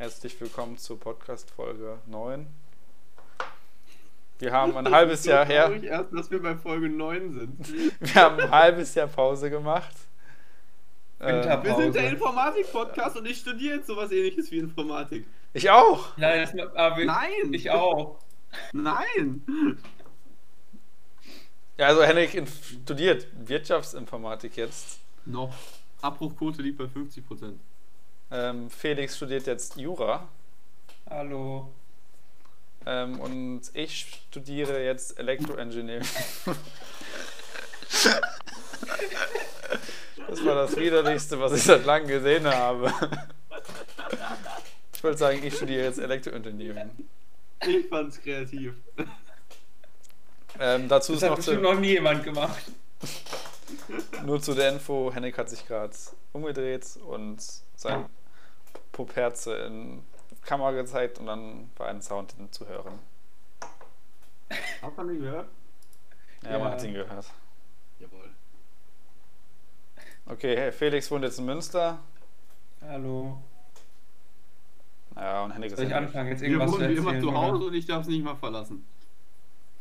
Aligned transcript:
Herzlich 0.00 0.40
willkommen 0.40 0.78
zur 0.78 0.98
Podcast-Folge 0.98 1.98
9. 2.06 2.46
Wir 4.38 4.50
haben 4.50 4.74
ein 4.78 4.90
halbes 4.90 5.26
Jahr 5.26 5.44
her. 5.44 5.70
Ich 5.76 5.82
erst, 5.84 6.10
dass 6.14 6.30
wir 6.30 6.40
bei 6.40 6.56
Folge 6.56 6.88
9 6.88 7.34
sind. 7.34 8.00
Wir 8.00 8.14
haben 8.14 8.40
ein 8.40 8.50
halbes 8.50 8.94
Jahr 8.94 9.08
Pause 9.08 9.50
gemacht. 9.50 9.94
Winterpause. 11.18 11.64
Wir 11.68 11.76
sind 11.82 11.94
der 11.96 12.10
Informatik-Podcast 12.12 13.18
und 13.18 13.26
ich 13.26 13.36
studiere 13.40 13.76
jetzt 13.76 13.88
sowas 13.88 14.10
ähnliches 14.10 14.50
wie 14.50 14.60
Informatik. 14.60 15.26
Ich 15.52 15.68
auch. 15.68 16.16
Nein, 16.16 16.48
das, 16.50 16.74
aber 16.74 16.96
wir- 16.96 17.04
Nein! 17.04 17.52
ich 17.52 17.70
auch. 17.70 18.20
Nein! 18.72 19.76
Ja, 21.76 21.88
also 21.88 22.02
Henrik 22.02 22.48
studiert 22.48 23.26
Wirtschaftsinformatik 23.34 24.56
jetzt. 24.56 24.98
Noch. 25.26 25.54
Abbruchquote 26.00 26.62
liegt 26.62 26.78
bei 26.78 26.84
50%. 26.84 27.52
Ähm, 28.32 28.70
Felix 28.70 29.16
studiert 29.16 29.46
jetzt 29.46 29.76
Jura. 29.76 30.28
Hallo. 31.08 31.68
Ähm, 32.86 33.20
und 33.20 33.62
ich 33.74 34.22
studiere 34.30 34.84
jetzt 34.84 35.18
Elektroengineering. 35.18 36.06
das 40.28 40.44
war 40.44 40.54
das 40.54 40.76
widerlichste, 40.76 41.40
was 41.40 41.52
ich 41.54 41.64
seit 41.64 41.84
langem 41.84 42.08
gesehen 42.08 42.46
habe. 42.46 42.92
Ich 44.94 45.02
wollte 45.02 45.18
sagen, 45.18 45.42
ich 45.42 45.56
studiere 45.56 45.84
jetzt 45.84 45.98
Elektroengineering. 45.98 46.90
Ich 47.66 47.88
fand's 47.88 48.20
kreativ. 48.22 48.74
Ähm, 50.58 50.88
dazu 50.88 51.12
Das 51.12 51.22
ist 51.22 51.22
hat 51.22 51.30
noch 51.30 51.36
bestimmt 51.36 51.62
noch 51.62 51.80
nie 51.80 51.92
jemand 51.92 52.22
gemacht. 52.22 52.62
nur 54.24 54.40
zu 54.40 54.54
der 54.54 54.70
Info, 54.70 55.10
Henrik 55.12 55.36
hat 55.36 55.50
sich 55.50 55.66
gerade 55.66 55.94
umgedreht 56.32 56.86
und 57.06 57.42
sein 57.76 58.06
Poperze 59.06 59.54
in 59.66 60.02
Kamera 60.42 60.72
gezeigt 60.72 61.18
und 61.18 61.26
dann 61.26 61.70
war 61.76 61.88
ein 61.88 62.02
Sound 62.02 62.34
zu 62.50 62.68
hören. 62.68 62.98
Hat 64.82 64.96
man 64.96 65.06
nicht 65.06 65.20
gehört? 65.20 65.48
Ja, 66.42 66.50
Ja. 66.52 66.58
man 66.58 66.72
hat 66.72 66.82
ihn 66.84 66.92
gehört. 66.94 67.26
Jawohl. 67.98 68.30
Okay, 70.26 70.56
hey, 70.56 70.72
Felix 70.72 71.10
wohnt 71.10 71.24
jetzt 71.24 71.38
in 71.38 71.44
Münster. 71.46 71.98
Hallo. 72.82 73.42
Ja, 75.16 75.44
und 75.44 75.52
Henrik 75.52 75.72
ist 75.72 75.76
Soll 75.78 75.86
ich 75.86 75.90
in- 75.92 75.96
anfangen, 75.96 76.28
jetzt 76.28 76.40
Wir 76.40 76.48
irgendwas 76.48 76.70
zu 76.72 76.78
wohnen 76.80 76.90
wie 76.90 76.96
immer 76.96 77.20
zu 77.20 77.32
Hause 77.34 77.56
oder? 77.56 77.66
und 77.66 77.74
ich 77.74 77.86
darf 77.86 78.02
es 78.02 78.08
nicht 78.08 78.24
mal 78.24 78.36
verlassen. 78.36 78.84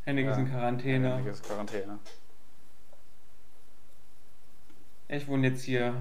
Ist 0.05 0.15
Ja. 0.15 0.35
in 0.37 0.49
Quarantäne. 0.49 1.09
Henrik 1.17 1.33
ist 1.33 1.43
Quarantäne. 1.45 1.99
Ich 5.07 5.27
wohne 5.27 5.47
jetzt 5.47 5.63
hier 5.63 5.93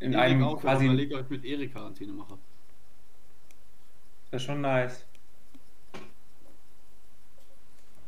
in 0.00 0.12
Erik 0.12 0.24
einem 0.24 0.44
auch, 0.44 0.60
quasi. 0.60 0.84
ich 0.84 0.90
überlege, 0.90 1.14
ob 1.16 1.22
ich 1.24 1.30
mit 1.30 1.44
Erik 1.44 1.72
Quarantäne 1.72 2.12
mache. 2.12 2.38
Das 4.30 4.42
ist 4.42 4.46
schon 4.46 4.60
nice. 4.60 5.04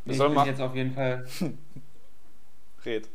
Wir 0.05 0.13
ich 0.13 0.19
sollen 0.19 0.35
bin 0.35 0.45
jetzt 0.47 0.61
auf 0.61 0.75
jeden 0.75 0.93
Fall. 0.93 1.27
Red. 2.85 3.09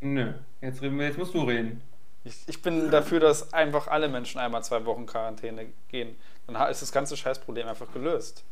Nö. 0.00 0.32
Jetzt, 0.60 0.82
reden 0.82 0.98
wir- 0.98 1.06
jetzt 1.06 1.18
musst 1.18 1.34
du 1.34 1.42
reden. 1.42 1.82
Ich, 2.24 2.36
ich 2.46 2.62
bin 2.62 2.90
dafür, 2.90 3.20
dass 3.20 3.52
einfach 3.52 3.88
alle 3.88 4.08
Menschen 4.08 4.38
einmal 4.40 4.62
zwei 4.62 4.84
Wochen 4.84 5.06
Quarantäne 5.06 5.66
gehen. 5.88 6.16
Dann 6.46 6.70
ist 6.70 6.82
das 6.82 6.92
ganze 6.92 7.16
Scheißproblem 7.16 7.66
einfach 7.68 7.90
gelöst. 7.92 8.44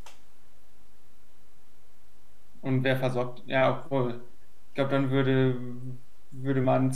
Und 2.62 2.82
wer 2.84 2.96
versorgt? 2.96 3.42
Ja, 3.46 3.70
obwohl. 3.84 4.20
Ich 4.68 4.74
glaube, 4.74 4.90
dann 4.90 5.10
würde, 5.10 5.56
würde 6.32 6.60
man 6.60 6.94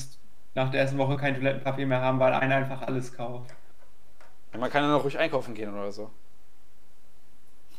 nach 0.55 0.71
der 0.71 0.81
ersten 0.81 0.99
Woche 0.99 1.17
kein 1.17 1.35
Toilettenpapier 1.35 1.87
mehr 1.87 2.01
haben, 2.01 2.19
weil 2.19 2.33
einer 2.35 2.57
einfach 2.57 2.83
alles 2.83 3.13
kauft. 3.13 3.55
Ja, 4.53 4.59
Man 4.59 4.71
kann 4.71 4.83
ja 4.83 4.91
noch 4.91 5.05
ruhig 5.05 5.19
einkaufen 5.19 5.55
gehen 5.55 5.73
oder 5.73 5.93
so. 5.93 6.11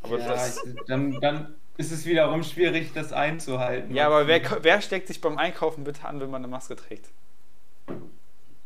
Aber 0.03 0.19
ja, 0.19 0.27
das. 0.27 0.63
dann, 0.87 1.19
dann 1.21 1.55
ist 1.77 1.91
es 1.91 2.05
wiederum 2.05 2.43
schwierig, 2.43 2.91
das 2.93 3.13
einzuhalten. 3.13 3.93
Ja, 3.93 4.07
aber 4.07 4.27
wer, 4.27 4.41
wer 4.63 4.81
steckt 4.81 5.07
sich 5.07 5.21
beim 5.21 5.37
Einkaufen 5.37 5.83
bitte 5.83 6.05
an, 6.05 6.19
wenn 6.19 6.29
man 6.29 6.43
eine 6.43 6.51
Maske 6.51 6.75
trägt? 6.75 7.09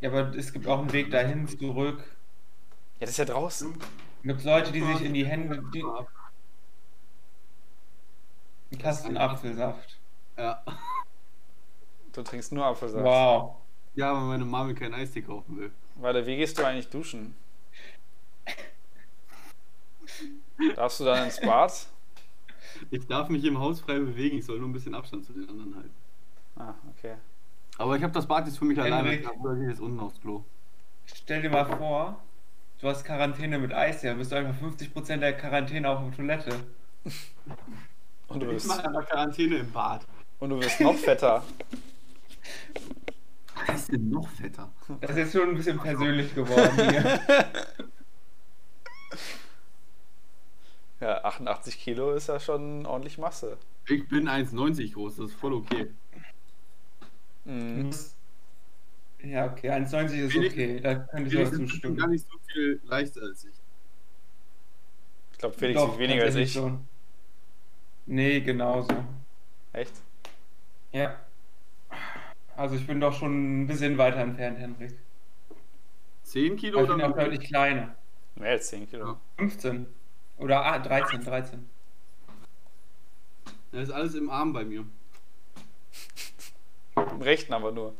Ja, 0.01 0.09
aber 0.09 0.35
es 0.35 0.51
gibt 0.53 0.67
auch 0.67 0.79
einen 0.79 0.93
Weg 0.93 1.11
dahin, 1.11 1.47
zurück. 1.47 2.03
Ja, 2.99 3.01
das 3.01 3.11
ist 3.11 3.17
ja 3.17 3.25
draußen. 3.25 3.73
Es 3.73 4.27
gibt 4.27 4.43
Leute, 4.43 4.71
die 4.71 4.81
sich 4.81 5.01
in 5.01 5.13
die 5.13 5.25
Hände. 5.25 5.63
Die, 5.73 5.83
einen 8.71 8.81
Kasten 8.81 9.17
Apfelsaft. 9.17 9.97
Ja. 10.37 10.63
Du 12.13 12.23
trinkst 12.23 12.51
nur 12.51 12.65
Apfelsaft. 12.65 13.03
Wow. 13.03 13.55
Ja, 13.95 14.13
weil 14.13 14.23
meine 14.23 14.45
Mami 14.45 14.73
keinen 14.73 14.93
Eistee 14.93 15.21
kaufen 15.21 15.57
will. 15.57 15.71
Warte, 15.95 16.25
wie 16.25 16.35
gehst 16.35 16.57
du 16.57 16.65
eigentlich 16.65 16.89
duschen? 16.89 17.35
Darfst 20.75 20.99
du 20.99 21.05
dann 21.05 21.25
ins 21.25 21.39
Bad? 21.41 21.87
Ich 22.91 23.07
darf 23.07 23.29
mich 23.29 23.43
im 23.45 23.59
Haus 23.59 23.79
frei 23.81 23.99
bewegen, 23.99 24.37
ich 24.37 24.45
soll 24.45 24.59
nur 24.59 24.69
ein 24.69 24.73
bisschen 24.73 24.95
Abstand 24.95 25.25
zu 25.25 25.33
den 25.33 25.47
anderen 25.49 25.75
halten. 25.75 25.93
Ah, 26.57 26.73
okay. 26.97 27.15
Aber 27.77 27.95
ich 27.97 28.03
habe 28.03 28.13
das 28.13 28.25
Bad 28.27 28.45
jetzt 28.47 28.57
für 28.57 28.65
mich 28.65 28.79
alleine. 28.79 29.09
Henrik. 29.09 29.21
Ich 29.25 29.61
ich 29.61 29.69
jetzt 29.69 29.81
unten 29.81 29.99
aufs 29.99 30.19
Klo. 30.21 30.43
Stell 31.05 31.41
dir 31.41 31.49
mal 31.49 31.65
vor, 31.65 32.21
du 32.79 32.87
hast 32.87 33.03
Quarantäne 33.03 33.59
mit 33.59 33.73
Eis, 33.73 34.01
ja, 34.03 34.13
bist 34.13 34.31
du 34.31 34.35
einfach 34.37 34.55
50% 34.61 35.17
der 35.17 35.33
Quarantäne 35.37 35.89
auf 35.89 36.01
der 36.03 36.15
Toilette. 36.15 36.55
Und 38.27 38.39
du 38.39 38.47
Ich 38.47 38.53
wirst, 38.53 38.67
mache 38.67 38.85
einfach 38.85 39.05
Quarantäne 39.07 39.57
im 39.57 39.71
Bad. 39.71 40.05
und 40.39 40.49
du 40.49 40.59
wirst 40.59 40.79
noch 40.81 40.95
fetter. 40.95 41.43
Was 43.67 43.81
ist 43.81 43.91
denn 43.91 44.09
noch 44.09 44.27
fetter? 44.29 44.69
Das 45.01 45.11
ist 45.11 45.17
jetzt 45.17 45.33
schon 45.33 45.49
ein 45.49 45.55
bisschen 45.55 45.79
persönlich 45.79 46.33
geworden 46.35 46.89
hier. 46.89 47.19
Ja, 51.01 51.23
88 51.23 51.77
Kilo 51.77 52.13
ist 52.13 52.27
ja 52.27 52.39
schon 52.39 52.85
ordentlich 52.85 53.17
Masse. 53.17 53.57
Ich 53.87 54.07
bin 54.07 54.27
1,90 54.27 54.93
groß, 54.93 55.17
das 55.17 55.31
ist 55.31 55.35
voll 55.35 55.53
okay. 55.53 55.91
Mhm. 57.43 57.91
Ja, 59.23 59.51
okay, 59.51 59.69
1,90 59.71 60.13
ist 60.25 60.35
okay, 60.35 60.79
da 60.79 60.95
könnte 60.95 61.27
ich 61.27 61.33
sogar 61.33 61.43
ist 61.45 61.51
gar 61.51 61.67
zustimmen. 61.67 62.09
nicht 62.09 62.27
so 62.29 62.37
viel 62.51 62.81
leichter 62.85 63.21
als 63.21 63.45
ich. 63.45 63.53
Ich 65.31 65.37
glaube, 65.37 65.55
Felix 65.55 65.79
Doch, 65.79 65.89
wiegt 65.89 65.99
weniger 65.99 66.23
als 66.23 66.35
ich. 66.35 66.53
schon. 66.53 66.87
Nee, 68.05 68.39
genauso. 68.41 68.93
Echt? 69.73 69.93
Ja. 70.91 71.19
Also 72.55 72.75
ich 72.75 72.87
bin 72.87 73.01
doch 73.01 73.13
schon 73.13 73.63
ein 73.63 73.67
bisschen 73.67 73.97
weiter 73.97 74.19
entfernt, 74.19 74.59
Henrik. 74.59 74.97
10 76.23 76.55
Kilo 76.55 76.79
Aber 76.79 76.83
ich 76.87 76.93
bin 76.95 77.01
oder 77.05 77.09
auch 77.13 77.17
deutlich 77.17 77.41
kleiner. 77.41 77.95
Mehr 78.35 78.51
als 78.51 78.67
10 78.69 78.89
Kilo. 78.89 79.05
Ja. 79.07 79.21
15. 79.37 79.87
Oder 80.37 80.65
ah, 80.65 80.79
13, 80.79 81.23
13. 81.23 81.69
Das 83.71 83.83
ist 83.83 83.91
alles 83.91 84.15
im 84.15 84.29
Arm 84.29 84.53
bei 84.53 84.63
mir. 84.63 84.85
Im 86.95 87.21
rechten 87.21 87.53
aber 87.53 87.71
nur. 87.71 87.93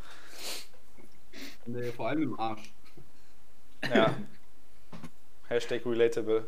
Nee, 1.65 1.91
vor 1.91 2.09
allem 2.09 2.23
im 2.23 2.39
Arsch. 2.39 2.71
Ja. 3.93 4.15
Hashtag 5.47 5.85
relatable. 5.85 6.47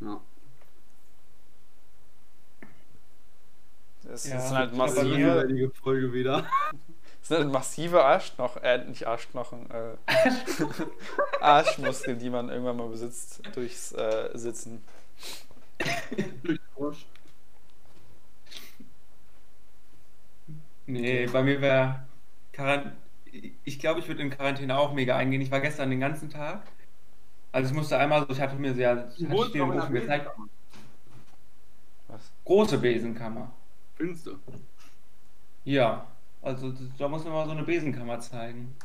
Ja. 0.00 0.20
Das 4.02 4.26
Ja, 4.26 4.40
sind 4.40 4.56
halt 4.56 4.74
massive, 4.74 5.70
Folge 5.74 6.12
wieder. 6.12 6.46
das 7.28 7.36
sind 7.36 7.44
halt 7.44 7.52
massive 7.52 8.04
Arschknochen, 8.04 8.62
äh, 8.62 8.84
nicht 8.86 9.06
Arschknochen, 9.06 9.70
äh, 9.70 9.96
Arschmuskeln, 11.40 12.18
die 12.18 12.30
man 12.30 12.48
irgendwann 12.48 12.76
mal 12.76 12.88
besitzt 12.88 13.42
durchs 13.54 13.92
äh, 13.92 14.30
Sitzen. 14.32 14.82
Durch 16.42 16.58
den 16.58 16.84
Arsch. 16.84 17.06
Nee, 20.86 21.26
bei 21.26 21.42
mir 21.42 21.60
wäre 21.60 22.06
Quarantäne. 22.52 22.96
Ich 23.64 23.78
glaube, 23.78 24.00
ich 24.00 24.08
würde 24.08 24.22
in 24.22 24.30
Quarantäne 24.30 24.78
auch 24.78 24.94
mega 24.94 25.16
eingehen. 25.16 25.42
Ich 25.42 25.50
war 25.50 25.60
gestern 25.60 25.90
den 25.90 26.00
ganzen 26.00 26.30
Tag. 26.30 26.62
Also 27.52 27.70
ich 27.70 27.76
musste 27.76 27.98
einmal 27.98 28.22
so, 28.26 28.32
ich 28.32 28.40
hatte 28.40 28.56
mir 28.56 28.74
sehr, 28.74 28.96
Du 29.18 29.28
hatte 29.28 29.46
ich 29.46 29.52
der 29.52 29.68
Ofen 29.68 29.94
gezeigt. 29.94 30.30
Was? 32.08 32.32
Große 32.44 32.78
Besenkammer. 32.78 33.52
Finster. 33.96 34.32
Ja. 35.64 36.06
Also 36.42 36.72
da 36.98 37.08
muss 37.08 37.24
man 37.24 37.32
mal 37.32 37.46
so 37.46 37.52
eine 37.52 37.62
Besenkammer 37.62 38.20
zeigen. 38.20 38.76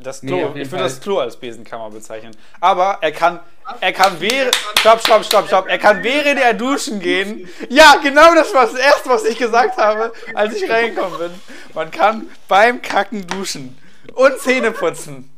Das 0.00 0.22
Nee, 0.22 0.30
Klo, 0.30 0.38
jeden 0.48 0.56
ich 0.58 0.70
würde 0.70 0.84
das. 0.84 1.00
Klo 1.00 1.18
als 1.18 1.36
Besenkammer 1.36 1.90
bezeichnen. 1.90 2.36
Aber 2.60 2.98
er 3.00 3.12
kann, 3.12 3.40
er 3.80 3.92
kann 3.92 4.20
während, 4.20 4.54
stopp, 4.80 5.00
stopp, 5.00 5.24
stopp, 5.24 5.46
stopp, 5.46 5.68
er 5.68 5.78
kann 5.78 6.02
während 6.02 6.40
er 6.40 6.52
duschen 6.52 6.98
gehen. 7.00 7.48
Ja, 7.68 7.96
genau 8.02 8.34
das 8.34 8.52
war 8.52 8.66
das 8.66 8.74
erste, 8.74 9.08
was 9.08 9.24
ich 9.24 9.38
gesagt 9.38 9.76
habe, 9.76 10.12
als 10.34 10.54
ich 10.56 10.68
reingekommen 10.68 11.18
bin. 11.18 11.30
Man 11.74 11.90
kann 11.90 12.28
beim 12.48 12.82
Kacken 12.82 13.26
duschen 13.26 13.78
und 14.14 14.38
Zähne 14.40 14.72
putzen. 14.72 15.30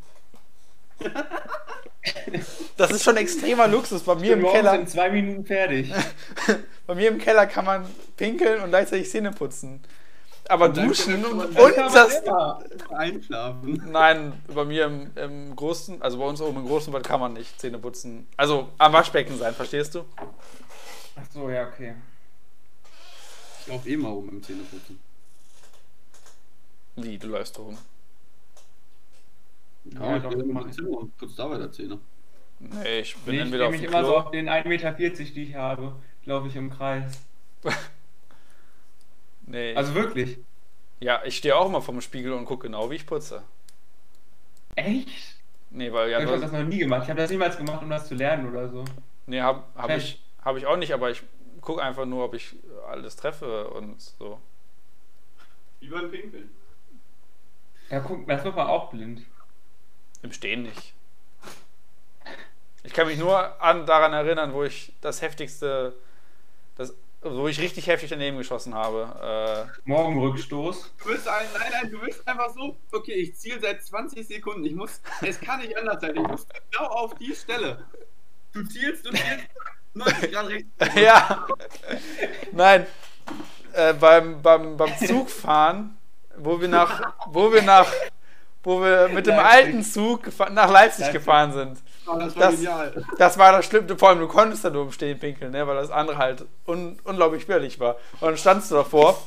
Das 2.76 2.90
ist 2.90 3.05
schon 3.05 3.19
extremer 3.19 3.69
Luxus. 3.69 4.02
Bei 4.02 4.14
mir 4.14 4.32
im 4.32 4.46
Keller, 4.46 4.75
in 4.75 4.87
zwei 4.87 5.11
Minuten 5.11 5.44
fertig. 5.44 5.93
bei 6.87 6.94
mir 6.94 7.08
im 7.08 7.19
Keller 7.19 7.46
kann 7.46 7.67
man 7.67 7.87
pinkeln 8.17 8.62
und 8.62 8.70
gleichzeitig 8.70 9.11
Zähne 9.11 9.32
putzen. 9.32 9.82
Aber 10.50 10.69
duschen 10.69 11.25
und, 11.25 11.41
und 11.56 11.76
das. 11.76 12.23
immer 12.23 12.62
Einschlafen. 12.91 13.82
Nein, 13.91 14.32
bei 14.52 14.64
mir 14.64 14.87
im, 14.87 15.11
im 15.17 15.56
großen, 15.56 16.02
also 16.02 16.19
bei 16.19 16.25
uns 16.25 16.41
oben 16.41 16.58
im 16.58 16.67
großen 16.67 16.93
Bad 16.93 17.05
kann 17.05 17.20
man 17.20 17.35
nicht 17.35 17.61
Zähne 17.61 17.79
putzen. 17.79 18.26
Also 18.37 18.69
am 18.79 18.93
Waschbecken 18.93 19.37
sein, 19.38 19.55
verstehst 19.55 19.94
du? 19.94 20.05
Ach 21.17 21.26
so, 21.32 21.49
ja, 21.49 21.69
okay. 21.69 21.94
Ich 23.61 23.67
laufe 23.69 23.88
eh 23.88 23.97
mal 23.97 24.11
rum 24.11 24.29
im 24.29 24.43
Zähneputzen. 24.43 24.99
Wie, 26.96 27.19
du 27.19 27.29
läufst 27.29 27.58
rum. 27.58 27.79
Ja, 29.85 30.17
Ja, 30.17 30.17
ich 30.17 30.37
mach 30.46 30.62
mein 30.62 30.69
ich. 30.69 30.76
Zimmer 30.76 30.99
und 30.99 31.17
putze 31.17 31.37
da 31.37 31.50
weiter 31.50 31.70
Zähne. 31.70 31.99
Nee, 32.58 33.00
ich 33.00 33.17
bin 33.19 33.35
Nee, 33.35 33.37
ich 33.37 33.43
entweder 33.43 33.64
stehe 33.64 33.67
auf 33.67 33.73
mich 33.73 33.81
dem 33.82 33.91
immer 33.91 34.05
so 34.05 34.17
auf 34.17 34.31
den 34.31 34.49
1,40 34.49 34.69
Meter, 34.69 34.93
die 34.93 35.43
ich 35.44 35.55
habe, 35.55 35.94
laufe 36.25 36.49
ich 36.49 36.56
im 36.56 36.70
Kreis. 36.70 37.12
Nee, 39.47 39.75
Also 39.75 39.95
wirklich. 39.95 40.39
ja, 41.01 41.23
ich 41.25 41.37
stehe 41.37 41.57
auch 41.57 41.67
immer 41.67 41.83
vorm 41.83 42.01
Spiegel 42.01 42.33
und 42.33 42.45
gucke 42.45 42.67
genau, 42.67 42.91
wie 42.91 42.97
ich 42.97 43.07
putze. 43.07 43.43
Echt? 44.77 45.37
Nee, 45.71 45.93
weil 45.93 46.11
ja, 46.11 46.21
ich 46.21 46.27
habe 46.27 46.41
das 46.41 46.53
noch 46.53 46.63
nie 46.65 46.79
gemacht. 46.79 47.03
Ich 47.05 47.11
habe 47.11 47.21
das 47.21 47.31
niemals 47.31 47.57
gemacht, 47.57 47.83
um 47.83 47.91
das 47.91 48.09
zu 48.09 48.15
lernen 48.15 48.49
oder 48.49 48.69
so. 48.69 48.85
nee, 49.27 49.41
hab, 49.41 49.75
hab 49.77 49.91
ich, 49.91 50.23
hab 50.43 50.57
ich 50.57 50.67
auch 50.67 50.77
nicht, 50.77 50.93
aber 50.93 51.11
ich 51.11 51.23
gucke 51.61 51.83
einfach 51.83 52.07
nur, 52.07 52.25
ob 52.25 52.35
ich 52.35 52.57
alles 52.89 53.17
treffe 53.17 53.69
und 53.69 54.01
so. 54.01 54.41
Wie 55.81 55.89
beim 55.89 56.11
Pinkeln. 56.11 56.51
Ja, 57.89 58.01
guck, 58.01 58.27
das 58.27 58.45
wird 58.45 58.55
man 58.57 58.67
auch 58.69 58.91
blind. 58.91 59.23
Im 60.23 60.33
Stehen 60.33 60.63
nicht. 60.63 60.95
Ich 62.83 62.93
kann 62.93 63.07
mich 63.07 63.19
nur 63.19 63.61
an, 63.63 63.85
daran 63.87 64.13
erinnern, 64.13 64.53
wo 64.53 64.65
ich 64.65 64.93
das 65.01 65.23
heftigste, 65.23 65.95
wo 67.22 67.49
ich 67.49 67.61
richtig 67.61 67.87
heftig 67.87 68.11
daneben 68.11 68.38
geschossen 68.38 68.75
habe. 68.75 69.67
Äh, 69.67 69.81
Morgenrückstoß. 69.88 70.94
Du 71.02 71.11
bist 71.11 71.28
ein, 71.28 71.46
nein, 71.58 71.72
nein, 71.82 71.90
du 71.90 71.99
bist 72.00 72.26
einfach 72.26 72.50
so, 72.55 72.76
okay, 72.93 73.12
ich 73.12 73.37
ziele 73.37 73.61
seit 73.61 73.84
20 73.84 74.26
Sekunden. 74.26 74.64
Ich 74.64 74.75
muss, 74.75 75.00
es 75.20 75.38
kann 75.40 75.61
nicht 75.61 75.76
anders 75.76 76.00
sein. 76.00 76.17
Ich 76.17 76.22
muss 76.26 76.46
genau 76.70 76.87
auf 76.88 77.14
die 77.17 77.34
Stelle. 77.34 77.84
Du 78.52 78.64
zielst, 78.64 79.05
du 79.06 79.11
zielst 79.11 79.46
90 79.94 80.32
Grad 80.32 80.46
rechts. 80.49 80.69
Äh, 80.96 81.05
ja. 81.05 81.46
Nein. 82.52 82.87
Äh, 83.72 83.93
beim, 83.94 84.40
beim, 84.43 84.76
beim 84.76 84.96
Zugfahren, 84.99 85.96
wo 86.37 86.61
wir 86.61 86.69
nach, 86.69 87.12
wo 87.26 87.52
wir 87.52 87.62
nach, 87.62 87.87
wo 88.64 88.82
wir 88.82 89.08
mit 89.08 89.26
dem 89.26 89.38
alten 89.38 89.84
Zug 89.84 90.26
gefa- 90.26 90.50
nach 90.50 90.70
Leipzig 90.70 91.00
Leipzig. 91.05 91.12
gefahren 91.12 91.52
sind. 91.52 91.78
Das 92.19 92.37
war 92.37 92.43
Das- 92.47 92.55
genial. 92.57 93.05
Das 93.19 93.39
war 93.39 93.53
das 93.53 93.67
Schlimmste, 93.67 93.97
vor 93.97 94.09
allem 94.11 94.21
du 94.21 94.29
konntest 94.29 94.65
da 94.65 94.71
nur 94.71 94.85
im 94.85 94.93
Stehen 94.93 95.19
pinkeln, 95.19 95.53
ne, 95.53 95.67
weil 95.67 95.77
das 95.77 95.91
andere 95.91 96.19
halt 96.19 96.45
un 96.67 96.99
unglaublich 97.05 97.43
schwierig 97.45 97.79
war. 97.81 97.97
Und 98.15 98.23
dann 98.23 98.37
standst 98.37 98.71
du 98.71 98.77
davor 98.77 99.21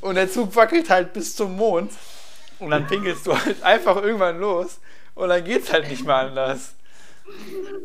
und 0.00 0.14
der 0.14 0.30
Zug 0.30 0.54
wackelt 0.56 0.90
halt 0.90 1.12
bis 1.12 1.36
zum 1.36 1.56
Mond 1.56 1.92
und 2.58 2.70
dann 2.70 2.86
pinkelst 2.86 3.26
du 3.26 3.38
halt 3.38 3.62
einfach 3.62 3.96
irgendwann 3.96 4.38
los 4.40 4.80
und 5.14 5.28
dann 5.28 5.44
geht's 5.44 5.72
halt 5.72 5.88
nicht 5.88 6.04
mehr 6.06 6.16
anders. 6.16 6.74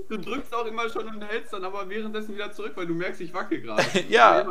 Du 0.10 0.18
drückst 0.18 0.54
auch 0.54 0.66
immer 0.66 0.90
schon 0.90 1.08
und 1.08 1.22
hältst 1.24 1.54
dann 1.54 1.64
aber 1.64 1.88
währenddessen 1.90 2.36
wieder 2.36 2.52
zurück, 2.52 2.74
weil 2.76 2.88
du 2.88 2.94
merkst, 2.94 3.22
ich 3.22 3.34
wackel 3.34 3.62
gerade. 3.62 3.84
Ja. 4.10 4.46
Halt. 4.46 4.48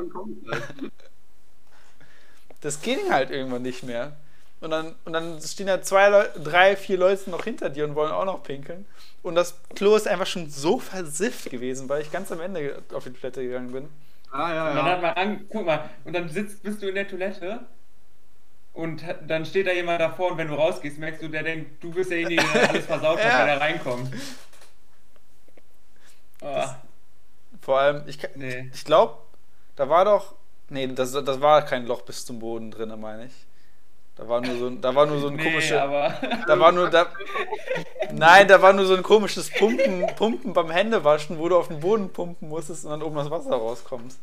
Das 2.60 2.80
ging 2.80 2.98
halt 3.10 3.30
irgendwann 3.30 3.62
nicht 3.62 3.82
mehr. 3.82 4.16
Und 4.60 4.70
dann, 4.70 4.94
und 5.04 5.12
dann 5.12 5.40
stehen 5.40 5.68
da 5.68 5.80
zwei, 5.82 6.08
Leu 6.08 6.24
drei, 6.42 6.74
vier 6.76 6.98
Leute 6.98 7.30
noch 7.30 7.44
hinter 7.44 7.70
dir 7.70 7.84
und 7.84 7.94
wollen 7.94 8.10
auch 8.10 8.24
noch 8.24 8.42
pinkeln. 8.42 8.86
Und 9.22 9.36
das 9.36 9.60
Klo 9.76 9.94
ist 9.94 10.08
einfach 10.08 10.26
schon 10.26 10.50
so 10.50 10.78
versifft 10.80 11.50
gewesen, 11.50 11.88
weil 11.88 12.02
ich 12.02 12.10
ganz 12.10 12.32
am 12.32 12.40
Ende 12.40 12.82
auf 12.92 13.04
die 13.04 13.12
Toilette 13.12 13.42
gegangen 13.42 13.70
bin. 13.72 13.88
Ah, 14.32 14.52
ja, 14.54 14.70
Und 14.70 14.76
dann 14.76 14.86
ja. 14.86 14.92
hat 14.92 15.02
man 15.02 15.14
an, 15.14 15.46
guck 15.48 15.64
mal, 15.66 15.88
und 16.04 16.12
dann 16.12 16.28
sitzt, 16.28 16.62
bist 16.62 16.82
du 16.82 16.88
in 16.88 16.94
der 16.96 17.06
Toilette 17.08 17.60
und 18.72 19.02
dann 19.26 19.44
steht 19.46 19.66
da 19.66 19.72
jemand 19.72 20.00
davor 20.00 20.32
und 20.32 20.38
wenn 20.38 20.48
du 20.48 20.54
rausgehst, 20.54 20.98
merkst 20.98 21.22
du, 21.22 21.28
der 21.28 21.42
denkt, 21.44 21.82
du 21.82 21.90
bist 21.92 22.10
derjenige, 22.10 22.42
der 22.52 22.68
alles 22.70 22.86
versaut 22.86 23.18
hat, 23.18 23.24
Ja. 23.32 23.38
weil 23.40 23.48
er 23.48 23.60
reinkommt. 23.60 24.12
Oh, 26.42 26.64
Vor 27.60 27.78
allem, 27.80 28.02
ich, 28.06 28.18
nee. 28.36 28.70
ich 28.72 28.84
glaube, 28.84 29.18
da 29.76 29.88
war 29.88 30.04
doch. 30.04 30.34
Nee, 30.70 30.86
das, 30.88 31.12
das 31.12 31.40
war 31.40 31.64
kein 31.64 31.86
Loch 31.86 32.02
bis 32.02 32.24
zum 32.26 32.38
Boden 32.38 32.70
drin, 32.70 32.92
meine 33.00 33.26
ich. 33.26 33.32
Da 34.18 34.28
war 34.28 34.40
nur 34.40 34.56
so, 34.58 34.66
ein- 34.66 34.80
da 34.80 34.94
war 34.94 35.06
nur 35.06 35.20
so 35.20 35.28
ein 35.28 35.36
Nee, 35.36 35.44
komisches. 35.44 35.72
aber 35.78 36.12
Da 36.46 36.58
war 36.58 36.72
nur 36.72 36.90
da, 36.90 37.06
Nein, 38.12 38.48
da 38.48 38.60
war 38.60 38.72
nur 38.72 38.84
so 38.84 38.94
ein 38.96 39.02
komisches 39.02 39.48
Pumpen, 39.50 40.06
Pumpen 40.16 40.52
beim 40.52 40.70
Händewaschen, 40.70 41.38
wo 41.38 41.48
du 41.48 41.56
auf 41.56 41.68
den 41.68 41.78
Boden 41.80 42.10
pumpen 42.12 42.48
musstest 42.48 42.84
und 42.84 42.90
dann 42.90 43.02
oben 43.02 43.16
das 43.16 43.30
Wasser 43.30 43.50
rauskommt. 43.54 44.14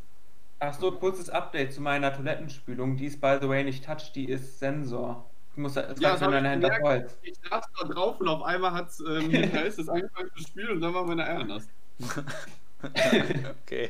Ach 0.59 0.74
so, 0.77 0.92
kurzes 0.92 1.30
Update 1.30 1.74
zu 1.74 1.81
meiner 1.81 2.13
Toilettenspülung. 2.13 2.97
Die 2.97 3.06
ist 3.06 3.21
by 3.21 3.38
the 3.42 3.47
way 3.47 3.63
nicht 3.63 3.86
Touch, 3.86 4.12
die 4.13 4.30
ist 4.30 4.59
Sensor. 4.59 5.25
Ich 5.51 5.57
muss 5.57 5.74
das 5.74 5.97
Ja, 6.00 6.12
das 6.12 6.19
wenn 6.21 6.27
hab 6.27 6.31
deine 6.33 6.47
ich 6.57 6.71
Hände. 6.71 6.80
Holz. 6.83 7.18
Ich 7.21 7.36
saß 7.50 7.65
da 7.80 7.88
drauf 7.88 8.19
und 8.19 8.27
auf 8.27 8.44
einmal 8.44 8.71
hat's, 8.74 9.00
ähm, 9.00 9.31
da 9.53 9.62
ist 9.62 9.80
es 9.80 9.88
angefangen 9.88 10.30
zu 10.36 10.44
spielen 10.44 10.71
und 10.71 10.81
dann 10.81 10.94
war 10.94 11.06
meine 11.06 11.25
Eier 11.25 11.44
nass. 11.45 11.68
Okay. 13.63 13.89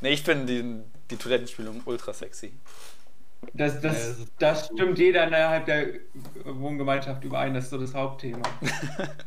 Nee, 0.00 0.10
ich 0.10 0.22
finde 0.22 0.46
die, 0.46 0.82
die 1.10 1.16
Toilettenspülung 1.16 1.82
ultra 1.84 2.12
sexy. 2.12 2.52
Das, 3.54 3.80
das, 3.80 4.26
das 4.38 4.66
stimmt 4.66 4.98
jeder 4.98 5.26
innerhalb 5.26 5.66
der 5.66 5.86
Wohngemeinschaft 6.44 7.24
überein, 7.24 7.54
das 7.54 7.64
ist 7.64 7.70
so 7.70 7.78
das 7.78 7.94
Hauptthema. 7.94 8.42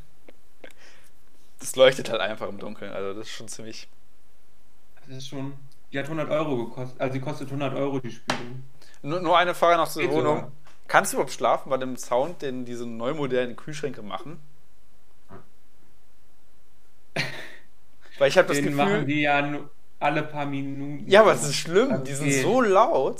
Das 1.59 1.75
leuchtet 1.75 2.09
halt 2.09 2.21
einfach 2.21 2.47
im 2.47 2.57
Dunkeln, 2.57 2.91
also 2.91 3.13
das 3.13 3.27
ist 3.27 3.33
schon 3.33 3.49
ziemlich. 3.49 3.89
Das 5.07 5.17
ist 5.17 5.27
schon. 5.27 5.53
Die 5.91 5.99
hat 5.99 6.05
100 6.05 6.29
Euro 6.29 6.65
gekostet. 6.65 7.01
Also, 7.01 7.13
die 7.13 7.19
kostet 7.19 7.47
100 7.47 7.73
Euro, 7.73 7.99
die 7.99 8.11
Spülung. 8.11 8.63
Nur, 9.01 9.19
nur 9.21 9.37
eine 9.37 9.53
Frage 9.53 9.77
noch 9.77 9.89
zur 9.89 10.03
Geht 10.03 10.11
Wohnung. 10.11 10.35
sogar. 10.37 10.51
Kannst 10.87 11.11
du 11.11 11.17
überhaupt 11.17 11.33
schlafen 11.33 11.69
bei 11.69 11.77
dem 11.77 11.97
Sound, 11.97 12.41
den 12.41 12.65
diese 12.65 12.85
neu 12.85 13.13
modernen 13.13 13.55
Kühlschränke 13.55 14.01
machen? 14.01 14.39
Weil 18.17 18.29
ich 18.29 18.37
habe 18.37 18.47
das 18.47 18.57
Gefühl. 18.57 18.75
machen 18.75 19.05
die 19.05 19.21
ja 19.21 19.59
alle 19.99 20.23
paar 20.23 20.45
Minuten. 20.45 21.09
ja, 21.09 21.21
aber 21.21 21.33
es 21.33 21.43
ist 21.43 21.55
schlimm, 21.55 22.03
die 22.03 22.13
sind 22.13 22.31
so 22.31 22.61
laut. 22.61 23.19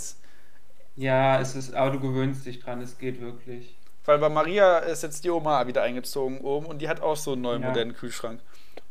Ja, 1.00 1.40
es 1.40 1.56
ist, 1.56 1.74
aber 1.74 1.92
du 1.92 2.00
gewöhnst 2.02 2.46
dich 2.46 2.60
dran, 2.60 2.82
es 2.82 2.98
geht 2.98 3.22
wirklich. 3.22 3.78
Weil 4.04 4.18
bei 4.20 4.28
Maria 4.28 4.80
ist 4.80 5.02
jetzt 5.04 5.24
die 5.24 5.30
Oma 5.30 5.66
wieder 5.66 5.82
eingezogen 5.84 6.40
oben 6.42 6.66
und 6.66 6.80
die 6.82 6.90
hat 6.90 7.00
auch 7.02 7.16
so 7.16 7.34
einen 7.34 7.42
neuen 7.42 7.62
Ja. 7.62 7.70
modernen 7.70 7.94
Kühlschrank. 7.94 8.42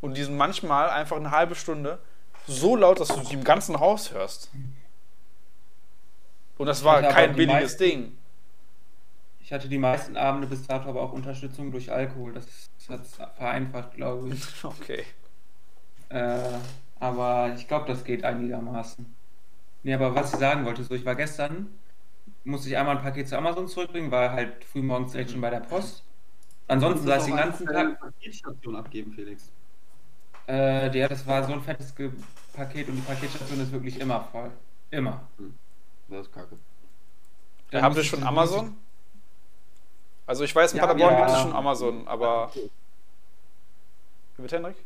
Und 0.00 0.16
die 0.16 0.22
sind 0.24 0.36
manchmal 0.36 0.88
einfach 0.90 1.16
eine 1.16 1.30
halbe 1.32 1.54
Stunde 1.54 1.98
so 2.46 2.76
laut, 2.76 2.98
dass 3.00 3.08
du 3.08 3.22
sie 3.24 3.34
im 3.34 3.44
ganzen 3.44 3.78
Haus 3.78 4.12
hörst. 4.12 4.50
Und 6.56 6.66
das 6.66 6.82
war 6.82 7.02
kein 7.02 7.34
billiges 7.34 7.62
meisten- 7.72 7.82
Ding. 7.84 8.18
Ich 9.40 9.52
hatte 9.52 9.68
die 9.68 9.78
meisten 9.78 10.16
Abende 10.16 10.46
bis 10.46 10.66
dato 10.66 10.88
aber 10.88 11.02
auch 11.02 11.12
Unterstützung 11.12 11.70
durch 11.70 11.90
Alkohol. 11.92 12.32
Das 12.34 12.46
hat 12.88 13.02
es 13.04 13.14
vereinfacht, 13.16 13.94
glaube 13.96 14.30
ich. 14.30 14.42
Okay. 14.64 15.04
Äh, 16.10 16.38
aber 17.00 17.52
ich 17.54 17.68
glaube, 17.68 17.86
das 17.86 18.02
geht 18.04 18.24
einigermaßen. 18.24 19.14
Nee, 19.82 19.94
aber 19.94 20.14
was 20.14 20.32
ich 20.32 20.38
sagen 20.38 20.64
wollte, 20.64 20.82
so 20.84 20.94
ich 20.94 21.04
war 21.04 21.14
gestern, 21.14 21.68
musste 22.44 22.68
ich 22.68 22.76
einmal 22.76 22.96
ein 22.96 23.02
Paket 23.02 23.28
zu 23.28 23.36
Amazon 23.36 23.68
zurückbringen, 23.68 24.10
war 24.10 24.32
halt 24.32 24.64
früh 24.64 24.82
morgens 24.82 25.12
direkt 25.12 25.30
schon 25.30 25.40
bei 25.40 25.50
der 25.50 25.60
Post. 25.60 26.04
Ansonsten 26.66 27.06
saß 27.06 27.22
ich 27.26 27.28
den 27.32 27.36
ganzen 27.36 27.66
Tag. 27.66 27.98
Paketstation 28.00 28.76
abgeben, 28.76 29.12
Felix. 29.12 29.50
Äh, 30.46 30.96
ja, 30.98 31.08
das 31.08 31.26
war 31.26 31.44
so 31.44 31.52
ein 31.52 31.62
fettes 31.62 31.94
Ge 31.94 32.10
Paket 32.54 32.88
und 32.88 32.96
die 32.96 33.02
Paketstation 33.02 33.60
ist 33.60 33.70
wirklich 33.72 34.00
immer 34.00 34.20
voll. 34.32 34.50
Immer. 34.90 35.20
Das 36.08 36.26
ist 36.26 36.32
kacke. 36.32 36.56
Dann 37.70 37.82
Habt 37.82 37.96
ihr 37.96 38.04
schon 38.04 38.22
Amazon? 38.22 38.76
Also 40.26 40.44
ich 40.44 40.54
weiß, 40.54 40.72
in 40.72 40.78
Ja, 40.78 40.86
Paderborn 40.86 41.12
ja. 41.14 41.18
gibt 41.20 41.30
es 41.30 41.40
schon 41.42 41.52
Amazon, 41.52 42.08
aber. 42.08 42.50
Wie 42.54 44.42
bitte, 44.42 44.56
Henrik? 44.56 44.76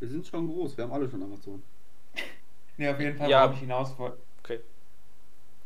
Wir 0.00 0.08
sind 0.08 0.26
schon 0.26 0.46
groß, 0.48 0.76
wir 0.76 0.84
haben 0.84 0.92
alle 0.92 1.08
schon 1.08 1.22
Amazon. 1.22 1.62
Nee, 2.76 2.88
auf 2.88 2.98
jeden 2.98 3.16
Fall, 3.16 3.30
Ja. 3.30 3.42
worauf 3.44 3.54
ich 3.54 3.60
hinaus 3.60 3.96
wollte. 3.98 4.18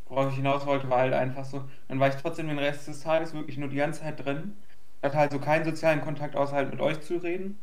Worauf 0.09 0.29
ich 0.31 0.37
hinaus 0.37 0.65
wollte, 0.65 0.89
war 0.89 0.99
halt 0.99 1.13
einfach 1.13 1.45
so. 1.45 1.63
Dann 1.87 1.99
war 1.99 2.09
ich 2.09 2.15
trotzdem 2.15 2.47
den 2.47 2.57
Rest 2.59 2.87
des 2.87 3.01
Tages 3.01 3.33
wirklich 3.33 3.57
nur 3.57 3.69
die 3.69 3.77
ganze 3.77 4.01
Zeit 4.01 4.23
drin. 4.23 4.57
Hatte 5.03 5.17
halt 5.17 5.31
so 5.31 5.39
keinen 5.39 5.63
sozialen 5.63 6.01
Kontakt, 6.01 6.35
außer 6.35 6.55
halt 6.55 6.71
mit 6.71 6.81
euch 6.81 6.99
zu 7.01 7.17
reden. 7.17 7.59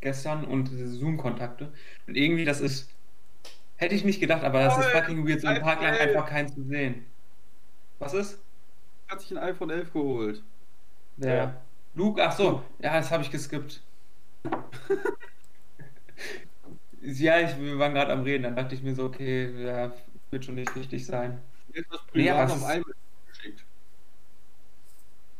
Gestern 0.00 0.44
und 0.44 0.68
diese 0.68 0.88
Zoom-Kontakte. 0.88 1.72
Und 2.06 2.16
irgendwie, 2.16 2.44
das 2.44 2.60
ist. 2.60 2.90
Hätte 3.76 3.94
ich 3.94 4.04
nicht 4.04 4.20
gedacht, 4.20 4.42
aber 4.42 4.60
das 4.60 4.76
ist 4.76 4.90
Toll, 4.90 5.00
fucking 5.00 5.26
weird, 5.26 5.40
so 5.40 5.46
einen 5.46 5.62
Tag 5.62 5.80
lang 5.80 5.94
einfach 5.94 6.26
keinen 6.26 6.48
zu 6.48 6.64
sehen. 6.64 7.06
Was 8.00 8.12
ist? 8.14 8.40
Hat 9.08 9.20
sich 9.20 9.30
ein 9.30 9.38
iPhone 9.38 9.70
11 9.70 9.92
geholt. 9.92 10.42
Der. 11.16 11.36
Ja. 11.36 11.54
Luke, 11.94 12.22
ach 12.24 12.32
so, 12.32 12.62
ja, 12.80 12.94
das 12.94 13.10
habe 13.10 13.22
ich 13.22 13.30
geskippt. 13.30 13.82
ja, 17.02 17.40
ich, 17.40 17.58
wir 17.58 17.78
waren 17.78 17.94
gerade 17.94 18.12
am 18.12 18.22
Reden, 18.22 18.44
dann 18.44 18.56
dachte 18.56 18.74
ich 18.74 18.82
mir 18.82 18.94
so, 18.94 19.04
okay, 19.06 19.64
ja, 19.64 19.92
wird 20.30 20.44
schon 20.44 20.54
nicht 20.56 20.74
wichtig 20.74 21.04
sein. 21.06 21.40
Jetzt 21.72 21.90
was 21.90 22.00
Nee, 22.14 22.30
aber 22.30 22.44
es 22.44 22.50
auf 22.52 22.58
ist- 22.58 22.64
einmal 22.64 22.94
geschickt. 23.30 23.64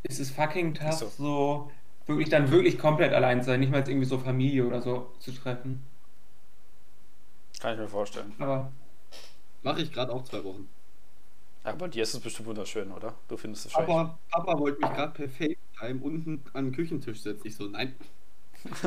Es 0.04 0.18
ist 0.21 0.30
fucking 0.30 0.75
tough, 0.75 0.90
Ist 0.90 0.99
so. 1.00 1.09
so. 1.18 1.71
wirklich 2.07 2.28
dann 2.30 2.50
wirklich 2.50 2.78
komplett 2.78 3.12
allein 3.12 3.40
zu 3.40 3.47
sein, 3.47 3.61
nicht 3.61 3.71
mal 3.71 3.78
jetzt 3.78 3.88
irgendwie 3.88 4.07
so 4.07 4.18
Familie 4.18 4.66
oder 4.66 4.80
so 4.80 5.12
zu 5.18 5.33
treffen. 5.33 5.85
Kann 7.61 7.75
ich 7.75 7.80
mir 7.80 7.88
vorstellen. 7.88 8.33
Aber 8.38 8.73
Mache 9.62 9.83
ich 9.83 9.92
gerade 9.92 10.12
auch 10.12 10.23
zwei 10.23 10.42
Wochen. 10.45 10.68
Ja, 11.64 11.73
bei 11.75 11.88
dir 11.88 12.04
ist 12.04 12.14
es 12.14 12.21
bestimmt 12.21 12.47
wunderschön, 12.49 12.92
oder? 12.92 13.16
Du 13.26 13.37
findest 13.37 13.66
es 13.66 13.73
schön. 13.73 13.83
Aber 13.83 14.16
Papa 14.30 14.57
wollte 14.59 14.80
mich 14.80 14.90
gerade 14.95 15.12
per 15.12 15.28
FaceTime 15.28 16.00
unten 16.00 16.42
an 16.52 16.66
den 16.66 16.73
Küchentisch 16.75 17.21
setzen. 17.21 17.45
Ich 17.47 17.57
so, 17.57 17.66
nein. 17.66 17.97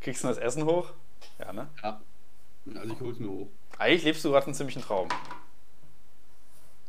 Kriegst 0.00 0.22
du 0.24 0.28
das 0.28 0.36
Essen 0.38 0.64
hoch? 0.66 0.90
Ja, 1.38 1.52
ne? 1.54 1.68
Ja. 1.82 2.00
Also 2.76 2.92
ich 2.94 3.00
hol's 3.00 3.18
mir 3.18 3.28
hoch. 3.30 3.48
Eigentlich 3.82 4.04
lebst 4.04 4.24
du 4.24 4.30
gerade 4.30 4.46
einen 4.46 4.54
ziemlichen 4.54 4.80
Traum. 4.80 5.08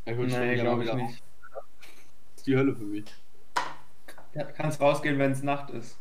Ich 0.05 0.15
hol's 0.15 0.31
nee, 0.31 0.45
mir 0.45 0.57
glaube 0.57 0.83
ich 0.83 0.93
nicht. 0.93 1.23
Das 1.55 2.37
ist 2.37 2.45
die 2.45 2.55
Hölle 2.55 2.75
für 2.75 2.83
mich. 2.83 3.05
Ja, 4.35 4.43
kannst 4.43 4.79
rausgehen, 4.79 5.17
wenn 5.17 5.31
es 5.31 5.41
Nacht 5.41 5.71
ist. 5.71 5.97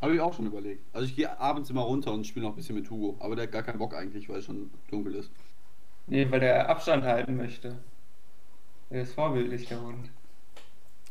Habe 0.00 0.14
ich 0.14 0.20
auch 0.22 0.32
schon 0.32 0.46
überlegt. 0.46 0.82
Also 0.94 1.06
ich 1.06 1.14
gehe 1.14 1.38
abends 1.38 1.68
immer 1.68 1.82
runter 1.82 2.12
und 2.12 2.26
spiele 2.26 2.46
noch 2.46 2.54
ein 2.54 2.56
bisschen 2.56 2.76
mit 2.76 2.88
Hugo. 2.88 3.22
Aber 3.22 3.36
der 3.36 3.44
hat 3.44 3.52
gar 3.52 3.62
keinen 3.62 3.78
Bock 3.78 3.94
eigentlich, 3.94 4.26
weil 4.30 4.38
es 4.38 4.46
schon 4.46 4.70
dunkel 4.90 5.16
ist. 5.16 5.30
Nee, 6.06 6.30
weil 6.30 6.40
der 6.40 6.66
Abstand 6.70 7.04
halten 7.04 7.36
möchte. 7.36 7.76
Der 8.88 9.02
ist 9.02 9.12
vorbildlich, 9.12 9.68
der 9.68 9.82
Hund. 9.82 10.08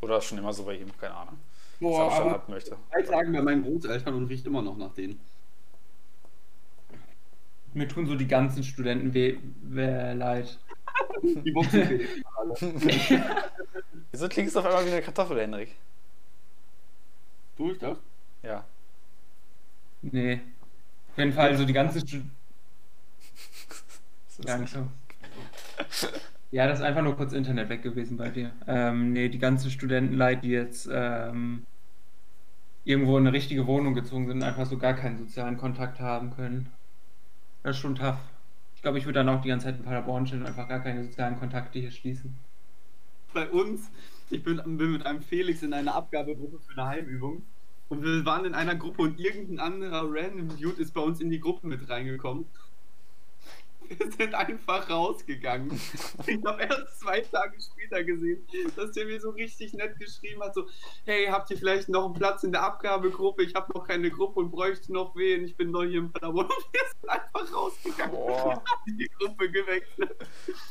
Oder 0.01 0.17
ist 0.17 0.25
schon 0.25 0.39
immer 0.39 0.53
so 0.53 0.63
bei 0.63 0.77
ihm, 0.77 0.91
keine 0.97 1.13
Ahnung. 1.13 1.37
Boah, 1.79 2.05
Abstand 2.05 2.21
aber 2.21 2.31
halten 2.39 2.51
möchte. 2.51 2.77
Drei 2.91 3.01
Tagen 3.03 3.33
bei 3.33 3.41
meinen 3.43 3.61
Großeltern 3.61 4.15
und 4.15 4.25
riecht 4.25 4.47
immer 4.47 4.63
noch 4.63 4.77
nach 4.77 4.93
denen. 4.93 5.19
Mir 7.75 7.87
tun 7.87 8.05
so 8.07 8.15
die 8.15 8.27
ganzen 8.27 8.63
Studenten 8.63 9.13
weh, 9.13 9.37
weh 9.61 10.13
leid. 10.13 10.57
Die 11.23 11.51
Boxen 11.51 12.01
alle. 12.35 12.55
Wieso 14.11 14.29
klingst 14.29 14.55
du 14.55 14.59
auf 14.59 14.65
einmal 14.65 14.85
wie 14.85 14.91
eine 14.91 15.01
Kartoffel, 15.01 15.41
Henrik? 15.41 15.75
Tue 17.57 17.73
ich 17.73 17.79
das? 17.79 17.97
Ja. 18.43 18.65
Nee. 20.01 20.41
Auf 21.11 21.17
jeden 21.17 21.33
Fall 21.33 21.57
so 21.57 21.65
die 21.65 21.73
ganzen 21.73 22.07
Studenten. 22.07 22.31
So. 24.37 24.89
Ja, 26.51 26.67
das 26.67 26.79
ist 26.79 26.85
einfach 26.85 27.01
nur 27.01 27.15
kurz 27.15 27.31
Internet 27.31 27.69
weg 27.69 27.81
gewesen 27.83 28.17
bei 28.17 28.29
dir. 28.29 28.51
Ähm, 28.67 29.13
nee, 29.13 29.29
die 29.29 29.39
ganzen 29.39 29.71
Studentenleid, 29.71 30.43
die 30.43 30.49
jetzt 30.49 30.89
ähm, 30.91 31.65
irgendwo 32.83 33.17
in 33.17 33.25
eine 33.25 33.33
richtige 33.35 33.65
Wohnung 33.67 33.93
gezogen 33.93 34.27
sind, 34.27 34.43
einfach 34.43 34.65
so 34.65 34.77
gar 34.77 34.93
keinen 34.93 35.17
sozialen 35.17 35.57
Kontakt 35.57 35.99
haben 35.99 36.31
können. 36.35 36.69
Das 37.65 37.77
ist 37.77 37.81
schon 37.81 37.95
tough. 37.95 38.19
Ich 38.75 38.83
glaube, 38.83 38.99
ich 38.99 39.05
würde 39.05 39.17
dann 39.17 39.29
auch 39.29 39.41
die 39.41 39.47
ganze 39.47 39.65
Zeit 39.65 39.77
in 39.77 39.83
Paderborn 39.83 40.27
stehen 40.27 40.41
und 40.41 40.45
einfach 40.45 40.69
gar 40.69 40.81
keine 40.81 41.03
sozialen 41.03 41.39
Kontakte 41.39 41.79
hier 41.79 41.89
schließen. 41.89 42.37
Bei 43.33 43.49
uns, 43.49 43.89
ich 44.29 44.43
bin, 44.43 44.57
bin 44.77 44.91
mit 44.91 45.03
einem 45.03 45.23
Felix 45.23 45.63
in 45.63 45.73
einer 45.73 45.95
Abgabegruppe 45.95 46.59
für 46.59 46.79
eine 46.79 46.89
Heimübung. 46.89 47.41
Und 47.89 48.03
wir 48.03 48.23
waren 48.23 48.45
in 48.45 48.53
einer 48.53 48.75
Gruppe 48.75 49.01
und 49.01 49.19
irgendein 49.19 49.59
anderer 49.59 50.03
random 50.07 50.49
Dude 50.49 50.79
ist 50.79 50.93
bei 50.93 51.01
uns 51.01 51.19
in 51.19 51.31
die 51.31 51.39
Gruppe 51.39 51.65
mit 51.65 51.89
reingekommen. 51.89 52.45
Wir 53.89 54.11
sind 54.11 54.33
einfach 54.33 54.89
rausgegangen. 54.89 55.79
Ich 56.27 56.43
habe 56.45 56.63
erst 56.63 56.99
zwei 56.99 57.21
Tage 57.21 57.57
später 57.59 58.03
gesehen, 58.03 58.45
dass 58.75 58.91
der 58.91 59.05
mir 59.05 59.19
so 59.19 59.29
richtig 59.31 59.73
nett 59.73 59.97
geschrieben 59.99 60.41
hat: 60.41 60.53
so, 60.53 60.67
hey, 61.05 61.27
habt 61.27 61.51
ihr 61.51 61.57
vielleicht 61.57 61.89
noch 61.89 62.05
einen 62.05 62.13
Platz 62.13 62.43
in 62.43 62.51
der 62.51 62.63
Abgabegruppe? 62.63 63.43
Ich 63.43 63.55
habe 63.55 63.71
noch 63.73 63.87
keine 63.87 64.09
Gruppe 64.09 64.39
und 64.39 64.51
bräuchte 64.51 64.91
noch 64.91 65.15
wen. 65.15 65.45
Ich 65.45 65.55
bin 65.55 65.71
neu 65.71 65.87
hier 65.87 65.99
in 65.99 66.11
Paderborn. 66.11 66.47
Und 66.47 66.73
wir 66.73 66.81
sind 66.99 67.09
einfach 67.09 67.53
rausgegangen 67.53 68.15
Boah. 68.15 68.45
und 68.45 68.55
haben 68.55 68.97
die 68.97 69.09
Gruppe 69.19 69.49
gewechselt. 69.49 70.15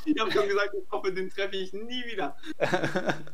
Ich 0.05 0.21
habe 0.21 0.31
schon 0.31 0.49
gesagt, 0.49 0.75
ich 0.75 0.91
hoffe, 0.91 1.13
den 1.13 1.31
treffe 1.31 1.57
ich 1.57 1.73
nie 1.73 2.05
wieder. 2.07 2.37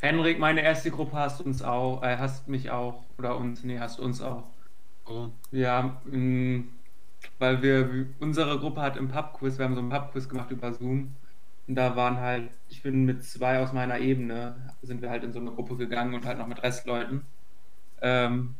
Henrik, 0.00 0.38
meine 0.38 0.62
erste 0.62 0.90
Gruppe 0.90 1.16
hast 1.16 1.40
uns 1.40 1.62
auch, 1.62 2.02
äh, 2.02 2.18
hast 2.18 2.48
mich 2.48 2.70
auch, 2.70 3.02
oder 3.18 3.36
uns, 3.36 3.64
nee, 3.64 3.78
hast 3.78 3.98
uns 3.98 4.20
auch. 4.20 4.44
Oh. 5.06 5.28
Ja, 5.50 6.00
mh, 6.04 6.64
weil 7.38 7.62
wir, 7.62 8.06
unsere 8.20 8.58
Gruppe 8.58 8.80
hat 8.82 8.96
im 8.96 9.08
Pubquiz, 9.08 9.58
wir 9.58 9.64
haben 9.64 9.74
so 9.74 9.80
einen 9.80 9.90
Pubquiz 9.90 10.28
gemacht 10.28 10.50
über 10.50 10.72
Zoom. 10.72 11.16
Und 11.68 11.74
da 11.74 11.96
waren 11.96 12.18
halt, 12.20 12.50
ich 12.68 12.82
bin 12.82 13.04
mit 13.04 13.24
zwei 13.24 13.60
aus 13.60 13.72
meiner 13.72 13.98
Ebene, 13.98 14.74
sind 14.82 15.02
wir 15.02 15.10
halt 15.10 15.24
in 15.24 15.32
so 15.32 15.40
eine 15.40 15.50
Gruppe 15.52 15.76
gegangen 15.76 16.14
und 16.14 16.24
halt 16.26 16.38
noch 16.38 16.46
mit 16.46 16.62
Restleuten. 16.62 17.26
Ähm, 18.02 18.56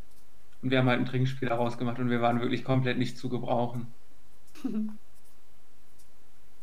und 0.63 0.71
wir 0.71 0.79
haben 0.79 0.89
halt 0.89 1.01
ein 1.01 1.07
Trinkspiel 1.07 1.49
daraus 1.49 1.79
gemacht 1.79 1.99
und 2.01 2.11
wir 2.11 2.21
waren 2.23 2.41
wirklich 2.41 2.65
komplett 2.65 2.99
nicht 2.99 3.19
zu 3.19 3.29
gebrauchen. 3.31 3.95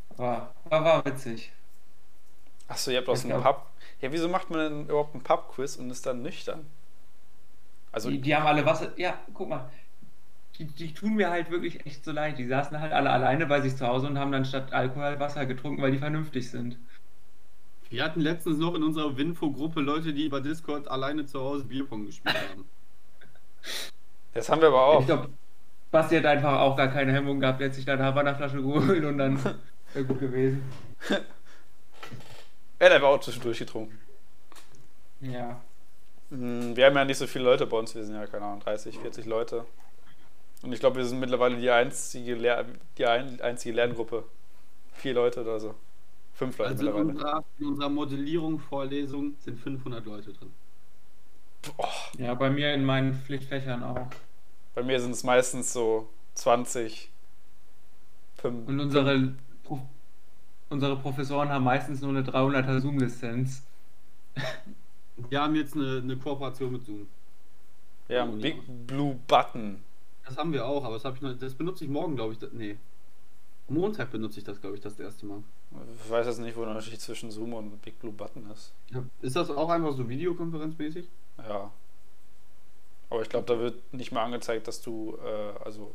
Aber 0.09 0.55
war, 0.63 0.83
war 0.85 1.05
witzig. 1.05 1.51
Achso, 2.67 2.91
ihr 2.91 2.97
habt 2.97 3.07
aus 3.09 3.23
einem 3.23 3.37
Pub. 3.37 3.71
Ja, 4.01 4.11
wieso 4.11 4.27
macht 4.29 4.49
man 4.49 4.59
denn 4.59 4.89
überhaupt 4.89 5.13
einen 5.13 5.23
Pub-Quiz 5.23 5.77
und 5.77 5.89
ist 5.89 6.05
dann 6.05 6.21
nüchtern? 6.21 6.65
Also, 7.91 8.09
Die, 8.09 8.21
die 8.21 8.35
haben 8.35 8.45
alle 8.45 8.65
Wasser. 8.65 8.97
Ja, 8.99 9.19
guck 9.33 9.49
mal. 9.49 9.69
Die, 10.57 10.65
die 10.65 10.93
tun 10.93 11.15
mir 11.15 11.29
halt 11.31 11.49
wirklich 11.49 11.85
echt 11.85 12.05
so 12.05 12.11
leid. 12.11 12.37
Die 12.37 12.45
saßen 12.45 12.79
halt 12.79 12.93
alle 12.93 13.09
alleine 13.09 13.47
bei 13.47 13.61
sich 13.61 13.75
zu 13.75 13.87
Hause 13.87 14.07
und 14.07 14.19
haben 14.19 14.31
dann 14.31 14.45
statt 14.45 14.71
Alkohol 14.71 15.19
Wasser 15.19 15.45
getrunken, 15.45 15.81
weil 15.81 15.91
die 15.91 15.97
vernünftig 15.97 16.49
sind. 16.49 16.77
Wir 17.89 18.03
hatten 18.03 18.21
letztens 18.21 18.57
noch 18.57 18.75
in 18.75 18.83
unserer 18.83 19.17
Winfo-Gruppe 19.17 19.81
Leute, 19.81 20.13
die 20.13 20.25
über 20.25 20.41
Discord 20.41 20.87
alleine 20.87 21.25
zu 21.25 21.39
Hause 21.39 21.65
Bierpong 21.65 22.05
gespielt 22.05 22.35
haben. 22.49 22.65
das 24.33 24.49
haben 24.49 24.61
wir 24.61 24.69
aber 24.69 24.85
auch. 24.85 24.99
Ich 25.01 25.05
glaube, 25.07 25.29
Basti 25.91 26.15
hat 26.17 26.25
einfach 26.25 26.59
auch 26.59 26.75
gar 26.75 26.87
keine 26.87 27.13
Hemmung 27.13 27.39
gehabt. 27.39 27.61
Er 27.61 27.67
hat 27.67 27.75
sich 27.75 27.85
dann 27.85 27.99
eine 27.99 28.07
Havanna-Flasche 28.07 28.61
geholt 28.61 29.03
und 29.05 29.17
dann 29.17 29.37
wäre 29.93 30.05
gut 30.05 30.19
gewesen. 30.19 30.63
Er 32.79 32.87
hat 32.87 32.93
einfach 32.93 33.09
auch 33.09 33.19
zwischendurch 33.19 33.59
getrunken. 33.59 33.99
Ja. 35.21 35.61
Hm, 36.29 36.75
Wir 36.75 36.87
haben 36.87 36.95
ja 36.95 37.05
nicht 37.05 37.17
so 37.17 37.27
viele 37.27 37.45
Leute 37.45 37.65
bei 37.67 37.77
uns, 37.77 37.93
wir 37.95 38.03
sind 38.03 38.15
ja, 38.15 38.25
keine 38.25 38.45
Ahnung, 38.45 38.59
30, 38.61 38.99
40 38.99 39.25
Leute. 39.25 39.65
Und 40.63 40.73
ich 40.73 40.79
glaube, 40.79 40.97
wir 40.97 41.05
sind 41.05 41.19
mittlerweile 41.19 41.57
die 41.57 41.69
einzige, 41.69 42.35
Lehr 42.35 42.65
die 42.97 43.05
ein 43.05 43.39
einzige 43.41 43.75
Lerngruppe. 43.75 44.25
Vier 44.93 45.13
Leute 45.15 45.41
oder 45.41 45.59
so. 45.59 45.75
Fünf 46.33 46.57
Leute 46.59 46.71
Also 46.71 46.85
in 46.87 46.95
mittlerweile. 46.95 47.09
unserer, 47.09 47.45
in 47.59 47.65
unserer 47.67 47.89
Modellierung-Vorlesung 47.89 49.35
sind 49.39 49.59
500 49.59 50.05
Leute 50.05 50.33
drin. 50.33 50.53
Oh, 51.77 51.85
Ja, 52.17 52.33
bei 52.35 52.49
mir 52.49 52.73
in 52.73 52.83
meinen 52.85 53.13
Pflichtfächern 53.13 53.83
auch. 53.83 54.07
bei 54.75 54.83
mir 54.83 54.99
sind 54.99 55.11
es 55.11 55.23
meistens 55.23 55.73
so 55.73 56.09
20, 56.35 57.11
5. 58.35 58.67
Und 58.67 58.79
unsere, 58.79 59.35
Pro 59.63 59.79
unsere 60.69 60.97
Professoren 60.97 61.49
haben 61.49 61.63
meistens 61.65 62.01
nur 62.01 62.09
eine 62.11 62.23
300er 62.23 62.79
Zoom-Lizenz. 62.81 63.63
Wir 65.29 65.41
haben 65.41 65.55
jetzt 65.55 65.75
eine, 65.75 65.99
eine 66.03 66.17
Kooperation 66.17 66.71
mit 66.73 66.85
Zoom. 66.85 67.07
Wir 68.07 68.21
haben 68.21 68.39
Big 68.39 68.61
Blue 68.87 69.15
Button. 69.27 69.83
Das 70.33 70.39
haben 70.39 70.51
wir 70.53 70.65
auch, 70.65 70.83
aber 70.83 70.97
das, 70.97 71.13
ich 71.15 71.21
noch, 71.21 71.37
das 71.37 71.53
benutze 71.53 71.83
ich 71.83 71.89
morgen, 71.89 72.15
glaube 72.15 72.33
ich. 72.33 72.39
da- 72.39 72.47
Nee. 72.51 72.77
Montag 73.69 74.11
benutze 74.11 74.39
ich 74.39 74.43
das, 74.43 74.59
glaube 74.59 74.75
ich, 74.75 74.81
das 74.81 74.99
erste 74.99 75.25
Mal. 75.25 75.41
Ich 76.03 76.09
weiß 76.09 76.25
jetzt 76.27 76.39
nicht, 76.39 76.55
wo 76.57 76.61
der 76.61 76.69
Unterschied 76.71 76.99
zwischen 76.99 77.31
Zoom 77.31 77.53
und 77.53 77.81
Big 77.81 77.97
Blue 77.99 78.11
Button 78.11 78.49
ist. 78.51 78.73
Ja. 78.91 79.03
Ist 79.21 79.35
das 79.35 79.49
auch 79.49 79.69
einfach 79.69 79.93
so 79.93 80.09
videokonferenzmäßig? 80.09 81.07
Ja. 81.37 81.71
Aber 83.09 83.21
ich 83.21 83.29
glaube, 83.29 83.45
da 83.45 83.59
wird 83.59 83.93
nicht 83.93 84.11
mehr 84.11 84.21
angezeigt, 84.23 84.67
dass 84.67 84.81
du, 84.81 85.17
äh, 85.23 85.63
also 85.63 85.93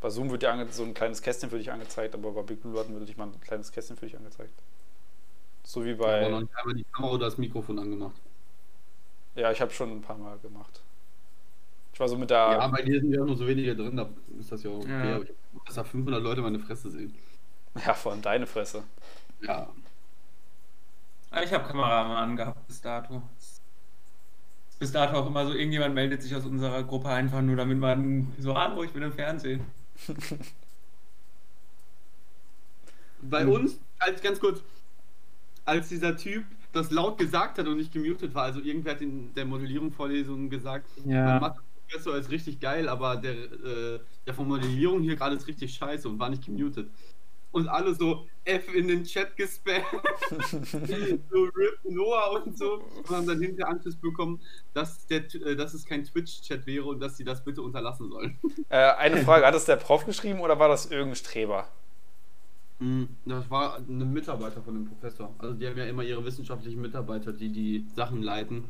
bei 0.00 0.10
Zoom 0.10 0.30
wird 0.30 0.42
dir 0.42 0.50
ange 0.50 0.66
so 0.70 0.82
ein 0.82 0.92
kleines 0.94 1.22
Kästchen 1.22 1.50
für 1.50 1.58
dich 1.58 1.70
angezeigt, 1.70 2.14
aber 2.14 2.32
bei 2.32 2.42
Big 2.42 2.62
Blue 2.62 2.72
Button 2.72 2.94
wird 2.94 3.06
nicht 3.06 3.16
mal 3.18 3.24
ein 3.28 3.40
kleines 3.40 3.70
Kästchen 3.70 3.96
für 3.96 4.06
dich 4.06 4.16
angezeigt. 4.16 4.52
So 5.62 5.84
wie 5.84 5.92
noch 5.92 5.98
bei. 5.98 6.28
nicht 6.30 6.56
einmal 6.56 6.74
die 6.74 6.84
Kamera 6.92 7.12
oder 7.12 7.26
das 7.26 7.38
Mikrofon 7.38 7.78
angemacht. 7.78 8.16
Ja, 9.36 9.50
ich 9.52 9.60
habe 9.60 9.70
schon 9.72 9.90
ein 9.90 10.02
paar 10.02 10.18
Mal 10.18 10.38
gemacht. 10.38 10.80
Ich 11.94 12.00
war 12.00 12.08
so 12.08 12.18
mit 12.18 12.28
der. 12.28 12.36
Ja, 12.36 12.66
bei 12.66 12.82
dir 12.82 13.00
sind 13.00 13.12
ja 13.12 13.24
nur 13.24 13.36
so 13.36 13.46
wenige 13.46 13.74
drin, 13.76 13.96
da 13.96 14.08
ist 14.38 14.50
das 14.50 14.64
ja 14.64 14.70
auch 14.70 14.78
okay. 14.80 14.90
Ja. 15.08 15.14
Aber 15.14 15.24
ich 15.24 15.30
dass 15.64 15.76
da 15.76 15.84
500 15.84 16.20
Leute 16.22 16.42
meine 16.42 16.58
Fresse 16.58 16.90
sehen. 16.90 17.14
Ja, 17.86 17.94
vor 17.94 18.12
allem 18.12 18.20
deine 18.20 18.46
Fresse. 18.46 18.82
Ja. 19.40 19.68
Ah, 21.30 21.42
Ich 21.42 21.52
habe 21.52 21.64
Kamera 21.66 22.04
mal 22.04 22.22
angehabt 22.22 22.66
bis 22.66 22.80
dato. 22.80 23.22
Bis 24.80 24.90
dato 24.92 25.16
auch 25.16 25.26
immer 25.26 25.46
so, 25.46 25.52
irgendjemand 25.54 25.94
meldet 25.94 26.20
sich 26.22 26.34
aus 26.34 26.44
unserer 26.44 26.82
Gruppe 26.82 27.08
einfach 27.08 27.40
nur, 27.42 27.54
damit 27.56 27.78
man 27.78 28.32
so, 28.38 28.56
hallo, 28.58 28.82
ich 28.82 28.90
bin 28.92 29.02
im 29.04 29.12
Fernsehen. 29.12 29.60
Bei 33.22 33.46
uns, 33.46 33.78
als 34.00 34.20
ganz 34.20 34.38
kurz, 34.40 34.62
als 35.64 35.88
dieser 35.88 36.16
Typ 36.16 36.44
das 36.72 36.90
laut 36.90 37.18
gesagt 37.18 37.58
hat 37.58 37.66
und 37.68 37.76
nicht 37.76 37.92
gemutet 37.92 38.34
war, 38.34 38.42
also 38.44 38.60
irgendwer 38.60 38.92
hat 38.94 39.00
in 39.00 39.32
der 39.34 39.44
Modellierung-Vorlesung 39.46 40.50
gesagt, 40.50 40.86
Ja. 41.04 41.38
mein 41.40 41.52
Mathe-Professor 41.94 42.16
ist 42.16 42.30
richtig 42.30 42.60
geil, 42.60 42.88
aber 42.88 43.16
der, 43.16 43.34
äh, 43.34 44.00
der 44.26 44.34
von 44.34 44.48
Modellierung 44.48 45.02
hier 45.02 45.16
gerade 45.16 45.36
ist 45.36 45.46
richtig 45.46 45.74
scheiße 45.74 46.08
und 46.08 46.18
war 46.18 46.30
nicht 46.30 46.44
gemutet. 46.44 46.90
Und 47.52 47.68
alle 47.68 47.94
so 47.94 48.26
F 48.44 48.74
in 48.74 48.88
den 48.88 49.04
Chat 49.04 49.36
gespammt, 49.36 49.84
so 51.30 51.44
RIP 51.44 51.78
Noah 51.84 52.42
und 52.42 52.58
so, 52.58 52.82
und 53.06 53.08
haben 53.10 53.26
dann 53.28 53.40
hinter 53.40 53.68
Anschluss 53.68 53.94
bekommen, 53.94 54.40
dass, 54.72 55.06
der, 55.06 55.32
äh, 55.34 55.54
dass 55.54 55.72
es 55.72 55.84
kein 55.84 56.02
Twitch-Chat 56.04 56.66
wäre 56.66 56.84
und 56.84 56.98
dass 56.98 57.16
sie 57.16 57.24
das 57.24 57.44
bitte 57.44 57.62
unterlassen 57.62 58.10
sollen. 58.10 58.38
Äh, 58.70 58.92
eine 58.94 59.18
Frage: 59.18 59.46
Hat 59.46 59.54
es 59.54 59.66
der 59.66 59.76
Prof 59.76 60.04
geschrieben 60.04 60.40
oder 60.40 60.58
war 60.58 60.68
das 60.68 60.86
irgendein 60.86 61.16
Streber? 61.16 61.68
Mm, 62.80 63.04
Das 63.24 63.48
war 63.50 63.76
ein 63.76 64.12
Mitarbeiter 64.12 64.60
von 64.62 64.74
dem 64.74 64.86
Professor. 64.86 65.32
Also 65.38 65.54
die 65.54 65.68
haben 65.68 65.78
ja 65.78 65.84
immer 65.84 66.02
ihre 66.02 66.24
wissenschaftlichen 66.24 66.80
Mitarbeiter, 66.80 67.32
die 67.32 67.50
die 67.50 67.86
Sachen 67.94 68.20
leiten 68.22 68.64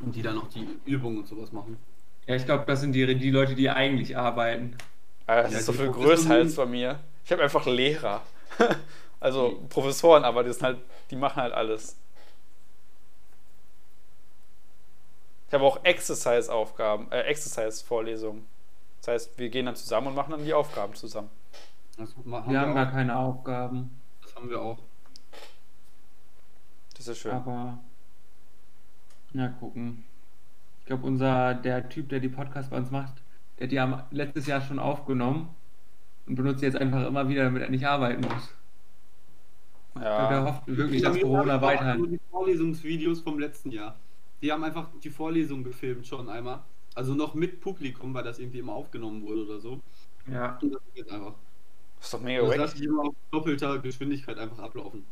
und 0.00 0.14
die 0.14 0.22
dann 0.22 0.36
auch 0.38 0.48
die 0.48 0.66
Übungen 0.84 1.18
und 1.18 1.28
sowas 1.28 1.52
machen. 1.52 1.78
Ja, 2.26 2.36
ich 2.36 2.44
glaube, 2.44 2.64
das 2.66 2.80
sind 2.80 2.92
die, 2.92 3.18
die 3.18 3.30
Leute, 3.30 3.54
die 3.54 3.70
eigentlich 3.70 4.16
arbeiten. 4.16 4.76
Aber 5.26 5.42
das 5.42 5.52
Ja, 5.52 5.58
ist 5.58 5.66
so 5.66 5.72
viel 5.72 5.90
größer 5.90 6.30
als 6.34 6.54
bei 6.56 6.66
mir. 6.66 7.00
Ich 7.24 7.32
habe 7.32 7.42
einfach 7.42 7.66
Lehrer. 7.66 8.22
also 9.20 9.64
Professoren, 9.68 10.24
aber 10.24 10.44
die, 10.44 10.52
sind 10.52 10.62
halt, 10.62 10.78
die 11.10 11.16
machen 11.16 11.42
halt 11.42 11.52
alles. 11.52 11.96
Ich 15.48 15.54
habe 15.54 15.64
auch 15.64 15.84
Exercise-Aufgaben, 15.84 17.10
äh, 17.10 17.22
Exercise-Vorlesungen. 17.22 18.46
Das 19.00 19.08
heißt, 19.08 19.38
wir 19.38 19.48
gehen 19.48 19.66
dann 19.66 19.76
zusammen 19.76 20.08
und 20.08 20.14
machen 20.14 20.30
dann 20.30 20.44
die 20.44 20.54
Aufgaben 20.54 20.94
zusammen. 20.94 21.30
Wir 22.44 22.60
haben 22.60 22.72
auch. 22.72 22.74
gar 22.74 22.90
keine 22.90 23.16
Aufgaben. 23.16 24.00
Das 24.22 24.34
haben 24.36 24.48
wir 24.48 24.60
auch. 24.60 24.78
Das 26.96 27.08
ist 27.08 27.18
schön. 27.18 27.32
Aber. 27.32 27.78
Ja, 29.32 29.48
gucken. 29.48 30.04
Ich 30.80 30.86
glaube, 30.86 31.06
unser, 31.06 31.54
der 31.54 31.88
Typ, 31.88 32.08
der 32.08 32.20
die 32.20 32.28
Podcasts 32.28 32.70
bei 32.70 32.76
uns 32.76 32.90
macht, 32.90 33.22
der 33.58 33.66
hat 33.66 33.72
die 33.72 33.80
am 33.80 34.02
letztes 34.10 34.46
Jahr 34.46 34.60
schon 34.60 34.78
aufgenommen 34.78 35.54
und 36.26 36.34
benutzt 36.36 36.62
die 36.62 36.66
jetzt 36.66 36.76
einfach 36.76 37.06
immer 37.06 37.28
wieder, 37.28 37.44
damit 37.44 37.62
er 37.62 37.70
nicht 37.70 37.86
arbeiten 37.86 38.22
muss. 38.22 38.54
Ich 39.94 40.14
glaube, 40.14 40.28
der 40.34 40.38
Ja. 40.38 40.44
hofft 40.44 40.66
wirklich, 40.66 41.02
dass 41.02 41.20
Corona 41.20 41.54
haben 41.54 41.62
weiterhin. 41.62 41.98
nur 41.98 42.08
die 42.08 42.20
Vorlesungsvideos 42.30 43.20
vom 43.20 43.38
letzten 43.38 43.70
Jahr. 43.70 43.98
Die 44.42 44.50
haben 44.52 44.64
einfach 44.64 44.88
die 45.02 45.10
Vorlesung 45.10 45.64
gefilmt 45.64 46.06
schon 46.06 46.28
einmal. 46.28 46.64
Also 46.94 47.14
noch 47.14 47.34
mit 47.34 47.60
Publikum, 47.60 48.14
weil 48.14 48.24
das 48.24 48.38
irgendwie 48.38 48.58
immer 48.60 48.72
aufgenommen 48.74 49.22
wurde 49.22 49.44
oder 49.46 49.60
so. 49.60 49.80
Ja. 50.26 50.58
Und 50.62 50.74
das 50.74 50.82
ist 50.86 50.96
jetzt 50.96 51.12
einfach. 51.12 51.34
Ist 52.00 52.14
doch 52.14 52.20
mega 52.20 52.42
Das 52.42 52.50
wack. 52.52 52.58
lasse 52.58 52.76
ich 52.76 52.82
immer 52.84 53.02
auf 53.04 53.14
doppelter 53.30 53.78
Geschwindigkeit 53.80 54.38
einfach 54.38 54.58
ablaufen. 54.60 55.06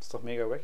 Ist 0.00 0.14
doch 0.14 0.22
mega 0.22 0.48
wack. 0.48 0.62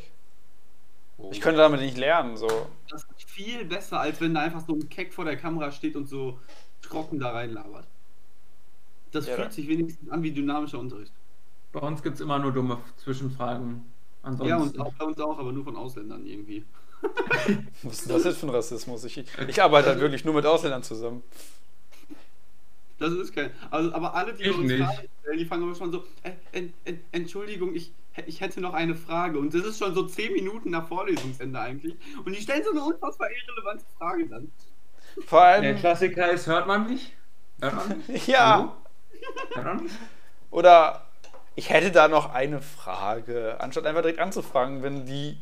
Ich 1.30 1.40
könnte 1.40 1.58
damit 1.60 1.80
nicht 1.80 1.96
lernen, 1.96 2.36
so. 2.36 2.48
Das 2.88 3.04
ist 3.04 3.30
viel 3.30 3.64
besser, 3.64 4.00
als 4.00 4.20
wenn 4.20 4.34
da 4.34 4.40
einfach 4.40 4.64
so 4.66 4.74
ein 4.74 4.88
Keck 4.88 5.12
vor 5.14 5.24
der 5.24 5.36
Kamera 5.36 5.70
steht 5.70 5.96
und 5.96 6.08
so 6.08 6.38
trocken 6.82 7.18
da 7.18 7.30
reinlabert. 7.30 7.86
Das 9.12 9.26
Ja, 9.26 9.34
fühlt 9.36 9.48
da- 9.48 9.52
sich 9.52 9.68
wenigstens 9.68 10.10
an 10.10 10.22
wie 10.22 10.32
dynamischer 10.32 10.78
Unterricht. 10.78 11.12
Bei 11.72 11.80
uns 11.80 12.02
gibt 12.02 12.16
es 12.16 12.20
immer 12.20 12.38
nur 12.38 12.52
dumme 12.52 12.78
Zwischenfragen. 12.98 13.84
Ansonsten. 14.22 14.48
Ja, 14.48 14.56
und 14.58 14.78
auch 14.80 14.92
bei 14.94 15.04
uns 15.04 15.18
auch, 15.20 15.38
aber 15.38 15.52
nur 15.52 15.64
von 15.64 15.76
Ausländern 15.76 16.26
irgendwie. 16.26 16.64
Was 17.82 17.94
ist 18.00 18.06
denn 18.08 18.14
das 18.14 18.24
jetzt 18.24 18.38
für 18.38 18.46
ein 18.46 18.50
Rassismus? 18.50 19.04
Ich, 19.04 19.16
ich 19.48 19.62
arbeite 19.62 19.88
halt 19.88 20.00
wirklich 20.00 20.24
nur 20.24 20.34
mit 20.34 20.46
Ausländern 20.46 20.82
zusammen. 20.82 21.22
Das 22.98 23.12
ist 23.12 23.34
kein. 23.34 23.50
Also, 23.70 23.92
aber 23.94 24.14
alle, 24.14 24.32
die 24.32 24.44
Ich 24.44 24.50
bei 24.52 24.56
uns 24.58 24.70
nicht. 24.70 24.82
Fragen 24.84 25.08
stellen, 25.22 25.38
die 25.38 25.44
fangen 25.44 25.62
immer 25.64 25.74
schon 25.74 25.90
so, 25.90 26.04
äh, 26.22 26.32
en, 26.52 26.72
en, 26.84 27.00
Entschuldigung, 27.10 27.74
ich, 27.74 27.92
ich 28.26 28.40
hätte 28.40 28.60
noch 28.60 28.74
eine 28.74 28.94
Frage. 28.94 29.38
Und 29.38 29.54
das 29.54 29.64
ist 29.64 29.78
schon 29.78 29.94
so 29.94 30.06
10 30.06 30.32
Minuten 30.32 30.70
nach 30.70 30.88
Vorlesungsende 30.88 31.58
eigentlich. 31.58 31.96
Und 32.24 32.36
die 32.36 32.40
stellen 32.40 32.64
so 32.64 32.70
eine 32.70 32.82
unfassbar 32.84 33.28
irrelevante 33.30 33.84
Frage 33.98 34.26
dann. 34.28 34.52
Vor 35.26 35.40
Der 35.40 35.48
allem, 35.48 35.76
Klassiker 35.78 36.30
ist, 36.30 36.46
hört 36.46 36.66
man 36.66 36.88
mich? 36.88 37.14
Hört 37.60 37.74
man 37.74 38.02
mich? 38.06 38.26
ja. 38.26 38.56
Hallo? 38.56 38.72
Hört 39.54 39.66
man 39.66 39.82
mich? 39.84 39.92
Oder 40.50 41.06
ich 41.54 41.70
hätte 41.70 41.90
da 41.90 42.08
noch 42.08 42.32
eine 42.32 42.60
Frage, 42.62 43.56
anstatt 43.60 43.86
einfach 43.86 44.02
direkt 44.02 44.20
anzufragen, 44.20 44.82
wenn 44.82 45.04
die 45.06 45.38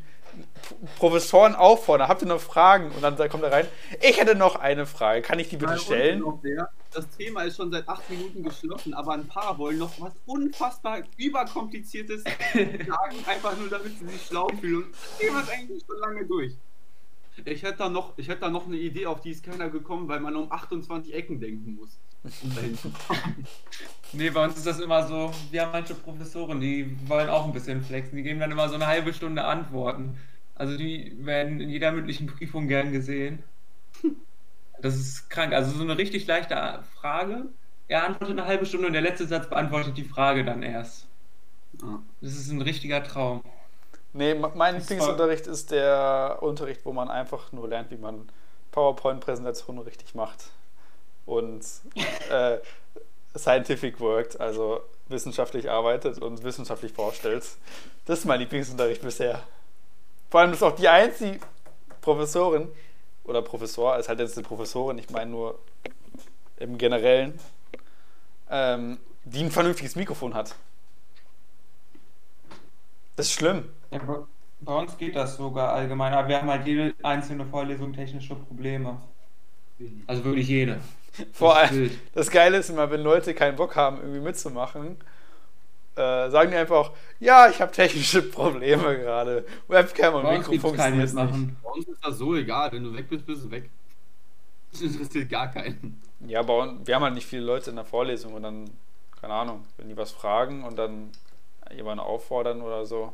Professoren 0.97 1.55
auffordern, 1.55 2.07
habt 2.07 2.21
ihr 2.21 2.27
noch 2.27 2.41
Fragen? 2.41 2.91
Und 2.91 3.01
dann 3.01 3.17
kommt 3.29 3.43
er 3.43 3.51
rein, 3.51 3.67
ich 4.01 4.19
hätte 4.19 4.35
noch 4.35 4.55
eine 4.55 4.85
Frage, 4.85 5.21
kann 5.21 5.39
ich 5.39 5.49
die 5.49 5.57
bitte 5.57 5.77
stellen? 5.77 6.23
Das 6.93 7.09
Thema 7.09 7.43
ist 7.43 7.55
schon 7.55 7.71
seit 7.71 7.87
8 7.87 8.09
Minuten 8.09 8.43
geschlossen, 8.43 8.93
aber 8.93 9.13
ein 9.13 9.27
paar 9.27 9.57
wollen 9.57 9.77
noch 9.77 9.91
was 9.99 10.13
unfassbar 10.25 11.01
überkompliziertes 11.17 12.23
sagen, 12.53 13.15
einfach 13.25 13.57
nur 13.57 13.69
damit 13.69 13.97
sie 13.97 14.07
sich 14.07 14.25
schlau 14.25 14.49
fühlen. 14.59 14.83
Und 14.83 14.93
das 14.93 15.17
Thema 15.17 15.39
ist 15.41 15.51
eigentlich 15.51 15.83
schon 15.85 15.97
lange 15.99 16.25
durch. 16.25 16.53
Ich 17.45 17.63
hätte 17.63 17.77
da 17.77 17.89
noch, 17.89 18.17
ich 18.17 18.27
hätte 18.27 18.41
da 18.41 18.49
noch 18.49 18.67
eine 18.67 18.77
Idee, 18.77 19.05
auf 19.05 19.21
die 19.21 19.31
ist 19.31 19.43
keiner 19.43 19.69
gekommen, 19.69 20.07
weil 20.09 20.19
man 20.19 20.35
um 20.35 20.51
28 20.51 21.13
Ecken 21.13 21.39
denken 21.39 21.75
muss. 21.75 21.97
Nee, 24.13 24.29
bei 24.29 24.43
uns 24.43 24.57
ist 24.57 24.67
das 24.67 24.79
immer 24.79 25.07
so, 25.07 25.31
wir 25.49 25.61
haben 25.63 25.71
manche 25.71 25.95
Professoren, 25.95 26.59
die 26.59 26.97
wollen 27.07 27.29
auch 27.29 27.45
ein 27.45 27.53
bisschen 27.53 27.81
flexen, 27.81 28.17
die 28.17 28.23
geben 28.23 28.39
dann 28.39 28.51
immer 28.51 28.69
so 28.69 28.75
eine 28.75 28.87
halbe 28.87 29.13
Stunde 29.13 29.43
Antworten. 29.43 30.17
Also 30.55 30.77
die 30.77 31.15
werden 31.25 31.59
in 31.59 31.69
jeder 31.69 31.91
mündlichen 31.91 32.27
Prüfung 32.27 32.67
gern 32.67 32.91
gesehen. 32.91 33.41
Das 34.81 34.95
ist 34.95 35.29
krank. 35.29 35.53
Also 35.53 35.71
so 35.71 35.83
eine 35.83 35.97
richtig 35.97 36.27
leichte 36.27 36.83
Frage. 36.99 37.45
Er 37.87 38.05
antwortet 38.05 38.37
eine 38.37 38.47
halbe 38.47 38.65
Stunde 38.65 38.87
und 38.87 38.93
der 38.93 39.01
letzte 39.01 39.27
Satz 39.27 39.49
beantwortet 39.49 39.97
die 39.97 40.03
Frage 40.03 40.45
dann 40.45 40.61
erst. 40.61 41.07
Das 42.21 42.33
ist 42.33 42.51
ein 42.51 42.61
richtiger 42.61 43.03
Traum. 43.03 43.41
Nee, 44.13 44.35
mein 44.35 44.77
Lieblingsunterricht 44.77 45.47
ist 45.47 45.71
der 45.71 46.39
Unterricht, 46.41 46.81
wo 46.83 46.91
man 46.91 47.09
einfach 47.09 47.51
nur 47.53 47.67
lernt, 47.69 47.91
wie 47.91 47.97
man 47.97 48.29
PowerPoint-Präsentationen 48.71 49.81
richtig 49.83 50.15
macht. 50.15 50.51
Und 51.31 51.63
äh, 52.29 52.57
scientific 53.37 54.01
worked, 54.01 54.41
also 54.41 54.81
wissenschaftlich 55.07 55.69
arbeitet 55.69 56.21
und 56.21 56.43
wissenschaftlich 56.43 56.91
vorstellt. 56.91 57.45
Das 58.05 58.19
ist 58.19 58.25
mein 58.25 58.41
Lieblingsunterricht 58.41 59.01
bisher. 59.01 59.41
Vor 60.29 60.41
allem 60.41 60.51
ist 60.51 60.61
auch 60.61 60.75
die 60.75 60.89
einzige 60.89 61.39
Professorin 62.01 62.67
oder 63.23 63.41
Professor, 63.41 63.97
ist 63.97 64.09
halt 64.09 64.19
jetzt 64.19 64.37
eine 64.37 64.45
Professorin, 64.45 64.97
ich 64.97 65.09
meine 65.09 65.31
nur 65.31 65.57
im 66.57 66.77
Generellen, 66.77 67.39
ähm, 68.49 68.97
die 69.23 69.41
ein 69.41 69.51
vernünftiges 69.51 69.95
Mikrofon 69.95 70.33
hat. 70.33 70.53
Das 73.15 73.27
ist 73.27 73.33
schlimm. 73.33 73.69
Ja, 73.91 73.99
bei, 73.99 74.17
bei 74.59 74.75
uns 74.75 74.97
geht 74.97 75.15
das 75.15 75.37
sogar 75.37 75.71
allgemein, 75.71 76.11
aber 76.13 76.27
wir 76.27 76.41
haben 76.41 76.49
halt 76.49 76.67
jede 76.67 76.93
einzelne 77.03 77.45
Vorlesung 77.45 77.93
technische 77.93 78.35
Probleme. 78.35 79.01
Also 80.07 80.25
wirklich 80.25 80.49
jede. 80.49 80.81
Vor 81.33 81.57
allem, 81.57 81.91
das 82.13 82.29
Geile 82.29 82.57
ist 82.57 82.69
immer, 82.69 82.89
wenn 82.89 83.01
Leute 83.01 83.33
keinen 83.33 83.55
Bock 83.55 83.75
haben, 83.75 83.97
irgendwie 83.97 84.21
mitzumachen, 84.21 84.97
äh, 85.95 86.29
sagen 86.29 86.51
die 86.51 86.57
einfach, 86.57 86.91
ja, 87.19 87.49
ich 87.49 87.61
habe 87.61 87.71
technische 87.71 88.21
Probleme 88.31 88.97
gerade. 88.97 89.45
Webcam 89.67 90.15
und 90.15 90.23
Bei 90.23 90.37
uns 90.37 90.47
Mikro 90.47 90.51
gibt 90.51 90.65
es 90.65 90.73
kein 90.73 90.93
funktioniert 90.95 91.31
nicht. 91.37 91.63
Bei 91.63 91.69
uns 91.69 91.87
ist 91.87 92.05
das 92.05 92.17
so 92.17 92.35
egal, 92.35 92.71
wenn 92.71 92.83
du 92.83 92.93
weg 92.95 93.09
bist, 93.09 93.25
bist 93.25 93.43
du 93.43 93.51
weg. 93.51 93.69
Das 94.71 94.81
interessiert 94.81 95.29
gar 95.29 95.51
keinen. 95.51 96.01
Ja, 96.27 96.39
aber 96.39 96.77
wir 96.85 96.95
haben 96.95 97.03
halt 97.03 97.15
nicht 97.15 97.27
viele 97.27 97.43
Leute 97.43 97.71
in 97.71 97.75
der 97.75 97.85
Vorlesung 97.85 98.33
und 98.33 98.43
dann, 98.43 98.69
keine 99.19 99.33
Ahnung, 99.33 99.65
wenn 99.77 99.89
die 99.89 99.97
was 99.97 100.11
fragen 100.11 100.63
und 100.63 100.77
dann 100.77 101.09
jemanden 101.75 101.99
auffordern 101.99 102.61
oder 102.61 102.85
so. 102.85 103.11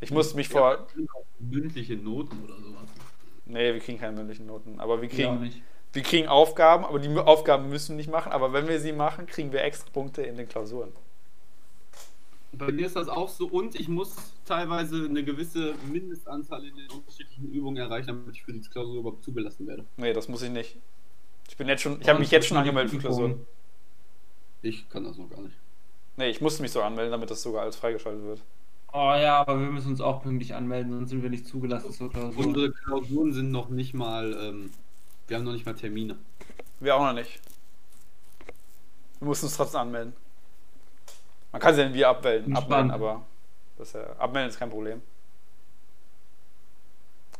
Ich 0.00 0.10
musste 0.10 0.36
mich 0.36 0.48
vor. 0.48 0.86
Ja, 0.96 1.04
mündliche 1.38 1.96
Noten 1.96 2.42
oder 2.44 2.56
sowas. 2.56 2.88
Nee, 3.46 3.72
wir 3.72 3.80
kriegen 3.80 3.98
keine 3.98 4.16
mündlichen 4.16 4.46
Noten. 4.46 4.80
Aber 4.80 5.00
wir 5.00 5.08
Ja, 5.14 5.14
kriegen, 5.14 5.40
nicht. 5.40 5.62
wir 5.92 6.02
kriegen 6.02 6.28
Aufgaben, 6.28 6.84
aber 6.84 6.98
die 6.98 7.08
Aufgaben 7.16 7.68
müssen 7.68 7.90
wir 7.90 7.96
nicht 7.96 8.10
machen. 8.10 8.32
Aber 8.32 8.52
wenn 8.52 8.68
wir 8.68 8.80
sie 8.80 8.92
machen, 8.92 9.26
kriegen 9.26 9.52
wir 9.52 9.62
extra 9.62 9.88
Punkte 9.90 10.22
in 10.22 10.36
den 10.36 10.48
Klausuren. 10.48 10.92
Bei 12.52 12.72
mir 12.72 12.86
ist 12.86 12.96
das 12.96 13.08
auch 13.08 13.28
so 13.28 13.46
und 13.48 13.74
ich 13.74 13.88
muss 13.88 14.16
teilweise 14.46 15.04
eine 15.04 15.22
gewisse 15.22 15.74
Mindestanzahl 15.90 16.64
in 16.64 16.76
den 16.76 16.90
unterschiedlichen 16.90 17.50
Übungen 17.52 17.76
erreichen, 17.76 18.06
damit 18.08 18.34
ich 18.34 18.44
für 18.44 18.52
die 18.52 18.60
Klausur 18.60 19.00
überhaupt 19.00 19.22
zugelassen 19.24 19.66
werde. 19.66 19.84
Nee, 19.96 20.12
das 20.12 20.28
muss 20.28 20.42
ich 20.42 20.50
nicht. 20.50 20.76
Ich 21.48 21.56
bin 21.56 21.68
jetzt 21.68 21.82
schon, 21.82 22.00
ich 22.00 22.08
habe 22.08 22.18
mich 22.18 22.30
jetzt 22.30 22.46
schon 22.46 22.56
angemeldet 22.56 22.92
für 22.92 22.98
Klausuren. 22.98 23.46
Ich 24.62 24.88
kann 24.88 25.04
das 25.04 25.18
noch 25.18 25.28
gar 25.30 25.42
nicht. 25.42 25.56
Nee, 26.16 26.30
ich 26.30 26.40
musste 26.40 26.62
mich 26.62 26.72
so 26.72 26.82
anmelden, 26.82 27.12
damit 27.12 27.30
das 27.30 27.42
sogar 27.42 27.62
alles 27.62 27.76
freigeschaltet 27.76 28.22
wird. 28.24 28.42
Oh 28.92 29.12
ja, 29.14 29.40
aber 29.40 29.60
wir 29.60 29.66
müssen 29.68 29.88
uns 29.90 30.00
auch 30.00 30.22
pünktlich 30.22 30.54
anmelden, 30.54 30.92
sonst 30.92 31.10
sind 31.10 31.22
wir 31.22 31.28
nicht 31.30 31.46
zugelassen 31.46 31.92
zur 31.92 32.10
Klausur. 32.10 32.46
Unsere 32.46 32.72
Klausuren 32.72 33.32
sind 33.32 33.50
noch 33.50 33.68
nicht 33.68 33.92
mal, 33.94 34.32
ähm, 34.40 34.70
wir 35.28 35.36
haben 35.36 35.44
noch 35.44 35.52
nicht 35.52 35.66
mal 35.66 35.74
Termine. 35.74 36.16
Wir 36.80 36.94
auch 36.96 37.00
noch 37.04 37.12
nicht. 37.12 37.40
Wir 39.18 39.28
mussten 39.28 39.46
uns 39.46 39.56
trotzdem 39.56 39.80
anmelden. 39.80 40.14
Man 41.52 41.60
kann 41.60 41.74
sie 41.74 41.82
dann 41.82 41.94
wieder 41.94 42.08
abmelden, 42.08 42.56
abmelden 42.56 42.90
aber 42.90 43.22
das 43.76 43.88
ist 43.88 43.94
ja, 43.94 44.16
abmelden 44.18 44.50
ist 44.50 44.58
kein 44.58 44.70
Problem. 44.70 45.02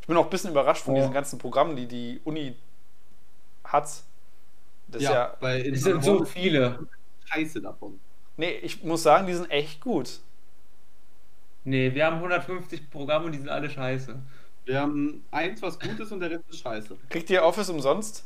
Ich 0.01 0.07
bin 0.07 0.17
auch 0.17 0.25
ein 0.25 0.31
bisschen 0.31 0.51
überrascht 0.51 0.83
von 0.83 0.95
Oh. 0.95 0.97
diesen 0.99 1.13
ganzen 1.13 1.39
Programmen, 1.39 1.75
die 1.77 1.87
die 1.87 2.21
Uni 2.25 2.55
hat. 3.65 3.85
Das 4.89 5.03
ist 5.03 5.09
ja, 5.09 5.37
weil 5.41 5.67
Es 5.67 5.83
sind 5.83 6.05
so 6.05 6.25
viele. 6.25 6.87
Scheiße 7.25 7.61
davon. 7.61 7.99
nee, 8.37 8.53
ich 8.59 8.85
muss 8.85 9.03
sagen, 9.03 9.27
die 9.27 9.35
sind 9.35 9.51
echt 9.51 9.81
gut. 9.81 10.21
Nee, 11.67 11.93
wir 11.93 12.07
haben 12.07 12.19
150 12.19 12.91
Programme 12.91 13.27
und 13.27 13.33
die 13.33 13.39
sind 13.39 13.49
alle 13.49 13.69
scheiße. 13.69 14.17
Wir 14.67 14.81
haben 14.81 15.25
eins, 15.33 15.61
was 15.63 15.81
gut 15.81 15.99
ist 15.99 16.13
und 16.13 16.21
der 16.21 16.31
Rest 16.31 16.45
ist 16.49 16.61
scheiße. 16.61 16.97
Kriegt 17.11 17.29
ihr 17.29 17.43
Office 17.43 17.69
umsonst? 17.69 18.25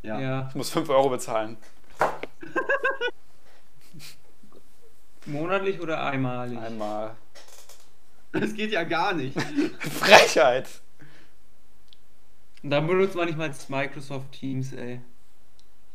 Ja. 0.00 0.18
Ja. 0.18 0.46
Ich 0.48 0.54
muss 0.54 0.70
5 0.70 0.88
Euro 0.88 1.10
bezahlen. 1.10 1.58
Monatlich 5.26 5.82
oder 5.82 6.02
einmalig? 6.02 6.58
Einmal. 6.58 7.14
Das 8.32 8.54
geht 8.54 8.72
ja 8.72 8.84
gar 8.84 9.12
nicht. 9.12 9.38
Frechheit! 9.78 10.66
Und 12.62 12.70
dann 12.70 12.86
benutzt 12.86 13.14
man 13.14 13.26
nicht 13.26 13.36
mal 13.36 13.52
Microsoft 13.68 14.32
Teams, 14.32 14.72
ey. 14.72 15.02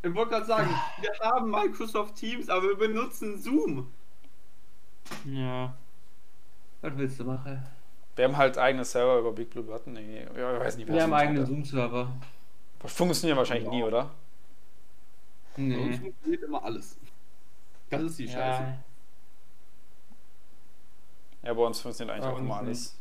Ich 0.04 0.13
wollte 0.13 0.30
gerade 0.30 0.46
sagen, 0.46 0.70
wir 1.02 1.28
haben 1.28 1.50
Microsoft 1.50 2.16
Teams, 2.18 2.50
aber 2.50 2.68
wir 2.68 2.78
benutzen 2.78 3.42
Zoom. 3.42 3.92
Ja. 5.26 5.76
Was 6.82 6.98
willst 6.98 7.20
du 7.20 7.24
machen? 7.26 7.63
Wir 8.16 8.26
haben 8.26 8.38
halt 8.38 8.58
eigene 8.58 8.84
Server 8.86 9.20
über 9.20 9.32
Big 9.32 9.50
Blue 9.50 9.63
Button. 9.63 9.94
Nee, 9.94 10.26
ja, 10.36 10.54
ich 10.56 10.60
weiß 10.60 10.78
nicht, 10.78 10.88
wer 10.88 10.96
Wir 10.96 11.04
haben 11.04 11.10
macht. 11.12 11.22
eigenen 11.22 11.46
Zoom-Server. 11.46 12.12
Das 12.80 12.94
funktioniert 12.94 13.38
wahrscheinlich 13.38 13.70
nie, 13.70 13.84
oder? 13.84 14.10
Bei 15.56 15.63
uns 15.63 15.76
Nee. 15.76 15.98
funktioniert 15.98 16.44
immer 16.44 16.63
alles. 16.63 16.98
Das 17.90 18.02
ist 18.02 18.20
die 18.20 18.28
Scheiße. 18.28 18.63
Ja. 18.63 18.78
Ja, 21.44 21.54
bei 21.54 21.62
uns 21.62 21.80
funktioniert 21.80 22.16
eigentlich 22.18 22.32
auch 22.34 22.40
immer 22.40 22.58
alles. 22.58 22.98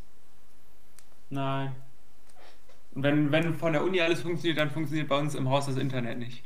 Nein. 1.30 1.74
Wenn, 2.92 3.30
wenn 3.32 3.54
von 3.54 3.72
der 3.72 3.82
Uni 3.82 4.00
alles 4.00 4.22
funktioniert, 4.22 4.58
dann 4.58 4.70
funktioniert 4.70 5.08
bei 5.08 5.18
uns 5.18 5.34
im 5.34 5.48
Haus 5.50 5.66
das 5.66 5.76
Internet 5.76 6.18
nicht. 6.18 6.44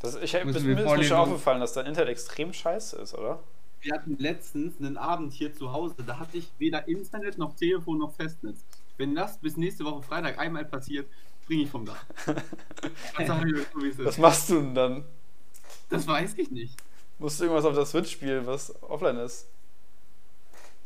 Das, 0.00 0.14
ich, 0.16 0.32
mir 0.34 0.44
ist 0.54 0.62
mir 0.62 1.04
schon 1.04 1.16
aufgefallen, 1.16 1.60
dass 1.60 1.72
dein 1.72 1.86
Internet 1.86 2.10
extrem 2.10 2.52
scheiße 2.52 2.96
ist, 2.98 3.14
oder? 3.14 3.40
Wir 3.80 3.94
hatten 3.94 4.16
letztens 4.18 4.78
einen 4.78 4.96
Abend 4.96 5.32
hier 5.32 5.52
zu 5.54 5.72
Hause, 5.72 5.96
da 6.06 6.18
hatte 6.18 6.38
ich 6.38 6.50
weder 6.58 6.88
Internet 6.88 7.38
noch 7.38 7.54
Telefon 7.54 7.98
noch 7.98 8.14
Festnetz. 8.14 8.64
Wenn 8.96 9.14
das 9.14 9.38
bis 9.38 9.56
nächste 9.56 9.84
Woche 9.84 10.02
Freitag 10.02 10.38
einmal 10.38 10.64
passiert, 10.64 11.06
springe 11.42 11.62
ich 11.64 11.70
vom 11.70 11.84
Dach. 11.86 12.04
Das, 12.82 12.92
ich 13.18 13.30
euch 13.30 13.66
so, 13.72 13.82
wie 13.82 13.88
es 13.88 14.04
Was 14.04 14.18
machst 14.18 14.50
du 14.50 14.54
denn 14.56 14.74
dann? 14.74 15.04
das 15.88 16.06
weiß 16.06 16.34
ich 16.38 16.50
nicht. 16.50 16.76
Musst 17.18 17.40
du 17.40 17.44
irgendwas 17.44 17.64
auf 17.64 17.74
der 17.74 17.86
Switch 17.86 18.10
spielen, 18.10 18.46
was 18.46 18.82
offline 18.82 19.16
ist? 19.16 19.48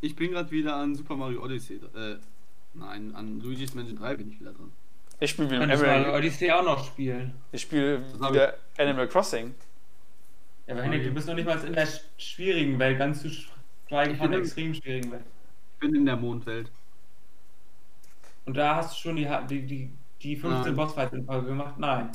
Ich 0.00 0.14
bin 0.16 0.30
gerade 0.30 0.50
wieder 0.50 0.76
an 0.76 0.94
Super 0.94 1.16
Mario 1.16 1.42
Odyssey. 1.42 1.80
Äh, 1.94 2.16
nein, 2.74 3.14
an 3.14 3.40
Luigi's 3.40 3.74
Mansion 3.74 3.98
3 3.98 4.16
bin 4.16 4.30
ich 4.30 4.40
wieder 4.40 4.52
dran. 4.52 4.72
Ich 5.18 5.30
spiele 5.30 5.50
wieder 5.50 5.62
Animal, 5.62 6.14
Odyssey 6.14 6.50
auch 6.50 6.64
noch 6.64 6.84
spielen. 6.86 7.34
ich 7.52 7.62
spiele 7.62 8.02
wieder 8.14 8.54
Animal 8.78 9.08
Crossing. 9.08 9.54
Ja, 10.70 10.76
aber 10.76 10.84
Henrik, 10.84 11.02
du 11.04 11.10
bist 11.10 11.26
noch 11.26 11.34
nicht 11.34 11.46
mal 11.46 11.58
in 11.64 11.72
der 11.72 11.86
sch- 11.88 12.02
schwierigen 12.16 12.78
Welt, 12.78 12.98
ganz 12.98 13.22
zu 13.22 13.28
schweigen 13.30 14.12
Ich 14.12 14.18
von 14.18 14.30
der 14.30 14.40
extrem 14.40 14.72
schwierigen 14.74 15.10
Welt. 15.10 15.24
Ich 15.74 15.80
bin 15.80 15.94
in 15.94 16.06
der 16.06 16.16
Mondwelt. 16.16 16.70
Und 18.44 18.56
da 18.56 18.76
hast 18.76 18.92
du 18.96 19.00
schon 19.00 19.16
die, 19.16 19.28
die, 19.48 19.66
die, 19.66 19.90
die 20.22 20.36
15 20.36 20.62
Nein. 20.62 20.76
Bossfights 20.76 21.12
in 21.12 21.24
Folge 21.24 21.48
gemacht? 21.48 21.74
Nein. 21.78 22.10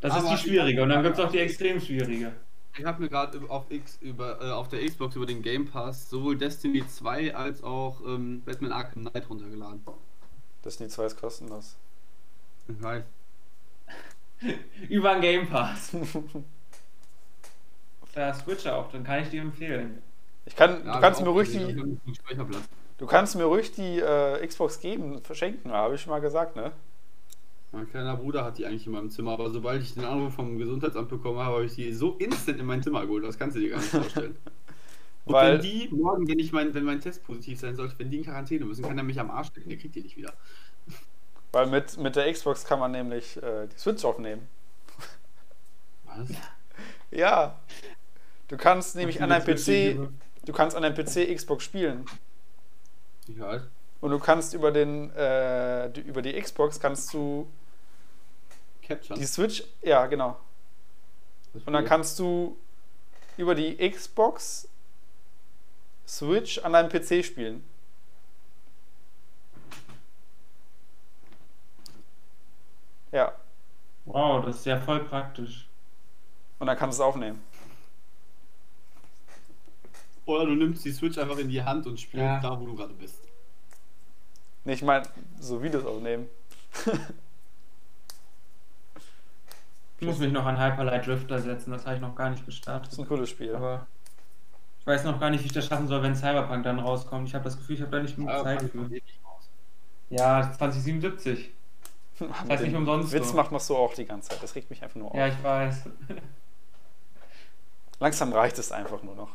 Das 0.00 0.12
Aber 0.12 0.24
ist 0.34 0.44
die 0.44 0.48
schwierige 0.48 0.82
und 0.82 0.90
dann 0.90 1.02
gibt 1.02 1.18
es 1.18 1.24
auch 1.24 1.30
die 1.30 1.38
extrem 1.38 1.80
schwierige. 1.80 2.32
Ich 2.76 2.84
habe 2.84 3.02
mir 3.02 3.08
gerade 3.08 3.40
auf 3.48 3.70
X 3.70 3.98
über 4.00 4.40
äh, 4.40 4.50
auf 4.52 4.68
der 4.68 4.84
Xbox 4.86 5.16
über 5.16 5.26
den 5.26 5.42
Game 5.42 5.66
Pass 5.66 6.08
sowohl 6.08 6.36
Destiny 6.36 6.86
2 6.86 7.34
als 7.34 7.62
auch 7.62 8.00
ähm, 8.06 8.42
Batman 8.44 8.72
Arkham 8.72 9.06
Knight 9.06 9.28
runtergeladen. 9.28 9.82
Destiny 10.64 10.88
2 10.88 11.06
ist 11.06 11.20
kostenlos. 11.20 11.76
Ich 12.68 12.80
weiß. 12.80 13.02
Über 14.88 15.14
den 15.14 15.20
Game 15.22 15.48
Pass. 15.48 15.96
Der 18.14 18.34
Switch 18.34 18.66
auch, 18.66 18.90
dann 18.90 19.04
kann 19.04 19.22
ich 19.22 19.30
dir 19.30 19.42
empfehlen. 19.42 20.02
Ich 20.46 20.56
kann, 20.56 20.84
Ja, 20.84 20.94
du 20.94 21.00
kannst 21.00 21.20
mir 21.20 21.28
ruhig 21.28 21.50
die, 21.50 21.76
du 22.98 23.06
kannst 23.06 23.36
mir 23.36 23.44
ruhig 23.44 23.72
die 23.72 24.00
äh, 24.00 24.46
Xbox 24.46 24.80
geben, 24.80 25.22
verschenken, 25.22 25.70
habe 25.72 25.94
ich 25.94 26.00
schon 26.00 26.10
mal 26.10 26.20
gesagt, 26.20 26.56
ne? 26.56 26.72
Mein 27.70 27.88
kleiner 27.90 28.16
Bruder 28.16 28.44
hat 28.44 28.56
die 28.56 28.64
eigentlich 28.64 28.86
in 28.86 28.92
meinem 28.92 29.10
Zimmer, 29.10 29.32
aber 29.32 29.50
sobald 29.50 29.82
ich 29.82 29.92
den 29.92 30.04
Anruf 30.06 30.32
vom 30.34 30.56
Gesundheitsamt 30.58 31.10
bekommen 31.10 31.38
habe, 31.38 31.56
habe 31.56 31.64
ich 31.66 31.74
die 31.74 31.92
so 31.92 32.14
instant 32.14 32.58
in 32.58 32.64
mein 32.64 32.82
Zimmer 32.82 33.04
geholt. 33.04 33.24
Das 33.24 33.38
kannst 33.38 33.56
du 33.56 33.60
dir 33.60 33.70
gar 33.70 33.76
nicht 33.78 33.90
vorstellen. 33.90 34.36
Und 35.26 35.34
Weil- 35.34 35.54
wenn 35.54 35.60
die 35.60 35.88
morgen, 35.92 36.26
wenn 36.26 36.38
ich 36.38 36.52
mein, 36.52 36.72
wenn 36.72 36.84
mein 36.84 37.02
Test 37.02 37.22
positiv 37.24 37.60
sein 37.60 37.76
sollte, 37.76 37.98
wenn 37.98 38.10
die 38.10 38.16
in 38.18 38.24
Quarantäne 38.24 38.64
müssen, 38.64 38.82
kann 38.82 38.96
er 38.96 39.04
mich 39.04 39.20
am 39.20 39.30
Arsch 39.30 39.48
stecken, 39.48 39.68
der 39.68 39.76
kriegt 39.76 39.94
die 39.94 40.00
nicht 40.00 40.16
wieder. 40.16 40.32
Weil 41.52 41.66
mit, 41.66 41.98
mit 41.98 42.16
der 42.16 42.32
Xbox 42.32 42.64
kann 42.64 42.78
man 42.78 42.92
nämlich 42.92 43.36
äh, 43.42 43.66
die 43.66 43.78
Switch 43.78 44.02
aufnehmen. 44.06 44.48
Was? 46.06 46.28
Ja. 47.10 47.58
Du 48.48 48.56
kannst 48.56 48.96
nämlich 48.96 49.22
an 49.22 49.28
deinem 49.30 49.44
PC, 49.44 49.66
die- 49.66 50.08
du 50.46 50.52
kannst 50.52 50.76
an 50.76 50.82
deinem 50.82 50.94
PC 50.94 51.34
Xbox 51.34 51.64
spielen. 51.64 52.06
Weiß. 53.28 53.62
Und 54.00 54.10
du 54.10 54.18
kannst 54.18 54.54
über 54.54 54.70
den, 54.72 55.10
äh, 55.14 55.90
die, 55.90 56.00
über 56.00 56.22
die 56.22 56.40
Xbox 56.40 56.80
kannst 56.80 57.12
du 57.12 57.48
Capture. 58.82 59.18
die 59.18 59.26
Switch, 59.26 59.64
ja 59.82 60.06
genau. 60.06 60.38
Und 61.66 61.72
dann 61.72 61.84
kannst 61.84 62.18
du 62.18 62.56
über 63.36 63.54
die 63.54 63.76
Xbox 63.90 64.68
Switch 66.06 66.58
an 66.64 66.72
deinem 66.72 66.88
PC 66.88 67.22
spielen. 67.24 67.62
Ja, 73.12 73.32
Wow, 74.04 74.42
das 74.44 74.56
ist 74.60 74.66
ja 74.66 74.80
voll 74.80 75.04
praktisch. 75.04 75.66
und 76.58 76.66
dann 76.66 76.76
kannst 76.78 76.98
du 76.98 77.02
es 77.02 77.06
aufnehmen. 77.08 77.42
Oder 80.28 80.44
du 80.44 80.54
nimmst 80.56 80.84
die 80.84 80.92
Switch 80.92 81.16
einfach 81.16 81.38
in 81.38 81.48
die 81.48 81.62
Hand 81.62 81.86
und 81.86 81.98
spielst 81.98 82.22
Ja. 82.22 82.38
da, 82.40 82.60
wo 82.60 82.66
du 82.66 82.76
gerade 82.76 82.92
bist. 82.92 83.18
Nee, 84.64 84.74
ich 84.74 84.82
meine, 84.82 85.06
so 85.40 85.62
Videos 85.62 85.86
aufnehmen. 85.86 86.26
Ich 90.00 90.06
muss 90.06 90.18
mich 90.18 90.30
noch 90.30 90.44
an 90.44 90.58
Hyperlight 90.60 91.06
Drifter 91.06 91.38
setzen, 91.40 91.70
das 91.72 91.86
habe 91.86 91.96
ich 91.96 92.02
noch 92.02 92.14
gar 92.14 92.28
nicht 92.30 92.40
Das 92.40 92.46
gestartet. 92.46 92.92
ist 92.92 92.98
ein 92.98 93.08
cooles 93.08 93.30
Spiel. 93.30 93.54
Aber 93.56 93.86
ich 94.80 94.86
weiß 94.86 95.04
noch 95.04 95.18
gar 95.18 95.30
nicht, 95.30 95.42
wie 95.42 95.46
ich 95.46 95.52
das 95.52 95.66
schaffen 95.66 95.88
soll, 95.88 96.02
wenn 96.02 96.14
Cyberpunk 96.14 96.62
dann 96.62 96.78
rauskommt. 96.78 97.26
Ich 97.26 97.34
habe 97.34 97.44
das 97.44 97.56
Gefühl, 97.56 97.76
ich 97.76 97.82
habe 97.82 97.90
da 97.90 98.02
nicht 98.02 98.14
genug 98.16 98.30
Zeit 98.30 98.62
für. 98.62 98.88
Ja, 100.10 100.42
2077. 100.52 101.50
Mit 102.20 102.30
heißt 102.50 102.62
nicht 102.64 102.74
umsonst 102.76 103.12
Witz 103.12 103.30
so. 103.30 103.36
macht 103.36 103.50
man 103.50 103.60
so 103.60 103.76
auch 103.76 103.94
die 103.94 104.04
ganze 104.04 104.28
Zeit. 104.30 104.42
Das 104.42 104.54
regt 104.54 104.68
mich 104.70 104.82
einfach 104.82 104.96
nur 104.96 105.08
auf. 105.10 105.16
Ja, 105.16 105.26
ich 105.28 105.42
weiß. 105.42 105.84
Langsam 108.00 108.32
reicht 108.32 108.58
es 108.58 108.70
einfach 108.72 109.02
nur 109.02 109.14
noch. 109.14 109.30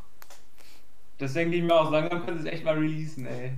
Das 1.18 1.34
denke 1.34 1.56
ich 1.58 1.64
mir 1.64 1.76
auch, 1.76 1.92
langsam 1.92 2.26
können 2.26 2.40
sie 2.42 2.48
es 2.48 2.54
echt 2.54 2.66
mal 2.66 2.76
releasen, 2.78 3.26
ey. 3.26 3.54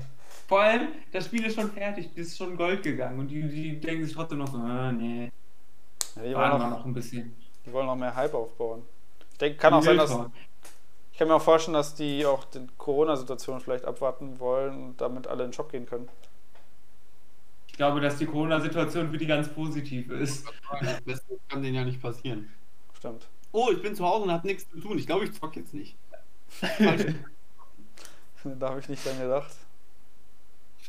Vor 0.48 0.62
allem, 0.62 0.90
das 1.12 1.26
Spiel 1.26 1.46
ist 1.46 1.56
schon 1.56 1.72
fertig, 1.72 2.10
das 2.16 2.28
ist 2.28 2.38
schon 2.38 2.56
Gold 2.56 2.84
gegangen 2.84 3.20
und 3.20 3.28
die, 3.30 3.42
die 3.48 3.80
denken 3.80 4.06
sich 4.06 4.14
trotzdem 4.14 4.40
noch 4.40 4.48
so, 4.48 4.58
äh, 4.60 4.92
nee, 4.92 5.32
Ja, 6.16 6.24
die, 6.24 6.36
wollen 6.36 6.50
noch, 6.60 6.70
noch 6.70 6.86
ein 6.86 6.94
bisschen. 6.94 7.36
die 7.66 7.72
wollen 7.74 7.88
noch 7.88 7.96
mehr 7.96 8.16
Hype 8.16 8.34
aufbauen. 8.34 8.84
Ich 9.32 9.38
denke, 9.38 9.58
kann 9.58 9.74
auch 9.74 9.82
sein, 9.82 9.98
dass. 9.98 10.12
Ich 11.12 11.18
kann 11.20 11.30
mir 11.30 11.36
auch 11.36 11.42
vorstellen, 11.42 11.74
dass 11.76 11.96
die 11.96 12.26
auch 12.26 12.44
die 12.44 12.68
Corona-Situation 12.78 13.62
vielleicht 13.62 13.86
abwarten 13.86 14.40
wollen 14.40 14.84
und 14.84 15.02
damit 15.02 15.28
alle 15.28 15.46
in 15.46 15.50
den 15.50 15.54
Shop 15.54 15.72
gehen 15.72 15.86
können. 15.86 16.10
Ich 17.68 17.74
glaube, 17.78 18.02
dass 18.02 18.18
die 18.18 18.26
Corona-Situation 18.26 19.10
für 19.12 19.18
die 19.18 19.26
ganz 19.26 19.50
positiv 19.50 20.10
ist. 20.12 20.46
Das 21.06 21.24
kann 21.50 21.64
denen 21.64 21.76
ja 21.76 21.84
nicht 21.86 22.02
passieren. 22.02 22.50
Stimmt. 22.94 23.28
Oh, 23.52 23.70
ich 23.72 23.82
bin 23.82 23.96
zu 23.96 24.06
Hause 24.06 24.24
und 24.26 24.32
hab 24.32 24.44
nichts 24.44 24.70
zu 24.70 24.80
tun. 24.80 24.98
Ich 24.98 25.06
glaube, 25.06 25.26
ich 25.26 25.34
zock 25.34 25.56
jetzt 25.56 25.74
nicht. 25.74 25.96
Da 28.60 28.70
habe 28.70 28.80
ich 28.80 28.90
nicht 28.90 29.06
dran 29.06 29.20
gedacht. 29.20 29.52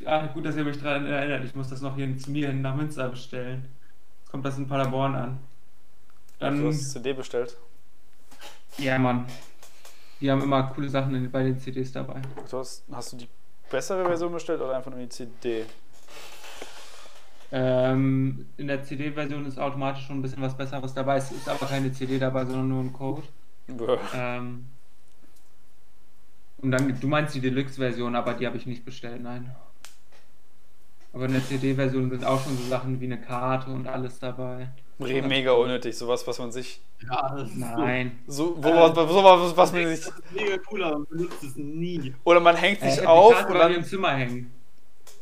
Ah, 0.04 0.26
gut, 0.26 0.44
dass 0.44 0.56
ihr 0.56 0.64
mich 0.64 0.80
daran 0.80 1.06
erinnert. 1.06 1.44
Ich 1.44 1.54
muss 1.54 1.70
das 1.70 1.80
noch 1.80 1.96
hier 1.96 2.16
zu 2.18 2.30
mir 2.30 2.48
hin 2.48 2.60
nach 2.60 2.76
Münster 2.76 3.08
bestellen. 3.08 3.66
Jetzt 4.20 4.30
kommt 4.30 4.44
das 4.44 4.58
in 4.58 4.68
Paderborn 4.68 5.14
an. 5.14 5.38
Dann, 6.38 6.60
du 6.60 6.68
hast 6.68 6.90
CD 6.90 7.14
bestellt. 7.14 7.56
ja, 8.76 8.98
Mann. 8.98 9.26
Die 10.20 10.30
haben 10.30 10.42
immer 10.42 10.64
coole 10.74 10.88
Sachen 10.88 11.14
in, 11.14 11.30
bei 11.30 11.44
den 11.44 11.58
CDs 11.58 11.92
dabei. 11.92 12.20
Du 12.50 12.58
hast, 12.58 12.84
hast 12.92 13.12
du 13.12 13.16
die 13.16 13.28
bessere 13.70 14.04
Version 14.04 14.32
bestellt 14.32 14.60
oder 14.60 14.76
einfach 14.76 14.90
nur 14.90 15.00
die 15.00 15.08
CD? 15.08 15.64
Ähm, 17.52 18.46
in 18.56 18.66
der 18.66 18.82
CD-Version 18.82 19.46
ist 19.46 19.58
automatisch 19.58 20.06
schon 20.06 20.18
ein 20.18 20.22
bisschen 20.22 20.42
was 20.42 20.56
Besseres 20.56 20.92
dabei. 20.92 21.16
Es 21.16 21.30
ist 21.30 21.48
aber 21.48 21.66
keine 21.66 21.92
CD 21.92 22.18
dabei, 22.18 22.44
sondern 22.44 22.68
nur 22.68 22.82
ein 22.82 22.92
Code. 22.92 23.22
Ähm, 24.14 24.66
und 26.58 26.70
dann, 26.70 26.98
du 27.00 27.06
meinst 27.06 27.34
die 27.34 27.40
Deluxe-Version, 27.40 28.14
aber 28.16 28.34
die 28.34 28.46
habe 28.46 28.56
ich 28.56 28.66
nicht 28.66 28.84
bestellt, 28.84 29.22
nein. 29.22 29.54
Aber 31.12 31.26
in 31.26 31.32
der 31.32 31.44
CD-Version 31.44 32.10
sind 32.10 32.24
auch 32.24 32.42
schon 32.42 32.56
so 32.58 32.64
Sachen 32.68 33.00
wie 33.00 33.06
eine 33.06 33.20
Karte 33.20 33.70
und 33.70 33.86
alles 33.86 34.18
dabei. 34.18 34.68
Re- 35.00 35.22
Mega 35.22 35.52
unnötig. 35.52 35.96
Sowas, 35.96 36.26
was 36.26 36.38
man 36.38 36.52
sich. 36.52 36.80
Ja, 37.06 37.36
Nein. 37.54 38.18
So, 38.26 38.56
wo, 38.58 38.68
wo, 38.70 38.96
wo, 39.08 39.24
was, 39.24 39.56
was 39.56 39.72
man 39.72 39.82
So. 39.84 39.88
sich. 39.90 40.04
Das 40.04 40.14
ist 40.18 40.32
mega 40.32 40.56
cool, 40.70 40.82
aber 40.84 40.98
man 40.98 41.06
benutzt 41.08 41.42
es 41.42 41.56
nie. 41.56 42.14
Oder 42.24 42.40
man 42.40 42.56
hängt 42.56 42.82
Äh, 42.82 42.90
sich 42.90 43.00
die 43.00 43.06
auf 43.06 43.32
Karte 43.34 43.52
mir 43.52 43.58
dann. 43.58 43.74
im 43.74 43.84
Zimmer 43.84 44.10
hängen. 44.14 44.52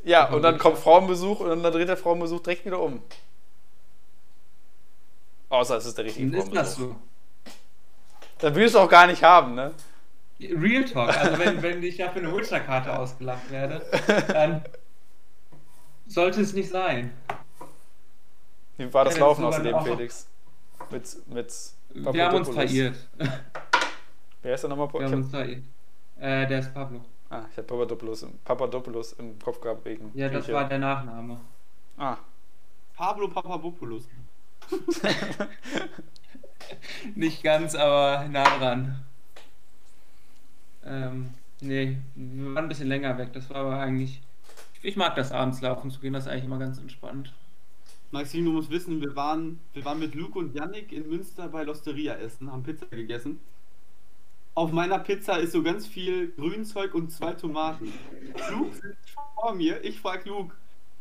Ja, 0.04 0.28
und 0.30 0.42
dann 0.42 0.58
kommt 0.58 0.78
Frauenbesuch 0.78 1.40
und 1.40 1.62
dann 1.62 1.72
dreht 1.72 1.88
der 1.88 1.96
Frauenbesuch 1.96 2.40
direkt 2.40 2.64
wieder 2.66 2.78
um. 2.80 3.00
Außer 5.48 5.76
es 5.76 5.86
ist 5.86 5.96
der 5.98 6.04
richtige 6.04 6.30
Dann 6.30 6.40
ist 6.40 6.54
das 6.54 6.74
Frauenbesuch. 6.76 6.96
so. 6.96 7.52
Dann 8.38 8.54
willst 8.54 8.74
du 8.74 8.78
auch 8.80 8.88
gar 8.88 9.06
nicht 9.06 9.22
haben, 9.22 9.54
ne? 9.54 9.72
Real 10.40 10.84
Talk, 10.84 11.16
also 11.16 11.38
wenn, 11.38 11.62
wenn 11.62 11.82
ich 11.82 11.96
dafür 11.96 12.22
eine 12.22 12.36
Witcher-Karte 12.36 12.98
ausgelacht 12.98 13.50
werde, 13.50 13.84
dann 14.28 14.64
sollte 16.06 16.40
es 16.40 16.52
nicht 16.52 16.68
sein. 16.68 17.12
Wie 18.76 18.92
war 18.92 19.04
das 19.04 19.14
Ja, 19.14 19.20
Laufen 19.20 19.44
außerdem, 19.44 19.80
Felix? 19.84 20.28
Mit. 20.90 21.16
mit 21.28 21.54
Wir 21.94 22.26
haben 22.26 22.36
uns 22.36 22.48
Papadopoulos. 22.48 22.54
verirrt. 22.54 23.08
Wer 24.42 24.54
ist 24.54 24.60
der 24.62 24.70
nochmal? 24.70 24.92
Wir 24.92 25.00
haben 25.04 25.12
hab, 25.12 25.18
uns 25.20 25.30
verirrt. 25.30 25.62
Äh, 26.18 26.46
der 26.48 26.58
ist 26.58 26.74
Pablo. 26.74 27.04
ah, 27.30 27.42
ich 27.50 27.56
habe 27.56 27.66
Papadopoulos, 27.66 28.22
im- 28.24 28.38
Papadopoulos 28.44 29.12
im 29.14 29.38
Kopf 29.38 29.60
gehabt 29.60 29.84
wegen. 29.84 30.10
Ja, 30.14 30.28
das 30.28 30.44
Grieche. 30.44 30.56
war 30.56 30.68
der 30.68 30.78
Nachname. 30.80 31.40
Ah, 31.96 32.16
Pablo 32.96 33.28
Papapopoulos. 33.28 34.08
Nicht 37.14 37.42
ganz, 37.42 37.74
aber 37.74 38.26
nah 38.28 38.58
dran. 38.58 39.04
Ähm, 40.84 41.30
nee, 41.60 41.98
wir 42.14 42.54
waren 42.54 42.64
ein 42.64 42.68
bisschen 42.68 42.88
länger 42.88 43.16
weg. 43.18 43.32
Das 43.32 43.50
war 43.50 43.56
aber 43.56 43.78
eigentlich. 43.78 44.20
Ich 44.82 44.96
mag 44.96 45.14
das 45.16 45.32
abends 45.32 45.62
laufen 45.62 45.90
zu 45.90 46.00
gehen, 46.00 46.12
das 46.12 46.26
ist 46.26 46.30
eigentlich 46.30 46.44
immer 46.44 46.58
ganz 46.58 46.78
entspannt. 46.78 47.32
Maxim, 48.10 48.44
du 48.44 48.52
musst 48.52 48.70
wissen, 48.70 49.00
wir 49.00 49.16
waren, 49.16 49.58
wir 49.72 49.84
waren 49.84 49.98
mit 49.98 50.14
Luke 50.14 50.38
und 50.38 50.54
Yannick 50.54 50.92
in 50.92 51.08
Münster 51.08 51.48
bei 51.48 51.64
Losteria 51.64 52.14
essen, 52.16 52.52
haben 52.52 52.62
Pizza 52.62 52.86
gegessen. 52.86 53.40
Auf 54.54 54.72
meiner 54.72 54.98
Pizza 54.98 55.38
ist 55.38 55.52
so 55.52 55.62
ganz 55.62 55.86
viel 55.86 56.32
Grünzeug 56.32 56.94
und 56.94 57.10
zwei 57.10 57.32
Tomaten. 57.32 57.92
Luke 58.52 58.74
sitzt 58.74 59.16
vor 59.34 59.54
mir, 59.54 59.82
ich 59.82 59.98
frag 59.98 60.26
Luke, 60.26 60.54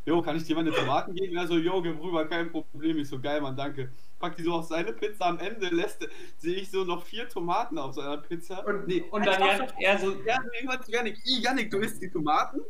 Jo, 0.05 0.21
kann 0.21 0.35
ich 0.35 0.43
dir 0.43 0.55
mal 0.55 0.61
eine 0.61 0.71
Tomaten 0.71 1.15
geben? 1.15 1.37
Er 1.37 1.47
so, 1.47 1.57
jo, 1.57 1.81
gib 1.81 2.01
rüber, 2.01 2.25
kein 2.25 2.51
Problem. 2.51 2.97
Ich 2.97 3.07
so, 3.07 3.19
geil, 3.19 3.39
Mann, 3.39 3.55
danke. 3.55 3.89
Packt 4.23 4.39
die 4.39 4.43
so 4.43 4.53
auf 4.53 4.67
seine 4.67 4.93
Pizza, 4.93 5.25
am 5.25 5.38
Ende 5.38 5.67
lässt, 5.67 6.07
sehe 6.38 6.55
ich 6.55 6.71
so 6.71 6.86
noch 6.86 7.03
vier 7.03 7.27
Tomaten 7.27 7.77
auf 7.77 7.93
seiner 7.93 8.15
Pizza. 8.15 8.65
Und, 8.65 8.88
Nee, 8.88 9.03
und 9.12 9.25
dann 9.25 9.38
Jan, 9.41 9.67
er 9.77 9.99
so, 9.99 10.15
Ja, 10.25 10.39
irgendwann 10.53 10.81
zu 10.81 10.93
Janik, 10.93 11.17
"Ih, 11.25 11.41
Janik, 11.41 11.69
du 11.69 11.79
isst 11.79 12.01
die 12.01 12.09
Tomaten? 12.09 12.62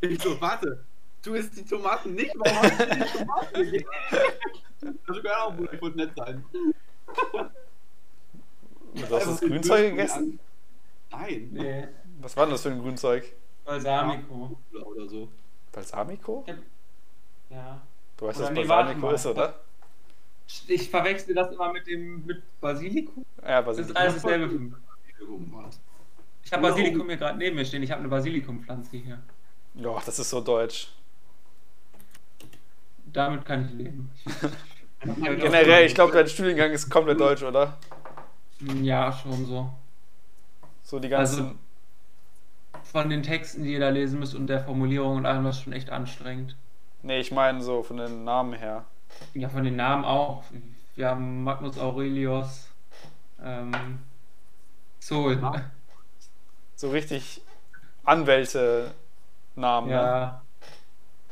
Ich 0.00 0.22
so, 0.22 0.40
warte, 0.40 0.82
du 1.20 1.34
isst 1.34 1.58
die 1.58 1.64
Tomaten 1.66 2.14
nicht? 2.14 2.32
Warum 2.38 2.56
hast 2.62 2.80
du 2.80 2.86
die 2.86 3.18
Tomaten 3.18 3.54
gegeben? 3.64 3.84
Also 5.06 5.22
keine 5.22 5.36
Ahnung, 5.36 5.56
Bruder, 5.58 5.72
ich 5.74 5.82
wollte 5.82 5.96
nett 5.98 6.10
sein. 6.16 6.44
Du 8.94 9.02
hast 9.02 9.10
das 9.10 9.26
Einfach 9.28 9.46
Grünzeug 9.46 9.90
gegessen? 9.90 10.38
Nein. 11.10 11.48
nee, 11.52 11.88
Was 12.22 12.34
war 12.36 12.46
denn 12.46 12.52
das 12.52 12.62
für 12.62 12.70
ein 12.70 12.80
Grünzeug? 12.80 13.30
Balsamico. 13.64 14.58
Oder 14.72 15.06
so. 15.08 15.28
Balsamico? 15.70 16.46
Ja. 17.50 17.82
Du 18.16 18.26
weißt, 18.26 18.40
Oder 18.40 18.56
was 18.56 18.66
Balsamico 18.68 19.10
ist, 19.10 19.26
oder? 19.26 19.60
Ich 20.68 20.90
verwechsel 20.90 21.34
das 21.34 21.52
immer 21.52 21.72
mit 21.72 21.86
dem 21.86 22.24
mit 22.26 22.42
Basilikum. 22.60 23.24
Ja, 23.42 23.62
Das 23.62 23.78
ist 23.78 23.92
Basilikum. 23.94 23.96
alles 23.96 24.14
dasselbe 24.22 24.48
für 24.50 24.58
mich. 24.58 24.74
Irgendwas. 25.20 25.80
Ich 26.44 26.52
habe 26.52 26.62
Basilikum 26.62 27.06
hier 27.08 27.16
gerade 27.16 27.38
neben 27.38 27.56
mir 27.56 27.64
stehen. 27.64 27.82
Ich 27.82 27.90
habe 27.90 28.00
eine 28.00 28.08
Basilikumpflanze 28.08 28.96
hier. 28.98 29.18
Ja, 29.74 30.00
das 30.04 30.18
ist 30.18 30.30
so 30.30 30.40
deutsch. 30.40 30.88
Damit 33.06 33.44
kann 33.44 33.64
ich 33.66 33.72
leben. 33.72 34.10
Generell, 35.04 35.86
ich 35.86 35.94
glaube, 35.94 36.12
dein 36.12 36.26
Studiengang 36.28 36.70
ist 36.72 36.88
komplett 36.90 37.20
deutsch, 37.20 37.42
oder? 37.42 37.78
Ja, 38.82 39.12
schon 39.12 39.44
so. 39.46 39.70
So 40.82 40.98
die 40.98 41.08
ganzen. 41.08 41.42
Also 41.44 41.54
von 42.84 43.10
den 43.10 43.22
Texten, 43.22 43.64
die 43.64 43.72
ihr 43.72 43.80
da 43.80 43.88
lesen 43.90 44.18
müsst 44.20 44.34
und 44.34 44.46
der 44.46 44.62
Formulierung 44.64 45.16
und 45.16 45.26
allem, 45.26 45.44
das 45.44 45.56
ist 45.56 45.62
schon 45.62 45.72
echt 45.72 45.90
anstrengend. 45.90 46.56
nee, 47.02 47.18
ich 47.20 47.32
meine 47.32 47.62
so 47.62 47.82
von 47.82 47.96
den 47.96 48.24
Namen 48.24 48.52
her. 48.54 48.84
Ja, 49.34 49.48
von 49.48 49.64
den 49.64 49.76
Namen 49.76 50.04
auch. 50.04 50.44
Wir 50.96 51.10
haben 51.10 51.42
Magnus 51.42 51.78
Aurelius, 51.78 52.68
ähm, 53.42 53.98
Sol. 55.00 55.38
Ja. 55.40 55.70
So 56.76 56.90
richtig 56.90 57.40
Anwälte-Namen. 58.04 59.88
Ne? 59.88 59.94
Ja, 59.94 60.42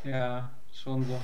ja, 0.05 0.51
schon 0.73 1.05
so. 1.05 1.21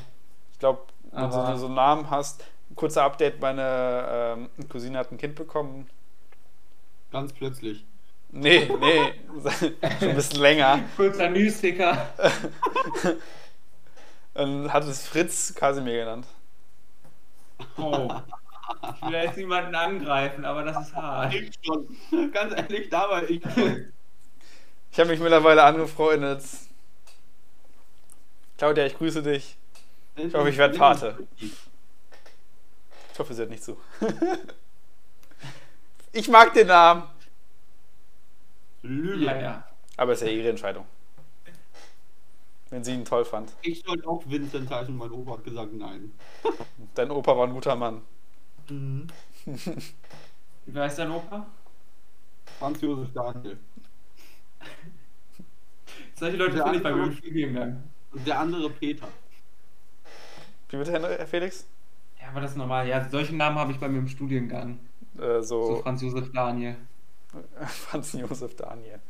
Ich 0.53 0.59
glaube, 0.59 0.83
wenn 1.11 1.21
du 1.21 1.27
Aber- 1.27 1.53
so, 1.53 1.57
so 1.61 1.67
einen 1.67 1.75
Namen 1.75 2.11
hast. 2.11 2.45
Kurzer 2.75 3.05
Update: 3.05 3.41
Meine 3.41 4.49
ähm, 4.59 4.69
Cousine 4.69 4.99
hat 4.99 5.11
ein 5.11 5.19
Kind 5.19 5.35
bekommen. 5.35 5.89
Ganz 7.11 7.33
plötzlich. 7.33 7.85
Nee, 8.31 8.71
nee, 8.79 9.15
schon 9.99 10.09
ein 10.11 10.15
bisschen 10.15 10.41
länger. 10.41 10.81
Kurzer 10.97 11.31
Newsticker. 11.31 11.97
Und 14.35 14.73
hat 14.73 14.85
es 14.85 15.09
Fritz 15.09 15.55
Kasimir 15.55 16.01
genannt. 16.05 16.27
Oh. 17.77 18.09
Ich 18.97 19.03
will 19.03 19.13
jetzt 19.13 19.37
niemanden 19.37 19.75
angreifen, 19.75 20.45
aber 20.45 20.63
das 20.63 20.89
ist 20.89 20.95
hart. 20.95 21.33
Ich 21.35 21.51
schon. 21.65 22.33
Ganz 22.33 22.55
ehrlich, 22.55 22.89
da 22.91 23.09
war 23.09 23.29
ich 23.29 23.43
schon. 23.55 23.93
Ich 24.93 24.99
habe 24.99 25.11
mich 25.11 25.21
mittlerweile 25.21 25.63
angefreundet. 25.63 26.43
Claudia, 28.57 28.87
ich 28.87 28.97
grüße 28.97 29.23
dich. 29.23 29.57
Ich 30.17 30.35
hoffe, 30.35 30.51
ich 30.51 30.59
werd 30.59 30.77
Pate. 30.77 31.27
Ich 31.39 33.19
hoffe, 33.19 33.35
sie 33.35 33.41
hört 33.41 33.51
nicht 33.51 33.63
zu. 33.63 33.77
ich 36.13 36.29
mag 36.29 36.53
den 36.55 36.67
Namen. 36.67 37.05
Lüge. 38.83 39.25
Ja, 39.25 39.37
ja. 39.37 39.65
Aber 39.97 40.13
es 40.13 40.23
ist 40.23 40.29
ja 40.29 40.33
ihre 40.33 40.51
Entscheidung. 40.51 40.87
Wenn 42.71 42.85
sie 42.85 42.93
ihn 42.95 43.05
toll 43.05 43.25
fand. 43.25 43.53
Ich 43.63 43.83
sollte 43.83 44.07
auch 44.07 44.23
Vincent 44.27 44.71
heißen, 44.71 44.95
mein 44.97 45.11
Opa 45.11 45.33
hat 45.33 45.45
gesagt 45.45 45.73
nein. 45.73 46.13
Dein 46.95 47.11
Opa 47.11 47.37
war 47.37 47.47
ein 47.47 47.55
guter 47.55 47.75
Mann. 47.77 48.03
Wie 48.69 49.07
heißt 50.79 50.99
dein 50.99 51.11
Opa? 51.11 51.47
Franz 52.59 52.81
Josef 52.83 53.11
Daniel. 53.15 53.59
Solche 56.15 56.37
Leute 56.37 56.63
finde 56.63 56.77
ich 56.77 56.83
bei 56.83 56.91
mir 56.91 56.97
im 56.97 57.03
andere- 57.05 57.17
Studiengang. 57.17 57.83
Und 58.13 58.27
der 58.27 58.41
andere 58.41 58.71
Peter. 58.71 59.09
Wie 60.71 60.77
bitte, 60.77 60.93
Herr 60.93 61.27
Felix? 61.27 61.67
Ja, 62.21 62.29
aber 62.29 62.41
das 62.43 62.53
ist 62.53 62.57
normal. 62.57 62.87
Ja, 62.89 63.09
solche 63.09 63.35
Namen 63.37 63.59
habe 63.59 63.73
ich 63.73 63.79
bei 63.79 63.89
mir 63.89 63.99
im 63.99 64.09
Studiengang. 64.09 64.81
Äh, 65.19 65.41
So 65.43 65.77
so 65.77 65.83
Franz 65.83 66.03
Josef 66.03 66.31
Daniel. 66.33 66.77
Franz 67.67 68.13
Josef 68.13 68.55
Daniel. 68.57 69.01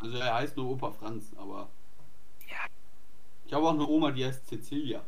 Also 0.00 0.16
er 0.18 0.34
heißt 0.34 0.56
nur 0.56 0.70
Opa 0.70 0.90
Franz, 0.90 1.30
aber. 1.36 1.68
Ich 3.48 3.54
habe 3.54 3.66
auch 3.66 3.72
eine 3.72 3.86
Oma, 3.86 4.10
die 4.12 4.24
heißt 4.26 4.46
Cecilia. 4.46 5.02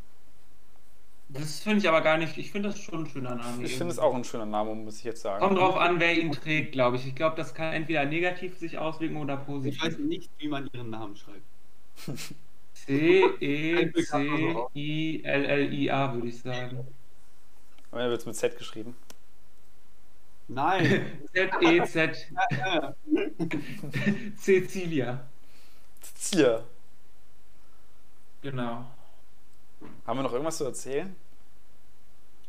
Das 1.28 1.60
finde 1.60 1.78
ich 1.78 1.88
aber 1.88 2.00
gar 2.00 2.16
nicht. 2.16 2.36
Ich 2.38 2.50
finde 2.50 2.70
das 2.70 2.80
schon 2.80 3.04
ein 3.04 3.06
schöner 3.06 3.36
Name. 3.36 3.62
Ich 3.62 3.76
finde 3.76 3.92
es 3.92 3.98
auch 4.00 4.14
ein 4.14 4.24
schöner 4.24 4.46
Name, 4.46 4.74
muss 4.74 4.98
ich 4.98 5.04
jetzt 5.04 5.20
sagen. 5.22 5.44
Kommt 5.44 5.58
drauf 5.58 5.76
an, 5.76 6.00
wer 6.00 6.18
ihn 6.18 6.32
trägt, 6.32 6.72
glaube 6.72 6.96
ich. 6.96 7.06
Ich 7.06 7.14
glaube, 7.14 7.36
das 7.36 7.54
kann 7.54 7.72
entweder 7.72 8.04
negativ 8.06 8.58
sich 8.58 8.78
auswirken 8.78 9.16
oder 9.18 9.34
Ich 9.40 9.46
positiv. 9.46 9.84
weiß 9.84 9.98
nicht, 9.98 10.30
wie 10.38 10.48
man 10.48 10.68
ihren 10.72 10.90
Namen 10.90 11.14
schreibt. 11.16 11.42
E 12.88 13.22
C-E-C-I-L-L-I-A, 14.72 16.14
würde 16.14 16.28
ich 16.28 16.40
sagen. 16.40 16.86
Am 17.92 17.98
Ende 17.98 18.10
wird 18.10 18.20
es 18.20 18.26
mit 18.26 18.36
Z 18.36 18.56
geschrieben. 18.58 18.96
Nein. 20.48 21.04
E 21.34 21.48
Z-E-Z. 21.48 22.26
Ja, 22.58 22.94
Cecilia. 24.36 25.28
Genau. 28.42 28.86
Haben 30.06 30.18
wir 30.18 30.22
noch 30.22 30.32
irgendwas 30.32 30.58
zu 30.58 30.64
erzählen? 30.64 31.14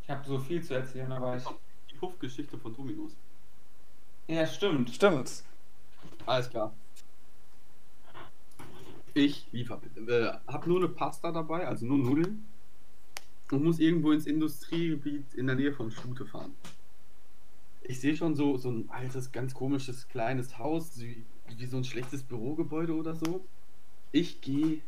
Ich 0.03 0.09
habe 0.09 0.25
so 0.27 0.39
viel 0.39 0.63
zu 0.63 0.73
erzählen, 0.73 1.11
aber 1.11 1.37
ich. 1.37 1.43
Die 1.91 1.95
Puffgeschichte 1.95 2.57
von 2.57 2.75
Dominus. 2.75 3.15
Ja, 4.27 4.45
stimmt. 4.45 4.89
Stimmt. 4.89 5.43
Alles 6.25 6.49
klar. 6.49 6.73
Ich 9.13 9.47
liefer, 9.51 9.81
äh, 10.07 10.31
habe 10.47 10.69
nur 10.69 10.77
eine 10.77 10.87
Pasta 10.87 11.31
dabei, 11.31 11.67
also 11.67 11.85
nur 11.85 11.97
Nudeln. 11.97 12.45
Und 13.51 13.63
muss 13.63 13.79
irgendwo 13.79 14.13
ins 14.13 14.25
Industriegebiet 14.25 15.33
in 15.33 15.47
der 15.47 15.57
Nähe 15.57 15.73
von 15.73 15.91
Schlute 15.91 16.25
fahren. 16.25 16.55
Ich 17.81 17.99
sehe 17.99 18.15
schon 18.15 18.35
so, 18.35 18.55
so 18.55 18.69
ein 18.69 18.89
altes, 18.89 19.33
ganz 19.33 19.53
komisches, 19.53 20.07
kleines 20.07 20.57
Haus, 20.57 21.01
wie, 21.01 21.25
wie 21.49 21.65
so 21.65 21.75
ein 21.75 21.83
schlechtes 21.83 22.23
Bürogebäude 22.23 22.95
oder 22.95 23.15
so. 23.15 23.43
Ich 24.13 24.39
gehe, 24.39 24.81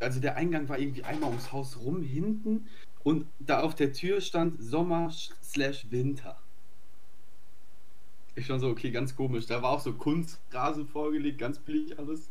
also 0.00 0.20
der 0.20 0.36
Eingang 0.36 0.68
war 0.68 0.78
irgendwie 0.78 1.04
einmal 1.04 1.30
ums 1.30 1.52
Haus 1.52 1.78
rum 1.78 2.02
hinten 2.02 2.68
und 3.02 3.26
da 3.38 3.60
auf 3.60 3.74
der 3.74 3.92
Tür 3.92 4.20
stand 4.20 4.62
Sommer 4.62 5.10
slash 5.10 5.86
Winter. 5.90 6.38
Ich 8.34 8.46
schon 8.46 8.58
so, 8.58 8.68
okay, 8.68 8.90
ganz 8.90 9.14
komisch. 9.14 9.46
Da 9.46 9.62
war 9.62 9.70
auch 9.70 9.80
so 9.80 9.92
Kunstrasen 9.92 10.88
vorgelegt, 10.88 11.38
ganz 11.38 11.58
billig 11.58 11.98
alles. 11.98 12.28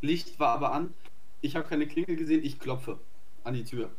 Licht 0.00 0.40
war 0.40 0.54
aber 0.54 0.72
an. 0.72 0.94
Ich 1.42 1.56
habe 1.56 1.68
keine 1.68 1.86
Klingel 1.86 2.16
gesehen, 2.16 2.42
ich 2.42 2.58
klopfe 2.58 2.98
an 3.44 3.54
die 3.54 3.64
Tür. 3.64 3.90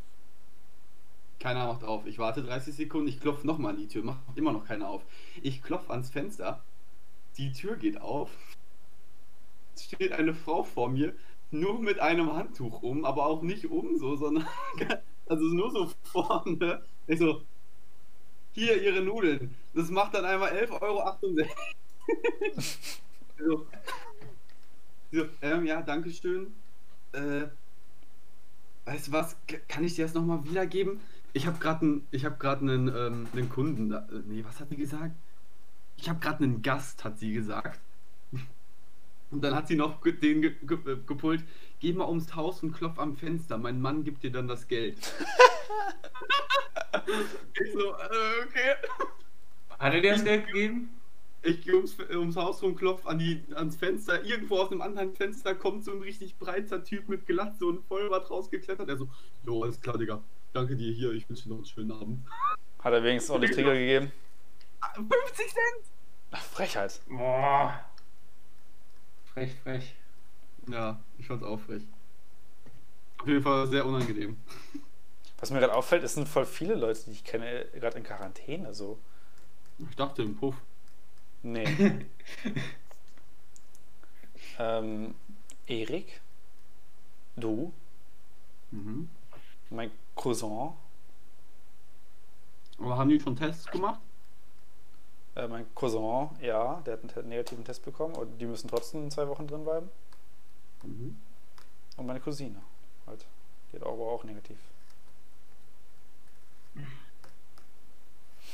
Keiner 1.39 1.67
macht 1.67 1.84
auf. 1.84 2.06
Ich 2.06 2.17
warte 2.17 2.43
30 2.43 2.75
Sekunden, 2.75 3.08
ich 3.08 3.19
klopfe 3.19 3.45
nochmal 3.45 3.73
an 3.73 3.80
die 3.80 3.88
Tür, 3.88 4.04
macht 4.04 4.19
immer 4.36 4.51
noch 4.51 4.65
keiner 4.65 4.89
auf. 4.89 5.04
Ich 5.41 5.62
klopfe 5.62 5.91
ans 5.91 6.10
Fenster, 6.10 6.63
die 7.38 7.51
Tür 7.51 7.75
geht 7.75 7.99
auf. 7.99 8.30
Es 9.75 9.86
steht 9.86 10.13
eine 10.13 10.34
Frau 10.34 10.63
vor 10.63 10.89
mir, 10.89 11.13
nur 11.52 11.80
mit 11.80 12.00
einem 12.00 12.34
Handtuch 12.34 12.82
um, 12.82 13.06
aber 13.06 13.26
auch 13.26 13.42
nicht 13.42 13.70
um 13.70 13.98
so, 13.98 14.16
sondern 14.16 14.48
also 15.28 15.44
nur 15.46 15.72
so 15.72 15.92
vorne. 16.04 16.82
Ich 17.08 17.20
so, 17.20 17.44
hier 18.54 18.82
ihre 18.82 19.02
Nudeln. 19.02 19.56
Das 19.74 19.90
macht 19.90 20.14
dann 20.14 20.26
einmal 20.26 20.52
11,68 20.52 20.82
Euro. 20.82 21.16
so, 23.38 23.68
so, 25.12 25.26
ähm, 25.42 25.66
ja, 25.66 25.82
danke 25.82 26.12
schön. 26.12 26.54
Äh, 27.14 27.48
weißt 28.86 29.08
du 29.08 29.12
was, 29.12 29.36
kann 29.68 29.84
ich 29.84 29.96
dir 29.96 30.06
das 30.06 30.14
nochmal 30.14 30.44
wiedergeben? 30.46 31.00
Ich 31.34 31.48
habe 31.48 31.60
gerade 31.60 31.82
einen, 31.82 32.08
ich 32.12 32.26
habe 32.26 32.38
gerade 32.38 32.62
einen, 32.62 32.88
ähm, 32.88 33.28
einen 33.34 33.50
Kunden 33.50 33.90
da. 33.90 34.08
Äh, 34.12 34.22
nee, 34.26 34.44
was 34.46 34.60
hat 34.60 34.70
sie 34.70 34.76
gesagt? 34.76 35.16
Ich 35.98 36.10
habe 36.10 36.20
gerade 36.20 36.44
einen 36.44 36.62
Gast, 36.62 37.04
hat 37.04 37.20
sie 37.20 37.34
gesagt. 37.34 37.80
Und 39.32 39.41
dann 39.41 39.56
hat 39.56 39.67
sie 39.67 39.76
noch 39.76 40.02
den 40.04 40.41
ge 40.41 40.56
ge 40.62 40.78
äh, 40.86 40.98
gepult, 41.06 41.44
geh 41.80 41.94
mal 41.94 42.08
ums 42.08 42.36
Haus 42.36 42.62
und 42.63 42.74
klopf 42.74 43.00
am 43.00 43.15
Fenster, 43.15 43.58
mein 43.58 43.82
Mann 43.82 44.04
gibt 44.04 44.24
dir 44.24 44.32
dann 44.32 44.48
das 44.48 44.67
Geld. 44.67 44.98
ich 47.54 47.74
so, 47.74 47.80
äh, 47.80 48.46
okay. 48.46 48.76
Hat 49.80 49.94
er 49.94 50.02
dir 50.02 50.12
das 50.12 50.24
Geld 50.24 50.48
gegeben? 50.48 50.89
Ich 51.44 51.62
gehe 51.62 51.76
ums, 51.76 51.98
ums 51.98 52.36
Haus 52.36 52.62
rum, 52.62 52.76
klopf 52.76 53.08
an 53.08 53.17
die, 53.17 53.41
ans 53.56 53.76
Fenster. 53.76 54.24
Irgendwo 54.24 54.58
aus 54.58 54.72
einem 54.72 54.82
anderen 54.82 55.15
Fenster 55.15 55.56
kommt 55.56 55.86
so 55.86 55.91
ein 55.91 56.02
richtig 56.02 56.38
breiter 56.38 56.84
Typ 56.84 57.10
mit 57.10 57.26
Glatze 57.26 57.65
und 57.65 57.84
Vollbart 57.88 58.30
rausgeklettert. 58.30 58.88
Er 58.88 58.98
so, 58.98 59.08
jo, 59.46 59.63
alles 59.63 59.82
klar, 59.82 59.98
Digga. 59.98 60.22
Danke 60.54 60.76
dir 60.76 60.94
hier, 60.94 61.12
ich 61.13 61.28
wünsche 61.28 61.44
dir 61.44 61.50
noch 61.50 61.58
einen 61.58 61.65
schönen 61.65 61.91
Abend. 61.94 62.20
Hat 62.80 62.94
er 62.94 63.04
wenigstens 63.04 63.32
ordentlich 63.32 63.56
Trigger 63.56 63.74
gegeben? 63.74 64.12
50 64.96 65.48
Cent! 65.48 65.91
Ach, 66.32 66.44
Frechheit. 66.44 67.02
Boah. 67.08 67.90
Frech, 69.34 69.54
frech. 69.63 69.96
Ja, 70.67 71.00
ich 71.17 71.28
fand's 71.28 71.44
auch 71.44 71.60
frech. 71.60 71.84
Auf 73.20 73.28
jeden 73.28 73.44
Fall 73.44 73.67
sehr 73.67 73.86
unangenehm. 73.86 74.38
Was 75.39 75.52
mir 75.52 75.60
gerade 75.60 75.74
auffällt, 75.74 76.04
es 76.04 76.13
sind 76.13 76.28
voll 76.28 76.46
viele 76.46 76.76
Leute, 76.76 77.02
die 77.06 77.12
ich 77.12 77.24
kenne, 77.24 77.65
gerade 77.74 77.98
in 77.98 78.04
Quarantäne. 78.04 78.74
So. 78.74 79.00
Ich 79.89 79.96
dachte 79.96 80.22
im 80.22 80.36
Puff. 80.36 80.56
Nee. 81.44 81.65
ähm, 84.60 85.15
Erik, 85.67 86.22
du, 87.36 87.74
Mhm. 88.72 89.10
mein 89.70 89.91
Cousin, 90.15 90.70
Aber 92.80 92.98
haben 92.98 93.10
die 93.10 93.20
schon 93.20 93.36
Tests 93.36 93.65
gemacht? 93.67 94.00
Äh, 95.36 95.48
mein 95.48 95.65
Cousin, 95.76 96.30
ja, 96.41 96.82
der 96.86 96.94
hat 96.94 97.17
einen 97.17 97.30
negativen 97.30 97.63
Test 97.63 97.84
bekommen 97.84 98.15
und 98.15 98.39
die 98.39 98.46
müssen 98.46 98.67
trotzdem 98.67 99.10
zwei 99.10 99.28
Wochen 99.28 99.48
drin 99.48 99.63
bleiben. 99.63 99.89
Mhm. 100.84 101.15
Und 101.98 102.06
meine 102.06 102.20
Cousine, 102.20 102.62
halt, 103.08 103.26
die 103.72 103.78
hat 103.78 103.84
aber 103.84 104.12
auch 104.12 104.24
negativ. 104.24 104.58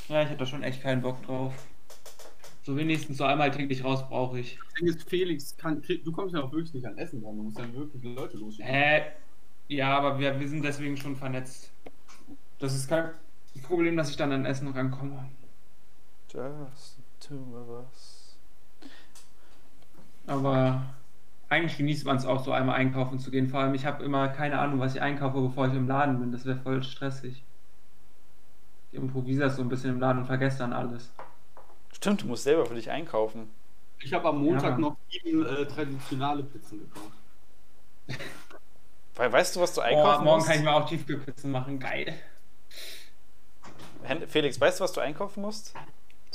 Ja, 0.09 0.21
ich 0.21 0.29
hätte 0.29 0.39
da 0.39 0.45
schon 0.45 0.63
echt 0.63 0.81
keinen 0.81 1.01
Bock 1.01 1.21
drauf. 1.25 1.53
So 2.63 2.75
wenigstens 2.75 3.17
so 3.17 3.23
einmal 3.23 3.51
täglich 3.51 3.83
raus 3.83 4.07
brauche 4.07 4.39
ich. 4.39 4.59
Ist, 4.81 5.09
Felix, 5.09 5.55
kann, 5.55 5.81
du 5.81 6.11
kommst 6.11 6.35
ja 6.35 6.41
auch 6.41 6.51
wirklich 6.51 6.73
nicht 6.73 6.85
an 6.85 6.97
Essen 6.97 7.21
dran. 7.21 7.37
Du 7.37 7.43
musst 7.43 7.57
ja 7.57 7.73
wirklich 7.73 8.03
Leute 8.03 8.37
losschicken. 8.37 8.67
Äh, 8.69 9.03
ja, 9.69 9.97
aber 9.97 10.19
wir, 10.19 10.39
wir 10.39 10.47
sind 10.47 10.63
deswegen 10.63 10.97
schon 10.97 11.15
vernetzt. 11.15 11.71
Das 12.59 12.73
ist 12.75 12.89
kein 12.89 13.11
Problem, 13.63 13.95
dass 13.97 14.09
ich 14.09 14.17
dann 14.17 14.31
an 14.31 14.45
Essen 14.45 14.67
rankomme. 14.69 15.29
Just 16.31 16.97
the 16.97 17.27
two 17.27 17.57
of 17.57 17.69
us. 17.69 18.35
Aber 20.27 20.81
eigentlich 21.49 21.77
genießt 21.77 22.05
man 22.05 22.17
es 22.17 22.25
auch 22.25 22.43
so 22.43 22.51
einmal 22.51 22.75
einkaufen 22.75 23.19
zu 23.19 23.31
gehen. 23.31 23.47
Vor 23.49 23.61
allem, 23.61 23.73
ich 23.73 23.85
habe 23.85 24.03
immer 24.03 24.27
keine 24.27 24.59
Ahnung, 24.59 24.79
was 24.79 24.95
ich 24.95 25.01
einkaufe, 25.01 25.39
bevor 25.41 25.67
ich 25.67 25.73
im 25.73 25.87
Laden 25.87 26.19
bin. 26.19 26.31
Das 26.31 26.45
wäre 26.45 26.57
voll 26.57 26.83
stressig. 26.83 27.43
Ich 28.91 28.97
improvisiere 28.97 29.49
so 29.49 29.61
ein 29.61 29.69
bisschen 29.69 29.91
im 29.91 29.99
Laden 29.99 30.19
und 30.19 30.25
vergesse 30.25 30.59
dann 30.59 30.73
alles. 30.73 31.09
Stimmt, 31.93 32.23
du 32.23 32.27
musst 32.27 32.43
selber 32.43 32.65
für 32.65 32.75
dich 32.75 32.89
einkaufen. 32.91 33.49
Ich 33.99 34.13
habe 34.13 34.27
am 34.27 34.43
Montag 34.43 34.71
Ja. 34.71 34.77
noch 34.77 34.97
sieben 35.09 35.45
äh, 35.45 35.65
traditionale 35.65 36.43
Pizzen 36.43 36.79
gekauft. 36.79 37.11
Weil 39.15 39.31
weißt 39.31 39.55
du, 39.55 39.61
was 39.61 39.73
du 39.73 39.81
Oh, 39.81 39.83
einkaufen 39.85 40.23
morgen 40.25 40.37
musst? 40.37 40.47
kann 40.47 40.57
ich 40.59 40.63
mir 40.63 40.73
auch 40.73 40.87
Tiefkühlpizzen 40.87 41.51
machen. 41.51 41.79
Geil. 41.79 42.13
Felix, 44.27 44.59
weißt 44.61 44.79
du, 44.79 44.83
was 44.83 44.93
du 44.93 45.01
einkaufen 45.01 45.41
musst? 45.41 45.73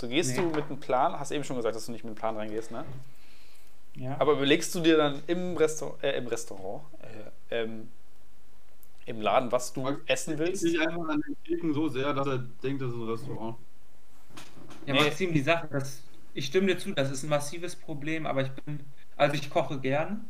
So 0.02 0.08
gehst 0.08 0.30
Nee. 0.36 0.42
du 0.42 0.48
mit 0.48 0.64
einem 0.64 0.80
Plan, 0.80 1.12
hast 1.16 1.30
eben 1.30 1.44
schon 1.44 1.54
gesagt, 1.54 1.76
dass 1.76 1.86
du 1.86 1.92
nicht 1.92 2.02
mit 2.02 2.08
einem 2.10 2.16
Plan 2.16 2.36
reingehst, 2.36 2.72
ne? 2.72 2.84
Ja. 3.94 4.16
Aber 4.18 4.32
überlegst 4.32 4.74
du 4.74 4.80
dir 4.80 4.96
dann 4.96 5.22
im, 5.28 5.56
Restaur 5.56 5.96
äh, 6.02 6.18
im 6.18 6.26
Restaurant, 6.26 6.82
äh, 7.50 7.62
ähm, 7.62 7.88
im 9.06 9.20
Laden, 9.20 9.52
was 9.52 9.72
du 9.72 9.86
essen 10.06 10.38
willst? 10.38 10.64
Ich 10.64 10.80
einfach 10.80 11.08
an 11.08 11.22
den 11.24 11.36
Theken 11.44 11.72
so 11.72 11.88
sehr, 11.88 12.12
dass 12.14 12.26
er 12.26 12.38
denkt, 12.64 12.82
das 12.82 12.88
ist 12.90 12.96
ein 12.96 13.08
Restaurant. 13.08 13.56
Ja, 14.86 14.94
Nee. 14.94 15.04
Maxim, 15.04 15.32
die 15.32 15.40
Sache, 15.40 15.68
das, 15.70 16.02
ich 16.34 16.46
stimme 16.46 16.66
dir 16.66 16.78
zu, 16.78 16.90
das 16.90 17.12
ist 17.12 17.22
ein 17.22 17.28
massives 17.28 17.76
Problem, 17.76 18.26
aber 18.26 18.42
ich 18.42 18.50
bin, 18.50 18.80
also 19.16 19.36
ich 19.36 19.50
koche 19.50 19.78
gern, 19.78 20.24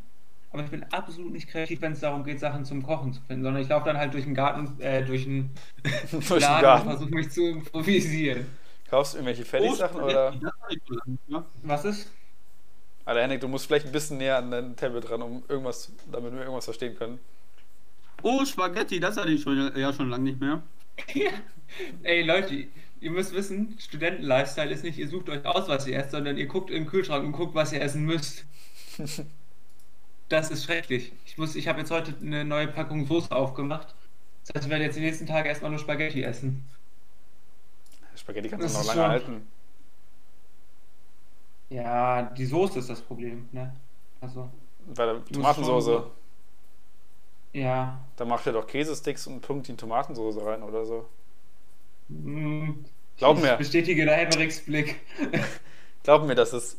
aber 0.51 0.63
ich 0.63 0.69
bin 0.69 0.83
absolut 0.91 1.31
nicht 1.31 1.47
kreativ, 1.47 1.81
wenn 1.81 1.93
es 1.93 2.01
darum 2.01 2.23
geht, 2.23 2.39
Sachen 2.39 2.63
zum 2.63 2.83
Kochen 2.83 3.11
zu 3.11 3.21
finden, 3.21 3.41
sondern 3.43 3.63
ich 3.63 3.69
laufe 3.69 3.85
dann 3.85 3.97
halt 3.97 4.13
durch 4.13 4.25
den 4.25 4.35
Garten, 4.35 4.79
äh, 4.81 5.03
durch 5.03 5.23
den 5.23 5.49
Laden 6.29 6.61
Garten. 6.61 6.87
und 6.89 6.95
versuche 6.95 7.15
mich 7.15 7.31
zu 7.31 7.41
improvisieren. 7.47 8.45
Kaufst 8.93 9.13
du 9.13 9.17
irgendwelche 9.17 9.43
Fertigsachen 9.43 10.01
Oh, 10.01 10.05
oder? 10.05 10.33
Spaghetti, 10.33 10.45
das 10.45 10.53
hab 10.61 10.71
ich 10.71 10.81
schon 10.85 10.97
lange 10.97 11.11
nicht 11.13 11.27
mehr. 11.27 11.45
Was 11.63 11.83
ist? 11.83 12.11
Alter 13.05 13.21
Henrik, 13.23 13.41
du 13.41 13.47
musst 13.47 13.65
vielleicht 13.65 13.87
ein 13.87 13.91
bisschen 13.91 14.19
näher 14.19 14.37
an 14.37 14.51
dein 14.51 14.75
Tablet 14.75 15.09
ran, 15.09 15.23
um 15.23 15.43
irgendwas, 15.47 15.91
damit 16.11 16.31
wir 16.31 16.41
irgendwas 16.41 16.65
verstehen 16.65 16.95
können. 16.95 17.17
Oh, 18.21 18.45
Spaghetti, 18.45 18.99
das 18.99 19.17
hatte 19.17 19.31
ich 19.31 19.41
schon, 19.41 19.75
ja 19.75 19.91
schon 19.91 20.11
lange 20.11 20.25
nicht 20.25 20.39
mehr. 20.39 20.61
Ey 22.03 22.21
Leute, 22.21 22.67
ihr 23.01 23.09
müsst 23.09 23.33
wissen, 23.33 23.75
Studenten-Lifestyle 23.79 24.69
ist 24.69 24.83
nicht, 24.83 24.99
ihr 24.99 25.07
sucht 25.07 25.27
euch 25.27 25.43
aus, 25.43 25.67
was 25.67 25.87
ihr 25.87 25.97
esst, 25.97 26.11
sondern 26.11 26.37
ihr 26.37 26.45
guckt 26.45 26.69
in 26.69 26.83
den 26.83 26.85
Kühlschrank 26.87 27.25
und 27.25 27.31
guckt, 27.31 27.55
was 27.55 27.73
ihr 27.73 27.81
essen 27.81 28.05
müsst. 28.05 28.45
Das 30.29 30.51
ist 30.51 30.63
schrecklich. 30.63 31.13
Ich 31.25 31.37
muss, 31.37 31.55
ich 31.55 31.67
habe 31.67 31.79
jetzt 31.79 31.91
heute 31.91 32.13
eine 32.21 32.45
neue 32.45 32.67
Packung 32.67 33.05
Soße 33.05 33.35
aufgemacht. 33.35 33.93
Das 34.45 34.55
heißt, 34.55 34.65
ich 34.65 34.71
werde 34.71 34.85
jetzt 34.85 34.95
die 34.95 35.01
nächsten 35.01 35.27
Tage 35.27 35.49
erstmal 35.49 35.69
nur 35.69 35.79
Spaghetti 35.79 36.23
essen. 36.23 36.63
Spaghetti 38.23 38.49
kannst 38.49 38.73
du 38.73 38.79
noch 38.79 38.85
lange 38.85 39.01
schon- 39.01 39.09
halten. 39.11 39.47
Ja, 41.69 42.21
die 42.23 42.45
Soße 42.45 42.79
ist 42.79 42.89
das 42.89 43.01
Problem, 43.01 43.47
ne? 43.51 43.75
Also, 44.21 44.49
Bei 44.95 45.05
der 45.05 45.25
Tomatensoße, 45.25 46.03
ja. 47.53 47.99
da 48.15 48.25
macht 48.25 48.45
ihr 48.45 48.53
doch 48.53 48.67
Käsesticks 48.67 49.27
und 49.27 49.41
pumpt 49.41 49.67
die 49.67 49.75
Tomatensoße 49.75 50.45
rein 50.45 50.63
oder 50.63 50.85
so. 50.85 51.05
Mm, 52.09 52.85
Glaub 53.17 53.37
ich 53.37 53.43
mir. 53.43 53.57
bestätige 53.57 54.05
da 54.05 54.13
Henriks 54.13 54.61
Blick. 54.65 55.01
Glaub 56.03 56.23
mir, 56.25 56.35
das 56.35 56.53
ist 56.53 56.77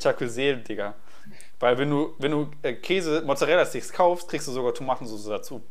Chacusel, 0.00 0.62
Digga. 0.62 0.94
Weil 1.58 1.78
wenn 1.78 1.90
du, 1.90 2.14
wenn 2.18 2.32
du 2.32 2.50
äh, 2.62 2.74
Käse, 2.74 3.22
Mozzarella-Sticks 3.22 3.92
kaufst, 3.92 4.28
kriegst 4.28 4.46
du 4.46 4.52
sogar 4.52 4.74
Tomatensoße 4.74 5.30
dazu. 5.30 5.62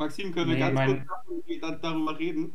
Maxim, 0.00 0.32
können 0.34 0.48
wir 0.48 0.54
Nee, 0.54 0.60
ganz 0.60 0.74
mein- 0.74 1.06
kurz 1.06 1.60
dar- 1.60 1.76
darüber 1.76 2.18
reden, 2.18 2.52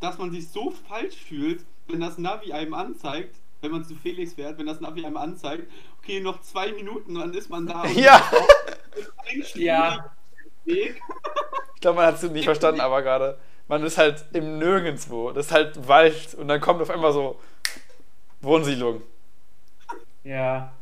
dass 0.00 0.18
man 0.18 0.32
sich 0.32 0.48
so 0.48 0.70
falsch 0.70 1.16
fühlt, 1.16 1.64
wenn 1.86 2.00
das 2.00 2.18
Navi 2.18 2.52
einem 2.52 2.74
anzeigt, 2.74 3.36
wenn 3.60 3.70
man 3.72 3.84
zu 3.84 3.94
Felix 3.94 4.34
fährt, 4.34 4.58
wenn 4.58 4.66
das 4.66 4.80
Navi 4.80 5.04
einem 5.04 5.16
anzeigt, 5.16 5.70
okay, 5.98 6.20
noch 6.20 6.40
zwei 6.40 6.72
Minuten, 6.72 7.14
dann 7.14 7.32
ist 7.34 7.50
man 7.50 7.66
da. 7.66 7.84
Ja. 7.94 8.22
Ja. 9.54 10.10
Weg. 10.64 11.00
Ich 11.74 11.80
glaube, 11.80 11.96
man 11.96 12.06
hat 12.06 12.16
es 12.22 12.30
nicht 12.30 12.44
verstanden, 12.44 12.80
aber 12.80 13.02
gerade. 13.02 13.38
Man 13.68 13.84
ist 13.84 13.98
halt 13.98 14.24
im 14.32 14.58
Nirgendwo. 14.58 15.30
Das 15.32 15.46
ist 15.46 15.52
halt 15.52 15.86
Wald 15.86 16.34
und 16.34 16.48
dann 16.48 16.60
kommt 16.60 16.80
auf 16.80 16.90
einmal 16.90 17.12
so 17.12 17.38
Wohnsiedlung. 18.40 19.02
Ja. 20.24 20.72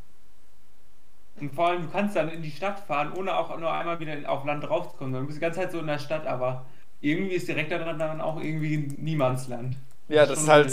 Und 1.38 1.54
vor 1.54 1.68
allem, 1.68 1.82
du 1.82 1.88
kannst 1.90 2.16
dann 2.16 2.28
in 2.30 2.42
die 2.42 2.50
Stadt 2.50 2.80
fahren, 2.80 3.12
ohne 3.12 3.36
auch 3.36 3.56
nur 3.58 3.70
einmal 3.70 4.00
wieder 4.00 4.28
auf 4.30 4.44
Land 4.44 4.68
rauszukommen. 4.68 5.12
Du 5.20 5.26
bist 5.26 5.36
die 5.36 5.40
ganze 5.42 5.60
Zeit 5.60 5.72
so 5.72 5.80
in 5.80 5.86
der 5.86 5.98
Stadt, 5.98 6.26
aber 6.26 6.64
irgendwie 7.00 7.34
ist 7.34 7.46
direkt 7.46 7.70
daran 7.70 7.98
dann 7.98 8.20
auch 8.20 8.40
irgendwie 8.40 8.78
Niemandsland. 8.98 9.76
Ja, 10.08 10.24
das 10.24 10.42
ist 10.42 10.48
halt 10.48 10.72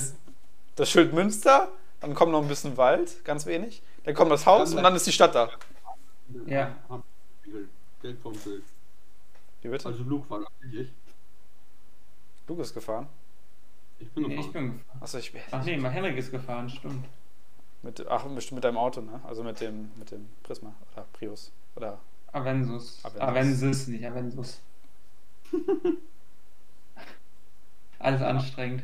das 0.75 0.89
Schild 0.89 1.13
Münster, 1.13 1.69
dann 1.99 2.13
kommt 2.13 2.31
noch 2.31 2.41
ein 2.41 2.47
bisschen 2.47 2.77
Wald, 2.77 3.23
ganz 3.25 3.45
wenig. 3.45 3.81
Dann 4.05 4.13
kommt 4.15 4.31
das 4.31 4.45
Haus 4.45 4.73
und 4.73 4.83
dann 4.83 4.95
ist 4.95 5.05
die 5.07 5.11
Stadt 5.11 5.35
da. 5.35 5.49
Ja. 6.45 6.75
Geld 8.01 8.19
vom 8.21 8.33
Bild. 8.33 8.63
Wie 9.61 9.67
bitte? 9.69 9.87
Also 9.87 10.03
Luke 10.03 10.29
war 10.29 10.41
ich. 10.71 10.89
Luke 12.47 12.61
ist 12.61 12.73
gefahren. 12.73 13.07
Ich 13.99 14.09
bin 14.11 14.23
Nee, 14.27 14.35
ich 14.35 14.47
gefahren. 14.47 14.53
bin 14.69 14.77
gefahren. 14.79 14.99
Achso, 15.01 15.17
ich 15.19 15.33
Ach 15.51 15.63
nee, 15.63 15.77
mal 15.77 15.91
Henrik 15.91 16.17
ist 16.17 16.31
gefahren, 16.31 16.69
stimmt. 16.69 17.05
Mit, 17.83 18.05
ach, 18.07 18.25
bestimmt 18.25 18.57
mit 18.57 18.63
deinem 18.63 18.77
Auto, 18.77 19.01
ne? 19.01 19.19
Also 19.25 19.43
mit 19.43 19.59
dem, 19.61 19.91
mit 19.97 20.11
dem 20.11 20.27
Prisma 20.43 20.73
oder 20.93 21.05
Prius. 21.13 21.51
Oder 21.75 21.99
Avensus. 22.31 22.99
Avensus. 23.03 23.21
Avensis, 23.21 23.87
nicht 23.87 24.05
Avensus. 24.05 24.61
Alles 27.99 28.21
anstrengend. 28.21 28.83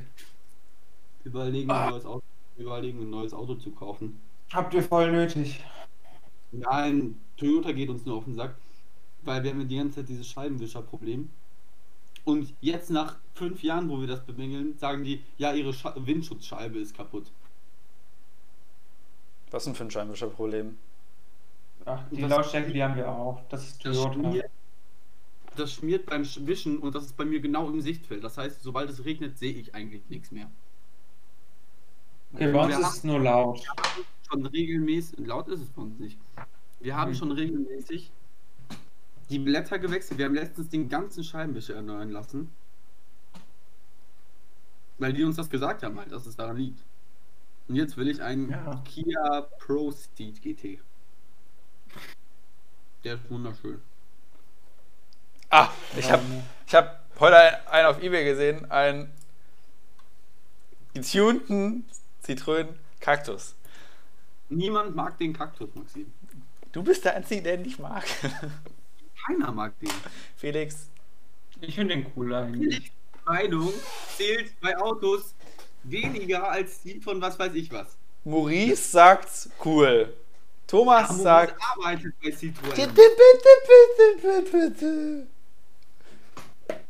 Überlegen, 1.23 1.69
Ah. 1.69 1.85
ein 1.85 1.89
neues 1.91 2.05
Auto, 2.05 2.23
überlegen, 2.57 3.01
ein 3.01 3.09
neues 3.09 3.33
Auto 3.33 3.55
zu 3.55 3.71
kaufen. 3.71 4.19
Habt 4.53 4.73
ihr 4.73 4.83
voll 4.83 5.11
nötig. 5.11 5.63
Nein, 6.51 7.19
Toyota 7.37 7.71
geht 7.71 7.89
uns 7.89 8.05
nur 8.05 8.17
auf 8.17 8.23
den 8.25 8.35
Sack, 8.35 8.55
weil 9.23 9.43
wir 9.43 9.51
haben 9.51 9.61
ja 9.61 9.67
die 9.67 9.77
ganze 9.77 9.97
Zeit 9.97 10.09
dieses 10.09 10.27
Scheibenwischerproblem. 10.27 11.29
Und 12.25 12.53
jetzt 12.61 12.89
nach 12.89 13.17
fünf 13.33 13.61
Jahren, 13.63 13.89
wo 13.89 13.99
wir 13.99 14.07
das 14.07 14.25
bemängeln, 14.25 14.77
sagen 14.77 15.03
die, 15.03 15.21
ja, 15.37 15.53
ihre 15.53 15.73
Scha 15.73 15.93
Windschutzscheibe 15.97 16.79
ist 16.79 16.95
kaputt. 16.95 17.31
Was 19.51 19.63
denn 19.65 19.75
für 19.75 19.83
ein 19.83 19.91
Scheinwischerproblem? 19.91 20.77
Ach, 21.85 22.03
die 22.11 22.21
Was- 22.23 22.29
Lautstärke, 22.29 22.71
die 22.71 22.83
haben 22.83 22.95
wir 22.95 23.09
auch. 23.09 23.41
Das 23.49 23.63
ist 23.67 23.85
Das 23.85 23.95
Toyota. 23.97 24.13
schmiert, 24.13 24.49
das 25.55 25.73
schmiert 25.73 26.05
beim 26.05 26.23
Wischen 26.47 26.77
und 26.79 26.93
das 26.95 27.05
ist 27.05 27.17
bei 27.17 27.25
mir 27.25 27.39
genau 27.39 27.67
im 27.69 27.81
Sichtfeld. 27.81 28.23
Das 28.23 28.37
heißt, 28.37 28.61
sobald 28.61 28.89
es 28.89 29.03
regnet, 29.05 29.37
sehe 29.37 29.53
ich 29.53 29.73
eigentlich 29.75 30.03
nichts 30.09 30.31
mehr. 30.31 30.49
Okay, 32.33 32.51
bei 32.51 32.63
uns 32.65 32.77
ist 32.77 32.93
es 32.97 33.03
nur 33.03 33.19
laut. 33.19 33.63
Schon 34.29 34.45
regelmäßig, 34.45 35.25
laut 35.25 35.47
ist 35.47 35.61
es 35.61 35.69
bei 35.69 35.81
uns 35.81 35.97
nicht. 35.99 36.17
Wir 36.79 36.95
haben 36.95 37.11
Mhm. 37.11 37.15
schon 37.15 37.31
regelmäßig 37.31 38.11
die 39.29 39.39
Blätter 39.39 39.79
gewechselt. 39.79 40.17
Wir 40.19 40.25
haben 40.25 40.35
letztens 40.35 40.69
den 40.69 40.89
ganzen 40.89 41.23
Scheibenwischer 41.23 41.75
erneuern 41.75 42.09
lassen. 42.11 42.49
Weil 44.99 45.13
die 45.13 45.23
uns 45.23 45.37
das 45.37 45.49
gesagt 45.49 45.81
haben, 45.83 45.97
halt, 45.97 46.11
dass 46.11 46.25
es 46.25 46.35
daran 46.35 46.57
liegt. 46.57 46.79
Und 47.69 47.75
jetzt 47.75 47.95
will 47.97 48.09
ich 48.09 48.21
einen 48.21 48.49
Ja. 48.49 48.81
Kia 48.83 49.41
Pro 49.59 49.91
Steed 49.91 50.41
GT. 50.41 50.79
Der 53.03 53.13
ist 53.15 53.29
wunderschön. 53.29 53.79
Ah, 55.51 55.69
ich 55.95 56.11
habe 56.11 56.23
ich 56.67 56.75
hab 56.75 57.05
heute 57.19 57.69
einen 57.71 57.87
auf 57.87 58.01
Ebay 58.01 58.23
gesehen, 58.25 58.69
einen 58.69 59.11
getunten 60.93 61.85
Zitronen-Kaktus. 62.21 63.55
Niemand 64.49 64.95
mag 64.95 65.17
den 65.19 65.33
Kaktus, 65.33 65.69
Maxim. 65.75 66.11
Du 66.71 66.83
bist 66.83 67.05
der 67.05 67.15
Einzige, 67.15 67.41
der 67.43 67.55
ihn 67.55 67.61
nicht 67.63 67.79
mag. 67.79 68.03
Keiner 69.25 69.51
mag 69.51 69.77
den. 69.79 69.91
Felix, 70.35 70.89
Ich 71.61 71.75
finde 71.75 71.95
den 71.95 72.11
cool 72.15 72.33
eigentlich. 72.33 72.91
Meinung 73.25 73.71
zählt 74.17 74.59
bei 74.59 74.75
Autos 74.77 75.35
weniger 75.83 76.49
als 76.49 76.81
die 76.81 76.99
von 76.99 77.21
was 77.21 77.37
weiß 77.37 77.53
ich 77.53 77.71
was. 77.71 77.97
Maurice 78.23 78.91
sagt 78.91 79.49
cool. 79.65 80.13
Thomas 80.67 81.09
Amo 81.09 81.23
sagt. 81.23 81.55
arbeitet 81.75 82.13
bei 82.21 82.29
Citroën. 82.29 82.75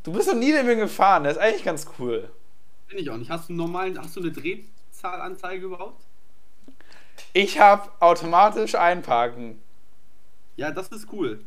Du 0.04 0.12
bist 0.14 0.28
noch 0.28 0.36
nie 0.36 0.52
damit 0.52 0.80
gefahren, 0.80 1.24
das 1.24 1.34
ist 1.34 1.40
eigentlich 1.40 1.64
ganz 1.64 1.86
cool. 1.98 2.30
Bin 2.90 2.98
ich 2.98 3.10
auch 3.10 3.18
nicht. 3.18 3.30
Hast 3.30 3.48
du 3.48 3.54
einen 3.54 3.58
normalen, 3.58 3.98
hast 4.02 4.16
du 4.16 4.22
eine 4.22 4.32
Drehzahlanzeige 4.32 5.66
überhaupt? 5.66 6.04
Ich 7.34 7.60
habe 7.60 7.90
automatisch 8.00 8.76
einparken. 8.76 9.62
Ja, 10.56 10.72
das 10.72 10.88
ist 10.90 11.08
cool. 11.12 11.40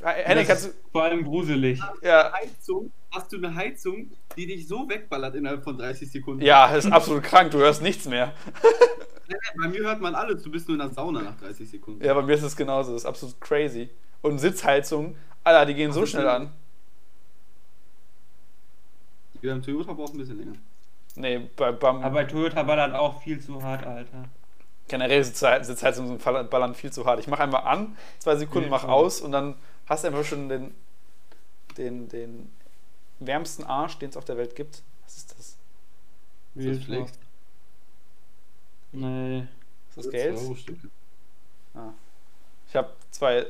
Das 0.00 0.46
kannst 0.46 0.66
ist 0.66 0.74
vor 0.92 1.02
allem 1.02 1.24
gruselig. 1.24 1.80
du. 1.80 2.06
Ja, 2.06 2.32
Heizung, 2.32 2.92
hast 3.10 3.32
du 3.32 3.36
eine 3.38 3.54
Heizung, 3.54 4.10
die 4.36 4.46
dich 4.46 4.68
so 4.68 4.88
wegballert 4.88 5.34
innerhalb 5.34 5.64
von 5.64 5.76
30 5.78 6.10
Sekunden? 6.10 6.42
ja, 6.42 6.70
das 6.72 6.84
ist 6.84 6.92
absolut 6.92 7.22
krank, 7.22 7.50
du 7.50 7.58
hörst 7.58 7.82
nichts 7.82 8.06
mehr. 8.06 8.32
Bei 9.60 9.68
mir 9.68 9.80
hört 9.80 10.00
man 10.00 10.14
alles, 10.14 10.42
du 10.42 10.50
bist 10.50 10.68
nur 10.68 10.74
in 10.76 10.80
der 10.80 10.90
Sauna 10.90 11.20
nach 11.22 11.36
30 11.38 11.68
Sekunden. 11.68 12.02
Ja, 12.02 12.14
bei 12.14 12.22
mir 12.22 12.32
ist 12.34 12.42
es 12.42 12.56
genauso, 12.56 12.92
das 12.92 13.02
ist 13.02 13.06
absolut 13.06 13.38
crazy. 13.40 13.90
Und 14.22 14.38
Sitzheizung, 14.38 15.16
Alter, 15.44 15.66
die 15.66 15.74
gehen 15.74 15.92
so 15.92 16.00
das 16.00 16.10
schnell 16.10 16.26
an. 16.28 16.50
Die 19.42 19.46
beim 19.46 19.62
Toyota 19.62 19.92
braucht 19.92 20.14
ein 20.14 20.18
bisschen 20.18 20.38
länger. 20.38 20.52
Nee, 21.14 21.50
bei, 21.56 21.72
beim 21.72 21.96
Aber 22.02 22.14
bei 22.14 22.24
Toyota 22.24 22.62
ballert 22.62 22.94
auch 22.94 23.22
viel 23.22 23.40
zu 23.40 23.62
hart, 23.62 23.84
Alter. 23.86 24.24
generell 24.88 25.22
Sitzhe- 25.22 25.62
Sitzheizungen 25.62 26.18
ballern 26.18 26.74
viel 26.74 26.90
zu 26.92 27.04
hart. 27.04 27.20
Ich 27.20 27.26
mache 27.28 27.42
einmal 27.42 27.62
an, 27.64 27.96
zwei 28.18 28.36
Sekunden, 28.36 28.70
mach 28.70 28.84
aus 28.84 29.20
und 29.20 29.32
dann 29.32 29.56
hast 29.86 30.04
du 30.04 30.08
einfach 30.08 30.24
schon 30.24 30.48
den, 30.48 30.74
den, 31.76 32.08
den 32.08 32.50
wärmsten 33.20 33.64
Arsch, 33.64 33.98
den 33.98 34.10
es 34.10 34.16
auf 34.16 34.24
der 34.24 34.36
Welt 34.36 34.54
gibt. 34.54 34.82
Was 35.04 35.16
ist 35.16 35.34
das? 35.38 35.56
Wie 36.54 36.68
das 36.72 36.84
Flex? 36.84 37.12
Nee. 38.92 39.40
Ist 39.90 39.96
das 39.98 40.10
Geld? 40.10 40.38
Ah. 41.74 41.90
Ich 42.68 42.76
habe 42.76 42.90
zwei, 43.10 43.46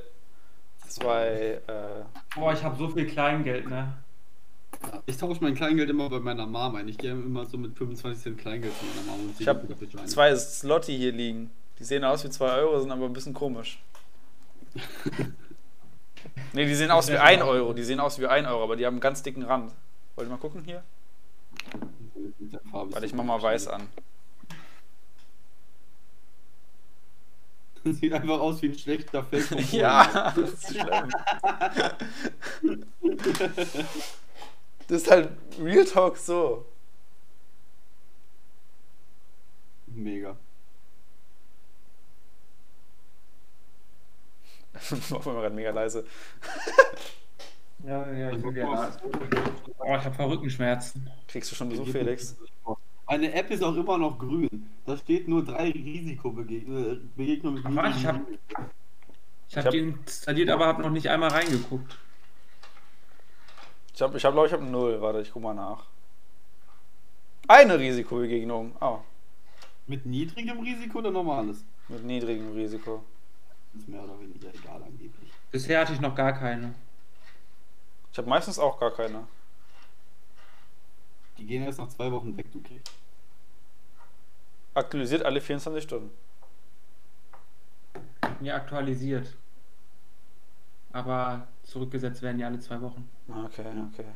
zwei, 0.88 1.60
äh, 1.66 2.04
Boah, 2.34 2.52
ich 2.52 2.62
habe 2.62 2.76
so 2.76 2.88
viel 2.88 3.06
Kleingeld, 3.06 3.68
ne? 3.68 3.94
Ich 5.06 5.16
tausche 5.16 5.42
mein 5.42 5.54
Kleingeld 5.54 5.90
immer 5.90 6.08
bei 6.08 6.20
meiner 6.20 6.46
Mom 6.46 6.74
ein. 6.76 6.86
Ich 6.88 6.98
gehe 6.98 7.10
immer 7.12 7.44
so 7.46 7.56
mit 7.56 7.76
25 7.76 8.22
Cent 8.22 8.38
Kleingeld 8.38 8.72
zu 8.78 8.84
meiner 8.84 9.02
Mom 9.16 9.28
und 9.28 9.40
Ich 9.40 9.48
hab 9.48 9.60
gibt 9.66 9.80
mir 9.80 9.86
dafür 9.86 10.00
eine. 10.00 10.08
zwei 10.08 10.36
Slotti 10.36 10.96
hier 10.96 11.12
liegen. 11.12 11.50
Die 11.78 11.84
sehen 11.84 12.04
aus 12.04 12.24
wie 12.24 12.30
2 12.30 12.52
Euro, 12.58 12.80
sind 12.80 12.90
aber 12.90 13.06
ein 13.06 13.12
bisschen 13.12 13.34
komisch. 13.34 13.80
Ne, 16.52 16.66
die 16.66 16.74
sehen 16.74 16.90
aus 16.90 17.08
wie 17.08 17.16
1 17.18 17.42
Euro. 17.42 17.72
Die 17.72 17.82
sehen 17.82 18.00
aus 18.00 18.18
wie 18.18 18.26
1 18.26 18.46
Euro, 18.48 18.62
aber 18.62 18.76
die 18.76 18.86
haben 18.86 18.94
einen 18.94 19.00
ganz 19.00 19.22
dicken 19.22 19.42
Rand. 19.42 19.72
Wollt 20.14 20.28
ihr 20.28 20.30
mal 20.30 20.38
gucken 20.38 20.64
hier? 20.64 20.82
Warte, 22.70 23.06
ich 23.06 23.14
mach 23.14 23.24
mal 23.24 23.40
weiß 23.40 23.68
an. 23.68 23.88
Sieht 27.84 28.12
einfach 28.12 28.40
aus 28.40 28.60
wie 28.62 28.68
ein 28.68 28.78
schlechter 28.78 29.22
Polen. 29.22 29.44
Ja, 29.72 30.32
das 30.34 30.52
ist 30.52 30.76
schlimm. 30.76 31.10
Das 34.88 35.02
ist 35.02 35.10
halt 35.10 35.30
Real 35.60 35.84
Talk 35.84 36.16
so. 36.16 36.64
Mega. 39.86 40.36
Machen 44.90 45.24
wir 45.24 45.32
mal 45.32 45.40
gerade 45.42 45.54
mega 45.54 45.70
leise. 45.70 46.04
Ja, 47.84 48.10
ja, 48.12 48.28
ich 48.30 48.34
Also, 48.36 48.50
gerne. 48.52 48.92
Oh, 49.78 49.84
ich 49.96 50.04
habe 50.04 50.14
voll 50.14 50.26
Rückenschmerzen. 50.26 51.08
Kriegst 51.28 51.50
du 51.52 51.54
schon 51.56 51.68
Besuch, 51.68 51.88
Felix? 51.88 52.36
Meine 53.06 53.32
App 53.32 53.50
ist 53.50 53.62
auch 53.62 53.74
immer 53.76 53.96
noch 53.98 54.18
grün. 54.18 54.68
Da 54.84 54.96
steht 54.96 55.28
nur 55.28 55.44
drei 55.44 55.70
Risikobegegnungen 55.70 57.10
mit 57.16 57.64
Ach, 57.64 57.70
was? 57.76 57.96
Ich 57.96 58.06
hab- 58.06 58.16
niedrigen- 58.16 58.38
Ich 59.48 59.56
habe 59.56 59.66
hab- 59.66 59.72
die 59.72 59.78
installiert, 59.78 60.50
aber 60.50 60.66
habe 60.66 60.82
noch 60.82 60.90
nicht 60.90 61.08
einmal 61.08 61.30
reingeguckt. 61.30 61.96
Ich 63.94 64.02
habe, 64.02 64.16
ich 64.16 64.24
hab, 64.24 64.32
glaube 64.32 64.46
ich, 64.46 64.52
habe 64.52 64.64
null. 64.64 65.00
Warte, 65.00 65.20
ich 65.20 65.32
guck 65.32 65.42
mal 65.42 65.54
nach. 65.54 65.84
Eine 67.48 67.78
Risikobegegnung. 67.78 68.72
Oh, 68.80 68.98
mit 69.86 70.04
niedrigem 70.04 70.60
Risiko 70.60 70.98
oder 70.98 71.10
normales? 71.10 71.64
mit 71.88 72.04
niedrigem 72.04 72.52
Risiko. 72.52 73.02
Ist 73.78 73.88
mehr 73.88 74.02
oder 74.02 74.18
weniger 74.20 74.48
egal 74.54 74.82
angeblich. 74.82 75.32
Bisher 75.50 75.80
hatte 75.80 75.92
ich 75.92 76.00
noch 76.00 76.14
gar 76.14 76.32
keine. 76.32 76.74
Ich 78.12 78.18
habe 78.18 78.28
meistens 78.28 78.58
auch 78.58 78.78
gar 78.78 78.90
keine. 78.90 79.26
Die 81.38 81.46
gehen 81.46 81.62
erst 81.62 81.78
nach 81.78 81.88
zwei 81.88 82.10
Wochen 82.10 82.36
weg, 82.36 82.50
du 82.52 82.60
Keks. 82.60 82.90
Aktualisiert 84.74 85.24
alle 85.24 85.40
24 85.40 85.84
Stunden. 85.84 86.10
Mir 88.40 88.54
aktualisiert. 88.54 89.36
Aber 90.92 91.46
zurückgesetzt 91.64 92.22
werden 92.22 92.38
die 92.38 92.44
alle 92.44 92.58
zwei 92.58 92.80
Wochen. 92.80 93.08
Ah, 93.28 93.44
Okay, 93.44 93.66
okay. 93.92 94.06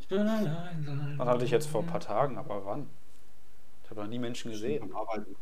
Ich 0.00 0.10
will 0.10 0.18
allein. 0.20 1.16
Das 1.18 1.28
hatte 1.28 1.44
ich 1.44 1.50
jetzt 1.50 1.68
vor 1.68 1.82
ein 1.82 1.86
paar 1.86 2.00
Tagen, 2.00 2.36
aber 2.38 2.64
wann? 2.66 2.88
Ich 3.84 3.90
habe 3.90 4.00
noch 4.00 4.08
nie 4.08 4.18
Menschen 4.18 4.50
gesehen. 4.50 4.80
Beim 4.80 4.96
Arbeiten. 4.96 5.36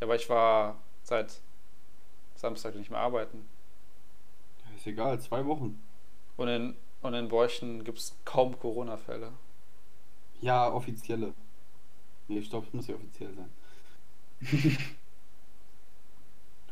Ja, 0.00 0.06
aber 0.06 0.16
ich 0.16 0.28
war 0.28 0.76
seit 1.04 1.40
Samstag 2.42 2.74
nicht 2.74 2.90
mehr 2.90 3.00
arbeiten. 3.00 3.48
Ist 4.76 4.86
egal, 4.86 5.20
zwei 5.20 5.46
Wochen. 5.46 5.80
Und 6.36 6.48
in, 6.48 6.76
und 7.00 7.14
in 7.14 7.28
Borchen 7.28 7.84
gibt 7.84 7.98
es 7.98 8.16
kaum 8.24 8.58
Corona-Fälle. 8.58 9.32
Ja, 10.40 10.70
offizielle. 10.70 11.32
Nee, 12.26 12.42
stopp, 12.42 12.66
es 12.66 12.72
muss 12.74 12.86
ja 12.88 12.96
offiziell 12.96 13.32
sein. 13.34 13.50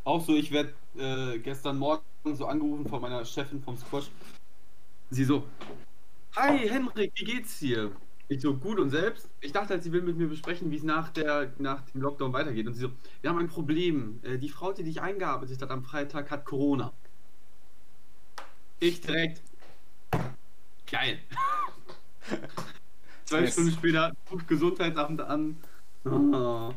Auch 0.03 0.21
so, 0.21 0.35
ich 0.35 0.51
werde 0.51 0.73
äh, 0.97 1.39
gestern 1.39 1.77
Morgen 1.77 2.03
so 2.25 2.45
angerufen 2.47 2.87
von 2.89 3.01
meiner 3.01 3.23
Chefin 3.23 3.61
vom 3.61 3.77
Squash. 3.77 4.09
Sie 5.09 5.23
so, 5.23 5.45
Hi 6.35 6.67
Henrik, 6.67 7.11
wie 7.15 7.25
geht's 7.25 7.59
dir? 7.59 7.91
Ich 8.31 8.39
so, 8.39 8.55
gut 8.55 8.79
und 8.79 8.91
selbst? 8.91 9.27
Ich 9.41 9.51
dachte 9.51 9.73
halt, 9.73 9.83
sie 9.83 9.91
will 9.91 10.03
mit 10.03 10.15
mir 10.15 10.29
besprechen, 10.29 10.71
wie 10.71 10.77
es 10.77 10.83
nach, 10.83 11.09
der, 11.09 11.51
nach 11.57 11.81
dem 11.89 11.99
Lockdown 11.99 12.31
weitergeht. 12.31 12.65
Und 12.65 12.75
sie 12.75 12.79
so, 12.79 12.91
wir 13.19 13.29
haben 13.29 13.39
ein 13.39 13.49
Problem. 13.49 14.21
Äh, 14.23 14.37
die 14.37 14.47
Frau, 14.47 14.71
die 14.71 14.85
dich 14.85 15.01
eingearbeitet 15.01 15.61
hat 15.61 15.69
am 15.69 15.83
Freitag, 15.83 16.31
hat 16.31 16.45
Corona. 16.45 16.93
Ich 18.79 19.01
direkt. 19.01 19.41
Geil. 20.89 21.19
Zwei 23.25 23.41
Yes. 23.41 23.51
Stunden 23.51 23.71
später 23.73 24.15
ruft 24.31 24.47
Gesundheitsamt 24.47 25.19
an. 25.19 25.57
Oh. 26.05 26.73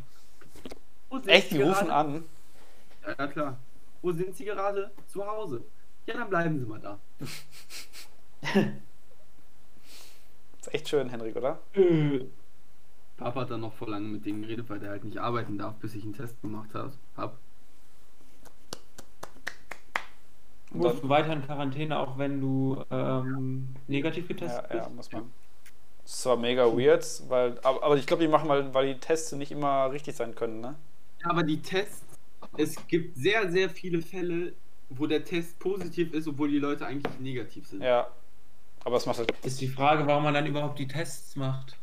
Wo 1.08 1.18
sind 1.18 1.28
Echt, 1.28 1.50
Sie 1.50 1.58
die 1.58 1.62
rufen 1.62 1.88
an. 1.88 2.24
Ja, 3.06 3.28
klar. 3.28 3.60
Wo 4.02 4.10
sind 4.10 4.34
Sie 4.36 4.44
gerade? 4.44 4.90
Zu 5.06 5.24
Hause. 5.24 5.62
Ja, 6.06 6.14
dann 6.14 6.30
bleiben 6.30 6.58
Sie 6.58 6.66
mal 6.66 6.80
da. 6.80 6.98
Ist 10.64 10.72
echt 10.72 10.88
schön, 10.88 11.10
Henrik, 11.10 11.36
oder? 11.36 11.58
Papa 13.18 13.40
hat 13.42 13.50
dann 13.50 13.60
noch 13.60 13.74
vor 13.74 13.88
lange 13.88 14.08
mit 14.08 14.24
dem 14.24 14.40
geredet, 14.40 14.70
weil 14.70 14.78
der 14.80 14.90
halt 14.90 15.04
nicht 15.04 15.18
arbeiten 15.18 15.58
darf, 15.58 15.74
bis 15.76 15.94
ich 15.94 16.04
einen 16.04 16.14
Test 16.14 16.40
gemacht 16.40 16.70
habe. 16.74 16.92
Musst 20.72 21.02
du 21.02 21.08
weiter 21.10 21.34
in 21.34 21.42
Quarantäne, 21.42 21.98
auch 21.98 22.16
wenn 22.16 22.40
du 22.40 22.82
ähm, 22.90 23.68
negativ 23.88 24.26
getestet 24.26 24.64
Ja, 24.70 24.76
ja, 24.76 24.82
bist? 24.84 24.96
muss 24.96 25.12
man. 25.12 25.30
Das 26.02 26.14
ist 26.14 26.22
zwar 26.22 26.36
mega 26.38 26.64
weird, 26.66 27.04
weil, 27.28 27.58
aber, 27.62 27.82
aber 27.82 27.96
ich 27.96 28.06
glaube, 28.06 28.22
die 28.22 28.28
machen 28.28 28.48
mal, 28.48 28.72
weil 28.72 28.94
die 28.94 29.00
Tests 29.00 29.32
nicht 29.32 29.52
immer 29.52 29.90
richtig 29.92 30.16
sein 30.16 30.34
können, 30.34 30.60
ne? 30.60 30.74
Ja, 31.20 31.30
aber 31.30 31.42
die 31.42 31.60
Tests, 31.60 32.04
es 32.56 32.86
gibt 32.86 33.16
sehr, 33.16 33.50
sehr 33.50 33.68
viele 33.70 34.00
Fälle, 34.02 34.54
wo 34.88 35.06
der 35.06 35.24
Test 35.24 35.58
positiv 35.58 36.12
ist, 36.12 36.26
obwohl 36.26 36.50
die 36.50 36.58
Leute 36.58 36.86
eigentlich 36.86 37.18
negativ 37.20 37.66
sind. 37.66 37.82
Ja. 37.82 38.08
Aber 38.84 38.96
es 38.96 39.06
macht 39.06 39.18
halt. 39.18 39.32
Ist 39.44 39.60
die 39.60 39.68
Frage, 39.68 40.06
warum 40.06 40.24
man 40.24 40.34
dann 40.34 40.46
überhaupt 40.46 40.78
die 40.78 40.86
Tests 40.88 41.36
macht. 41.36 41.76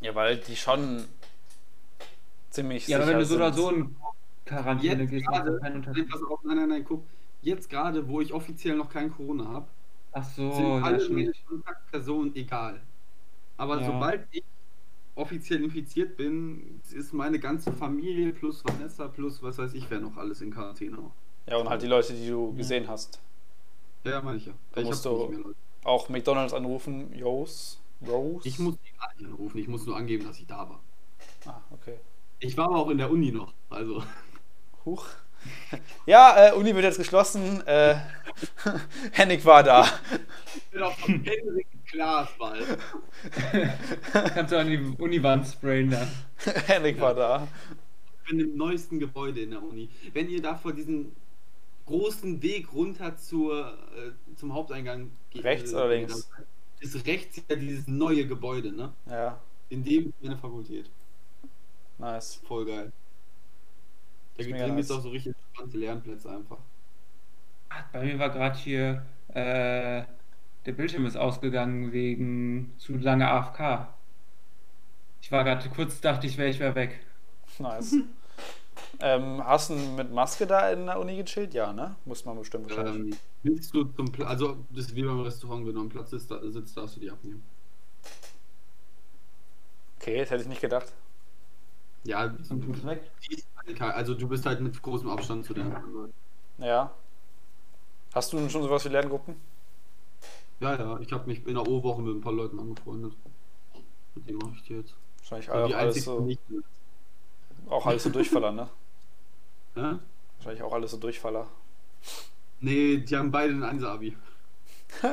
Ja, 0.00 0.14
weil 0.14 0.36
die 0.38 0.56
schon 0.56 1.04
ziemlich. 2.50 2.86
Ja, 2.88 2.98
aber 2.98 3.08
wenn 3.08 3.18
du 3.18 3.24
so 3.26 3.36
oder 3.36 3.52
so 3.52 3.70
in 3.70 3.96
Quarantäne 4.44 5.02
Jetzt 5.02 5.10
gehst, 5.10 5.26
gerade, 5.26 5.58
nein, 5.62 5.80
nein, 5.84 6.56
nein, 6.56 6.68
nein, 6.68 6.84
guck. 6.84 7.02
Jetzt 7.42 7.68
gerade, 7.70 8.08
wo 8.08 8.20
ich 8.20 8.32
offiziell 8.32 8.76
noch 8.76 8.88
kein 8.90 9.12
Corona 9.12 9.46
habe, 9.46 9.66
Ach 10.12 10.24
so, 10.24 10.50
sind 10.52 10.64
ja, 10.66 10.82
alle 10.82 11.08
meine 11.10 11.32
stimmt. 11.34 11.46
Kontaktpersonen 11.48 12.34
egal. 12.34 12.80
Aber 13.56 13.80
Ja. 13.80 13.86
sobald 13.86 14.26
ich 14.32 14.42
offiziell 15.14 15.62
infiziert 15.62 16.16
bin, 16.16 16.80
ist 16.92 17.12
meine 17.12 17.38
ganze 17.38 17.72
Familie 17.72 18.32
plus 18.32 18.64
Vanessa 18.64 19.08
plus 19.08 19.42
was 19.42 19.58
weiß 19.58 19.74
ich 19.74 19.88
wer 19.90 20.00
noch 20.00 20.16
alles 20.16 20.40
in 20.40 20.52
Quarantäne. 20.52 20.98
Ja, 21.46 21.56
und 21.58 21.68
halt 21.68 21.82
die 21.82 21.86
Leute, 21.86 22.12
die 22.14 22.28
du 22.28 22.50
Ja. 22.50 22.56
gesehen 22.56 22.88
hast. 22.88 23.20
Ja, 24.04 24.20
meine 24.22 24.38
ich 24.38 24.46
ja. 24.46 24.52
Da 24.72 24.80
ich 24.80 24.86
musst 24.86 25.04
du- 25.04 25.18
nicht 25.18 25.30
mehr 25.30 25.38
Leute. 25.40 25.56
Auch 25.88 26.10
McDonalds 26.10 26.52
anrufen, 26.52 27.14
Jos, 27.14 27.80
Rose. 28.06 28.46
Ich 28.46 28.58
muss 28.58 28.74
die 28.84 28.98
gar 28.98 29.08
nicht 29.16 29.24
anrufen, 29.24 29.56
ich 29.56 29.68
muss 29.68 29.86
nur 29.86 29.96
angeben, 29.96 30.26
dass 30.26 30.38
ich 30.38 30.46
da 30.46 30.68
war. 30.68 30.80
Ah, 31.46 31.62
okay. 31.70 31.94
Ich 32.40 32.58
war 32.58 32.66
aber 32.66 32.76
auch 32.76 32.90
in 32.90 32.98
der 32.98 33.10
Uni 33.10 33.32
noch, 33.32 33.54
also. 33.70 34.02
Huch. 34.84 35.06
Ja, 36.04 36.48
äh, 36.48 36.52
Uni 36.52 36.74
wird 36.74 36.84
jetzt 36.84 36.98
geschlossen. 36.98 37.66
Äh, 37.66 37.96
Hennig 39.12 39.42
war 39.46 39.62
da. 39.62 39.86
Ich 40.54 40.64
bin 40.64 40.82
auch 40.82 40.92
von 40.92 41.24
Henrik 41.24 41.66
Klaas 41.86 42.28
bald. 42.38 42.66
Kannst 44.12 44.52
du 44.52 44.58
an 44.58 44.68
die 44.68 44.94
Uniwand 45.02 45.46
sprayen 45.46 45.90
dann. 45.90 46.08
Hennig 46.66 47.00
war 47.00 47.14
da. 47.14 47.48
Ich 48.24 48.28
bin 48.28 48.40
im 48.40 48.58
neuesten 48.58 48.98
Gebäude 48.98 49.40
in 49.40 49.52
der 49.52 49.62
Uni. 49.62 49.88
Wenn 50.12 50.28
ihr 50.28 50.42
da 50.42 50.54
vor 50.54 50.74
diesem 50.74 51.12
großen 51.88 52.42
Weg 52.42 52.72
runter 52.72 53.16
zur, 53.16 53.72
äh, 53.96 54.36
zum 54.36 54.52
Haupteingang 54.54 55.10
geht, 55.30 55.44
Rechts 55.44 55.72
äh, 55.72 55.76
oder 55.76 55.88
links? 55.88 56.30
Ist 56.80 57.06
rechts 57.06 57.42
ja 57.48 57.56
dieses 57.56 57.88
neue 57.88 58.26
Gebäude, 58.26 58.72
ne? 58.72 58.92
Ja, 59.06 59.40
In 59.68 59.82
dem 59.82 60.08
ist 60.10 60.22
meine 60.22 60.36
Fakultät. 60.36 60.90
nice. 61.98 62.36
Voll 62.46 62.66
geil. 62.66 62.92
Da 64.36 64.44
gibt 64.44 64.58
es 64.58 64.68
nice. 64.68 64.90
auch 64.90 65.02
so 65.02 65.08
richtig 65.08 65.34
spannende 65.52 65.78
Lernplätze 65.78 66.30
einfach. 66.30 66.58
Bei 67.92 68.04
mir 68.04 68.18
war 68.18 68.30
gerade 68.30 68.56
hier, 68.58 69.06
äh, 69.28 70.04
der 70.66 70.72
Bildschirm 70.72 71.06
ist 71.06 71.16
ausgegangen 71.16 71.92
wegen 71.92 72.74
zu 72.78 72.96
lange 72.96 73.28
AFK. 73.28 73.88
Ich 75.20 75.32
war 75.32 75.44
gerade 75.44 75.68
kurz, 75.70 76.00
dachte 76.00 76.26
ich, 76.26 76.38
wäre 76.38 76.50
ich 76.50 76.58
wäre 76.60 76.74
weg. 76.74 77.00
Nice. 77.58 77.96
ähm, 79.00 79.42
hast 79.44 79.70
du 79.70 79.74
mit 79.74 80.12
Maske 80.12 80.46
da 80.46 80.70
in 80.70 80.86
der 80.86 80.98
Uni 80.98 81.16
gechillt? 81.16 81.54
Ja, 81.54 81.72
ne? 81.72 81.96
Muss 82.04 82.24
man 82.24 82.38
bestimmt. 82.38 82.70
Ähm, 82.76 83.16
willst 83.42 83.74
du 83.74 83.84
zum 83.84 84.10
Pla 84.10 84.26
also 84.26 84.58
das 84.70 84.86
ist 84.86 84.94
wie 84.94 85.02
beim 85.02 85.20
Restaurant, 85.20 85.66
wenn 85.66 85.74
du 85.74 85.80
am 85.80 85.88
Platz 85.88 86.10
sitzt, 86.10 86.30
da, 86.30 86.40
sitzt, 86.50 86.76
darfst 86.76 86.96
du 86.96 87.00
die 87.00 87.10
abnehmen. 87.10 87.42
Okay, 90.00 90.20
das 90.20 90.30
hätte 90.30 90.42
ich 90.42 90.48
nicht 90.48 90.60
gedacht. 90.60 90.92
Ja, 92.04 92.32
weg. 92.84 93.10
also 93.80 94.14
du 94.14 94.28
bist 94.28 94.46
halt 94.46 94.60
mit 94.60 94.80
großem 94.80 95.10
Abstand 95.10 95.44
zu 95.44 95.54
den 95.54 95.72
anderen 95.72 95.92
Leuten. 95.92 96.14
Ja. 96.58 96.92
Hast 98.14 98.32
du 98.32 98.48
schon 98.48 98.62
sowas 98.62 98.84
wie 98.84 98.88
Lerngruppen? 98.88 99.36
Ja, 100.60 100.76
ja, 100.76 100.98
ich 101.00 101.12
habe 101.12 101.26
mich 101.26 101.46
in 101.46 101.54
der 101.54 101.68
O-Woche 101.68 102.02
mit 102.02 102.16
ein 102.16 102.20
paar 102.20 102.32
Leuten 102.32 102.58
angefreundet. 102.58 103.12
Mit 104.14 104.28
denen 104.28 104.38
mache 104.38 104.54
ich 104.56 104.62
die 104.62 104.74
jetzt. 104.74 104.94
Wahrscheinlich 105.18 105.50
Und 105.50 105.68
die 105.68 105.74
auch 105.74 105.78
alles 105.78 105.96
einzigen 105.96 106.16
so, 106.16 106.20
nicht. 106.20 106.40
Auch 107.70 107.86
alles 107.86 108.02
so 108.02 108.10
Durchfaller, 108.10 108.52
ne? 108.52 108.68
Ja? 109.76 109.98
Wahrscheinlich 110.38 110.62
auch 110.62 110.72
alles 110.72 110.90
so 110.90 110.96
Durchfaller. 110.96 111.46
Nee, 112.60 112.98
die 112.98 113.16
haben 113.16 113.30
beide 113.30 113.52
ein 113.52 113.62
Einser-Abi. 113.62 114.16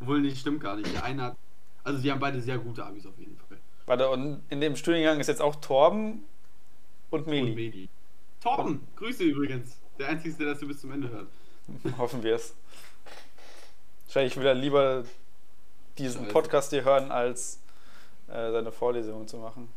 Obwohl, 0.00 0.20
nee, 0.20 0.34
stimmt 0.34 0.60
gar 0.60 0.76
nicht. 0.76 0.92
Der 0.94 1.04
eine 1.04 1.22
hat. 1.22 1.36
Also, 1.82 2.00
die 2.00 2.10
haben 2.10 2.20
beide 2.20 2.40
sehr 2.40 2.58
gute 2.58 2.84
Abis 2.84 3.06
auf 3.06 3.18
jeden 3.18 3.36
Fall. 3.36 3.58
Warte, 3.86 4.08
und 4.10 4.42
in 4.50 4.60
dem 4.60 4.76
Studiengang 4.76 5.18
ist 5.18 5.26
jetzt 5.26 5.40
auch 5.40 5.56
Torben 5.56 6.24
und 7.10 7.20
Und 7.20 7.28
Meli. 7.28 7.54
Medi. 7.54 7.88
Torben, 8.40 8.86
Grüße 8.96 9.24
übrigens. 9.24 9.78
Der 9.98 10.08
Einzige, 10.08 10.34
der 10.36 10.46
das 10.48 10.60
hier 10.60 10.68
bis 10.68 10.80
zum 10.80 10.92
Ende 10.92 11.08
hört. 11.10 11.28
Hoffen 11.98 12.22
wir 12.22 12.36
es. 12.36 12.54
Wahrscheinlich 14.06 14.36
will 14.36 14.46
er 14.46 14.54
lieber 14.54 15.04
diesen. 15.98 16.28
Podcast 16.28 16.70
hier 16.70 16.84
hören, 16.84 17.10
als 17.10 17.59
äh, 18.30 18.52
seine 18.52 18.72
Vorlesungen 18.72 19.26
zu 19.26 19.38
machen. 19.38 19.68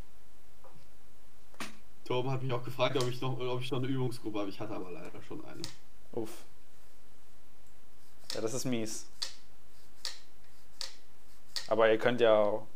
Torben 2.05 2.31
hat 2.31 2.43
mich 2.43 2.51
auch 2.51 2.63
gefragt, 2.63 2.97
ob 2.97 3.07
ich 3.07 3.21
noch, 3.21 3.39
ob 3.39 3.61
ich 3.61 3.71
noch 3.71 3.79
eine 3.79 3.87
Übungsgruppe 3.87 4.39
habe. 4.39 4.49
Ich 4.49 4.59
hatte 4.59 4.73
aber 4.73 4.91
leider 4.91 5.21
schon 5.21 5.43
eine. 5.45 5.61
Uff. 6.11 6.43
Ja, 8.33 8.41
das 8.41 8.53
ist 8.53 8.65
mies. 8.65 9.07
Aber 11.67 11.89
ihr 11.89 11.97
könnt 11.97 12.21
ja 12.21 12.35
auch. 12.35 12.67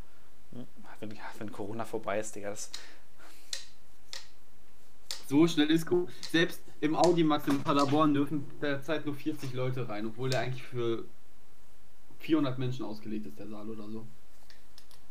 Wenn, 1.00 1.16
wenn 1.38 1.52
Corona 1.52 1.86
vorbei 1.86 2.20
ist, 2.20 2.36
Digga, 2.36 2.50
das. 2.50 2.72
So 5.28 5.48
schnell 5.48 5.70
ist 5.70 5.86
gut. 5.86 6.10
Selbst 6.22 6.62
im 6.80 6.96
Audimax 6.96 7.48
in 7.48 7.62
Paderborn 7.62 8.14
dürfen 8.14 8.50
derzeit 8.62 9.06
nur 9.06 9.14
40 9.14 9.54
Leute 9.54 9.88
rein, 9.88 10.08
obwohl 10.08 10.30
der 10.30 10.40
eigentlich 10.40 10.64
für 10.64 11.04
400 12.20 12.58
Menschen 12.58 12.86
ausgelegt 12.86 13.28
ist, 13.28 13.38
der 13.38 13.48
Saal 13.48 13.70
oder 13.70 13.90
so. 13.90 14.08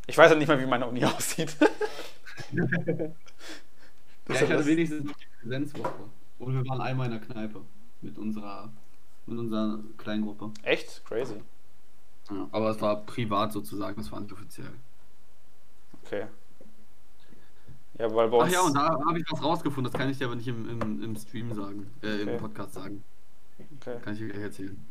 Ich 0.06 0.16
weiß 0.16 0.30
ja 0.30 0.36
nicht 0.36 0.48
mal, 0.48 0.60
wie 0.60 0.66
meine 0.66 0.86
Uni 0.86 1.04
aussieht. 1.04 1.56
Ja, 2.52 2.64
Das 4.24 4.36
ich 4.36 4.42
hatte 4.42 4.52
das- 4.58 4.66
wenigstens 4.66 5.04
noch 5.04 5.16
die 5.16 5.26
Präsenzwoche. 5.42 5.92
Und 6.38 6.54
wir 6.54 6.66
waren 6.68 6.80
einmal 6.80 7.06
in 7.06 7.12
der 7.12 7.20
Kneipe 7.20 7.60
mit 8.02 8.18
unserer, 8.18 8.70
mit 9.26 9.38
unserer 9.38 9.78
kleinen 9.96 10.24
Gruppe. 10.24 10.50
Echt? 10.62 11.02
Crazy. 11.06 11.40
Ja, 12.30 12.48
aber 12.52 12.70
es 12.70 12.80
war 12.80 13.04
privat 13.06 13.52
sozusagen, 13.52 13.96
das 13.96 14.10
war 14.12 14.20
nicht 14.20 14.32
offiziell. 14.32 14.70
Okay. 16.04 16.26
Ja, 17.98 18.14
weil 18.14 18.28
bei 18.28 18.38
Ach 18.38 18.44
uns. 18.44 18.52
ja, 18.52 18.60
und 18.60 18.74
da 18.74 18.98
habe 19.06 19.18
ich 19.18 19.24
was 19.30 19.42
rausgefunden, 19.42 19.90
das 19.90 19.98
kann 19.98 20.10
ich 20.10 20.18
dir 20.18 20.26
aber 20.26 20.34
nicht 20.36 20.48
im, 20.48 20.68
im, 20.68 21.02
im 21.02 21.16
Stream 21.16 21.54
sagen, 21.54 21.90
äh, 22.02 22.20
Okay. 22.22 22.34
im 22.34 22.38
Podcast 22.38 22.74
sagen. 22.74 23.02
okay. 23.80 23.96
Kann 24.02 24.12
ich 24.12 24.18
dir 24.18 24.28
gleich 24.28 24.42
erzählen. 24.42 24.86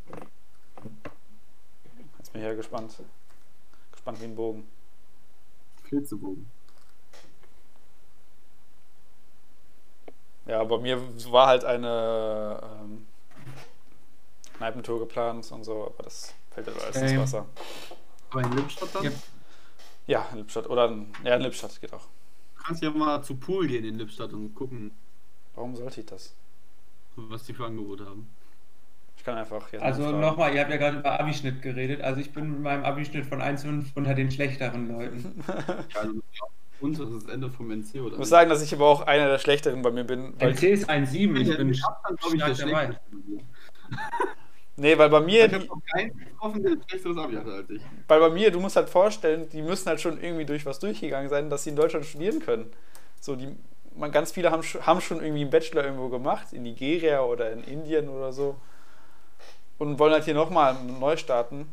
Jetzt 2.18 2.32
bin 2.34 2.42
ich 2.42 2.48
ja 2.48 2.54
gespannt. 2.56 2.96
Gespannt 3.92 4.20
wie 4.22 4.26
ein 4.26 4.36
Bogen. 4.36 4.66
Flitzebogen. 5.86 6.50
Ja, 10.46 10.64
bei 10.64 10.78
mir 10.78 11.02
war 11.32 11.48
halt 11.48 11.66
eine 11.66 12.60
ähm, 12.82 13.08
Kneipentour 14.58 15.00
geplant 15.00 15.52
und 15.52 15.64
so, 15.64 15.86
aber 15.88 16.04
das 16.04 16.34
fällt 16.52 16.68
halt 16.68 16.82
alles 16.82 16.96
ins 16.98 17.12
Ähm. 17.12 17.20
Wasser. 17.20 17.46
Aber 18.30 18.42
in 18.42 18.52
Lippstadt 18.54 18.94
dann? 18.94 19.04
Ja. 19.04 19.12
Ja, 20.08 20.28
in 20.32 20.38
Lippstadt. 20.40 20.70
Oder 20.70 20.88
in, 20.90 21.12
ja, 21.24 21.36
in 21.36 21.42
Lippstadt 21.42 21.82
geht 21.82 21.94
auch. 21.94 22.06
Du 22.58 22.64
kannst 22.64 22.84
ja 22.84 22.92
mal 22.92 23.24
zu 23.24 23.36
Pool 23.36 23.68
gehen 23.68 23.86
in 23.86 23.96
Lippstadt 23.98 24.34
und 24.34 24.54
gucken, 24.54 24.92
Warum 25.56 25.76
sollte 25.76 26.02
ich 26.02 26.06
das? 26.06 26.36
was 27.16 27.44
die 27.44 27.54
für 27.54 27.66
Angebote 27.66 28.06
haben. 28.06 28.35
Ich 29.26 29.28
kann 29.28 29.40
einfach 29.40 29.74
jetzt. 29.74 29.82
Also 29.82 30.12
nochmal, 30.12 30.54
ihr 30.54 30.62
habt 30.62 30.70
ja 30.70 30.78
gerade 30.78 31.00
über 31.00 31.20
Abischnitt 31.20 31.64
geredet. 31.64 32.00
Also 32.04 32.22
ich 32.22 32.32
bin 32.32 32.52
mit 32.52 32.60
meinem 32.60 32.86
Abischnitt 32.86 33.26
von 33.26 33.42
1,5 33.42 33.86
unter 33.96 34.14
den 34.14 34.30
schlechteren 34.30 34.88
Leuten. 34.88 35.44
Also 35.96 36.22
unteres 36.80 37.26
Ende 37.26 37.50
vom 37.50 37.72
NC 37.72 38.02
oder 38.02 38.12
Ich 38.12 38.20
muss 38.20 38.30
sagen, 38.30 38.52
dass 38.52 38.62
ich 38.62 38.72
aber 38.72 38.86
auch 38.86 39.02
einer 39.08 39.28
der 39.28 39.40
schlechteren 39.40 39.82
bei 39.82 39.90
mir 39.90 40.04
bin. 40.04 40.36
Weil, 40.38 40.52
NC 40.52 40.64
ist 40.66 40.88
1,7, 40.88 41.38
ich 41.42 41.58
bin 41.58 41.76
Abstand, 41.84 42.20
glaube 42.20 42.36
ich, 42.36 42.44
der 42.44 42.68
dabei. 42.68 42.86
schlechteste. 42.86 43.16
nee, 44.76 44.96
weil 44.96 45.10
bei 45.10 45.22
mir, 45.22 45.46
Ich 45.46 45.68
noch 45.70 45.82
keinen 45.92 46.16
getroffen, 46.20 46.62
der 46.62 46.72
ein 46.74 46.82
schlechteres 46.88 47.18
Abi 47.18 47.36
hatte 47.36 47.52
als 47.52 47.70
ich. 47.72 47.82
weil 48.08 48.20
bei 48.20 48.30
mir, 48.30 48.52
du 48.52 48.60
musst 48.60 48.76
halt 48.76 48.90
vorstellen, 48.90 49.50
die 49.50 49.64
müssen 49.64 49.88
halt 49.90 50.02
schon 50.02 50.22
irgendwie 50.22 50.46
durch 50.46 50.68
was 50.68 50.78
durchgegangen 50.78 51.30
sein, 51.30 51.50
dass 51.50 51.64
sie 51.64 51.72
in 51.72 51.76
Deutschland 51.76 52.06
studieren 52.06 52.42
können. 52.42 52.70
So, 53.20 53.36
die, 53.36 53.48
man, 53.96 54.12
ganz 54.12 54.34
viele 54.34 54.52
haben, 54.52 54.62
haben 54.62 55.02
schon 55.02 55.18
irgendwie 55.24 55.42
einen 55.42 55.50
Bachelor 55.50 55.84
irgendwo 55.84 56.10
gemacht, 56.10 56.54
in 56.54 56.62
Nigeria 56.62 57.24
oder 57.24 57.52
in 57.52 57.64
Indien 57.64 58.08
oder 58.08 58.32
so. 58.32 58.58
Und 59.78 60.00
wollen 60.00 60.14
halt 60.14 60.24
hier 60.26 60.34
nochmal 60.34 60.76
neu 60.84 61.18
starten. 61.18 61.68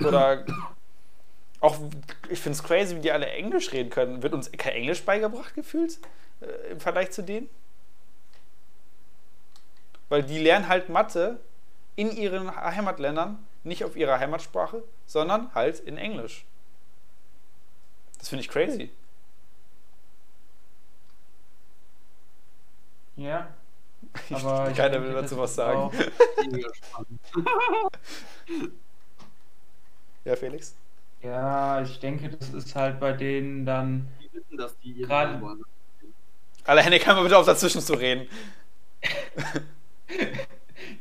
Oder 0.00 0.44
auch, 1.60 1.78
ich 2.28 2.40
finde 2.40 2.56
es 2.56 2.62
crazy, 2.62 2.96
wie 2.96 3.00
die 3.00 3.12
alle 3.12 3.26
Englisch 3.30 3.72
reden 3.72 3.90
können. 3.90 4.22
Wird 4.22 4.32
uns 4.32 4.50
kein 4.52 4.74
Englisch 4.74 5.04
beigebracht 5.04 5.54
gefühlt 5.54 5.98
äh, 6.40 6.72
im 6.72 6.80
Vergleich 6.80 7.10
zu 7.10 7.22
denen? 7.22 7.48
Weil 10.08 10.22
die 10.22 10.38
lernen 10.38 10.68
halt 10.68 10.88
Mathe 10.88 11.40
in 11.96 12.12
ihren 12.12 12.54
Heimatländern, 12.54 13.44
nicht 13.64 13.84
auf 13.84 13.96
ihrer 13.96 14.18
Heimatsprache, 14.18 14.84
sondern 15.06 15.52
halt 15.54 15.80
in 15.80 15.98
Englisch. 15.98 16.46
Das 18.18 18.28
finde 18.28 18.42
ich 18.42 18.48
crazy. 18.48 18.90
Ja. 23.16 23.48
Aber 24.32 24.70
ich 24.70 24.76
Keiner 24.76 25.02
will 25.02 25.12
dazu 25.12 25.38
was 25.38 25.54
sagen. 25.54 25.90
Ja, 30.24 30.36
Felix? 30.36 30.74
Ja, 31.22 31.80
ich 31.80 32.00
denke, 32.00 32.28
das 32.28 32.50
ist 32.50 32.76
halt 32.76 33.00
bei 33.00 33.12
denen 33.12 33.64
dann. 33.64 34.08
Die 34.20 34.30
wissen, 34.34 34.58
dass 34.58 34.78
die 34.80 34.92
Gerade-. 34.92 35.40
Alle 36.64 36.82
Hände 36.82 36.98
kann 36.98 37.16
man 37.16 37.24
bitte 37.24 37.38
auf 37.38 37.46
dazwischen 37.46 37.80
zu 37.80 37.94
reden. 37.94 38.28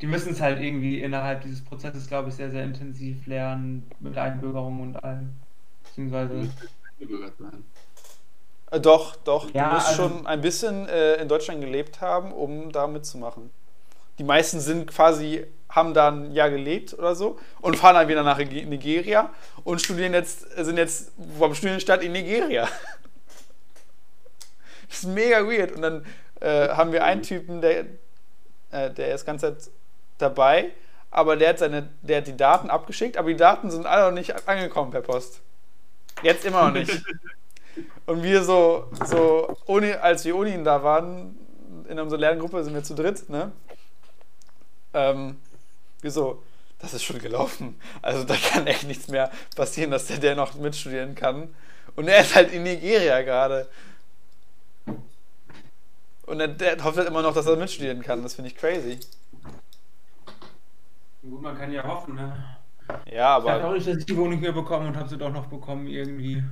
Die 0.01 0.07
müssen 0.07 0.31
es 0.31 0.39
halt 0.39 0.61
irgendwie 0.61 1.01
innerhalb 1.01 1.41
dieses 1.41 1.63
Prozesses, 1.63 2.07
glaube 2.07 2.29
ich, 2.29 2.35
sehr, 2.35 2.51
sehr 2.51 2.63
intensiv 2.63 3.25
lernen 3.25 3.89
mit 3.99 4.17
Einbürgerung 4.17 4.81
und 4.81 5.03
allem. 5.03 5.31
Beziehungsweise. 5.83 6.49
eingebürgert 6.91 7.37
sein. 7.37 7.63
Äh, 8.71 8.79
doch, 8.79 9.15
doch. 9.17 9.49
Ja, 9.53 9.69
du 9.69 9.75
musst 9.75 9.87
also- 9.89 10.03
schon 10.09 10.27
ein 10.27 10.41
bisschen 10.41 10.87
äh, 10.89 11.15
in 11.15 11.27
Deutschland 11.27 11.61
gelebt 11.61 12.01
haben, 12.01 12.31
um 12.33 12.71
da 12.71 12.87
mitzumachen. 12.87 13.49
Die 14.19 14.23
meisten 14.23 14.59
sind 14.59 14.87
quasi, 14.87 15.45
haben 15.69 15.93
da 15.93 16.09
ein 16.09 16.31
Jahr 16.31 16.49
gelebt 16.49 16.93
oder 16.97 17.15
so 17.15 17.37
und 17.61 17.75
fahren 17.77 17.95
dann 17.95 18.07
wieder 18.07 18.23
nach 18.23 18.37
Nige- 18.39 18.65
Nigeria 18.65 19.29
und 19.63 19.79
studieren 19.81 20.13
jetzt, 20.13 20.41
sind 20.55 20.77
jetzt 20.77 21.11
beim 21.39 21.53
Studienstart 21.53 22.01
in 22.03 22.11
Nigeria. 22.13 22.67
Das 24.89 24.99
ist 24.99 25.05
mega 25.05 25.45
weird. 25.45 25.71
Und 25.73 25.81
dann 25.81 26.05
äh, 26.41 26.69
haben 26.69 26.91
wir 26.91 27.03
einen 27.03 27.21
Typen, 27.21 27.61
der 27.61 27.85
äh, 28.71 28.89
der 28.91 29.13
ist 29.15 29.25
ganz 29.25 29.41
Zeit 29.41 29.69
dabei, 30.17 30.71
aber 31.11 31.37
der 31.37 31.49
hat, 31.49 31.59
seine, 31.59 31.87
der 32.01 32.17
hat 32.17 32.27
die 32.27 32.35
Daten 32.35 32.69
abgeschickt, 32.69 33.17
aber 33.17 33.29
die 33.29 33.37
Daten 33.37 33.69
sind 33.71 33.85
alle 33.85 34.05
noch 34.05 34.11
nicht 34.11 34.47
angekommen 34.47 34.91
per 34.91 35.01
Post. 35.01 35.41
Jetzt 36.23 36.43
immer 36.45 36.65
noch 36.65 36.73
nicht. 36.73 36.91
Und 38.05 38.23
wir 38.23 38.43
so, 38.43 38.85
so 39.05 39.57
ohne, 39.65 40.01
als 40.01 40.25
wir 40.25 40.35
ohne 40.35 40.53
ihn 40.53 40.63
da 40.63 40.83
waren, 40.83 41.37
in 41.89 41.99
unserer 41.99 42.19
Lerngruppe 42.19 42.63
sind 42.63 42.73
wir 42.73 42.83
zu 42.83 42.95
dritt, 42.95 43.29
ne? 43.29 43.51
Ähm, 44.93 45.37
wir 46.01 46.11
so, 46.11 46.43
das 46.79 46.93
ist 46.93 47.03
schon 47.03 47.19
gelaufen. 47.19 47.79
Also 48.01 48.23
da 48.23 48.35
kann 48.35 48.67
echt 48.67 48.85
nichts 48.85 49.07
mehr 49.09 49.31
passieren, 49.55 49.91
dass 49.91 50.07
der, 50.07 50.17
der 50.19 50.35
noch 50.35 50.55
mitstudieren 50.55 51.15
kann. 51.15 51.55
Und 51.95 52.07
er 52.07 52.21
ist 52.21 52.35
halt 52.35 52.51
in 52.53 52.63
Nigeria 52.63 53.21
gerade. 53.23 53.67
Und 56.27 56.37
der, 56.39 56.47
der 56.49 56.83
hofft 56.83 56.97
halt 56.97 57.07
immer 57.07 57.21
noch, 57.23 57.33
dass 57.33 57.47
er 57.47 57.55
mitstudieren 57.55 58.01
kann. 58.03 58.21
Das 58.21 58.35
finde 58.35 58.51
ich 58.51 58.55
crazy. 58.57 58.99
Gut, 61.21 61.41
man 61.41 61.55
kann 61.57 61.71
ja 61.71 61.83
hoffen, 61.83 62.15
ne? 62.15 62.57
Ja, 63.11 63.37
Ich 63.37 63.45
dachte 63.45 63.65
auch 63.67 63.71
aber, 63.71 63.73
nicht, 63.73 63.87
dass 63.87 63.97
ich 63.97 64.05
die 64.05 64.17
Wohnung 64.17 64.39
mehr 64.39 64.51
bekomme 64.53 64.87
und 64.87 64.97
habe 64.97 65.09
sie 65.09 65.17
doch 65.17 65.31
noch 65.31 65.47
bekommen 65.47 65.87
irgendwie. 65.87 66.43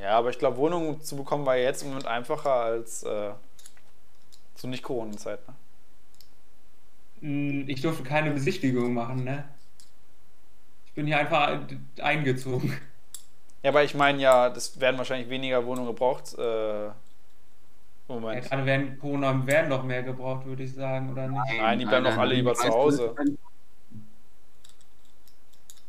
Ja, 0.00 0.10
aber 0.18 0.30
ich 0.30 0.38
glaube, 0.38 0.56
Wohnungen 0.58 1.00
zu 1.02 1.16
bekommen 1.16 1.46
war 1.46 1.56
jetzt 1.56 1.82
im 1.82 1.88
Moment 1.88 2.06
einfacher 2.06 2.52
als 2.52 3.02
äh, 3.02 3.32
zu 4.54 4.66
nicht 4.68 4.82
Corona-Zeit. 4.82 5.46
Ne? 5.48 5.54
Hm, 7.20 7.68
Ich 7.68 7.80
durfte 7.82 8.02
keine 8.02 8.32
Besichtigung 8.32 8.92
machen, 8.94 9.24
ne? 9.24 9.48
Ich 10.86 10.94
bin 10.94 11.06
hier 11.06 11.18
einfach 11.18 11.66
eingezogen. 12.00 12.72
Ja, 13.62 13.70
aber 13.70 13.84
ich 13.84 13.94
meine 13.94 14.20
ja, 14.20 14.50
das 14.50 14.80
werden 14.80 14.98
wahrscheinlich 14.98 15.28
weniger 15.28 15.64
Wohnungen 15.66 15.88
gebraucht. 15.88 16.34
Äh, 16.38 16.86
im 16.88 16.94
Ja, 18.30 18.40
Moment. 18.40 18.40
gerade 18.40 18.66
während 18.66 18.98
Corona 18.98 19.46
werden 19.46 19.68
noch 19.68 19.84
mehr 19.84 20.02
gebraucht, 20.02 20.44
würde 20.46 20.64
ich 20.64 20.74
sagen, 20.74 21.10
oder 21.12 21.28
nicht? 21.28 21.46
Nein, 21.56 21.78
die 21.78 21.86
bleiben 21.86 22.04
doch 22.04 22.16
alle 22.16 22.34
lieber 22.34 22.54
zu 22.54 22.68
Hause. 22.68 23.18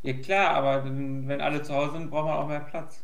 Ja 0.03 0.13
klar, 0.13 0.51
aber 0.55 0.83
wenn 0.85 1.41
alle 1.41 1.63
zu 1.63 1.73
Hause 1.73 1.93
sind, 1.93 2.09
braucht 2.11 2.25
man 2.27 2.37
auch 2.37 2.47
mehr 2.47 2.59
Platz. 2.59 3.03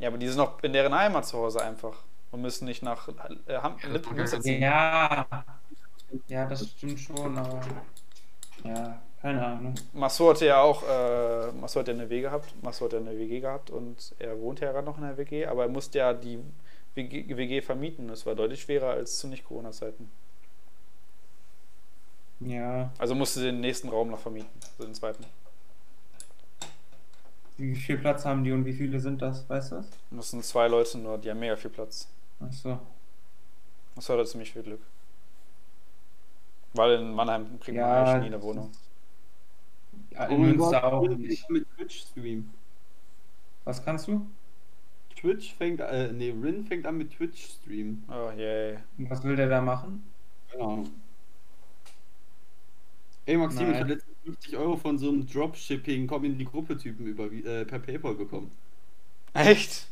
Ja, 0.00 0.08
aber 0.08 0.18
die 0.18 0.28
sind 0.28 0.38
noch 0.38 0.62
in 0.64 0.72
deren 0.72 0.94
Heimat 0.94 1.26
zu 1.26 1.38
Hause 1.38 1.62
einfach 1.62 2.04
und 2.32 2.42
müssen 2.42 2.66
nicht 2.66 2.82
nach 2.82 3.08
äh, 3.46 3.88
Lippen 3.88 4.26
sitzen. 4.26 4.60
Ja, 4.60 5.26
ja, 6.28 6.46
das 6.46 6.68
stimmt 6.70 7.00
schon, 7.00 7.38
aber 7.38 7.60
ja, 8.64 9.02
keine 9.22 9.46
Ahnung. 9.46 9.74
Masso 9.92 10.30
hatte 10.30 10.46
ja 10.46 10.60
auch, 10.62 10.82
äh, 10.88 11.52
Masso 11.52 11.80
hat 11.80 11.88
ja 11.88 11.94
eine 11.94 12.08
W 12.10 12.20
gehabt, 12.20 12.54
Masso 12.62 12.84
hat 12.86 12.92
ja 12.94 12.98
eine 13.00 13.18
WG 13.18 13.40
gehabt 13.40 13.70
und 13.70 14.14
er 14.18 14.40
wohnt 14.40 14.60
ja 14.60 14.72
gerade 14.72 14.86
noch 14.86 14.98
in 14.98 15.04
der 15.04 15.16
WG, 15.18 15.46
aber 15.46 15.64
er 15.64 15.68
musste 15.68 15.98
ja 15.98 16.14
die 16.14 16.38
WG, 16.94 17.36
WG 17.36 17.62
vermieten. 17.62 18.08
Das 18.08 18.26
war 18.26 18.34
deutlich 18.34 18.62
schwerer 18.62 18.90
als 18.92 19.18
zu 19.18 19.28
Nicht-Corona-Zeiten. 19.28 20.10
Ja, 22.40 22.92
Also 22.98 23.14
musste 23.16 23.40
den 23.42 23.60
nächsten 23.60 23.88
Raum 23.88 24.10
noch 24.10 24.20
vermieten, 24.20 24.50
also 24.72 24.84
den 24.84 24.94
zweiten. 24.94 25.24
Wie 27.60 27.74
viel 27.76 27.98
Platz 27.98 28.24
haben 28.24 28.44
die 28.44 28.52
und 28.52 28.64
wie 28.64 28.72
viele 28.72 29.00
sind 29.00 29.22
das, 29.22 29.48
weißt 29.48 29.72
du 29.72 29.76
das? 29.76 29.90
Das 30.10 30.30
sind 30.30 30.44
zwei 30.44 30.68
Leute 30.68 30.98
nur, 30.98 31.18
die 31.18 31.30
haben 31.30 31.40
mega 31.40 31.56
viel 31.56 31.70
Platz. 31.70 32.08
Achso. 32.40 32.78
Masso 33.94 34.14
hatte 34.14 34.24
ziemlich 34.26 34.52
viel 34.52 34.62
Glück. 34.64 34.80
Weil 36.74 37.00
in 37.00 37.12
Mannheim 37.12 37.60
kriegt 37.60 37.78
man 37.80 37.86
Ja, 37.88 38.04
eigentlich 38.04 38.20
nie 38.22 38.26
eine 38.26 38.42
Wohnung. 38.42 38.70
Ja, 40.10 40.28
Oh 40.28 40.34
in 40.34 40.40
mein 40.42 40.56
Münster 40.56 40.80
Gott, 40.80 40.92
auch 40.92 41.02
ich 41.08 41.16
nicht. 41.18 41.50
mit 41.50 41.66
Twitch 41.76 42.00
streamen. 42.02 42.52
Was 43.64 43.84
kannst 43.84 44.08
du? 44.08 44.26
Twitch 45.16 45.54
fängt, 45.54 45.80
äh, 45.80 46.12
nee, 46.12 46.30
Rin 46.30 46.64
fängt 46.64 46.86
an 46.86 46.96
mit 46.98 47.12
Twitch 47.12 47.44
streamen. 47.46 48.04
Oh 48.08 48.30
yay. 48.36 48.78
Und 48.98 49.10
Was 49.10 49.22
will 49.24 49.36
der 49.36 49.48
da 49.48 49.60
machen? 49.60 50.04
Keine 50.50 50.64
Ahnung. 50.64 50.90
Ey 53.26 53.36
Maxim, 53.36 53.66
Nein. 53.66 53.74
ich 53.74 53.80
habe 53.80 53.92
letztens 53.94 54.09
50 54.24 54.56
Euro 54.56 54.76
von 54.76 54.98
so 54.98 55.08
einem 55.08 55.26
Dropshipping, 55.26 56.06
komm 56.06 56.24
in 56.24 56.38
die 56.38 56.44
Gruppe 56.44 56.76
Typen 56.76 57.06
über, 57.06 57.30
äh, 57.32 57.64
per 57.64 57.78
Paypal 57.78 58.14
bekommen. 58.14 58.50
Echt? 59.32 59.86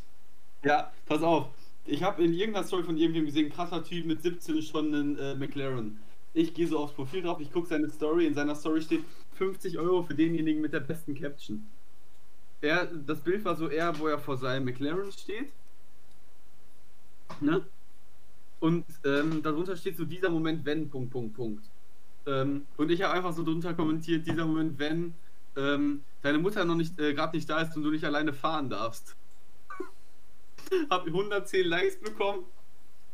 Ja, 0.63 0.91
pass 1.05 1.23
auf. 1.23 1.47
Ich 1.85 2.03
habe 2.03 2.23
in 2.23 2.33
irgendeiner 2.33 2.67
Story 2.67 2.83
von 2.83 2.97
irgendwem 2.97 3.25
gesehen, 3.25 3.49
krasser 3.49 3.83
Typ 3.83 4.05
mit 4.05 4.21
17 4.21 4.61
schon 4.61 4.93
einen 4.93 5.17
äh, 5.17 5.35
McLaren. 5.35 5.99
Ich 6.33 6.53
gehe 6.53 6.67
so 6.67 6.77
aufs 6.77 6.93
Profil 6.93 7.23
drauf, 7.23 7.39
ich 7.39 7.51
gucke 7.51 7.67
seine 7.67 7.89
Story, 7.89 8.27
in 8.27 8.35
seiner 8.35 8.55
Story 8.55 8.81
steht 8.81 9.03
50 9.35 9.79
Euro 9.79 10.03
für 10.03 10.13
denjenigen 10.13 10.61
mit 10.61 10.73
der 10.73 10.81
besten 10.81 11.15
Caption. 11.15 11.65
Er, 12.61 12.85
das 12.85 13.21
Bild 13.21 13.43
war 13.45 13.55
so 13.55 13.69
eher, 13.69 13.97
wo 13.97 14.07
er 14.07 14.19
vor 14.19 14.37
seinem 14.37 14.65
McLaren 14.65 15.11
steht. 15.11 15.51
Ne? 17.39 17.65
Und 18.59 18.85
ähm, 19.05 19.41
darunter 19.41 19.75
steht 19.75 19.97
so 19.97 20.05
dieser 20.05 20.29
Moment, 20.29 20.65
wenn, 20.65 20.89
Punkt, 20.89 21.11
Punkt, 21.11 21.35
Punkt. 21.35 21.63
Ähm, 22.27 22.65
und 22.77 22.91
ich 22.91 23.01
habe 23.01 23.13
einfach 23.13 23.33
so 23.33 23.43
drunter 23.43 23.73
kommentiert, 23.73 24.27
dieser 24.27 24.45
Moment, 24.45 24.77
wenn 24.79 25.13
ähm, 25.57 26.01
deine 26.21 26.37
Mutter 26.37 26.65
noch 26.65 26.75
nicht, 26.75 26.99
äh, 26.99 27.13
gerade 27.13 27.35
nicht 27.35 27.49
da 27.49 27.61
ist 27.61 27.75
und 27.75 27.83
du 27.83 27.91
nicht 27.91 28.03
alleine 28.03 28.33
fahren 28.33 28.69
darfst. 28.69 29.15
hab 30.89 31.05
110 31.05 31.65
Likes 31.65 31.99
bekommen. 31.99 32.45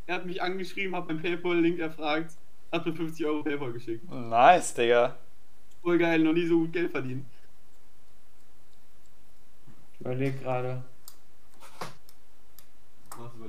Er 0.07 0.15
hat 0.15 0.25
mich 0.25 0.41
angeschrieben, 0.41 0.95
hat 0.95 1.07
beim 1.07 1.21
PayPal-Link 1.21 1.79
erfragt, 1.79 2.33
hat 2.71 2.85
mir 2.85 2.93
50 2.93 3.25
Euro 3.25 3.43
PayPal 3.43 3.73
geschickt. 3.73 4.09
Nice, 4.11 4.73
Digga. 4.73 5.17
Voll 5.81 5.97
geil, 5.97 6.19
noch 6.19 6.33
nie 6.33 6.45
so 6.45 6.59
gut 6.59 6.73
Geld 6.73 6.91
verdient. 6.91 7.25
Ich 9.93 10.01
überlege 10.01 10.37
gerade, 10.37 10.83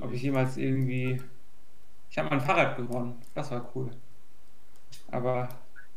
ob 0.01 0.13
ich 0.13 0.23
jemals 0.23 0.57
irgendwie. 0.57 1.21
Ich 2.11 2.19
habe 2.19 2.31
mal 2.31 2.37
ein 2.37 2.41
Fahrrad 2.41 2.77
gewonnen. 2.77 3.21
Das 3.35 3.51
war 3.51 3.71
cool. 3.75 3.91
Aber 5.17 5.49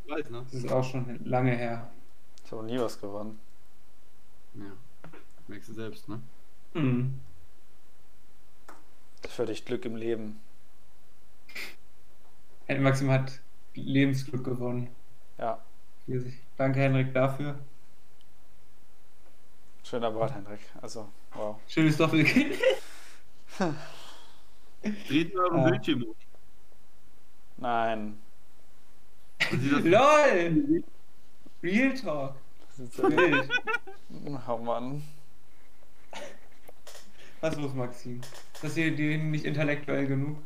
weiß, 0.07 0.30
ne? 0.30 0.45
das 0.45 0.53
ist 0.63 0.72
auch 0.72 0.84
schon 0.84 1.24
lange 1.26 1.55
her. 1.55 1.89
Ich 2.45 2.51
habe 2.51 2.63
nie 2.63 2.80
was 2.80 2.99
gewonnen. 2.99 3.39
Ja. 4.55 4.72
Merkst 5.47 5.70
du 5.70 5.74
selbst, 5.74 6.07
ne? 6.07 6.22
Hm. 6.74 7.20
Das 9.22 9.34
für 9.34 9.45
dich 9.45 9.65
Glück 9.65 9.86
im 9.86 9.95
Leben. 9.95 10.39
Henry 12.67 12.82
Maxim 12.82 13.09
hat 13.11 13.39
Lebensglück 13.74 14.43
gewonnen. 14.43 14.89
Ja. 15.38 15.59
Danke, 16.57 16.80
Henrik, 16.80 17.13
dafür. 17.13 17.59
Schöner 19.84 20.11
Bart, 20.11 20.34
Hendrik. 20.34 20.59
Also, 20.82 21.09
wow. 21.34 21.57
Schönes 21.67 21.97
Doppelkind. 21.97 22.55
Dreht 25.07 25.34
mal 25.36 25.43
euren 25.45 25.59
Ah. 25.59 25.70
Bildschirm 25.70 26.03
um. 26.03 26.15
Nein. 27.57 28.20
LOL! 29.83 30.83
Real 31.63 31.93
Talk. 31.93 32.35
Das 32.69 32.79
ist 32.79 32.93
so 32.95 33.03
Wild. 33.03 33.49
Oh 34.47 34.57
Mann. 34.57 35.03
Was 37.41 37.55
los, 37.57 37.73
Maxim? 37.73 38.21
Ist 38.53 38.63
das 38.63 38.73
hier 38.75 38.95
dir 38.95 39.17
nicht 39.17 39.45
intellektuell 39.45 40.07
genug? 40.07 40.37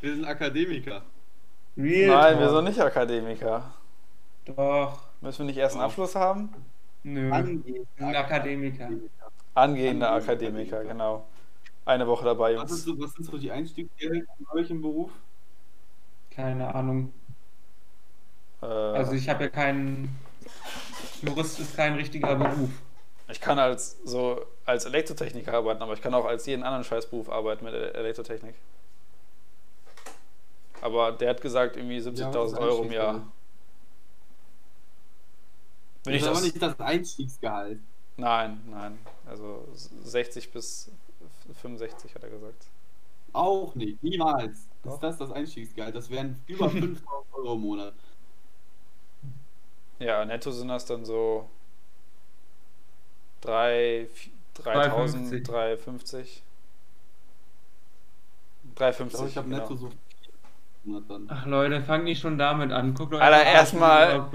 Wir 0.00 0.14
sind 0.14 0.24
Akademiker. 0.24 1.02
Real 1.76 2.08
Nein, 2.08 2.32
Talk. 2.34 2.40
wir 2.40 2.48
sind 2.50 2.64
nicht 2.64 2.80
Akademiker. 2.80 3.74
Doch. 4.44 5.00
Müssen 5.20 5.40
wir 5.40 5.46
nicht 5.46 5.58
erst 5.58 5.74
einen. 5.76 5.84
Abschluss 5.84 6.14
haben? 6.14 6.50
Nö. 7.02 7.30
Angehende 7.32 7.86
Akademiker. 8.18 8.90
Angehende 9.54 10.08
Akademiker, 10.08 10.78
Akademiker. 10.78 10.84
genau. 10.84 11.26
Eine 11.84 12.06
Woche 12.06 12.24
dabei, 12.24 12.56
Was, 12.56 12.70
ist 12.70 12.86
Jungs. 12.86 12.98
so, 13.00 13.04
was 13.04 13.12
sind 13.14 13.24
so 13.24 13.38
die 13.38 13.50
Einstiegsgehälter 13.50 14.32
bei 14.40 14.60
euch 14.60 14.70
im 14.70 14.80
Beruf? 14.82 15.10
Keine 16.30 16.74
Ahnung. 16.74 17.12
Äh, 18.62 18.66
Also 18.66 19.12
ich 19.12 19.28
habe 19.28 19.44
ja 19.44 19.50
keinen. 19.50 20.16
Jurist 21.22 21.58
ist 21.60 21.76
kein 21.76 21.94
richtiger 21.94 22.34
Beruf. 22.36 22.70
ich 23.28 23.40
kann 23.40 23.58
als 23.58 23.98
so 24.04 24.44
als 24.64 24.84
Elektrotechniker 24.84 25.52
arbeiten, 25.54 25.82
aber 25.82 25.94
ich 25.94 26.02
kann 26.02 26.14
auch 26.14 26.24
als 26.24 26.46
jeden 26.46 26.62
anderen 26.62 26.84
Scheißberuf 26.84 27.28
arbeiten 27.30 27.64
mit 27.64 27.74
Elektrotechnik. 27.74 28.54
Aber 30.80 31.12
der 31.12 31.30
hat 31.30 31.40
gesagt, 31.40 31.76
irgendwie 31.76 31.98
Ja, 31.98 32.02
70.000 32.02 32.34
was 32.34 32.52
ist 32.52 32.58
Euro 32.58 32.82
im 32.84 32.92
Jahr. 32.92 33.32
Wenn 36.04 36.14
Das 36.14 36.22
ist 36.22 36.28
aber 36.28 36.40
nicht 36.40 36.62
das 36.62 36.78
Einstiegsgehalt. 36.80 37.80
nein, 38.16 38.60
nein. 38.70 38.98
Also 39.26 39.66
60 39.74 40.52
bis 40.52 40.90
65 41.60 42.14
hat 42.14 42.22
er 42.22 42.30
gesagt. 42.30 42.66
Auch 43.32 43.74
nicht, 43.74 44.02
niemals. 44.02 44.68
Doch. 44.82 44.94
Ist 44.94 45.00
das 45.02 45.18
das 45.18 45.30
Einstiegsgehalt? 45.32 45.94
Das 45.94 46.10
wären 46.10 46.42
über 46.46 46.68
5000 46.70 47.06
Euro 47.34 47.54
im 47.54 47.60
Monat. 47.60 47.94
Ja, 49.98 50.24
netto 50.24 50.50
sind 50.50 50.68
das 50.68 50.86
dann 50.86 51.04
so 51.04 51.48
3, 53.40 54.08
3000, 54.54 55.32
3,50. 55.32 55.44
350. 55.44 56.42
Ich 58.64 58.74
350. 58.74 59.16
glaube, 59.16 59.28
ich 59.28 59.36
habe 59.36 59.48
genau. 59.48 59.62
netto 59.62 59.76
so. 59.76 59.90
Ach 61.28 61.44
Leute, 61.46 61.82
fangt 61.82 62.04
nicht 62.04 62.20
schon 62.20 62.38
damit 62.38 62.72
an. 62.72 62.94
Guckt 62.94 63.12
euch 63.12 63.20
Alter, 63.20 63.44
erstmal-. 63.44 64.30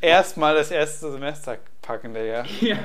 Erstmal 0.00 0.54
das 0.54 0.70
erste 0.70 1.10
Semester 1.10 1.58
packen, 1.82 2.14
Digga. 2.14 2.44
Ja. 2.60 2.78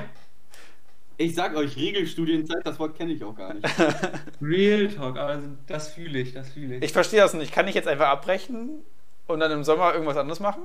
Ich 1.18 1.34
sag 1.34 1.56
euch, 1.56 1.76
Regelstudienzeit, 1.76 2.66
das 2.66 2.78
Wort 2.78 2.94
kenne 2.94 3.12
ich 3.12 3.24
auch 3.24 3.34
gar 3.34 3.54
nicht. 3.54 3.66
Real 4.42 4.88
Talk, 4.88 5.16
also 5.16 5.48
das 5.66 5.88
fühle 5.88 6.18
ich, 6.18 6.34
das 6.34 6.50
fühle 6.50 6.76
ich. 6.76 6.82
Ich 6.82 6.92
verstehe 6.92 7.20
das 7.20 7.32
nicht. 7.32 7.52
Kann 7.52 7.66
ich 7.68 7.74
jetzt 7.74 7.88
einfach 7.88 8.08
abbrechen 8.08 8.82
Und 9.26 9.40
dann 9.40 9.50
im 9.50 9.64
Sommer 9.64 9.94
irgendwas 9.94 10.18
anderes 10.18 10.40
machen? 10.40 10.64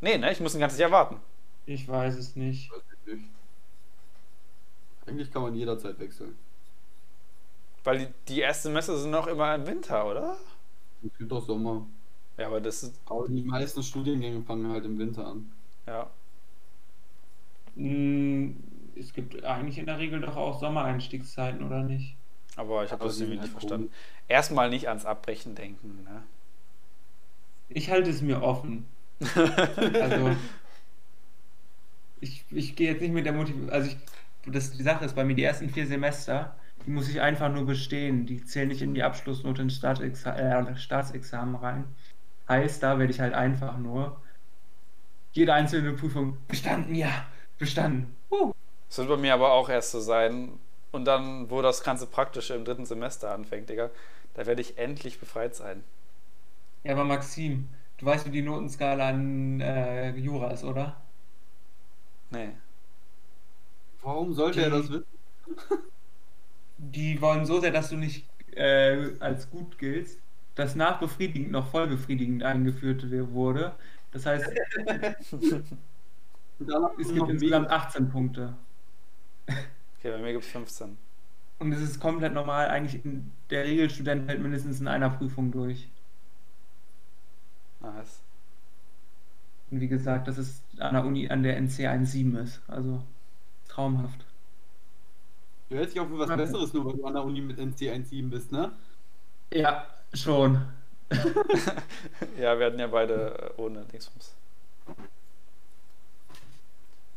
Nee, 0.00 0.18
ne? 0.18 0.30
Ich 0.32 0.40
muss 0.40 0.54
ein 0.54 0.60
ganzes 0.60 0.78
Jahr 0.78 0.90
warten. 0.90 1.20
Ich 1.66 1.86
weiß 1.86 2.16
es 2.16 2.34
nicht. 2.34 2.70
Weiß 2.70 2.82
ich 3.06 3.12
nicht. 3.14 3.30
Eigentlich 5.06 5.32
kann 5.32 5.42
man 5.42 5.54
jederzeit 5.56 5.98
wechseln. 5.98 6.38
Weil 7.84 7.98
die, 7.98 8.06
die 8.28 8.42
ersten 8.42 8.68
Semester 8.68 8.96
sind 8.98 9.10
noch 9.10 9.26
immer 9.26 9.54
im 9.54 9.66
Winter, 9.66 10.06
oder? 10.06 10.36
Es 11.02 11.16
gibt 11.18 11.32
auch 11.32 11.44
Sommer. 11.44 11.86
Ja, 12.36 12.46
aber 12.46 12.60
das 12.60 12.82
ist. 12.84 13.00
Aber 13.06 13.28
die 13.28 13.42
meisten 13.42 13.82
Studiengänge 13.82 14.42
fangen 14.42 14.70
halt 14.70 14.84
im 14.84 14.98
Winter 14.98 15.26
an. 15.26 15.50
Ja. 15.86 16.10
Mm, 17.76 18.56
Es 18.96 19.12
gibt 19.14 19.42
eigentlich 19.44 19.78
in 19.78 19.86
der 19.86 19.98
Regel 19.98 20.20
doch 20.20 20.36
auch 20.36 20.58
Sommereinstiegszeiten, 20.60 21.62
oder 21.64 21.82
nicht? 21.82 22.16
Aber 22.56 22.84
ich 22.84 22.92
habe 22.92 23.04
das 23.04 23.16
irgendwie 23.20 23.36
nicht 23.36 23.42
halt 23.42 23.52
verstanden. 23.52 23.90
Erstmal 24.26 24.68
nicht 24.70 24.88
ans 24.88 25.06
Abbrechen 25.06 25.54
denken, 25.54 26.02
ne? 26.04 26.24
Ich 27.70 27.88
halte 27.90 28.10
es 28.10 28.20
mir 28.20 28.42
offen. 28.42 28.86
Also, 29.20 30.36
ich, 32.20 32.44
ich 32.50 32.76
gehe 32.76 32.92
jetzt 32.92 33.00
nicht 33.00 33.12
mit 33.12 33.26
der 33.26 33.32
Motivation. 33.32 33.70
Also, 33.70 33.90
ich, 33.90 33.96
das, 34.46 34.72
die 34.72 34.82
Sache 34.82 35.04
ist 35.04 35.14
bei 35.14 35.24
mir, 35.24 35.34
die 35.34 35.42
ersten 35.42 35.68
vier 35.70 35.86
Semester, 35.86 36.56
die 36.86 36.90
muss 36.90 37.08
ich 37.08 37.20
einfach 37.20 37.52
nur 37.52 37.66
bestehen. 37.66 38.26
Die 38.26 38.44
zählen 38.44 38.68
nicht 38.68 38.82
in 38.82 38.94
die 38.94 39.02
Abschlussnote 39.02 39.62
in 39.62 39.70
Staatsexa 39.70 40.36
äh, 40.36 40.76
Staatsexamen 40.76 41.56
rein. 41.56 41.84
Heißt, 42.48 42.82
da 42.82 42.98
werde 42.98 43.12
ich 43.12 43.20
halt 43.20 43.34
einfach 43.34 43.76
nur 43.76 44.20
jede 45.32 45.52
einzelne 45.52 45.92
Prüfung 45.92 46.38
bestanden, 46.48 46.94
ja, 46.94 47.26
bestanden. 47.58 48.14
Uh. 48.30 48.52
Das 48.88 48.98
wird 48.98 49.08
bei 49.08 49.16
mir 49.16 49.34
aber 49.34 49.52
auch 49.52 49.68
erst 49.68 49.90
so 49.90 50.00
sein. 50.00 50.58
Und 50.90 51.04
dann, 51.04 51.50
wo 51.50 51.60
das 51.60 51.82
ganze 51.82 52.06
Praktische 52.06 52.54
im 52.54 52.64
dritten 52.64 52.86
Semester 52.86 53.34
anfängt, 53.34 53.68
Digga, 53.68 53.90
da 54.34 54.46
werde 54.46 54.62
ich 54.62 54.78
endlich 54.78 55.20
befreit 55.20 55.54
sein. 55.54 55.84
Ja, 56.84 56.92
aber 56.92 57.04
Maxim, 57.04 57.68
du 57.98 58.06
weißt, 58.06 58.26
wie 58.26 58.30
die 58.30 58.42
Notenskala 58.42 59.08
an 59.08 59.60
äh, 59.60 60.16
Jura 60.16 60.50
ist, 60.52 60.64
oder? 60.64 60.96
Nee. 62.30 62.56
Warum 64.02 64.32
sollte 64.34 64.60
er 64.62 64.70
Die- 64.70 64.70
das 64.70 64.90
wissen? 64.90 65.06
Die 66.76 67.20
wollen 67.20 67.44
so 67.46 67.60
sehr, 67.60 67.70
dass 67.72 67.90
du 67.90 67.96
nicht 67.96 68.26
äh, 68.52 69.12
als 69.20 69.50
gut 69.50 69.78
giltst, 69.78 70.20
dass 70.54 70.74
nach 70.76 71.00
befriedigend 71.00 71.50
noch 71.50 71.70
voll 71.70 71.86
befriedigend 71.88 72.42
eingeführt 72.42 73.04
wurde. 73.32 73.76
Das 74.12 74.26
heißt, 74.26 74.52
es 76.96 77.12
gibt 77.14 77.28
insgesamt 77.28 77.70
18 77.70 78.08
Punkte. 78.10 78.56
Okay, 79.98 80.10
bei 80.12 80.18
mir 80.18 80.32
gibt 80.32 80.44
es 80.44 80.50
15. 80.50 80.98
Und 81.58 81.72
es 81.72 81.80
ist 81.80 82.00
komplett 82.00 82.34
normal, 82.34 82.68
eigentlich 82.68 83.04
in, 83.04 83.32
der 83.50 83.64
Regelstudent 83.64 84.26
fällt 84.26 84.40
mindestens 84.40 84.80
in 84.80 84.88
einer 84.88 85.10
Prüfung 85.10 85.50
durch. 85.52 85.88
Nice. 87.80 88.20
Und 89.70 89.80
wie 89.80 89.88
gesagt, 89.88 90.28
das 90.28 90.38
ist 90.38 90.62
an 90.78 90.94
der 90.94 91.04
Uni, 91.04 91.28
an 91.28 91.42
der 91.42 91.56
NC 91.56 91.86
1.7 91.88 92.38
ist. 92.42 92.60
Also 92.68 93.02
traumhaft. 93.68 94.24
Du 95.70 95.76
hältst 95.76 95.94
dich 95.94 96.00
auch 96.00 96.08
für 96.08 96.18
was 96.18 96.30
Okay. 96.30 96.36
Besseres, 96.36 96.72
nur 96.72 96.84
weil 96.86 96.96
du 96.96 97.06
an 97.06 97.14
der 97.14 97.24
Uni 97.24 97.40
mit 97.40 97.58
NC17 97.58 98.30
bist, 98.30 98.52
ne? 98.52 98.72
Ja, 99.52 99.86
schon. 100.14 100.62
Ja, 102.38 102.58
wir 102.58 102.66
hatten 102.66 102.78
ja 102.78 102.86
beide 102.86 103.54
äh, 103.56 103.60
ohne 103.60 103.84
Dingsbums. 103.84 104.34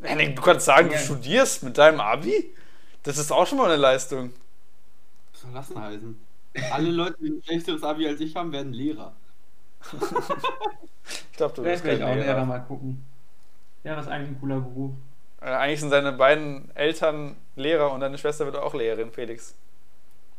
Henning, 0.01 0.35
du 0.35 0.41
kannst 0.41 0.65
sagen, 0.65 0.89
du 0.89 0.95
Ja. 0.95 0.99
studierst 0.99 1.63
mit 1.63 1.77
deinem 1.77 1.99
Abi? 1.99 2.53
Das 3.03 3.17
ist 3.17 3.31
auch 3.31 3.45
schon 3.47 3.57
mal 3.57 3.65
eine 3.65 3.77
Leistung. 3.77 4.33
Was 5.33 5.41
soll 5.41 5.53
das 5.53 5.67
denn 5.69 5.81
heißen? 5.81 6.21
Alle 6.71 6.91
Leute, 6.91 7.15
die 7.21 7.29
ein 7.29 7.43
schlechteres 7.43 7.83
Abi 7.83 8.07
als 8.07 8.19
ich 8.19 8.35
haben, 8.35 8.51
werden 8.51 8.73
Lehrer. 8.73 9.13
Ich 11.31 11.37
glaube, 11.37 11.55
du 11.55 11.63
Vielleicht 11.63 11.83
bist 11.83 11.83
werde 11.83 11.99
kein 11.99 11.99
ich 11.99 12.03
auch 12.03 12.15
Lehrer. 12.15 12.33
Lehrer 12.35 12.45
mal 12.45 12.59
gucken. 12.59 13.03
Ja, 13.83 13.95
das 13.95 14.05
ist 14.05 14.11
eigentlich 14.11 14.29
ein 14.29 14.39
cooler 14.39 14.59
Beruf. 14.61 14.91
Äh, 15.41 15.45
Eigentlich 15.45 15.79
sind 15.79 15.89
deine 15.91 16.11
beiden 16.11 16.69
Eltern 16.75 17.35
Lehrer 17.55 17.91
und 17.91 17.99
deine 18.01 18.17
Schwester 18.17 18.45
wird 18.45 18.55
auch 18.55 18.73
Lehrerin, 18.73 19.11
Felix. 19.11 19.55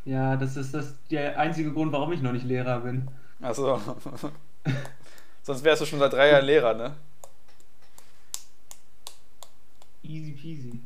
Ja, 0.05 0.37
das 0.37 0.57
ist 0.57 0.75
das 0.75 0.95
der 1.11 1.39
einzige 1.39 1.73
Grund, 1.73 1.93
warum 1.93 2.13
ich 2.13 2.23
noch 2.23 2.33
nicht 2.33 2.45
Lehrer 2.45 2.81
bin. 2.81 3.09
Achso. 3.41 3.81
Sonst 5.43 5.65
wärst 5.65 5.83
du 5.83 5.87
schon 5.87 5.99
seit 5.99 6.13
drei 6.13 6.31
Jahren 6.31 6.45
Lehrer, 6.45 6.75
ne? 6.75 6.95
Easy 10.05 10.33
peasy. 10.33 10.81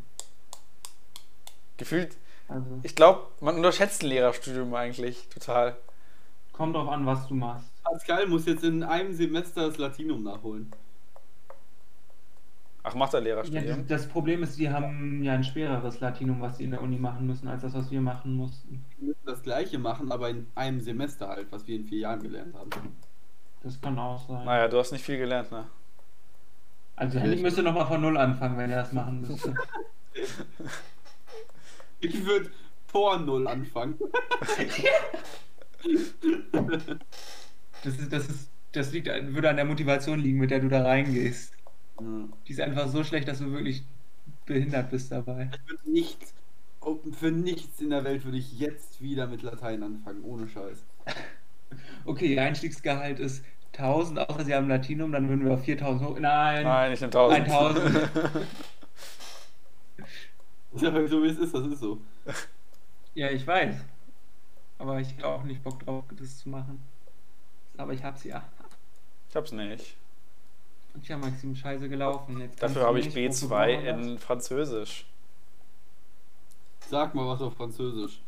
Gefühlt, 1.77 2.17
Also, 2.49 2.81
ich 2.83 2.95
glaube, 2.95 3.27
man 3.41 3.57
unterschätzt 3.57 4.03
ein 4.03 4.09
Lehrerstudium 4.09 4.75
eigentlich 4.75 5.29
total. 5.29 5.77
kommt 6.53 6.75
drauf 6.75 6.89
an, 6.89 7.05
was 7.05 7.27
du 7.29 7.35
machst. 7.35 7.69
Pascal 7.91 8.27
muss 8.27 8.47
jetzt 8.47 8.65
in 8.65 8.83
einem 8.83 9.13
Semester 9.13 9.67
das 9.69 9.79
Latinum 9.79 10.23
nachholen. 10.23 10.71
Ach, 12.83 12.95
macht 12.95 13.15
er 13.15 13.19
Ja, 13.21 13.25
Lehrerstudium? 13.25 13.87
das 13.89 14.07
Problem 14.09 14.43
ist, 14.45 14.59
die 14.59 14.71
haben 14.71 15.23
ja 15.25 15.33
ein 15.35 15.43
schwereres 15.43 15.99
Latinum, 16.01 16.41
was 16.41 16.59
sie 16.59 16.65
in 16.65 16.71
der 16.71 16.83
Uni 16.83 16.99
machen 16.99 17.27
müssen, 17.27 17.49
als 17.49 17.63
das, 17.63 17.75
was 17.75 17.91
wir 17.91 18.01
machen 18.01 18.37
mussten. 18.37 18.85
Wir 18.99 19.09
müssen 19.09 19.27
das 19.27 19.43
gleiche 19.43 19.79
machen, 19.79 20.13
aber 20.13 20.31
in 20.31 20.47
einem 20.55 20.81
Semester 20.81 21.29
halt, 21.29 21.51
was 21.51 21.67
wir 21.67 21.75
in 21.77 21.85
vier 21.85 21.99
Jahren 21.99 22.23
gelernt 22.23 22.55
haben. 22.55 22.71
Das 23.63 23.81
kann 23.81 23.99
auch 23.99 24.29
sein. 24.29 24.45
Naja, 24.45 24.69
du 24.69 24.79
hast 24.79 24.93
nicht 24.93 25.05
viel 25.05 25.19
gelernt, 25.19 25.51
ne? 25.51 25.67
Also 26.95 27.19
Henning 27.19 27.43
müsste 27.43 27.63
nochmal 27.63 27.87
von 27.87 28.01
Null 28.01 28.17
anfangen, 28.17 28.57
wenn 28.57 28.71
er 28.71 28.83
das 28.83 28.93
machen 28.93 29.21
müsste. 29.23 29.55
Ich 31.99 32.27
würde 32.27 32.51
vor 32.87 33.19
Null 33.19 33.49
anfangen. 33.49 33.99
Das 37.87 37.99
ist, 37.99 38.13
das 38.13 38.27
ist, 38.27 38.51
das 38.73 38.93
liegt, 38.93 39.07
würde 39.07 39.49
an 39.49 39.55
der 39.55 39.65
Motivation 39.65 40.19
liegen, 40.19 40.39
mit 40.39 40.51
der 40.51 40.59
du 40.59 40.69
da 40.69 40.83
reingehst. 40.83 41.53
Die 42.01 42.53
ist 42.53 42.61
einfach 42.61 42.89
so 42.89 43.05
schlecht, 43.05 43.29
dass 43.29 43.39
du 43.39 43.53
wirklich 43.53 43.85
behindert 44.45 44.91
bist 44.91 45.13
dabei. 45.13 45.51
Ich 45.53 45.71
würde 45.71 45.91
nichts, 45.91 46.35
oh, 46.81 46.99
für 47.13 47.31
nichts 47.31 47.81
in 47.81 47.91
der 47.91 48.03
Welt 48.03 48.25
würde 48.25 48.39
ich 48.39 48.59
jetzt 48.59 49.01
wieder 49.01 49.29
mit 49.29 49.43
Latein 49.43 49.85
anfangen, 49.85 50.25
ohne 50.25 50.49
Scheiß. 50.49 50.85
Okay, 52.05 52.35
ihr 52.35 52.43
Einstiegsgehalt 52.43 53.19
ist 53.19 53.45
1000, 53.73 54.21
außer 54.21 54.45
sie 54.45 54.55
haben 54.55 54.69
Latinum, 54.69 55.11
dann 55.11 55.29
würden 55.29 55.45
wir 55.45 55.53
auf 55.55 55.65
4000 55.65 56.09
hoch. 56.09 56.19
Nein, 56.21 56.63
Nein, 56.63 56.93
ich 56.93 57.01
nehme 57.01 57.13
1000. 57.13 57.41
1000. 57.51 58.11
Ich 60.75 60.81
sag 60.81 60.95
euch 60.95 61.11
so, 61.11 61.23
wie 61.23 61.29
es 61.29 61.39
ist, 61.39 61.53
das 61.53 61.67
ist 61.67 61.81
so. 61.81 62.01
Ja, 63.15 63.31
ich 63.31 63.45
weiß. 63.45 63.75
Aber 64.79 65.01
ich 65.01 65.17
habe 65.17 65.27
auch 65.27 65.43
nicht 65.43 65.65
Bock 65.65 65.85
drauf, 65.85 66.05
das 66.17 66.39
zu 66.39 66.49
machen. 66.49 66.81
Aber 67.79 67.93
ich 67.93 68.03
hab's 68.03 68.25
ja. 68.25 68.43
Ich 69.29 69.37
hab's 69.37 69.53
nicht. 69.53 69.97
Und 70.95 71.07
ja, 71.09 71.19
Maxim, 71.19 71.55
scheiße 71.55 71.89
gelaufen. 71.89 72.41
Jetzt 72.41 72.63
Dafür 72.63 72.83
habe 72.87 72.99
ich 73.01 73.15
nicht, 73.15 73.17
wofür 73.17 73.49
B2 73.49 73.49
brauchen 73.49 73.85
wir 73.85 73.93
das? 73.93 74.07
in 74.07 74.19
Französisch. 74.19 75.07
Sag 76.89 77.15
mal 77.15 77.27
was 77.29 77.41
auf 77.43 77.55
Französisch. 77.55 78.21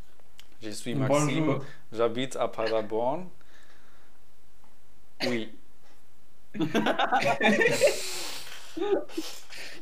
Je 0.60 0.72
suis. 0.72 0.94
Maxime, 0.96 1.60
j'habite 1.92 2.36
à 2.36 2.48
Paderborn. 2.48 3.30
Oui. 5.24 5.48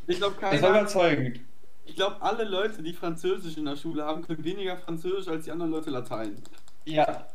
Ich 0.09 0.19
glaube, 0.19 0.37
Das 0.41 0.43
war 0.43 0.51
keiner. 0.53 0.69
überzeugend. 0.81 1.41
Ich 1.85 1.97
glaube, 1.97 2.21
alle 2.23 2.45
Leute, 2.45 2.83
die 2.83 2.93
Französisch 2.93 3.57
in 3.57 3.64
der 3.64 3.77
Schule 3.77 4.05
haben, 4.05 4.23
können 4.23 4.43
weniger 4.45 4.77
Französisch 4.77 5.29
als 5.29 5.45
die 5.45 5.51
anderen 5.51 5.71
Leute 5.73 5.91
Latein. 5.91 6.37
Ja. 6.85 7.27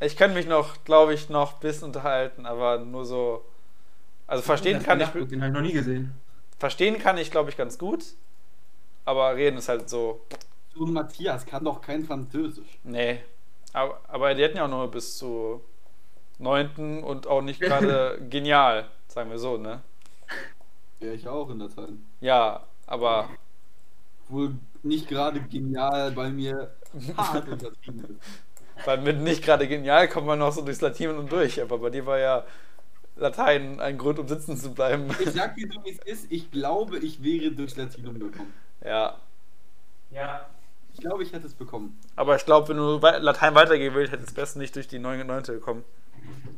Ich 0.00 0.16
kann 0.16 0.32
mich 0.34 0.46
noch, 0.46 0.84
glaube 0.84 1.14
ich, 1.14 1.28
noch 1.28 1.54
ein 1.54 1.60
bisschen 1.60 1.84
unterhalten, 1.88 2.46
aber 2.46 2.78
nur 2.78 3.04
so. 3.04 3.44
Also 4.26 4.42
verstehen 4.42 4.82
kann 4.82 5.00
ich, 5.00 5.08
Den 5.08 5.40
habe 5.42 5.48
ich 5.48 5.54
noch 5.54 5.60
nie 5.62 5.72
gesehen. 5.72 6.12
verstehen 6.58 6.98
kann 6.98 7.18
ich, 7.18 7.30
glaube 7.30 7.50
ich, 7.50 7.56
ganz 7.56 7.78
gut. 7.78 8.04
Aber 9.04 9.34
reden 9.34 9.58
ist 9.58 9.68
halt 9.68 9.88
so. 9.88 10.20
So 10.74 10.84
ein 10.84 10.92
Matthias 10.92 11.46
kann 11.46 11.64
doch 11.64 11.80
kein 11.80 12.04
Französisch. 12.04 12.78
Nee. 12.84 13.22
Aber, 13.72 14.00
aber 14.08 14.34
die 14.34 14.44
hatten 14.44 14.56
ja 14.56 14.64
auch 14.66 14.68
nur 14.68 14.90
bis 14.90 15.16
zu 15.18 15.62
9. 16.38 17.02
und 17.02 17.26
auch 17.26 17.42
nicht 17.42 17.60
gerade 17.60 18.18
genial, 18.28 18.88
sagen 19.08 19.30
wir 19.30 19.38
so, 19.38 19.56
ne? 19.56 19.82
Ja, 21.00 21.12
ich 21.12 21.26
auch 21.28 21.48
in 21.50 21.58
Latein. 21.58 22.04
Ja, 22.20 22.66
aber 22.86 23.28
Wohl 24.28 24.54
nicht 24.82 25.08
gerade 25.08 25.40
genial 25.40 26.12
bei 26.12 26.28
mir 26.28 26.74
hart 27.16 27.48
untertrieben 27.48 28.04
ist. 28.04 28.20
Weil 28.84 29.00
mit 29.00 29.20
nicht 29.20 29.44
gerade 29.44 29.68
genial 29.68 30.08
kommt 30.08 30.26
man 30.26 30.38
noch 30.38 30.52
so 30.52 30.62
durchs 30.62 30.80
Latinum 30.80 31.28
durch. 31.28 31.60
Aber 31.60 31.78
bei 31.78 31.90
dir 31.90 32.06
war 32.06 32.18
ja 32.18 32.44
Latein 33.16 33.80
ein 33.80 33.98
Grund, 33.98 34.18
um 34.18 34.28
sitzen 34.28 34.56
zu 34.56 34.72
bleiben. 34.72 35.08
Ich 35.20 35.30
sag 35.30 35.54
dir 35.56 35.68
so, 35.72 35.84
wie 35.84 35.90
es 35.90 35.98
ist. 35.98 36.30
Ich 36.30 36.50
glaube, 36.50 36.98
ich 36.98 37.22
wäre 37.22 37.50
durchs 37.52 37.76
Latinum 37.76 38.18
gekommen. 38.18 38.52
Ja. 38.84 39.16
Ja. 40.10 40.46
Ich 40.94 41.00
glaube, 41.00 41.22
ich 41.22 41.32
hätte 41.32 41.46
es 41.46 41.54
bekommen. 41.54 41.98
Aber 42.16 42.36
ich 42.36 42.44
glaube, 42.44 42.68
wenn 42.68 42.76
du 42.76 42.98
Latein 42.98 43.54
weitergewählt 43.54 44.10
hättest, 44.10 44.36
wärst 44.36 44.56
du 44.56 44.58
nicht 44.60 44.74
durch 44.74 44.88
die 44.88 44.98
9. 44.98 45.26
9. 45.26 45.42
gekommen. 45.44 45.84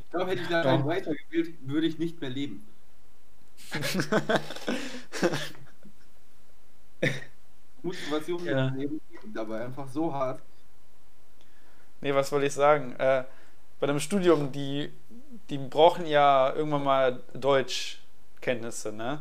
Ich 0.02 0.10
glaube, 0.10 0.30
hätte 0.30 0.42
ich 0.42 0.48
Latein 0.48 0.84
weitergewählt, 0.86 1.54
würde 1.62 1.86
ich 1.86 1.98
nicht 1.98 2.20
mehr 2.20 2.30
leben. 2.30 2.66
Motivation 7.82 8.44
Ja. 8.44 8.68
Leben, 8.68 9.00
aber 9.36 9.60
einfach 9.60 9.88
so 9.88 10.12
hart. 10.12 10.42
Nee, 12.00 12.14
was 12.14 12.32
wollte 12.32 12.46
ich 12.46 12.54
sagen? 12.54 12.94
Äh, 12.98 13.24
bei 13.78 13.88
einem 13.88 14.00
Studium, 14.00 14.52
die, 14.52 14.90
die 15.48 15.58
brauchen 15.58 16.06
ja 16.06 16.52
irgendwann 16.54 16.84
mal 16.84 17.20
Deutschkenntnisse, 17.34 18.92
ne? 18.92 19.20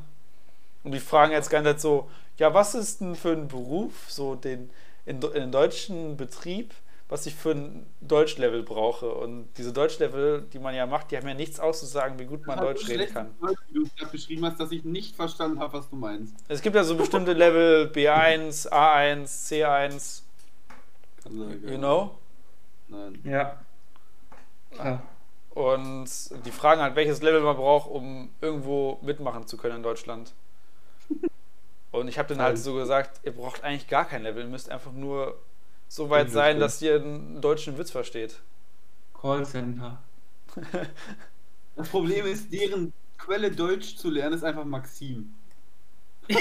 Und 0.83 0.93
die 0.93 0.99
fragen 0.99 1.31
jetzt 1.31 1.49
ganz 1.49 1.65
Zeit 1.65 1.81
so, 1.81 2.09
ja, 2.37 2.53
was 2.53 2.73
ist 2.73 3.01
denn 3.01 3.15
für 3.15 3.31
ein 3.31 3.47
Beruf, 3.47 4.09
so 4.09 4.35
den 4.35 4.69
in, 5.05 5.21
in 5.21 5.33
den 5.33 5.51
deutschen 5.51 6.17
Betrieb, 6.17 6.73
was 7.09 7.25
ich 7.25 7.33
für 7.33 7.51
ein 7.51 7.87
Deutschlevel 8.01 8.61
brauche. 8.61 9.09
Und 9.09 9.49
diese 9.57 9.73
Deutschlevel, 9.73 10.45
die 10.53 10.59
man 10.59 10.75
ja 10.75 10.85
macht, 10.85 11.09
die 11.09 11.17
haben 11.17 11.27
ja 11.27 11.33
nichts 11.33 11.59
auszusagen, 11.59 12.19
wie 12.19 12.25
gut 12.25 12.45
man 12.45 12.59
Deutsch 12.59 12.87
reden 12.87 13.11
kann. 13.11 13.31
Deutsch, 13.41 13.59
wie 13.69 13.73
du 13.73 13.87
gerade 13.97 14.11
beschrieben 14.11 14.45
hast, 14.45 14.59
dass 14.59 14.71
ich 14.71 14.83
nicht 14.85 15.15
verstanden 15.15 15.59
habe, 15.59 15.73
was 15.73 15.89
du 15.89 15.95
meinst. 15.95 16.35
Es 16.47 16.61
gibt 16.61 16.75
ja 16.75 16.83
so 16.83 16.95
bestimmte 16.95 17.33
Level 17.33 17.91
B1, 17.91 18.69
A1, 18.69 19.23
C1, 19.25 20.21
Kann 21.23 21.37
sein, 21.39 21.63
you 21.67 21.77
know? 21.79 22.18
Nein. 22.89 23.21
Ja. 23.23 23.59
Ah. 24.77 24.99
Und 25.51 26.09
die 26.45 26.51
fragen 26.51 26.81
halt, 26.81 26.95
welches 26.95 27.21
Level 27.21 27.41
man 27.41 27.55
braucht, 27.55 27.89
um 27.89 28.29
irgendwo 28.41 28.99
mitmachen 29.01 29.47
zu 29.47 29.57
können 29.57 29.77
in 29.77 29.83
Deutschland. 29.83 30.33
Und 31.91 32.07
ich 32.07 32.19
habe 32.19 32.29
dann 32.29 32.41
halt 32.41 32.59
so 32.59 32.75
gesagt, 32.75 33.19
ihr 33.23 33.31
braucht 33.31 33.63
eigentlich 33.63 33.87
gar 33.87 34.05
kein 34.05 34.23
Level, 34.23 34.43
ihr 34.43 34.49
müsst 34.49 34.69
einfach 34.69 34.91
nur 34.91 35.39
so 35.87 36.09
weit 36.09 36.29
sein, 36.29 36.59
dass 36.59 36.81
ihr 36.81 36.95
einen 36.95 37.41
deutschen 37.41 37.77
Witz 37.77 37.91
versteht. 37.91 38.41
Callcenter. 39.19 40.01
Das 41.75 41.87
Problem 41.87 42.25
ist, 42.25 42.51
deren 42.51 42.91
Quelle 43.17 43.51
Deutsch 43.51 43.95
zu 43.95 44.09
lernen, 44.09 44.35
ist 44.35 44.43
einfach 44.43 44.65
Maxim. 44.65 45.33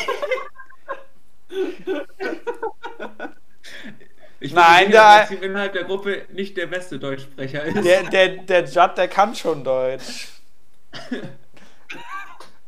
Ich 4.40 4.52
Nein, 4.52 4.84
bin 4.84 4.92
da- 4.92 5.20
dass 5.20 5.30
innerhalb 5.32 5.72
der 5.72 5.84
Gruppe 5.84 6.26
nicht 6.32 6.56
der 6.56 6.66
beste 6.66 6.98
Deutschsprecher 6.98 7.64
ist. 7.64 7.84
Der, 7.84 8.04
der, 8.04 8.28
der 8.38 8.64
Judd, 8.64 8.96
der 8.96 9.08
kann 9.08 9.34
schon 9.34 9.64
Deutsch. 9.64 10.28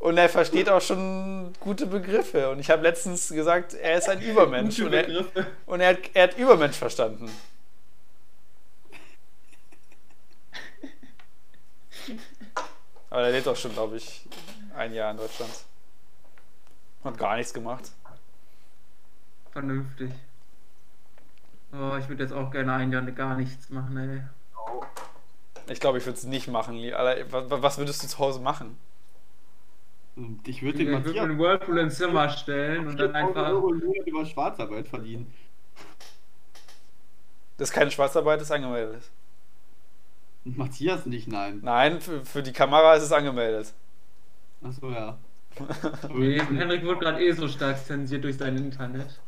Und 0.01 0.17
er 0.17 0.31
versteht 0.31 0.69
auch 0.71 0.81
schon 0.81 1.53
gute 1.61 1.87
Begriffe. 1.87 2.51
Und 2.51 2.59
ich 2.59 2.71
habe 2.71 2.83
letztens 2.83 3.29
gesagt, 3.29 3.75
er 3.75 3.99
ist 3.99 4.09
ein 4.09 4.21
Übermensch. 4.23 4.81
Und 4.81 4.95
er, 4.95 5.07
und 5.67 5.81
er, 5.81 5.91
hat, 5.91 5.99
er 6.15 6.23
hat 6.25 6.39
Übermensch 6.39 6.77
verstanden. 6.77 7.31
Aber 13.11 13.23
er 13.23 13.33
lebt 13.33 13.49
auch 13.49 13.57
schon, 13.57 13.73
glaube 13.73 13.97
ich, 13.97 14.25
ein 14.77 14.95
Jahr 14.95 15.11
in 15.11 15.17
Deutschland. 15.17 15.51
Hat 17.05 17.19
gar 17.19 17.37
nichts 17.37 17.53
gemacht. 17.53 17.91
Vernünftig. 19.53 20.11
Oh, 21.73 21.97
ich 21.99 22.09
würde 22.09 22.23
jetzt 22.25 22.33
auch 22.33 22.51
gerne 22.51 22.75
ein 22.75 22.93
Jahr 22.93 23.03
gar 23.03 23.37
nichts 23.37 23.71
machen, 23.71 23.97
ey. 23.97 24.23
Ich 25.69 25.79
glaube, 25.79 25.99
ich 25.99 26.07
würde 26.07 26.19
es 26.19 26.25
nicht 26.25 26.49
machen. 26.49 26.77
Was 26.81 27.79
würdest 27.79 28.03
du 28.03 28.09
zu 28.09 28.19
Hause 28.19 28.41
machen? 28.41 28.77
Und 30.17 30.47
ich 30.49 30.63
würde 30.63 30.79
Ich 30.79 30.85
den 30.85 30.93
würde 30.93 31.09
Matthias 31.09 31.25
einen 31.25 31.39
Whirlpool 31.39 31.79
ins 31.79 31.97
Zimmer 31.97 32.29
stellen 32.29 32.89
und 32.89 32.99
dann 32.99 33.13
4000 33.13 33.15
einfach. 33.15 33.49
Euro 33.49 33.73
über 33.73 34.27
Schwarzarbeit 34.27 34.89
verdienen. 34.89 35.33
Das 37.57 37.69
ist 37.69 37.75
keine 37.75 37.91
Schwarzarbeit, 37.91 38.41
das 38.41 38.49
ist 38.49 38.53
angemeldet. 38.53 39.03
Matthias 40.45 41.07
nicht, 41.07 41.29
nein. 41.29 41.61
Nein, 41.63 42.01
für, 42.01 42.25
für 42.25 42.43
die 42.43 42.53
Kamera 42.53 42.95
ist 42.95 43.05
es 43.05 43.13
angemeldet. 43.13 43.73
Achso, 44.63 44.91
ja. 44.91 45.19
Henrik 46.09 46.85
wurde 46.85 47.01
gerade 47.01 47.23
eh 47.23 47.33
so 47.33 47.49
stark 47.49 47.85
zensiert 47.85 48.25
durch 48.25 48.39
sein 48.39 48.57
Internet, 48.57 49.21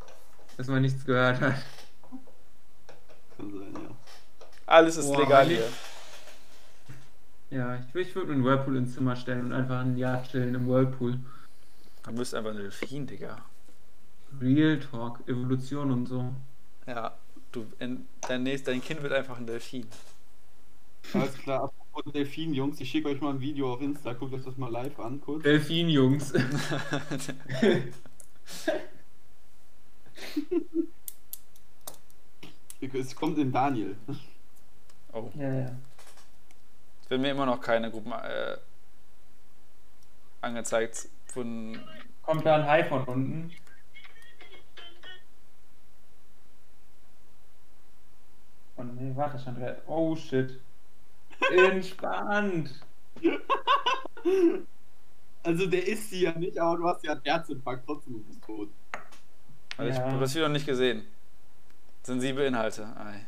dass 0.57 0.69
man 0.69 0.83
nichts 0.83 1.05
gehört 1.05 1.41
hat. 1.41 1.55
Alles 4.73 4.97
ist 4.97 5.13
Boah, 5.13 5.21
legal 5.21 5.47
hier. 5.49 5.69
Ja, 7.51 7.77
ich, 7.77 7.95
ich 7.95 8.15
würde 8.15 8.29
mir 8.29 8.37
einen 8.37 8.45
Whirlpool 8.45 8.79
ins 8.79 8.95
Zimmer 8.95 9.15
stellen 9.17 9.45
und 9.45 9.53
einfach 9.53 9.81
ein 9.81 9.99
Jahr 9.99 10.23
chillen 10.23 10.55
im 10.55 10.67
Whirlpool. 10.67 11.19
Du 12.05 12.13
bist 12.13 12.35
einfach 12.35 12.53
ein 12.53 12.57
Delfin, 12.57 13.07
Digga. 13.07 13.37
Real 14.41 14.81
Talk, 14.81 15.29
Evolution 15.29 15.91
und 15.91 16.07
so. 16.07 16.33
Ja, 16.87 17.15
du, 17.53 17.67
in, 17.81 18.07
dein, 18.23 18.45
nächst, 18.45 18.67
dein 18.67 18.81
Kind 18.81 19.03
wird 19.03 19.13
einfach 19.13 19.37
ein 19.37 19.47
Delfin. 19.47 19.87
Alles 21.13 21.35
klar, 21.35 21.65
apropos 21.65 22.11
Delfin, 22.11 22.55
Jungs, 22.55 22.81
ich 22.81 22.91
schicke 22.91 23.11
euch 23.11 23.21
mal 23.21 23.35
ein 23.35 23.41
Video 23.43 23.75
auf 23.75 23.83
Insta, 23.83 24.15
guckt 24.15 24.33
euch 24.33 24.43
das 24.43 24.57
mal 24.57 24.73
live 24.73 24.99
an, 25.01 25.21
kurz. 25.21 25.43
Delfin-Jungs. 25.43 26.33
Es 32.95 33.15
kommt 33.15 33.39
in 33.39 33.53
Daniel. 33.53 33.95
Oh, 35.13 35.31
ja, 35.35 35.53
ja. 35.53 35.71
es 37.03 37.11
werden 37.11 37.23
mir 37.23 37.31
immer 37.31 37.47
noch 37.47 37.61
keine 37.61 37.91
Gruppen 37.91 38.13
äh, 38.13 38.57
angezeigt 40.41 41.09
von. 41.27 41.79
Kommt 42.23 42.47
da 42.47 42.57
ein 42.57 42.67
Hai 42.67 42.85
von 42.85 43.05
unten? 43.05 43.53
Oh 48.77 48.83
nee, 48.85 49.13
warte, 49.15 49.39
wer. 49.59 49.83
Oh 49.87 50.17
shit. 50.17 50.61
Entspannt. 51.51 52.71
Also 55.45 55.67
der 55.67 55.85
ist 55.89 56.09
sie 56.11 56.21
ja 56.21 56.31
nicht, 56.39 56.57
aber 56.57 56.77
du 56.77 56.87
hast 56.89 57.03
ja 57.03 57.15
einen 57.15 57.23
Herzinfarkt, 57.25 57.85
trotzdem 57.85 58.23
bist 58.23 58.41
tot. 58.45 58.69
Also 59.77 59.91
Ich 59.91 59.97
Ja. 59.99 60.05
habe 60.05 60.21
das 60.21 60.33
Video 60.35 60.47
noch 60.47 60.53
nicht 60.53 60.67
gesehen. 60.67 61.05
Sensible 62.05 62.47
Inhalte. 62.47 62.85
Ei. 62.97 63.27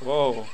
Wow. 0.00 0.46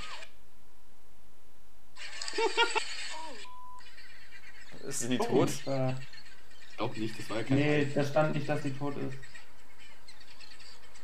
Ist 4.88 5.00
sie 5.00 5.18
tot? 5.18 5.48
Äh, 5.66 5.90
ich 5.90 6.76
glaube 6.76 7.00
nicht, 7.00 7.18
das 7.18 7.30
war 7.30 7.36
ja 7.38 7.42
kein 7.42 7.59
nee, 7.59 7.86
da 7.94 8.05
stand 8.05 8.34
nicht, 8.34 8.48
dass 8.48 8.62
sie 8.62 8.72
tot 8.72 8.96
ist. 8.96 9.18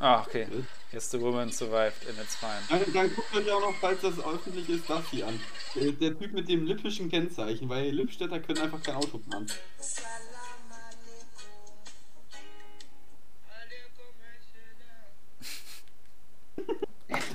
Ah, 0.00 0.24
okay. 0.24 0.46
Yes, 0.92 1.10
the 1.10 1.18
woman 1.18 1.50
survived 1.50 2.04
in 2.08 2.16
its 2.18 2.36
fine. 2.36 2.62
Dann, 2.68 2.92
dann 2.92 3.14
guckt 3.14 3.34
euch 3.34 3.50
auch 3.50 3.60
noch, 3.60 3.74
falls 3.80 4.00
das 4.00 4.18
öffentlich 4.24 4.68
ist, 4.68 4.88
das 4.88 5.08
hier 5.10 5.26
an. 5.26 5.40
Der, 5.74 5.92
der 5.92 6.18
Typ 6.18 6.32
mit 6.32 6.48
dem 6.48 6.66
lippischen 6.66 7.10
Kennzeichen, 7.10 7.68
weil 7.68 7.90
Lippstädter 7.90 8.38
können 8.38 8.60
einfach 8.60 8.82
kein 8.82 8.94
Auto 8.94 9.18
fahren. 9.18 9.46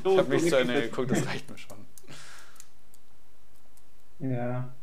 Ich 0.06 0.18
habe 0.18 0.36
nicht 0.36 0.50
zu 0.50 0.58
Ende 0.58 0.82
geguckt, 0.82 1.12
das 1.12 1.26
reicht 1.26 1.50
mir 1.50 1.58
schon. 1.58 1.78
Ja. 4.20 4.74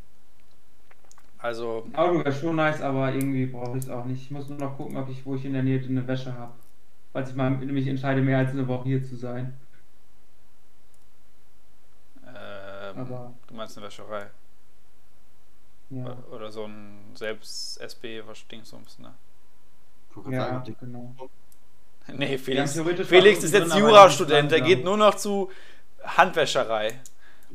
Also, 1.37 1.87
Auto 1.93 2.25
wäre 2.25 2.33
schon 2.33 2.57
nice, 2.57 2.81
aber 2.81 3.13
irgendwie 3.13 3.45
brauche 3.45 3.77
ich 3.77 3.85
es 3.85 3.91
auch 3.91 4.07
nicht. 4.07 4.23
Ich 4.23 4.31
muss 4.31 4.49
nur 4.49 4.59
noch 4.59 4.79
gucken, 4.79 4.97
ob 4.97 5.11
ich, 5.11 5.25
wo 5.27 5.35
ich 5.35 5.45
in 5.45 5.53
der 5.53 5.63
Nähe 5.63 5.79
eine 5.79 6.07
Wäsche 6.07 6.33
habe. 6.33 6.55
Falls 7.13 7.31
ich 7.31 7.35
mal 7.37 7.51
mich 7.51 7.87
entscheide, 7.87 8.21
mehr 8.23 8.39
als 8.39 8.51
eine 8.51 8.67
Woche 8.69 8.85
hier 8.85 9.05
zu 9.05 9.17
sein. 9.17 9.55
ähm, 12.27 12.99
Aber- 12.99 13.35
du 13.47 13.55
meinst 13.55 13.77
eine 13.77 13.87
Wäscherei. 13.87 14.27
Ja, 15.91 16.17
Oder 16.31 16.53
so 16.53 16.65
ein 16.67 17.11
selbst-SB, 17.15 18.23
was 18.27 18.47
Dingsums, 18.47 18.99
ne? 19.01 19.13
Ja 20.31 20.63
genau. 20.81 21.15
Nee, 22.13 22.39
Felix, 22.39 22.75
Ja, 22.75 22.85
Felix 22.85 23.45
ist 23.45 23.53
jetzt 23.55 23.75
Jurastudent, 23.77 24.51
der 24.51 24.63
geht 24.63 24.83
nur 24.85 24.97
noch 24.97 25.15
zu 25.15 25.51
Handwäscherei 26.03 26.99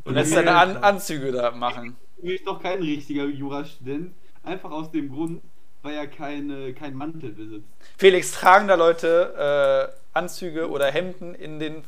und 0.05 0.13
lässt 0.13 0.31
seine 0.31 0.55
An. 0.55 0.77
Anzüge 0.77 1.31
da 1.31 1.51
machen. 1.51 1.97
Du 2.17 2.27
bist 2.27 2.47
doch 2.47 2.61
kein 2.61 2.79
richtiger 2.81 3.25
Jurastudent. 3.25 4.13
Einfach 4.43 4.71
aus 4.71 4.91
dem 4.91 5.11
Grund, 5.11 5.41
weil 5.85 5.95
er 5.95 6.07
keine, 6.07 6.73
kein 6.73 6.95
Mantel 6.95 7.31
besitzt. 7.31 7.67
Felix, 7.97 8.31
tragen 8.31 8.67
da 8.67 8.75
Leute 8.75 9.93
äh, 9.93 10.17
Anzüge 10.17 10.69
oder 10.69 10.91
Hemden 10.91 11.35
in 11.35 11.59
den. 11.59 11.83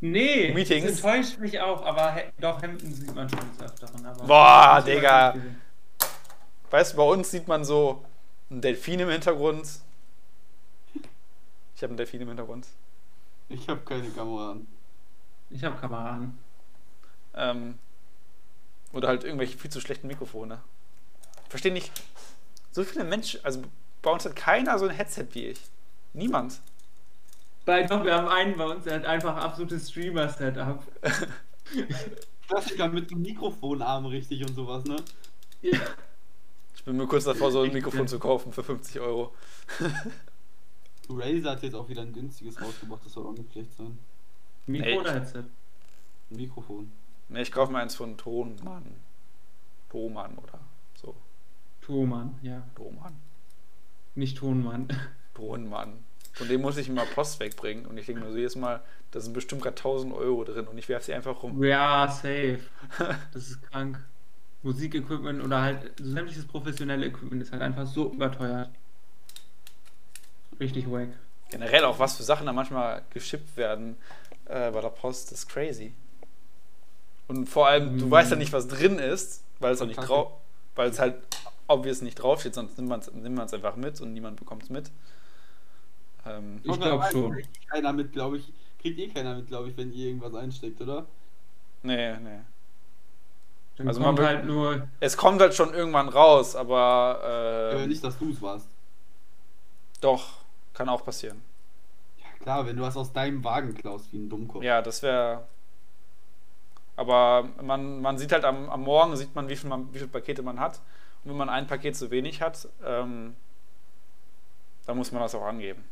Nee, 0.00 0.54
Meetings. 0.54 0.86
das 0.86 1.04
enttäuscht 1.04 1.38
mich 1.40 1.60
auch, 1.60 1.84
aber 1.84 2.14
he 2.14 2.22
doch, 2.38 2.62
Hemden 2.62 2.94
sieht 2.94 3.14
man 3.14 3.28
schon 3.28 3.40
des 3.50 3.60
Öfteren. 3.60 4.26
Boah, 4.26 4.82
Digga. 4.86 5.34
Weißt 6.70 6.92
du, 6.92 6.96
bei 6.96 7.02
uns 7.02 7.30
sieht 7.30 7.48
man 7.48 7.64
so 7.64 8.02
einen 8.48 8.62
Delfin 8.62 9.00
im 9.00 9.10
Hintergrund. 9.10 9.66
Ich 11.74 11.82
habe 11.82 11.90
einen 11.90 11.96
Delfin 11.96 12.22
im 12.22 12.28
Hintergrund. 12.28 12.66
Ich 13.48 13.68
habe 13.68 13.80
keine 13.80 14.08
Kamera 14.10 14.52
an. 14.52 14.66
Ich 15.50 15.64
habe 15.64 15.76
Kamera 15.76 16.10
an. 16.10 16.38
Ähm, 17.34 17.78
oder 18.92 19.08
halt 19.08 19.24
irgendwelche 19.24 19.58
viel 19.58 19.70
zu 19.70 19.80
schlechten 19.80 20.06
Mikrofone. 20.06 20.60
Ich 21.44 21.50
verstehe 21.50 21.72
nicht. 21.72 21.90
So 22.72 22.84
viele 22.84 23.04
Menschen, 23.04 23.44
also 23.44 23.62
bei 24.02 24.10
uns 24.10 24.24
hat 24.24 24.36
keiner 24.36 24.78
so 24.78 24.86
ein 24.86 24.94
Headset 24.94 25.26
wie 25.32 25.46
ich. 25.46 25.60
Niemand. 26.12 26.60
Bei, 27.64 27.82
doch, 27.82 28.04
wir 28.04 28.14
haben 28.14 28.28
einen 28.28 28.56
bei 28.56 28.66
uns, 28.66 28.84
der 28.84 28.94
hat 28.94 29.04
einfach 29.04 29.36
absolutes 29.36 29.90
Streamer-Setup. 29.90 30.82
Klassiker 32.48 32.88
mit 32.88 33.10
dem 33.10 33.22
Mikrofonarm 33.22 34.06
richtig 34.06 34.42
und 34.42 34.54
sowas, 34.54 34.84
ne? 34.84 34.96
Ja. 35.62 35.78
Ich 36.74 36.84
bin 36.84 36.96
mir 36.96 37.06
kurz 37.06 37.24
davor, 37.24 37.52
so 37.52 37.60
ein 37.60 37.72
Mikrofon 37.72 38.08
zu 38.08 38.18
kaufen 38.18 38.52
für 38.52 38.64
50 38.64 39.00
Euro. 39.00 39.34
Razer 41.10 41.50
hat 41.50 41.62
jetzt 41.62 41.74
auch 41.74 41.88
wieder 41.88 42.02
ein 42.02 42.12
günstiges 42.12 42.60
rausgebracht, 42.60 43.04
das 43.04 43.12
soll 43.12 43.26
auch 43.26 43.36
nicht 43.36 43.52
schlecht 43.52 43.74
sein. 43.76 43.98
Mikro 44.66 44.88
Nee, 44.88 44.98
oder 44.98 45.12
Headset? 45.12 45.44
Ein 46.30 46.36
Mikrofon. 46.36 46.92
Ne, 47.28 47.42
ich 47.42 47.52
kaufe 47.52 47.72
mir 47.72 47.78
eins 47.78 47.94
von 47.94 48.16
Tonmann. 48.16 48.96
Thomann 49.90 50.38
oder. 50.38 50.60
Thomann, 51.90 52.38
ja. 52.42 52.62
Thomann. 52.76 53.16
Nicht 54.14 54.38
Tonmann. 54.38 54.86
Tonmann. 55.34 56.04
Von 56.34 56.48
dem 56.48 56.60
muss 56.60 56.76
ich 56.76 56.88
immer 56.88 57.04
Post 57.04 57.40
wegbringen. 57.40 57.84
Und 57.86 57.98
ich 57.98 58.06
denke 58.06 58.22
mir 58.22 58.30
so 58.30 58.36
jedes 58.38 58.54
Mal, 58.54 58.80
da 59.10 59.18
sind 59.20 59.32
bestimmt 59.32 59.62
gerade 59.62 59.76
1000 59.76 60.14
Euro 60.14 60.44
drin 60.44 60.68
und 60.68 60.78
ich 60.78 60.88
werfe 60.88 61.06
sie 61.06 61.14
einfach 61.14 61.42
rum. 61.42 61.62
Ja, 61.64 62.06
safe. 62.08 62.60
Das 63.34 63.48
ist 63.48 63.62
krank. 63.70 63.98
Musikequipment 64.62 65.42
oder 65.42 65.62
halt 65.62 65.92
sämtliches 66.00 66.46
professionelle 66.46 67.06
Equipment 67.06 67.42
ist 67.42 67.50
halt 67.50 67.62
einfach 67.62 67.86
so 67.86 68.12
überteuert. 68.12 68.70
Richtig 70.60 70.90
wack. 70.90 71.08
Generell 71.50 71.84
auch, 71.84 71.98
was 71.98 72.16
für 72.16 72.22
Sachen 72.22 72.46
da 72.46 72.52
manchmal 72.52 73.02
geschippt 73.10 73.56
werden 73.56 73.96
äh, 74.44 74.70
bei 74.70 74.80
der 74.80 74.90
Post, 74.90 75.32
das 75.32 75.40
ist 75.40 75.48
crazy. 75.48 75.92
Und 77.26 77.48
vor 77.48 77.66
allem, 77.68 77.98
du 77.98 78.06
Mm. 78.06 78.10
weißt 78.10 78.30
ja 78.30 78.36
nicht, 78.36 78.52
was 78.52 78.68
drin 78.68 78.98
ist, 78.98 79.42
weil 79.58 79.72
es 79.72 79.80
auch 79.82 79.86
nicht 79.86 79.96
drauf, 79.96 80.32
weil 80.76 80.90
es 80.90 80.98
halt 81.00 81.16
obvious 81.70 82.02
nicht 82.02 82.16
draufsteht, 82.16 82.54
sonst 82.54 82.76
nimmt 82.78 82.88
man 82.88 83.46
es 83.46 83.54
einfach 83.54 83.76
mit 83.76 84.00
und 84.00 84.12
niemand 84.12 84.36
bekommt 84.36 84.62
es 84.64 84.70
mit. 84.70 84.90
Ähm, 86.26 86.60
Ich 86.62 86.80
glaub 86.80 87.04
schon. 87.10 87.32
Kriegt 87.32 87.68
keiner 87.70 87.92
mit, 87.92 88.12
glaube 88.12 88.38
ich. 88.38 88.52
Kriegt 88.80 88.98
eh 88.98 89.08
keiner 89.08 89.34
mit, 89.36 89.46
glaube 89.48 89.68
ich, 89.70 89.76
wenn 89.76 89.92
ihr 89.92 90.06
irgendwas 90.08 90.34
einsteckt, 90.34 90.80
oder? 90.80 91.06
nee, 91.82 92.16
nee. 92.18 92.40
Dann 93.76 93.88
Also 93.88 94.02
kommt 94.02 94.18
man- 94.18 94.26
halt 94.26 94.44
nur. 94.44 94.88
Es 95.00 95.16
kommt 95.16 95.40
halt 95.40 95.54
schon 95.54 95.72
irgendwann 95.72 96.08
raus, 96.10 96.54
aber 96.56 97.72
Äh, 97.72 97.84
äh, 97.84 97.86
nicht, 97.86 98.04
dass 98.04 98.18
du 98.18 98.30
es 98.30 98.42
warst. 98.42 98.68
doch, 100.00 100.38
kann 100.74 100.88
auch 100.88 101.04
passieren. 101.04 101.40
Ja, 102.18 102.26
klar, 102.42 102.66
wenn 102.66 102.76
du 102.76 102.82
was 102.82 102.96
aus 102.96 103.12
deinem 103.12 103.42
Wagen 103.44 103.74
klaust, 103.74 104.12
wie 104.12 104.18
ein 104.18 104.28
Dummkopf. 104.28 104.62
Ja, 104.62 104.82
das 104.82 105.02
wäre. 105.02 105.44
Aber 106.96 107.48
man, 107.62 108.00
man 108.02 108.18
sieht 108.18 108.32
halt 108.32 108.44
am, 108.44 108.68
am 108.68 108.82
Morgen, 108.82 109.16
sieht 109.16 109.34
man 109.34 109.48
wie, 109.48 109.56
viel 109.56 109.70
man, 109.70 109.88
wie 109.94 109.98
viele 109.98 110.10
Pakete 110.10 110.42
man 110.42 110.60
hat. 110.60 110.80
Und 111.24 111.30
wenn 111.30 111.36
man 111.36 111.48
ein 111.48 111.66
Paket 111.66 111.96
zu 111.96 112.10
wenig 112.10 112.40
hat, 112.42 112.68
ähm, 112.84 113.36
dann 114.86 114.96
muss 114.96 115.12
man 115.12 115.22
das 115.22 115.34
auch 115.34 115.44
angeben. 115.44 115.84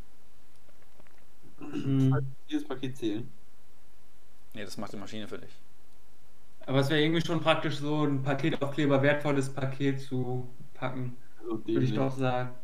Hm. 1.60 2.34
Dieses 2.48 2.66
Paket 2.66 2.96
zählen. 2.96 3.32
Nee, 4.52 4.64
das 4.64 4.76
macht 4.76 4.92
die 4.92 4.96
Maschine 4.98 5.26
für 5.28 5.38
dich. 5.38 5.62
Aber 6.66 6.80
es 6.80 6.88
wäre 6.90 7.00
irgendwie 7.00 7.24
schon 7.24 7.40
praktisch, 7.40 7.78
so 7.78 8.04
ein 8.04 8.22
Paketaufkleber, 8.22 9.02
wertvolles 9.02 9.52
Paket 9.52 10.00
zu 10.00 10.48
packen, 10.74 11.16
Also 11.38 11.64
würde 11.72 11.84
ich 11.86 11.94
doch 11.94 12.10
sagen. 12.16 12.54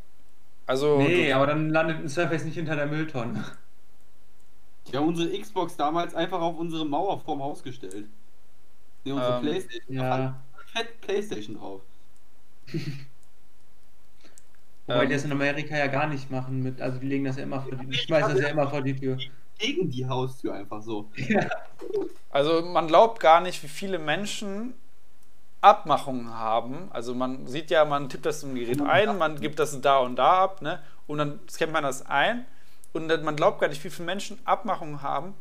Also, 0.67 0.99
Nee, 0.99 1.31
du, 1.31 1.37
aber 1.37 1.47
dann 1.47 1.71
landet 1.71 1.99
ein 2.01 2.09
Surface 2.09 2.45
nicht 2.45 2.55
hinter 2.55 2.77
der 2.77 2.87
Mülltonne. 2.87 3.45
Wir 4.91 4.99
haben 5.01 5.09
unsere 5.09 5.39
Xbox 5.39 5.77
damals 5.77 6.15
einfach 6.15 6.41
auf 6.41 6.57
unsere 6.59 6.85
Mauer 6.87 7.21
vorm 7.21 7.43
Haus 7.43 7.63
gestellt. 7.63 8.09
Nee, 9.05 9.13
unsere 9.13 9.35
Ähm, 9.35 9.41
Playstation. 9.43 9.97
Ja. 9.97 10.43
fett 10.73 11.01
Playstation 11.01 11.57
drauf. 11.57 11.83
Wobei 14.87 15.05
Ähm. 15.05 15.09
die 15.09 15.15
das 15.15 15.25
in 15.25 15.33
Amerika 15.33 15.77
ja 15.77 15.87
gar 15.87 16.07
nicht 16.07 16.31
machen 16.31 16.63
mit, 16.63 16.81
also 16.81 16.99
die 16.99 17.07
legen 17.07 17.25
das 17.25 17.37
ja 17.37 17.43
immer 17.45 17.63
vor 17.63 17.77
die, 17.77 17.87
die 17.87 17.99
schmeißen 17.99 18.33
das 18.33 18.41
ja 18.41 18.49
immer 18.49 18.69
vor 18.69 18.83
die 18.83 18.95
Tür. 18.97 19.23
Gegen 19.59 19.91
die 19.91 20.07
Haustür 20.07 20.55
einfach 20.55 20.83
so. 20.83 21.11
also 22.31 22.63
man 22.63 22.89
glaubt 22.89 23.21
gar 23.21 23.41
nicht, 23.41 23.63
wie 23.63 23.69
viele 23.69 23.99
Menschen 23.99 24.75
Abmachungen 25.61 26.31
haben. 26.35 26.89
Also 26.93 27.15
man 27.15 27.47
sieht 27.47 27.71
ja, 27.71 27.85
man 27.85 28.09
tippt 28.09 28.27
das 28.27 28.43
im 28.43 28.55
Gerät 28.55 28.83
ein, 28.83 29.17
man 29.19 29.41
gibt 29.41 29.59
das 29.59 29.81
da 29.81 29.99
und 29.99 30.17
da 30.17 30.45
ab, 30.45 30.63
ne? 30.63 30.83
Und 31.07 31.19
dann 31.19 31.41
scannt 31.49 31.73
man 31.73 31.85
das 31.85 32.07
ein 32.07 32.47
und 32.93 33.09
dann, 33.09 33.25
man 33.25 33.37
glaubt 33.37 33.61
gar 33.61 33.69
nicht, 33.69 33.83
wie 33.85 33.91
viele 33.91 34.07
Menschen 34.07 34.39
Abmachungen 34.47 35.03
haben, 35.03 35.35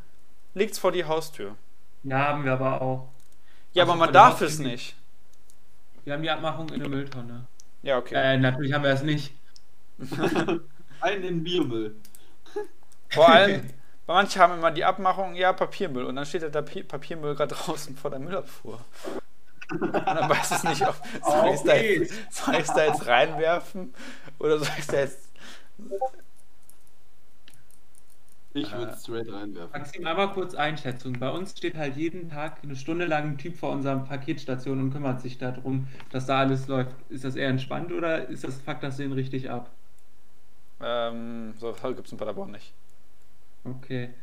legt's 0.54 0.80
vor 0.80 0.92
die 0.92 1.06
Haustür. 1.06 1.56
Ja, 2.04 2.28
haben 2.30 2.44
wir 2.46 2.54
aber 2.54 2.82
auch. 2.82 3.10
Ja, 3.74 3.84
Ach 3.84 3.88
so, 3.88 3.94
aber 3.94 3.96
man 3.96 4.14
darf 4.14 4.42
es 4.42 4.60
nicht. 4.60 4.96
Wir 6.04 6.14
haben 6.14 6.24
die 6.24 6.30
Abmachung 6.30 6.70
in 6.70 6.80
der 6.80 6.90
Mülltonne. 6.90 7.46
Ja, 7.82 7.98
okay. 7.98 8.16
Äh, 8.16 8.38
natürlich 8.38 8.74
haben 8.74 8.84
wir 8.84 8.92
es 8.92 9.04
nicht. 9.04 9.34
Einen 11.02 11.24
in 11.24 11.44
Biomüll. 11.44 11.96
Vor 13.10 13.30
allem, 13.30 13.70
bei 14.06 14.14
manchen 14.14 14.42
haben 14.42 14.54
immer 14.58 14.72
die 14.72 14.84
Abmachung, 14.86 15.36
ja, 15.36 15.54
Papiermüll. 15.54 16.06
Und 16.06 16.16
dann 16.16 16.26
steht 16.26 16.44
da 16.44 16.50
der 16.50 16.62
Pi- 16.62 16.84
Papiermüll 16.84 17.36
gerade 17.36 17.56
draußen 17.56 17.96
vor 17.96 18.10
der 18.12 18.20
Müllabfuhr. 18.20 18.80
Und 19.72 19.94
dann 19.94 20.30
weiß 20.30 20.52
es 20.52 20.64
nicht, 20.64 20.86
ob 20.88 20.96
soll 21.26 21.48
ich 21.50 21.54
es 21.56 21.64
da, 21.64 21.72
Okay. 21.74 22.00
jetzt- 22.00 22.34
soll 22.34 22.56
ich's 22.56 22.74
da 22.74 22.86
jetzt 22.86 23.08
reinwerfen 23.08 23.94
oder 24.40 24.58
soll 24.60 24.68
ich 24.74 24.80
es 24.80 24.88
da 24.88 24.98
jetzt. 25.00 25.30
Ich 28.54 28.76
würde 28.76 28.92
Äh. 28.92 28.94
es 28.94 29.02
straight 29.04 29.30
reinwerfen. 29.32 29.74
Maxim, 29.74 30.06
einmal 30.08 30.32
kurz 30.34 30.56
Einschätzung. 30.56 31.20
Bei 31.20 31.30
uns 31.30 31.52
steht 31.58 31.76
halt 31.76 31.98
jeden 31.98 32.30
Tag 32.30 32.64
eine 32.64 32.76
Stunde 32.78 33.06
lang 33.06 33.32
ein 33.32 33.38
Typ 33.38 33.58
vor 33.58 33.72
unserer 33.72 33.98
Paketstation 34.00 34.80
und 34.80 34.92
kümmert 34.92 35.22
sich 35.22 35.38
darum, 35.38 35.88
dass 36.12 36.28
da 36.28 36.40
alles 36.40 36.68
läuft. 36.68 36.96
Ist 37.10 37.24
das 37.26 37.36
eher 37.36 37.50
entspannt 37.50 37.92
oder 37.92 38.30
ist 38.30 38.44
das 38.46 38.62
Fakt, 38.62 38.84
das 38.84 38.98
den 38.98 39.12
richtig 39.14 39.50
ab? 39.50 39.72
Ähm, 40.80 41.56
so 41.58 41.74
gibt 41.74 42.06
es 42.08 42.12
in 42.12 42.18
Paderborn 42.20 42.52
nicht. 42.52 42.74
Okay. 43.66 44.14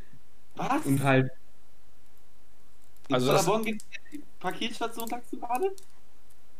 Was? 0.56 0.84
Und 0.84 1.02
halt, 1.02 1.30
In 3.08 3.16
Also 3.16 3.26
Paderborn 3.26 3.62
gibt 3.64 3.82
es 3.82 4.20
Paketstation 4.38 5.06
Taxibade? 5.08 5.76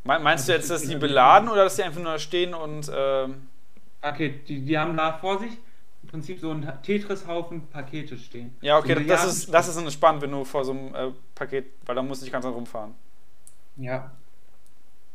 Me- 0.05 0.19
Meinst 0.19 0.49
du 0.49 0.53
Also 0.53 0.53
jetzt, 0.53 0.71
dass 0.71 0.87
die 0.87 0.97
beladen 0.97 1.49
oder 1.49 1.65
dass 1.65 1.77
die 1.77 1.83
einfach 1.83 2.01
nur 2.03 2.19
stehen 2.19 2.55
und. 2.55 2.91
Ähm, 2.95 3.49
Paket, 4.01 4.49
die, 4.49 4.65
die 4.65 4.79
haben 4.79 4.97
da 4.97 5.13
vor 5.19 5.39
sich 5.39 5.59
Prinzip 6.11 6.41
so 6.41 6.51
einen 6.51 6.69
Tetris-Haufen 6.83 7.69
Pakete 7.69 8.17
stehen. 8.19 8.57
ja, 8.61 8.79
okay, 8.79 8.95
So 8.95 9.01
das 9.01 9.25
ist, 9.25 9.55
das 9.55 9.69
ist 9.69 9.77
entspannt, 9.77 10.21
wenn 10.23 10.33
du 10.33 10.45
vor 10.45 10.65
so 10.65 10.73
einem 10.73 10.95
äh, 10.95 11.13
Paket, 11.35 11.67
weil 11.87 11.95
dann 11.95 12.09
musst 12.09 12.23
du 12.23 12.25
nicht 12.25 12.33
ganz 12.33 12.45
rumfahren. 12.45 12.95
Ja. 13.77 14.11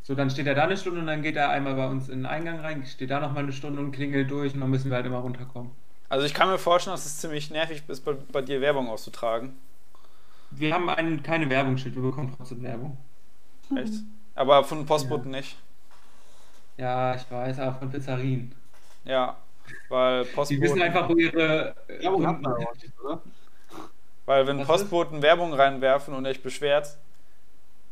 So, 0.04 0.16
dann 0.16 0.30
steht 0.30 0.48
er 0.48 0.56
da 0.56 0.64
eine 0.64 0.78
Stunde 0.78 1.02
und 1.02 1.08
dann 1.08 1.22
geht 1.22 1.36
er 1.36 1.50
einmal 1.50 1.76
bei 1.76 1.88
uns 1.88 2.10
in 2.10 2.20
den 2.20 2.26
Eingang 2.26 2.60
rein, 2.60 2.86
steht 2.86 3.10
da 3.10 3.20
nochmal 3.20 3.44
eine 3.44 3.52
Stunde 3.52 3.82
und 3.82 3.92
klingelt 3.92 4.30
durch 4.32 4.54
und 4.54 4.62
dann 4.62 4.70
müssen 4.70 4.90
wir 4.90 4.98
halt 4.98 5.06
immer 5.06 5.18
runterkommen. 5.18 5.72
Also 6.08 6.26
ich 6.26 6.34
kann 6.34 6.48
mir 6.48 6.60
vorstellen, 6.60 6.94
dass 6.94 7.06
es 7.06 7.18
ziemlich 7.18 7.50
nervig 7.50 7.84
ist, 7.88 8.06
bei, 8.06 8.14
bei 8.32 8.42
dir 8.42 8.62
Werbung 8.62 8.88
auszutragen. 8.88 9.58
Wir 10.52 10.74
haben 10.74 10.88
ein, 10.90 11.24
keine 11.24 11.50
Werbungsschild, 11.50 11.96
wir 11.96 12.04
bekommen 12.04 12.34
trotzdem 12.38 12.62
Werbung. 12.64 12.98
Echt? 13.76 13.94
Aber 14.36 14.64
von 14.64 14.86
Postboten 14.86 15.32
nicht. 15.32 15.58
Ja, 16.78 17.16
ich 17.16 17.30
weiß, 17.30 17.60
aber 17.60 17.80
von 17.80 17.90
Pizzerien. 17.90 18.54
Ja, 19.06 19.38
weil 19.90 20.26
Die 20.26 20.32
Postboten, 20.32 20.62
wissen 20.62 20.82
einfach, 20.82 21.10
wo 21.10 21.16
ihre. 21.16 21.76
äh, 21.88 22.04
Werbung 22.04 22.22
nicht, 22.78 23.00
oder? 23.04 23.22
weil 24.26 24.48
wenn 24.48 24.60
Was 24.60 24.68
Postboten 24.68 25.22
Werbung 25.22 25.54
reinwerfen 25.54 26.14
und 26.14 26.26
euch 26.26 26.42
beschwert, 26.42 26.98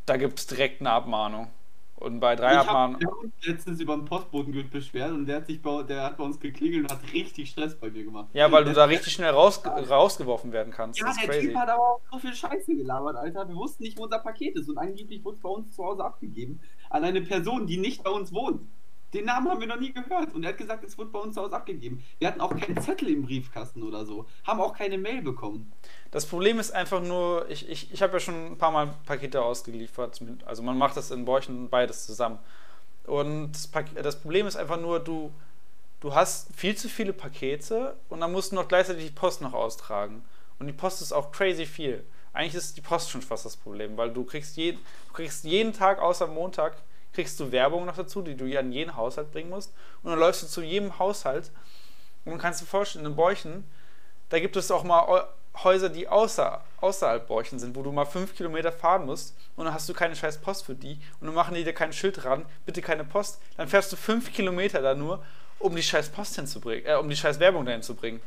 da 0.06 0.18
gibt 0.18 0.40
es 0.40 0.48
direkt 0.48 0.82
eine 0.82 0.92
Abmahnung. 0.92 1.48
Und 1.96 2.20
bei 2.20 2.36
drei 2.36 2.52
ich 2.52 2.58
habe 2.58 2.70
Abmahnungen. 2.70 3.08
uns 3.08 3.34
letztens 3.46 3.80
über 3.80 3.94
einen 3.94 4.04
Postboten 4.04 4.70
beschwert 4.70 5.12
und 5.12 5.26
der 5.26 5.38
hat 5.38 5.48
sich 5.48 5.62
bei, 5.62 5.84
der 5.84 6.04
hat 6.04 6.18
bei 6.18 6.24
uns 6.26 6.38
geklingelt 6.40 6.84
und 6.84 6.92
hat 6.92 7.14
richtig 7.14 7.50
Stress 7.50 7.80
bei 7.80 7.90
mir 7.92 8.04
gemacht. 8.04 8.28
Ja, 8.34 8.52
weil 8.52 8.66
du 8.66 8.74
da 8.74 8.86
richtig 8.86 9.14
schnell 9.14 9.30
raus, 9.30 9.62
rausgeworfen 9.66 10.52
werden 10.52 10.74
kannst. 10.74 11.00
Ja, 11.00 11.06
das 11.06 11.16
ist 11.16 11.22
der 11.22 11.30
crazy. 11.30 11.48
Typ 11.48 11.56
hat 11.56 11.70
aber 11.70 11.82
auch 11.82 12.02
so 12.12 12.20
viel 12.20 12.34
Scheiße 12.34 12.76
gelabert, 12.76 13.16
Alter. 13.16 13.48
Wir 13.48 13.56
wussten 13.56 13.84
nicht, 13.84 13.98
wo 13.98 14.04
unser 14.04 14.20
Paket 14.20 14.56
ist 14.58 14.68
und 14.68 14.78
angeblich 14.78 15.24
wurde 15.24 15.38
es 15.38 15.42
bei 15.42 15.50
uns 15.50 15.72
zu 15.74 15.84
Hause 15.86 16.04
abgegeben 16.04 16.60
an 16.90 17.06
eine 17.06 17.22
Person, 17.22 17.68
die 17.68 17.78
nicht 17.78 18.04
bei 18.04 18.10
uns 18.12 18.34
wohnt. 18.34 18.68
Den 19.14 19.26
Namen 19.26 19.48
haben 19.48 19.60
wir 19.60 19.68
noch 19.68 19.80
nie 19.80 19.94
gehört 19.94 20.34
und 20.34 20.44
er 20.44 20.50
hat 20.50 20.58
gesagt, 20.58 20.84
es 20.84 20.98
wurde 20.98 21.12
bei 21.12 21.20
uns 21.20 21.36
zu 21.36 21.42
Hause 21.42 21.56
abgegeben. 21.56 22.04
Wir 22.18 22.28
hatten 22.28 22.42
auch 22.42 22.56
keinen 22.56 22.82
Zettel 22.82 23.10
im 23.10 23.24
Briefkasten 23.24 23.84
oder 23.84 24.06
so, 24.06 24.26
haben 24.44 24.60
auch 24.60 24.76
keine 24.76 24.98
Mail 24.98 25.22
bekommen. 25.22 25.72
Das 26.10 26.26
Problem 26.26 26.60
ist 26.60 26.72
einfach 26.72 27.02
nur, 27.02 27.50
ich, 27.50 27.70
ich, 27.70 27.94
ich 27.94 28.02
habe 28.02 28.14
ja 28.14 28.20
schon 28.20 28.54
ein 28.54 28.58
paar 28.58 28.72
Mal 28.72 28.94
Pakete 29.06 29.42
ausgeliefert. 29.42 30.20
Also 30.46 30.64
man 30.64 30.78
macht 30.78 30.98
das 30.98 31.12
in 31.12 31.26
Bräuchen 31.26 31.70
beides 31.70 32.06
zusammen. 32.06 32.40
Und 33.06 33.52
das 33.96 34.20
Problem 34.20 34.48
ist 34.48 34.56
einfach 34.56 34.80
nur, 34.80 35.00
du, 35.00 35.32
du 36.00 36.16
hast 36.16 36.56
viel 36.56 36.76
zu 36.76 36.90
viele 36.90 37.14
Pakete 37.14 37.96
und 38.10 38.22
dann 38.22 38.32
musst 38.32 38.52
du 38.52 38.56
noch 38.56 38.68
gleichzeitig 38.68 39.06
die 39.06 39.12
Post 39.12 39.42
noch 39.42 39.54
austragen. 39.54 40.24
Und 40.60 40.68
die 40.68 40.74
Post 40.74 41.02
ist 41.02 41.12
auch 41.12 41.32
crazy 41.32 41.66
viel. 41.66 42.04
Eigentlich 42.32 42.56
ist 42.56 42.78
die 42.78 42.82
Post 42.82 43.12
schon 43.12 43.22
fast 43.22 43.46
das 43.46 43.56
Problem, 43.56 43.96
weil 43.96 44.12
du 44.12 44.24
kriegst, 44.24 44.58
je, 44.58 44.72
du 44.72 45.14
kriegst 45.14 45.44
jeden 45.44 45.74
Tag 45.74 46.00
außer 46.00 46.26
Montag 46.26 46.78
kriegst 47.14 47.40
du 47.40 47.52
Werbung 47.52 47.86
noch 47.86 47.96
dazu, 47.96 48.22
die 48.22 48.36
du 48.36 48.46
an 48.58 48.72
jeden 48.72 48.96
Haushalt 48.96 49.32
bringen 49.32 49.50
musst. 49.50 49.74
Und 50.02 50.12
dann 50.12 50.20
läufst 50.20 50.44
du 50.44 50.48
zu 50.48 50.62
jedem 50.62 51.00
Haushalt 51.00 51.52
und 52.26 52.38
kannst 52.40 52.62
dir 52.62 52.66
vorstellen, 52.66 53.06
in 53.06 53.16
Bräuchen, 53.16 53.64
da 54.30 54.40
gibt 54.40 54.56
es 54.56 54.72
auch 54.72 54.84
mal 54.84 55.28
Häuser, 55.64 55.90
die 55.90 56.08
außer, 56.08 56.64
außerhalb 56.82 57.28
Bräuchen 57.28 57.60
sind, 57.60 57.76
wo 57.76 57.84
du 57.84 57.92
mal 57.92 58.06
fünf 58.06 58.36
Kilometer 58.36 58.72
fahren 58.72 59.06
musst 59.06 59.36
und 59.56 59.66
dann 59.66 59.74
hast 59.74 59.88
du 59.88 59.94
keine 59.94 60.16
scheiß 60.16 60.40
Post 60.40 60.66
für 60.66 60.74
die 60.74 61.00
und 61.20 61.28
dann 61.28 61.36
machen 61.36 61.54
die 61.54 61.64
dir 61.64 61.74
kein 61.74 61.94
Schild 61.94 62.24
dran, 62.24 62.46
bitte 62.66 62.82
keine 62.82 63.04
Post. 63.04 63.40
Dann 63.58 63.68
fährst 63.68 63.92
du 63.92 63.96
fünf 63.96 64.34
Kilometer 64.34 64.82
da 64.82 64.96
nur, 64.96 65.24
um 65.60 65.76
die 65.76 65.84
scheiß 65.84 66.10
Post 66.10 66.36
hinzubringen, 66.36 66.86
äh, 66.86 66.96
um 66.96 67.08
die 67.08 67.16
scheiß 67.16 67.40
Werbung 67.40 67.66
dahin 67.66 67.84
zu 67.84 67.94
bringen. 67.94 68.22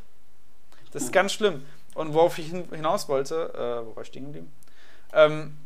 Das 0.92 1.02
ist 1.02 1.12
ganz 1.12 1.32
schlimm. 1.32 1.66
Und 1.94 2.14
worauf 2.14 2.38
ich 2.38 2.48
hin, 2.48 2.68
hinaus 2.70 3.08
wollte, 3.08 3.52
äh, 3.54 3.86
wo 3.86 3.96
war 3.96 4.02
ich 4.02 4.08
stehen 4.08 4.26
geblieben? 4.26 4.52
Ähm, 5.12 5.56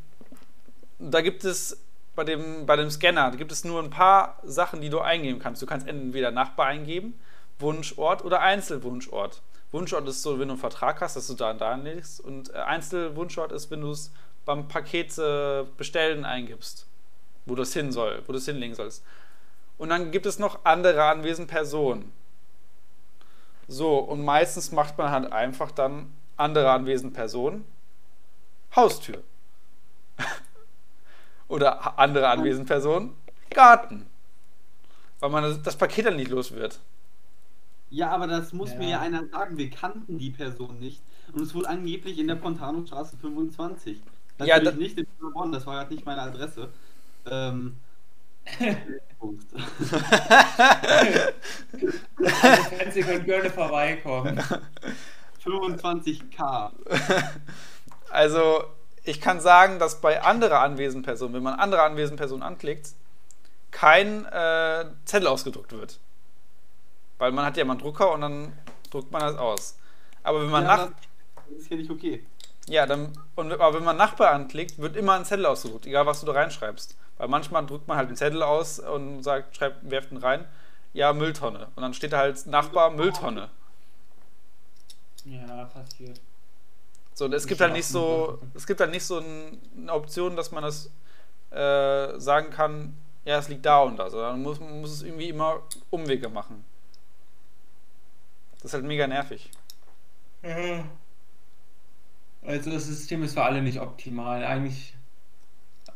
da 0.99 1.21
gibt 1.21 1.45
es 1.45 1.79
bei 2.21 2.25
dem, 2.25 2.67
bei 2.67 2.77
dem 2.77 2.91
Scanner 2.91 3.31
gibt 3.31 3.51
es 3.51 3.65
nur 3.65 3.83
ein 3.83 3.89
paar 3.89 4.39
Sachen, 4.43 4.83
die 4.83 4.91
du 4.91 5.01
eingeben 5.01 5.39
kannst. 5.39 5.63
Du 5.63 5.65
kannst 5.65 5.89
entweder 5.89 6.31
Nachbar 6.31 6.67
eingeben, 6.67 7.19
Wunschort 7.59 8.23
oder 8.27 8.43
Einzelwunschort. 8.43 9.41
Wunschort 9.73 10.07
ist 10.07 10.21
so, 10.21 10.39
wenn 10.39 10.49
du 10.49 10.53
einen 10.53 10.61
Vertrag 10.61 11.01
hast, 11.01 11.17
dass 11.17 11.29
du 11.29 11.33
da 11.33 11.53
und 11.53 11.63
da 11.63 11.73
anlegst. 11.73 12.21
Und 12.21 12.53
äh, 12.53 12.59
Einzelwunschort 12.59 13.53
ist, 13.53 13.71
wenn 13.71 13.81
du 13.81 13.93
es 13.93 14.13
beim 14.45 14.69
Paket 14.69 15.17
äh, 15.17 15.65
bestellen 15.79 16.27
eingibst, 16.27 16.87
wo 17.47 17.55
das 17.55 17.73
hin 17.73 17.91
soll, 17.91 18.23
wo 18.27 18.33
du 18.33 18.39
es 18.39 18.45
hinlegen 18.45 18.75
sollst. 18.75 19.03
Und 19.79 19.89
dann 19.89 20.11
gibt 20.11 20.27
es 20.27 20.39
noch 20.39 20.59
andere 20.65 21.05
anwesende 21.05 21.51
Personen. 21.51 22.13
So, 23.67 23.97
und 23.97 24.23
meistens 24.23 24.73
macht 24.73 24.99
man 24.99 25.11
halt 25.11 25.33
einfach 25.33 25.71
dann 25.71 26.13
andere 26.37 26.71
anwesende 26.71 27.15
Personen 27.15 27.65
Haustür. 28.77 29.23
Oder 31.51 31.99
andere 31.99 32.29
anwesende 32.29 32.67
Personen 32.67 33.15
Garten. 33.51 34.07
Weil 35.19 35.31
man 35.31 35.43
das, 35.43 35.61
das 35.63 35.77
Paket 35.77 36.07
dann 36.07 36.17
nicht 36.17 36.31
los 36.31 36.53
wird. 36.53 36.79
Ja, 37.91 38.11
aber 38.11 38.27
das 38.27 38.53
muss 38.53 38.71
Ja. 38.73 38.79
mir 38.79 38.89
ja 38.89 39.01
einer 39.01 39.27
sagen. 39.29 39.59
Wir 39.59 39.69
kannten 39.69 40.17
die 40.19 40.31
Person 40.31 40.79
nicht. 40.79 41.03
Und 41.33 41.43
es 41.43 41.55
wohl 41.55 41.67
angeblich 41.67 42.19
in 42.19 42.29
der 42.29 42.37
Pontanstraße 42.37 43.17
25. 43.19 44.01
Ja, 44.39 44.57
Natürlich 44.61 44.65
da- 44.65 44.79
nicht 44.79 44.99
in 44.99 45.07
Bonn, 45.33 45.53
das 45.53 45.67
war 45.67 45.77
halt 45.79 45.91
nicht 45.91 46.07
meine 46.07 46.23
Adresse. 46.23 46.69
Ähm. 47.31 47.77
Ihr 52.95 53.05
könnt 53.05 53.25
gerne 53.25 53.51
vorbeikommen. 53.51 54.41
25k. 55.45 56.71
Also, 58.11 58.65
ich 59.05 59.21
kann 59.21 59.41
sagen, 59.41 59.79
dass 59.79 60.01
bei 60.01 60.23
anderer 60.23 60.61
anwesenden 60.61 61.05
Personen, 61.05 61.35
wenn 61.35 61.43
man 61.43 61.59
andere 61.59 61.83
anwesende 61.83 62.19
Personen 62.21 62.43
anklickt, 62.43 62.95
kein 63.71 64.27
äh, 64.27 64.87
Zettel 65.05 65.29
ausgedruckt 65.29 65.73
wird. 65.73 66.01
Weil 67.19 67.33
man 67.33 67.45
hat 67.45 67.57
ja 67.57 67.65
mal 67.65 67.75
einen 67.75 67.81
Drucker 67.83 68.13
und 68.13 68.21
dann 68.23 68.53
druckt 68.91 69.11
man 69.13 69.21
das 69.23 69.37
aus. 69.37 69.79
Aber 70.23 70.43
wenn 70.43 70.51
man 70.51 70.65
Ja, 70.65 70.77
nach, 70.77 70.91
das 71.49 71.59
ist 71.59 71.71
ja 71.71 71.77
nicht 71.77 71.91
okay. 71.91 72.25
ja, 72.69 72.87
dann, 72.87 73.13
und, 73.37 73.53
aber 73.53 73.75
wenn 73.75 73.85
man 73.85 73.97
Nachbar 73.97 74.31
anklickt, 74.33 74.79
wird 74.79 74.97
immer 74.97 75.15
ein 75.15 75.25
Zettel 75.25 75.47
ausgedruckt, 75.47 75.87
egal 75.87 76.07
was 76.07 76.21
du 76.21 76.27
da 76.27 76.33
reinschreibst. 76.33 76.97
Weil 77.19 77.29
manchmal 77.29 77.67
drückt 77.67 77.89
man 77.89 77.97
halt 77.99 78.09
einen 78.09 78.17
Zettel 78.17 78.43
aus 78.43 78.79
und 78.79 79.23
sagt, 79.23 79.57
schreibt, 79.57 79.91
werft 79.91 80.13
ihn 80.13 80.19
rein, 80.19 80.47
ja, 80.93 81.13
Mülltonne. 81.13 81.69
Und 81.77 81.83
dann 81.83 81.95
steht 81.95 82.13
da 82.13 82.19
halt 82.19 82.47
Nachbar 82.47 82.91
Mülltonne. 82.91 83.51
Ja, 85.25 85.65
passiert. 85.67 86.21
So, 87.15 87.27
und 87.27 87.33
es 87.35 87.45
Ich 87.45 87.49
gibt 87.49 87.61
halt 87.61 87.73
nicht 87.73 87.87
so, 87.87 88.39
es 88.55 88.67
gibt 88.67 88.81
halt 88.81 88.91
nicht 88.91 89.05
so 89.05 89.19
ein, 89.19 89.61
eine 89.77 89.93
Option, 89.93 90.37
dass 90.37 90.53
man 90.53 90.63
das 90.63 90.91
äh, 91.51 92.19
sagen 92.19 92.51
kann, 92.51 92.97
ja, 93.25 93.39
es 93.39 93.49
liegt 93.49 93.67
da 93.67 93.81
und 93.83 93.97
da, 93.99 94.09
sondern 94.11 94.33
man 94.33 94.43
muss, 94.43 94.61
man 94.61 94.81
muss 94.81 94.93
es 94.93 95.03
irgendwie 95.03 95.29
immer 95.29 95.63
Umwege 95.91 96.29
machen. 96.29 96.65
Das 98.55 98.67
ist 98.67 98.75
halt 98.75 98.85
mega 98.85 99.07
nervig. 99.07 99.51
Also 102.43 102.71
das 102.71 102.87
System 102.87 103.23
ist 103.23 103.35
für 103.35 103.43
alle 103.45 103.63
nicht 103.63 103.81
optimal. 103.81 104.45
Eigentlich 104.45 104.95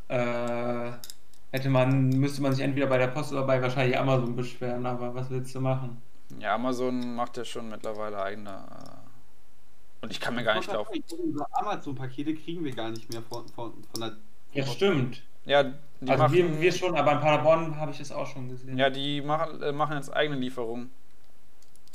äh, 0.08 0.92
hätte 1.52 1.70
man, 1.70 2.08
müsste 2.10 2.42
man 2.42 2.52
sich 2.52 2.64
entweder 2.64 2.86
bei 2.86 2.98
der 2.98 3.08
Post 3.08 3.32
oder 3.32 3.44
bei 3.44 3.60
wahrscheinlich 3.62 3.98
Amazon 3.98 4.36
beschweren, 4.36 4.86
aber 4.86 5.14
was 5.14 5.30
willst 5.30 5.54
du 5.54 5.60
machen? 5.60 6.02
Ja, 6.38 6.54
Amazon 6.54 7.14
macht 7.14 7.36
ja 7.36 7.44
schon 7.44 7.68
mittlerweile 7.68 8.20
eigene. 8.22 8.66
Und 10.04 10.10
ich 10.10 10.20
kann 10.20 10.34
mir 10.34 10.44
gar 10.44 10.56
nicht 10.56 10.70
laufen. 10.70 11.02
Unsere 11.18 11.46
Amazon-Pakete 11.52 12.34
kriegen 12.34 12.62
wir 12.62 12.74
gar 12.74 12.90
nicht 12.90 13.10
mehr 13.10 13.22
von, 13.22 13.48
von, 13.48 13.72
von 13.90 14.00
der. 14.00 14.12
Ja, 14.52 14.66
stimmt. 14.66 15.22
Ja, 15.46 15.62
die 15.62 16.10
Also 16.10 16.22
machen, 16.24 16.34
wir, 16.34 16.60
wir 16.60 16.72
schon, 16.72 16.94
aber 16.94 17.12
in 17.12 17.20
Paderborn 17.20 17.80
habe 17.80 17.90
ich 17.90 17.96
das 17.96 18.12
auch 18.12 18.26
schon 18.26 18.50
gesehen. 18.50 18.76
ja, 18.76 18.90
die 18.90 19.22
machen, 19.22 19.62
äh, 19.62 19.72
machen 19.72 19.96
jetzt 19.96 20.14
eigene 20.14 20.38
Lieferungen. 20.38 20.90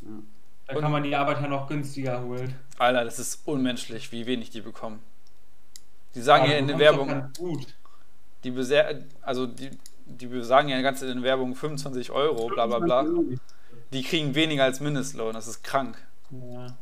Ja. 0.02 0.08
da 0.66 0.80
kann 0.80 0.92
man 0.92 1.04
die 1.04 1.16
Arbeiter 1.16 1.48
noch 1.48 1.68
günstiger 1.68 2.24
holen. 2.24 2.56
Alter, 2.80 3.06
das 3.06 3.20
ist 3.20 3.48
unmenschlich, 3.48 4.12
wie 4.12 4.26
wenig 4.26 4.50
die 4.50 4.62
bekommen. 4.62 5.04
Die 6.16 6.22
sagen 6.22 6.46
Aber 6.46 6.52
ja 6.52 6.58
du 6.58 6.62
in 6.62 6.68
der 6.68 6.80
Werbung, 6.80 7.08
ganz 7.10 7.38
Gut. 7.38 7.68
die, 8.44 8.50
beser 8.50 9.02
also 9.22 9.46
die, 9.46 9.70
die 10.08 10.44
sagen 10.44 10.70
ja 10.70 10.82
ganz 10.82 11.04
in 11.04 11.10
der 11.10 11.24
Werbung 11.24 11.54
25 11.54 12.10
Euro, 12.10 12.48
bla 12.48 12.66
bla 12.66 12.80
bla. 12.80 13.06
Die 13.94 14.02
kriegen 14.02 14.34
weniger 14.34 14.64
als 14.64 14.80
Mindestlohn, 14.80 15.36
das 15.36 15.48
ist 15.48 15.64
krank. 15.64 15.96
Ja. 16.32 16.76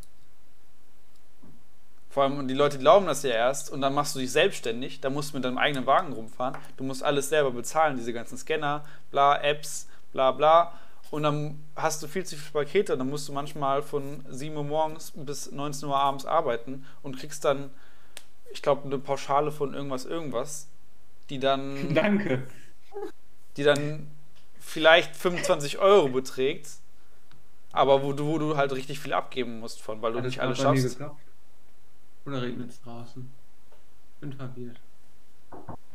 Vor 2.18 2.24
allem, 2.24 2.47
die 2.47 2.55
Leute 2.55 2.80
glauben 2.80 3.05
das 3.05 3.22
ja 3.22 3.30
erst 3.30 3.70
und 3.70 3.80
dann 3.80 3.93
machst 3.93 4.15
du 4.15 4.20
dich 4.20 4.32
selbstständig, 4.32 5.01
dann 5.01 5.13
musst 5.13 5.30
du 5.34 5.38
mit 5.38 5.45
deinem 5.45 5.59
eigenen 5.59 5.86
Wagen 5.86 6.13
rumfahren, 6.13 6.57
du 6.76 6.84
musst 6.84 7.03
alles 7.03 7.30
selber 7.30 7.51
bezahlen, 7.51 7.95
diese 7.95 8.11
ganzen 8.11 8.39
Scanner, 8.39 8.84
bla, 9.11 9.39
Apps, 9.39 9.88
bla 10.13 10.32
bla. 10.32 10.74
Und 11.11 11.22
dann 11.22 11.63
hast 11.76 12.01
du 12.01 12.07
viel 12.07 12.26
zu 12.26 12.36
viele 12.36 12.63
Pakete 12.63 12.93
und 12.93 12.97
dann 12.97 13.09
musst 13.11 13.30
du 13.30 13.34
manchmal 13.34 13.84
von 13.84 14.26
7 14.32 14.57
Uhr 14.57 14.63
morgens 14.63 15.13
bis 15.15 15.51
19 15.51 15.89
Uhr 15.89 15.95
abends 15.95 16.26
arbeiten 16.26 16.88
und 17.03 17.20
kriegst 17.20 17.45
dann, 17.45 17.70
ich 18.51 18.63
glaube, 18.63 18.86
eine 18.86 18.97
Pauschale 18.97 19.51
von 19.51 19.76
irgendwas, 19.76 20.05
irgendwas, 20.05 20.70
die 21.30 21.38
dann, 21.38 21.93
Danke. 21.93 22.47
die 23.57 23.63
dann 23.63 24.09
vielleicht 24.59 25.15
25 25.15 25.78
Euro 25.78 26.07
beträgt, 26.07 26.68
aber 27.74 28.01
wo 28.01 28.11
du, 28.11 28.26
wo 28.26 28.39
du 28.39 28.57
halt 28.57 28.72
richtig 28.72 28.99
viel 28.99 29.13
abgeben 29.13 29.59
musst 29.59 29.84
von, 29.84 30.01
weil 30.01 30.13
du 30.13 30.18
Hat 30.18 30.26
nicht 30.26 30.38
es 30.38 30.41
alles 30.41 30.57
schaffst. 30.57 30.99
Oder 32.28 32.41
regnet 32.41 32.69
es 32.69 32.82
draußen? 32.82 33.32
Bin 34.19 34.34
verwirrt. 34.34 34.82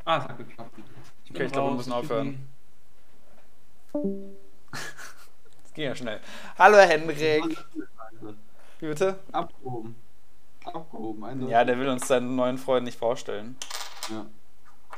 Ah, 0.07 0.17
es 0.17 0.25
hat 0.25 0.39
geklappt. 0.39 0.75
bin 0.75 0.85
Okay, 1.31 1.45
ich 1.45 1.53
glaube, 1.53 1.73
wir 1.73 1.77
müssen 1.77 1.91
ich 1.91 1.95
aufhören. 1.95 2.49
Das 3.93 5.73
ging 5.75 5.85
ja 5.85 5.95
schnell. 5.95 6.21
Hallo 6.59 6.79
Henrik. 6.79 7.59
Wie 8.81 8.87
bitte? 8.87 9.19
Abgehoben. 9.31 9.95
Abgehoben. 10.65 11.23
Eindeutig. 11.23 11.53
Ja, 11.53 11.65
der 11.67 11.79
will 11.79 11.89
uns 11.89 12.09
seinen 12.09 12.35
neuen 12.35 12.57
Freund 12.57 12.87
nicht 12.87 12.99
vorstellen. 12.99 13.57
Ja. 14.09 14.25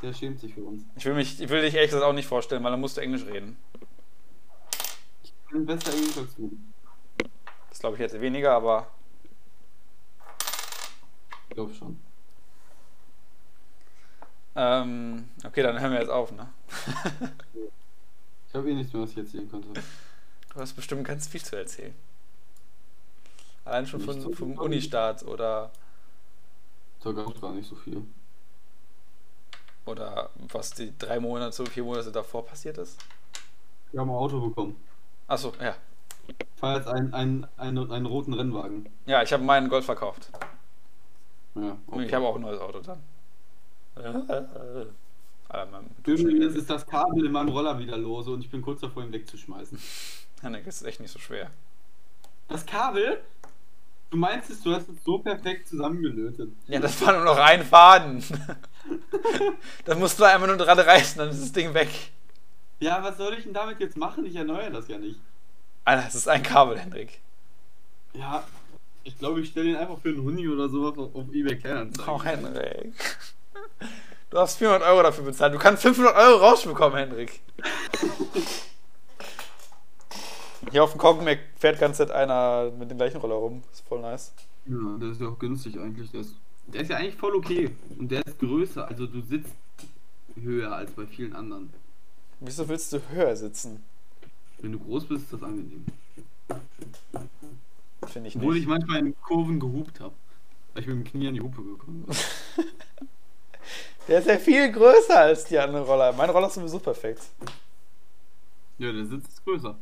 Der 0.01 0.13
schämt 0.13 0.39
sich 0.39 0.53
für 0.53 0.63
uns. 0.63 0.83
Ich 0.95 1.03
will 1.03 1.15
mich, 1.15 1.41
ich 1.41 1.49
will 1.49 1.61
dich 1.61 1.75
ehrlich 1.75 1.91
gesagt 1.91 2.05
auch 2.05 2.13
nicht 2.13 2.27
vorstellen, 2.27 2.63
weil 2.63 2.71
dann 2.71 2.79
musst 2.79 2.95
du 2.95 3.01
Englisch 3.01 3.25
reden. 3.25 3.57
Ich 5.21 5.33
bin 5.51 5.65
besser 5.65 5.93
Englisch 5.93 6.17
als 6.17 6.33
du. 6.35 6.57
Das 7.69 7.79
glaube 7.79 7.97
ich 7.97 8.01
jetzt 8.01 8.19
weniger, 8.21 8.53
aber 8.53 8.87
Ich 11.49 11.55
glaube 11.55 11.73
schon. 11.73 11.99
ähm, 14.55 15.29
okay, 15.43 15.61
dann 15.63 15.79
hören 15.79 15.91
wir 15.91 15.99
jetzt 15.99 16.09
auf, 16.09 16.31
ne? 16.31 16.47
Ich 18.47 18.55
habe 18.57 18.71
eh 18.71 18.73
nichts 18.75 18.93
mehr, 18.93 19.03
was 19.03 19.11
ich 19.11 19.17
erzählen 19.17 19.49
könnte. 19.51 19.67
Du 20.53 20.59
hast 20.61 20.73
bestimmt 20.73 21.05
ganz 21.05 21.27
viel 21.27 21.43
zu 21.43 21.57
erzählen. 21.57 21.93
Allein 23.65 23.85
schon 23.87 23.99
von, 24.01 24.21
so 24.21 24.31
vom. 24.31 24.57
Unistart 24.57 25.23
oder, 25.25 25.71
Da 26.99 27.11
gab 27.11 27.33
es 27.35 27.41
gar 27.41 27.53
nicht 27.53 27.67
so 27.69 27.75
viel. 27.75 28.05
oder 29.85 30.29
was 30.51 30.71
die 30.71 30.97
drei 30.97 31.19
Monate, 31.19 31.65
vier 31.65 31.83
Monate 31.83 32.11
davor 32.11 32.45
passiert 32.45 32.77
ist. 32.77 32.99
Wir 33.91 34.01
haben 34.01 34.09
ein 34.09 34.15
Auto 34.15 34.39
bekommen. 34.49 34.75
Achso, 35.27 35.53
ja. 35.59 35.75
Ich 36.27 36.35
fahre 36.59 36.77
jetzt 36.77 36.87
einen, 36.87 37.13
einen, 37.13 37.47
einen, 37.57 37.91
einen 37.91 38.05
roten 38.05 38.33
Rennwagen. 38.33 38.89
Ja, 39.05 39.21
ich 39.23 39.31
habe 39.33 39.43
meinen 39.43 39.69
Golf 39.69 39.85
verkauft. 39.85 40.31
Ja, 41.55 41.77
Ich 41.99 42.13
habe 42.13 42.25
auch 42.25 42.35
ein 42.35 42.41
neues 42.41 42.59
Auto 42.59 42.79
dann. 42.81 43.01
Irgendwie 46.05 46.43
jetzt 46.43 46.55
ist 46.55 46.69
das 46.69 46.85
Kabel 46.85 47.25
in 47.25 47.31
meinem 47.31 47.49
Roller 47.49 47.79
wieder 47.79 47.97
lose 47.97 48.31
und 48.31 48.41
ich 48.41 48.49
bin 48.49 48.61
kurz 48.61 48.81
davor, 48.81 49.03
ihn 49.03 49.11
wegzuschmeißen. 49.11 49.79
Henrik, 50.41 50.65
das 50.65 50.81
ist 50.81 50.87
echt 50.87 50.99
nicht 50.99 51.11
so 51.11 51.19
schwer. 51.19 51.49
Das 52.47 52.65
Kabel? 52.65 53.21
Du 54.09 54.17
meinst 54.17 54.49
es, 54.49 54.61
du 54.61 54.73
hast 54.73 54.87
es 54.89 55.03
so 55.03 55.17
perfekt 55.19 55.67
zusammengelötet. 55.67 56.51
Ja, 56.67 56.79
das 56.79 57.03
war 57.05 57.13
nur 57.13 57.23
noch 57.23 57.37
ein 57.37 57.63
Faden. 57.63 58.23
das 59.85 59.97
musst 59.97 60.19
du 60.19 60.25
einmal 60.25 60.47
nur 60.47 60.57
dran 60.57 60.77
reißen, 60.77 61.17
dann 61.17 61.29
ist 61.29 61.41
das 61.41 61.51
Ding 61.51 61.73
weg. 61.73 61.89
Ja, 62.79 63.01
was 63.01 63.17
soll 63.17 63.33
ich 63.33 63.43
denn 63.43 63.53
damit 63.53 63.79
jetzt 63.79 63.97
machen? 63.97 64.25
Ich 64.25 64.35
erneuere 64.35 64.69
das 64.69 64.87
ja 64.87 64.97
nicht. 64.97 65.19
Alter, 65.85 66.03
das 66.03 66.15
ist 66.15 66.27
ein 66.27 66.43
Kabel, 66.43 66.77
Henrik. 66.77 67.19
Ja, 68.13 68.43
ich 69.05 69.17
glaube, 69.19 69.39
ich 69.39 69.49
stelle 69.49 69.69
ihn 69.69 69.75
einfach 69.75 69.99
für 69.99 70.09
einen 70.09 70.23
Huni 70.23 70.47
oder 70.47 70.67
sowas 70.67 70.97
auf, 70.97 71.31
eBay 71.31 71.57
Kleinanzeigen. 71.57 72.13
Oh, 72.13 72.21
Henrik. 72.21 72.93
Du 74.31 74.39
hast 74.39 74.57
400 74.57 74.81
Euro 74.89 75.03
dafür 75.03 75.23
bezahlt. 75.23 75.53
Du 75.53 75.59
kannst 75.59 75.83
500 75.83 76.13
Euro 76.13 76.37
rausbekommen, 76.43 76.97
Henrik. 76.97 77.39
Hier 80.71 80.83
auf 80.83 80.91
dem 80.91 80.97
Koggenmeck 80.97 81.39
fährt 81.55 81.79
ganz 81.79 81.97
Zeit 81.97 82.11
einer 82.11 82.69
mit 82.71 82.89
dem 82.91 82.97
gleichen 82.97 83.17
Roller 83.17 83.35
rum. 83.35 83.63
ist 83.71 83.87
voll 83.87 84.01
nice. 84.01 84.33
Ja, 84.65 84.97
der 84.99 85.11
ist 85.11 85.21
ja 85.21 85.27
auch 85.29 85.39
günstig 85.39 85.79
eigentlich. 85.79 86.11
Der 86.11 86.21
ist, 86.21 86.35
der 86.67 86.81
ist 86.81 86.89
ja 86.89 86.97
eigentlich 86.97 87.15
voll 87.15 87.35
okay. 87.35 87.69
Und 87.97 88.11
der 88.11 88.25
ist 88.25 88.37
größer, 88.39 88.85
also 88.85 89.05
du 89.05 89.21
sitzt 89.21 89.53
höher 90.41 90.75
als 90.75 90.91
bei 90.91 91.05
vielen 91.05 91.33
anderen. 91.33 91.71
Wieso 92.41 92.67
willst 92.67 92.91
du 92.91 92.99
höher 93.11 93.37
sitzen? 93.37 93.83
Wenn 94.59 94.73
du 94.73 94.79
groß 94.79 95.05
bist, 95.05 95.25
ist 95.25 95.33
das 95.33 95.43
angenehm. 95.43 95.85
Finde 98.15 98.29
ich 98.29 98.37
Obwohl 98.37 98.55
ich 98.55 98.61
nicht. 98.61 98.69
manchmal 98.69 98.99
in 98.99 99.13
Kurven 99.21 99.59
gehupt 99.59 99.99
habe. 99.99 100.15
Weil 100.73 100.83
ich 100.83 100.87
mit 100.87 100.95
dem 100.95 101.03
Knie 101.03 101.27
an 101.27 101.33
die 101.33 101.41
Hupe 101.41 101.61
gekommen 101.61 102.05
bin. 102.05 102.15
Der 104.07 104.19
ist 104.19 104.27
ja 104.29 104.37
viel 104.37 104.71
größer 104.71 105.19
als 105.19 105.43
die 105.43 105.59
anderen 105.59 105.83
Roller. 105.83 106.13
Mein 106.13 106.29
Roller 106.29 106.47
ist 106.47 106.53
sowieso 106.53 106.79
perfekt. 106.79 107.23
Ja, 108.77 108.93
der 108.93 109.05
Sitz 109.05 109.27
ist 109.27 109.43
größer. 109.43 109.77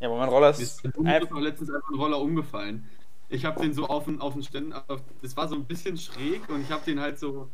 Ja, 0.00 0.08
aber 0.08 0.18
mein 0.18 0.28
Roller 0.30 0.48
Mir 0.48 0.58
ist 0.64 0.84
ist 0.84 0.98
einfach. 0.98 1.36
auch 1.36 1.40
letztens 1.40 1.70
einfach 1.70 1.90
ein 1.90 1.94
Roller 1.94 2.18
umgefallen. 2.20 2.88
Ich 3.28 3.44
habe 3.44 3.60
den 3.62 3.72
so 3.72 3.86
auf 3.86 4.06
den, 4.06 4.20
auf 4.20 4.32
den 4.32 4.42
Ständer, 4.42 4.84
das 5.22 5.36
war 5.36 5.46
so 5.46 5.54
ein 5.54 5.64
bisschen 5.64 5.96
schräg 5.96 6.48
und 6.48 6.62
ich 6.62 6.72
habe 6.72 6.84
den 6.84 6.98
halt 6.98 7.20
so 7.20 7.48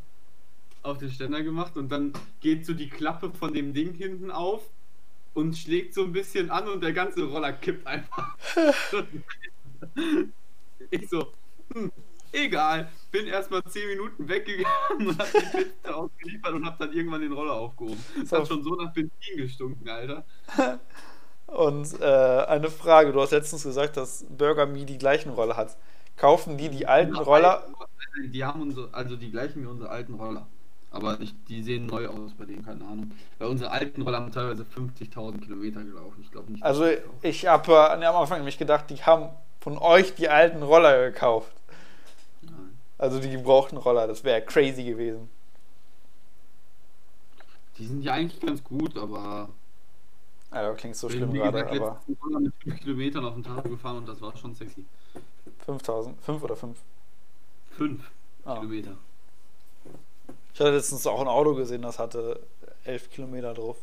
auf 0.83 0.97
den 0.97 1.11
Ständer 1.11 1.43
gemacht 1.43 1.77
und 1.77 1.91
dann 1.93 2.15
geht 2.41 2.65
so 2.65 2.73
die 2.73 2.89
Klappe 2.89 3.33
von 3.33 3.53
dem 3.53 3.75
Ding 3.75 3.93
hinten 3.93 4.31
auf 4.31 4.63
und 5.39 5.57
schlägt 5.57 5.95
so 5.95 6.05
ein 6.05 6.13
bisschen 6.13 6.51
an 6.51 6.69
und 6.69 6.83
der 6.83 6.93
ganze 6.93 7.25
Roller 7.25 7.53
kippt 7.53 7.87
einfach. 7.87 8.37
ich 10.91 11.09
so, 11.09 11.33
hm, 11.73 11.91
egal, 12.33 12.91
bin 13.11 13.27
erstmal 13.27 13.63
10 13.65 13.89
Minuten 13.89 14.29
weggegangen 14.29 15.09
und 15.09 15.19
hab 15.19 15.35
den 15.35 15.51
Fenster 15.51 15.97
ausgeliefert 15.97 16.53
und 16.55 16.67
hab 16.67 16.79
dann 16.79 16.93
irgendwann 16.93 17.21
den 17.23 17.33
Roller 17.33 17.55
aufgehoben. 17.55 18.03
Das 18.21 18.31
So. 18.31 18.37
hat 18.37 18.49
schon 18.49 18.63
so 18.63 18.75
nach 18.75 18.93
Benzin 18.93 19.37
gestunken, 19.37 19.89
Alter. 19.89 20.25
Und 21.47 22.01
äh, 22.01 22.05
eine 22.05 22.71
Frage: 22.71 23.13
Du 23.13 23.21
hast 23.21 23.33
letztens 23.33 23.63
gesagt, 23.63 23.97
dass 23.97 24.25
Burger 24.29 24.67
Me 24.67 24.85
die 24.85 24.99
gleichen 24.99 25.31
Roller 25.31 25.57
hat. 25.57 25.77
Kaufen 26.17 26.59
die 26.59 26.69
die 26.69 26.87
alten 26.87 27.19
Roller? 27.19 27.65
Die 28.33 28.45
haben 28.45 28.61
unsere, 28.61 28.93
also 28.93 29.17
die 29.17 29.31
gleichen 29.31 29.63
wie 29.63 29.67
unsere 29.67 29.91
alten 29.91 30.15
Roller. 30.15 30.47
Aber 30.91 31.21
ich, 31.21 31.35
die 31.49 31.63
sehen 31.63 31.87
neu 31.87 32.09
aus 32.09 32.33
bei 32.39 32.47
denen, 32.47 32.65
keine 32.65 32.85
Ahnung. 32.85 33.13
Weil 33.39 33.49
unsere 33.49 33.71
alten 33.71 34.01
Roller 34.03 34.19
haben 34.21 34.33
teilweise 34.33 34.65
50.000 34.65 35.39
Kilometer 35.41 35.83
gelaufen. 35.85 36.23
Ich 36.23 36.31
glaube 36.31 36.51
nicht. 36.51 36.63
Also, 36.65 36.87
ich 37.23 37.47
habe 37.47 37.73
äh, 37.73 38.05
am 38.07 38.17
Anfang 38.17 38.39
nämlich 38.39 38.57
gedacht, 38.59 38.89
die 38.89 38.97
haben 38.97 39.29
von 39.61 39.77
euch 39.79 40.15
die 40.15 40.29
alten 40.29 40.63
Roller 40.63 41.11
gekauft. 41.11 41.53
Nein. 42.43 42.79
Also 42.97 43.21
die 43.21 43.31
gebrauchten 43.31 43.77
Roller. 43.77 44.07
Das 44.07 44.25
wäre 44.25 44.41
crazy 44.43 44.85
gewesen. 44.85 45.29
Die 47.77 47.87
sind 47.87 48.03
ja 48.03 48.15
eigentlich 48.15 48.41
ganz 48.41 48.65
gut, 48.65 48.97
aber. 48.97 49.51
Alter, 50.51 50.75
klingt 50.75 50.97
so 50.97 51.11
schlimm 51.11 51.33
wie 51.35 51.39
gerade, 51.39 51.65
gesagt, 51.65 51.81
aber 51.81 52.01
Roller 52.25 52.41
mit 52.41 52.55
5 52.63 52.81
Kilometern 52.81 53.25
auf 53.27 53.35
dem 53.35 53.45
Tag 53.45 53.65
gefahren 53.65 53.99
und 53.99 54.09
das 54.09 54.21
war 54.23 54.35
schon 54.37 54.55
sexy. 54.55 54.87
5000, 55.67 56.19
5 56.23 56.43
oder 56.43 56.57
5? 56.57 56.79
5 57.77 58.11
Ah. 58.47 58.55
Kilometer. 58.55 58.97
Ich 60.59 60.61
hatte 60.61 60.75
letztens 60.75 61.07
auch 61.07 61.21
ein 61.21 61.29
Auto 61.29 61.55
gesehen, 61.55 61.83
das 61.83 62.01
hatte 62.01 62.41
11 62.83 63.11
Kilometer 63.11 63.55
drauf. 63.55 63.77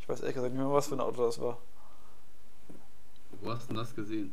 Ich 0.00 0.08
weiß 0.08 0.20
ehrlich 0.20 0.36
gesagt 0.36 0.54
nicht 0.54 0.62
mehr, 0.62 0.72
was 0.72 0.86
für 0.86 0.94
ein 0.94 1.00
Auto 1.00 1.26
das 1.26 1.40
war. 1.40 1.58
Wo 3.40 3.50
hast 3.50 3.64
du 3.64 3.66
denn 3.74 3.78
das 3.78 3.92
gesehen? 3.92 4.32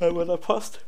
Ja, 0.00 0.12
bei 0.12 0.26
der 0.26 0.36
Post. 0.36 0.84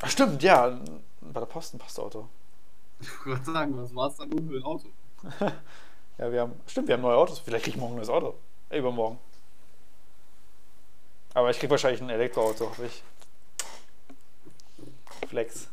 Ach, 0.00 0.08
stimmt, 0.08 0.44
ja. 0.44 0.78
Bei 1.22 1.40
der 1.40 1.46
Post 1.46 1.74
ein 1.74 1.78
Postauto. 1.80 2.28
Ich 3.00 3.26
wollte 3.26 3.50
sagen, 3.50 3.76
was 3.82 3.92
war 3.96 4.10
es 4.10 4.16
dann 4.16 4.28
nun 4.28 4.48
für 4.48 4.58
ein 4.58 4.62
Auto? 4.62 4.86
Ja, 6.18 6.30
wir 6.30 6.40
haben. 6.40 6.52
Stimmt, 6.68 6.86
wir 6.86 6.94
haben 6.94 7.02
neue 7.02 7.16
Autos. 7.16 7.40
Vielleicht 7.40 7.64
krieg 7.64 7.74
ich 7.74 7.80
morgen 7.80 7.94
ein 7.94 7.96
neues 7.96 8.08
Auto. 8.08 8.34
Übermorgen. 8.70 9.18
Aber 11.34 11.50
ich 11.50 11.58
krieg 11.58 11.70
wahrscheinlich 11.70 12.00
ein 12.00 12.10
Elektroauto, 12.10 12.70
hoffe 12.70 12.86
ich. 12.86 13.02
Flex. 15.26 15.68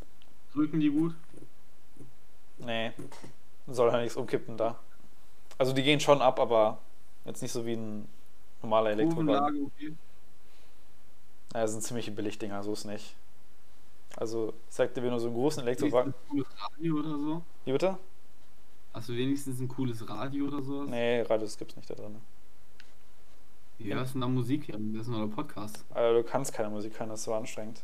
Drücken 0.53 0.79
die 0.79 0.89
gut? 0.89 1.15
Nee. 2.57 2.91
Soll 3.67 3.91
ja 3.91 3.99
nichts 3.99 4.15
umkippen 4.15 4.57
da. 4.57 4.79
Also 5.57 5.73
die 5.73 5.83
gehen 5.83 5.99
schon 5.99 6.21
ab, 6.21 6.39
aber 6.39 6.79
jetzt 7.25 7.41
nicht 7.41 7.51
so 7.51 7.65
wie 7.65 7.73
ein 7.73 8.07
normaler 8.61 8.91
Elektrowagen. 8.91 9.71
Okay. 9.75 9.93
Ja, 11.53 11.61
das 11.61 11.71
sind 11.71 11.83
ziemlich 11.83 12.13
Billigdinger, 12.13 12.63
so 12.63 12.73
ist 12.73 12.85
nicht. 12.85 13.15
Also, 14.17 14.53
ich 14.69 14.75
sagte, 14.75 15.03
wir 15.03 15.09
nur 15.09 15.19
so 15.19 15.27
einen 15.27 15.35
großen 15.35 15.63
Elektrowagen. 15.63 16.13
Ein 16.13 16.29
cooles 16.29 16.47
Radio 16.57 16.95
oder 16.95 17.17
so? 17.17 17.41
Wie 17.65 17.71
bitte? 17.71 17.97
Hast 18.93 19.09
du 19.09 19.13
wenigstens 19.13 19.59
ein 19.59 19.67
cooles 19.67 20.07
Radio 20.07 20.47
oder 20.47 20.61
so? 20.61 20.83
Nee, 20.83 21.21
Radios 21.21 21.57
gibt's 21.57 21.75
nicht 21.75 21.89
da 21.89 21.95
drin. 21.95 22.21
Wie 23.77 23.93
hörst 23.93 24.11
du 24.11 24.13
denn 24.13 24.21
da 24.21 24.27
Musik? 24.27 24.67
Das 24.67 25.01
ist 25.01 25.07
nur 25.07 25.27
der 25.27 25.35
Podcast. 25.35 25.83
Also, 25.93 26.21
du 26.21 26.27
kannst 26.27 26.53
keine 26.53 26.69
Musik 26.69 26.97
hören, 26.97 27.09
das 27.09 27.19
ist 27.19 27.25
so 27.25 27.33
anstrengend. 27.33 27.81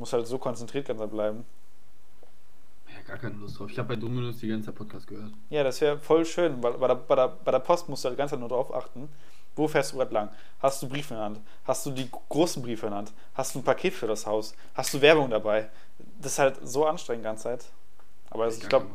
Du 0.00 0.02
musst 0.02 0.14
halt 0.14 0.26
so 0.26 0.38
konzentriert 0.38 0.86
ganz 0.88 1.10
bleiben. 1.10 1.44
Ja, 2.88 3.02
gar 3.06 3.18
keine 3.18 3.34
Lust 3.34 3.58
drauf. 3.58 3.70
Ich 3.70 3.78
habe 3.78 3.88
bei 3.88 3.96
Dominus 3.96 4.38
die 4.38 4.48
ganze 4.48 4.68
Zeit 4.68 4.74
Podcast 4.74 5.06
gehört. 5.06 5.30
Ja, 5.50 5.62
das 5.62 5.78
wäre 5.82 5.98
voll 5.98 6.24
schön, 6.24 6.62
weil 6.62 6.72
bei 6.72 6.88
der, 6.88 6.94
bei, 6.94 7.14
der, 7.16 7.28
bei 7.28 7.50
der 7.50 7.58
Post 7.58 7.86
musst 7.86 8.02
du 8.02 8.08
halt 8.08 8.16
die 8.16 8.18
ganze 8.18 8.32
Zeit 8.32 8.40
nur 8.40 8.48
drauf 8.48 8.72
achten. 8.72 9.10
Wo 9.56 9.68
fährst 9.68 9.92
du 9.92 9.98
gerade 9.98 10.14
lang? 10.14 10.30
Hast 10.60 10.80
du 10.82 10.88
Briefe 10.88 11.12
in 11.12 11.18
der 11.18 11.24
Hand? 11.26 11.40
Hast 11.66 11.84
du 11.84 11.90
die 11.90 12.10
großen 12.30 12.62
Briefe 12.62 12.86
in 12.86 12.92
der 12.92 12.98
Hand? 13.00 13.12
Hast 13.34 13.54
du 13.54 13.58
ein 13.58 13.62
Paket 13.62 13.92
für 13.92 14.06
das 14.06 14.24
Haus? 14.24 14.54
Hast 14.72 14.94
du 14.94 15.02
Werbung 15.02 15.28
dabei? 15.28 15.68
Das 16.18 16.32
ist 16.32 16.38
halt 16.38 16.58
so 16.66 16.86
anstrengend 16.86 17.22
die 17.22 17.28
ganze 17.28 17.42
Zeit. 17.42 17.66
Aber 18.30 18.44
also, 18.44 18.58
ich 18.62 18.70
glaube, 18.70 18.86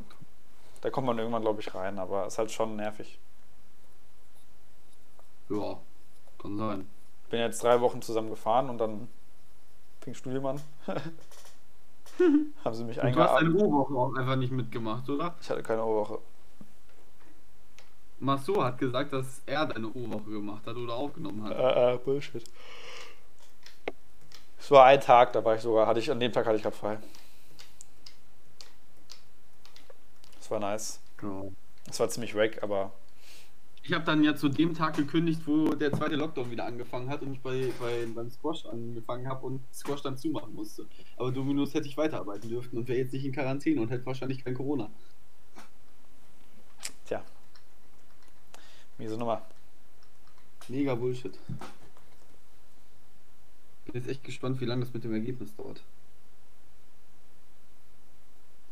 da 0.82 0.90
kommt 0.90 1.06
man 1.06 1.20
irgendwann, 1.20 1.44
glaube 1.44 1.62
ich, 1.62 1.76
rein. 1.76 2.00
Aber 2.00 2.26
es 2.26 2.34
ist 2.34 2.40
halt 2.40 2.52
schon 2.52 2.78
nervig. 2.78 3.20
Ja, 5.50 5.78
kann 6.42 6.58
sein. 6.58 6.90
Bin 7.30 7.42
jetzt 7.42 7.62
drei 7.62 7.80
Wochen 7.80 8.02
zusammen 8.02 8.32
gefahren 8.32 8.72
und 8.72 8.80
dann 8.80 9.08
fing 10.06 10.14
Studium 10.14 10.46
an. 10.46 10.62
Haben 12.64 12.76
sie 12.76 12.86
mich 12.86 13.02
Und 13.02 13.14
du 13.14 13.20
hast 13.20 13.42
deine. 13.42 13.54
O-Woche 13.56 13.94
auch 13.94 14.16
einfach 14.16 14.38
nicht 14.38 14.52
mitgemacht, 14.52 15.10
oder? 15.10 15.36
Ich 15.42 15.50
hatte 15.50 15.64
keine 15.64 15.84
O-Woche. 15.84 16.20
Marceau 18.20 18.64
hat 18.64 18.78
gesagt, 18.78 19.12
dass 19.12 19.42
er 19.46 19.66
deine 19.66 19.88
O-Woche 19.90 20.30
gemacht 20.30 20.66
hat 20.66 20.78
oder 20.78 20.94
aufgenommen 20.94 21.44
hat. 21.44 21.52
Äh, 21.52 21.96
äh, 21.96 21.98
Bullshit. 21.98 22.44
Es 24.58 24.72
war 24.72 24.86
ein 24.86 25.02
Tag, 25.02 25.34
da 25.34 25.44
war 25.44 25.56
ich 25.56 25.62
sogar, 25.62 25.86
hatte 25.88 26.00
ich, 26.00 26.10
an 26.10 26.20
dem 26.20 26.32
Tag 26.32 26.46
hatte 26.46 26.56
ich 26.56 26.64
gerade 26.64 26.76
frei. 26.76 26.98
Das 30.40 30.50
war 30.50 30.60
nice. 30.60 31.02
Ja. 31.22 31.44
Es 31.90 32.00
war 32.00 32.08
ziemlich 32.08 32.36
wack, 32.36 32.64
aber 32.64 32.94
Ich 33.88 33.94
habe 33.94 34.04
dann 34.04 34.24
ja 34.24 34.36
zu 34.36 34.50
dem 34.50 34.74
Tag 34.74 34.96
gekündigt, 34.96 35.42
wo 35.46 35.76
der 35.76 35.94
zweite 35.94 36.16
Lockdown 36.16 36.50
wieder 36.50 36.66
angefangen 36.66 37.08
hat 37.08 37.22
und 37.22 37.34
ich 37.34 37.40
bei, 37.42 37.72
bei, 37.80 38.08
beim 38.16 38.32
Squash 38.32 38.66
angefangen 38.66 39.28
habe 39.28 39.46
und 39.46 39.62
Squash 39.72 40.02
dann 40.02 40.18
zumachen 40.18 40.56
musste. 40.56 40.88
Aber 41.18 41.32
Dominus 41.32 41.76
hätte 41.76 41.88
ich 41.88 41.96
weiterarbeiten 41.96 42.50
dürfen 42.50 42.80
und 42.80 42.88
wäre 42.88 42.98
jetzt 42.98 43.14
nicht 43.14 43.26
in 43.26 43.32
Quarantäne 43.32 43.80
und 43.80 43.92
hätte 43.92 44.04
wahrscheinlich 44.08 44.44
kein 44.44 44.56
Corona. 44.56 44.90
tja. 47.06 47.24
Miese 48.98 49.18
Nummer. 49.18 49.46
Mega 50.68 50.96
Bullshit. 50.96 51.38
Bin 53.86 53.94
jetzt 53.94 54.08
echt 54.08 54.24
gespannt, 54.24 54.60
wie 54.62 54.66
lange 54.66 54.84
das 54.84 54.96
mit 54.96 55.04
dem 55.04 55.14
Ergebnis 55.14 55.56
dauert. 55.56 55.84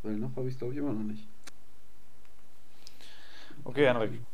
Weil 0.02 0.14
noch 0.14 0.36
habe 0.36 0.48
ich 0.48 0.56
es 0.56 0.58
glaube 0.58 0.74
ich 0.74 0.80
immer 0.80 0.92
noch 0.92 1.04
nicht. 1.04 1.28
Okay, 3.64 3.86
Henrik. 3.86 4.33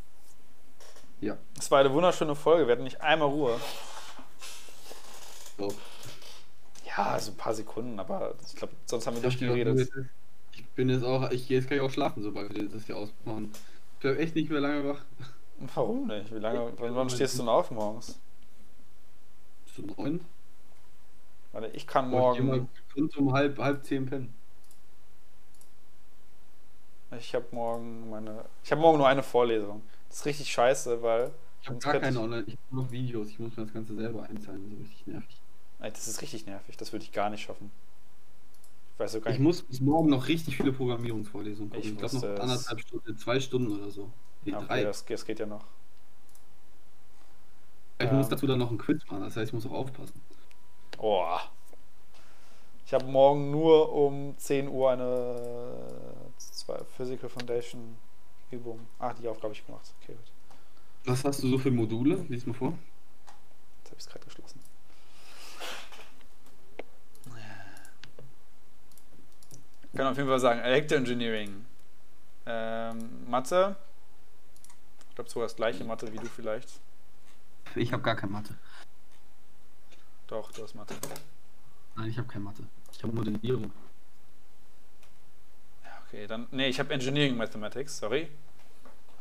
Ja. 1.22 1.38
Es 1.58 1.70
war 1.70 1.80
eine 1.80 1.94
wunderschöne 1.94 2.36
Folge. 2.36 2.68
Wir 2.68 2.74
hatten 2.74 2.84
nicht 2.84 3.02
einmal 3.02 3.28
Ruhe. 3.28 3.60
So. 5.58 5.74
Ja, 6.86 7.04
also 7.12 7.32
ein 7.32 7.38
paar 7.38 7.54
Sekunden, 7.54 8.00
aber 8.00 8.36
ich 8.46 8.56
glaube, 8.56 8.74
sonst 8.86 9.06
haben 9.06 9.22
wir 9.22 9.30
Ich 9.30 9.38
durchgeredet. 9.38 9.90
Ich 10.54 10.66
bin 10.70 10.90
jetzt 10.90 11.04
auch, 11.04 11.30
ich 11.32 11.50
jetzt 11.50 11.68
kann 11.68 11.78
ich 11.78 11.84
auch 11.84 11.92
schlafen, 11.92 12.24
sobald 12.24 12.54
wir 12.54 12.68
das 12.70 12.86
hier 12.86 12.98
ausmachen. 12.98 13.52
Ich 13.94 14.00
bleib 14.00 14.20
echt 14.20 14.36
nicht 14.36 14.50
mehr 14.50 14.62
lange 14.62 14.88
wach. 14.90 15.02
Warum 15.76 16.08
nicht? 16.08 16.34
Wie 16.34 16.40
lange, 16.40 16.72
wann, 16.78 16.96
wann 16.96 17.10
stehst 17.10 17.36
du 17.36 17.40
denn 17.40 17.50
auf 17.50 17.70
morgens? 17.72 18.18
Zu 19.76 19.82
neun. 19.82 20.22
Warte, 21.52 21.68
ich 21.74 21.86
kann 21.86 22.12
Wollte 22.12 22.40
ich 22.40 22.46
morgen. 22.46 22.70
immer 22.96 23.18
um 23.18 23.34
halb, 23.34 23.58
halb 23.60 23.84
zehn 23.86 24.06
pennen. 24.06 24.34
Ich 27.18 27.34
habe 27.34 27.46
morgen 27.52 28.10
meine. 28.10 28.46
Ich 28.64 28.72
habe 28.72 28.82
morgen 28.82 29.00
nur 29.00 29.08
eine 29.08 29.24
Vorlesung. 29.24 29.82
Das 30.10 30.18
ist 30.20 30.26
richtig 30.26 30.52
scheiße, 30.52 31.02
weil. 31.02 31.32
Ich 31.62 31.68
habe 31.70 31.80
gar 31.80 32.00
keine 32.00 32.20
online, 32.20 32.44
ich 32.48 32.58
habe 32.72 32.76
noch 32.84 32.92
Videos, 32.92 33.30
ich 33.30 33.40
muss 33.40 33.56
mir 33.56 33.64
das 33.64 33.74
Ganze 33.74 33.96
selber 33.96 34.24
einzahlen, 34.24 34.70
so 34.70 34.76
richtig 34.78 35.08
nervig. 35.08 35.42
Ey, 35.80 35.92
das 35.92 36.08
ist 36.08 36.22
richtig 36.22 36.46
nervig. 36.46 36.78
Das 36.78 36.92
würde 36.94 37.04
ich 37.06 37.12
gar 37.12 37.30
nicht 37.30 37.44
schaffen. 37.44 37.72
Ich 38.94 39.00
weiß 39.00 39.14
so 39.14 39.22
gar 39.22 39.32
Ich 39.32 39.40
nicht. 39.40 39.44
muss 39.44 39.62
bis 39.64 39.80
morgen 39.82 40.10
noch 40.10 40.28
richtig 40.28 40.58
viele 40.58 40.74
Programmierungsvorlesungen 40.74 41.72
gucken. 41.72 41.84
Ich 41.86 41.94
Ich, 41.94 41.98
glaube 41.98 42.16
noch 42.18 42.40
anderthalb 42.44 42.80
Stunden, 42.82 43.18
zwei 43.18 43.40
Stunden 43.40 43.72
oder 43.80 43.90
so. 43.92 44.12
Nee, 44.46 44.52
Ja, 44.52 44.60
drei. 44.62 44.82
okay, 44.82 44.84
das, 44.84 45.06
das 45.06 45.26
geht 45.26 45.40
ja 45.40 45.46
noch. 45.46 45.66
ich 48.00 48.06
ja. 48.06 48.14
muss 48.14 48.30
dazu 48.30 48.48
dann 48.48 48.60
noch 48.60 48.72
ein 48.72 48.78
Quiz 48.78 49.06
machen, 49.10 49.24
das 49.24 49.36
heißt, 49.36 49.50
ich 49.50 49.54
muss 49.54 49.66
auch 49.66 49.72
aufpassen. 49.72 50.22
Oh. 50.98 51.40
Ich 52.86 52.94
habe 52.94 53.06
morgen 53.06 53.52
nur 53.52 53.94
um 53.94 54.36
10 54.38 54.68
Uhr 54.68 54.92
eine 54.92 56.32
Physical 56.98 57.30
Foundation 57.30 57.98
Übung. 58.52 58.88
Ah, 58.98 59.14
die 59.14 59.28
Aufgabe 59.28 59.50
habe 59.50 59.54
ich 59.54 59.66
gemacht. 59.66 59.94
Okay, 60.02 60.14
gut. 60.14 60.32
Was 61.06 61.24
hast 61.24 61.44
du 61.44 61.50
so 61.50 61.58
für 61.58 61.72
Module? 61.72 62.26
Lies 62.30 62.46
mal 62.46 62.54
vor. 62.54 62.78
Jetzt 63.80 63.92
habe 63.92 63.96
ich 63.98 64.06
es 64.06 64.10
gerade 64.10 64.26
geschlossen. 64.26 64.60
Ich 69.92 69.98
kann 69.98 70.08
auf 70.08 70.18
jeden 70.18 70.30
Fall 70.30 70.40
sagen, 70.40 70.60
Elektroengineering. 70.60 71.66
Ähm, 72.46 73.30
Mathe. 73.30 73.76
Ich 75.10 75.16
glaube 75.16 75.30
sogar 75.30 75.48
das 75.48 75.56
gleiche 75.56 75.84
Mathe 75.84 76.12
wie 76.14 76.18
du 76.18 76.28
vielleicht. 76.28 76.80
Ich 77.76 77.92
habe 77.92 78.04
gar 78.04 78.16
keine 78.16 78.32
Mathe. 78.32 78.56
Doch, 80.28 80.52
du 80.52 80.64
hast 80.64 80.76
Mathe. 80.76 80.96
Nein, 81.96 82.10
ich 82.10 82.18
habe 82.18 82.28
keine 82.28 82.46
Mathe. 82.46 82.64
Ich 82.94 83.04
habe 83.04 83.14
Modellierung. 83.14 83.72
Okay, 86.10 86.26
dann. 86.26 86.48
Nee, 86.52 86.68
ich 86.70 86.80
habe 86.80 86.92
Engineering 86.92 87.38
Mathematics, 87.38 88.00
sorry. 88.00 88.30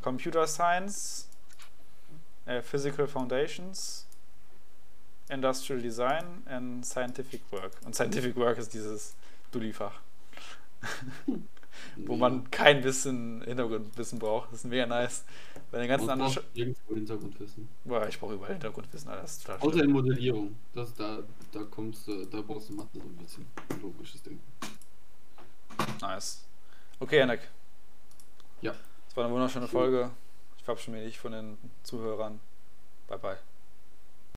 Computer 0.01 0.47
Science, 0.47 1.29
äh, 2.45 2.61
Physical 2.63 3.07
Foundations, 3.07 4.07
Industrial 5.29 5.79
Design 5.79 6.43
and 6.47 6.83
Scientific 6.83 7.41
Work. 7.51 7.73
Und 7.85 7.93
Scientific 7.93 8.35
Work 8.35 8.57
ist 8.57 8.73
dieses 8.73 9.15
Dulli-Fach. 9.51 9.93
Wo 11.97 12.15
man 12.15 12.49
kein 12.49 12.81
bisschen 12.81 13.43
Hintergrundwissen 13.43 14.17
braucht. 14.17 14.51
Das 14.51 14.59
ist 14.59 14.65
mega 14.65 14.85
nice. 14.85 15.23
Bei 15.71 15.79
den 15.79 15.87
ganzen 15.87 16.09
anderen. 16.09 16.35
irgendwo 16.53 16.95
Hintergrundwissen. 16.95 17.69
Boah, 17.83 18.07
ich 18.07 18.19
brauche 18.19 18.33
überall 18.33 18.53
Hintergrundwissen, 18.53 19.09
Alter. 19.09 19.21
Das 19.21 19.47
Außer 19.47 19.71
schlimm. 19.73 19.85
in 19.85 19.91
Modellierung. 19.91 20.55
Das, 20.73 20.93
da, 20.95 21.19
da 21.51 21.63
kommst 21.69 22.07
da 22.07 22.41
brauchst 22.41 22.69
du 22.69 22.73
Mathe 22.73 22.99
so 22.99 23.01
ein 23.01 23.15
bisschen. 23.17 23.45
Logisches 23.81 24.23
Denken. 24.23 24.41
Nice. 26.01 26.48
Okay, 27.01 27.19
Janek. 27.19 27.39
Ja. 28.61 28.75
Das 29.07 29.15
war 29.17 29.25
eine 29.25 29.33
wunderschöne 29.33 29.67
Folge. 29.67 30.11
Ich 30.57 30.63
verabschiede 30.63 30.97
mich 30.97 31.17
von 31.17 31.31
den 31.31 31.57
Zuhörern. 31.83 32.39
Bye, 33.07 33.17
bye. 33.17 33.37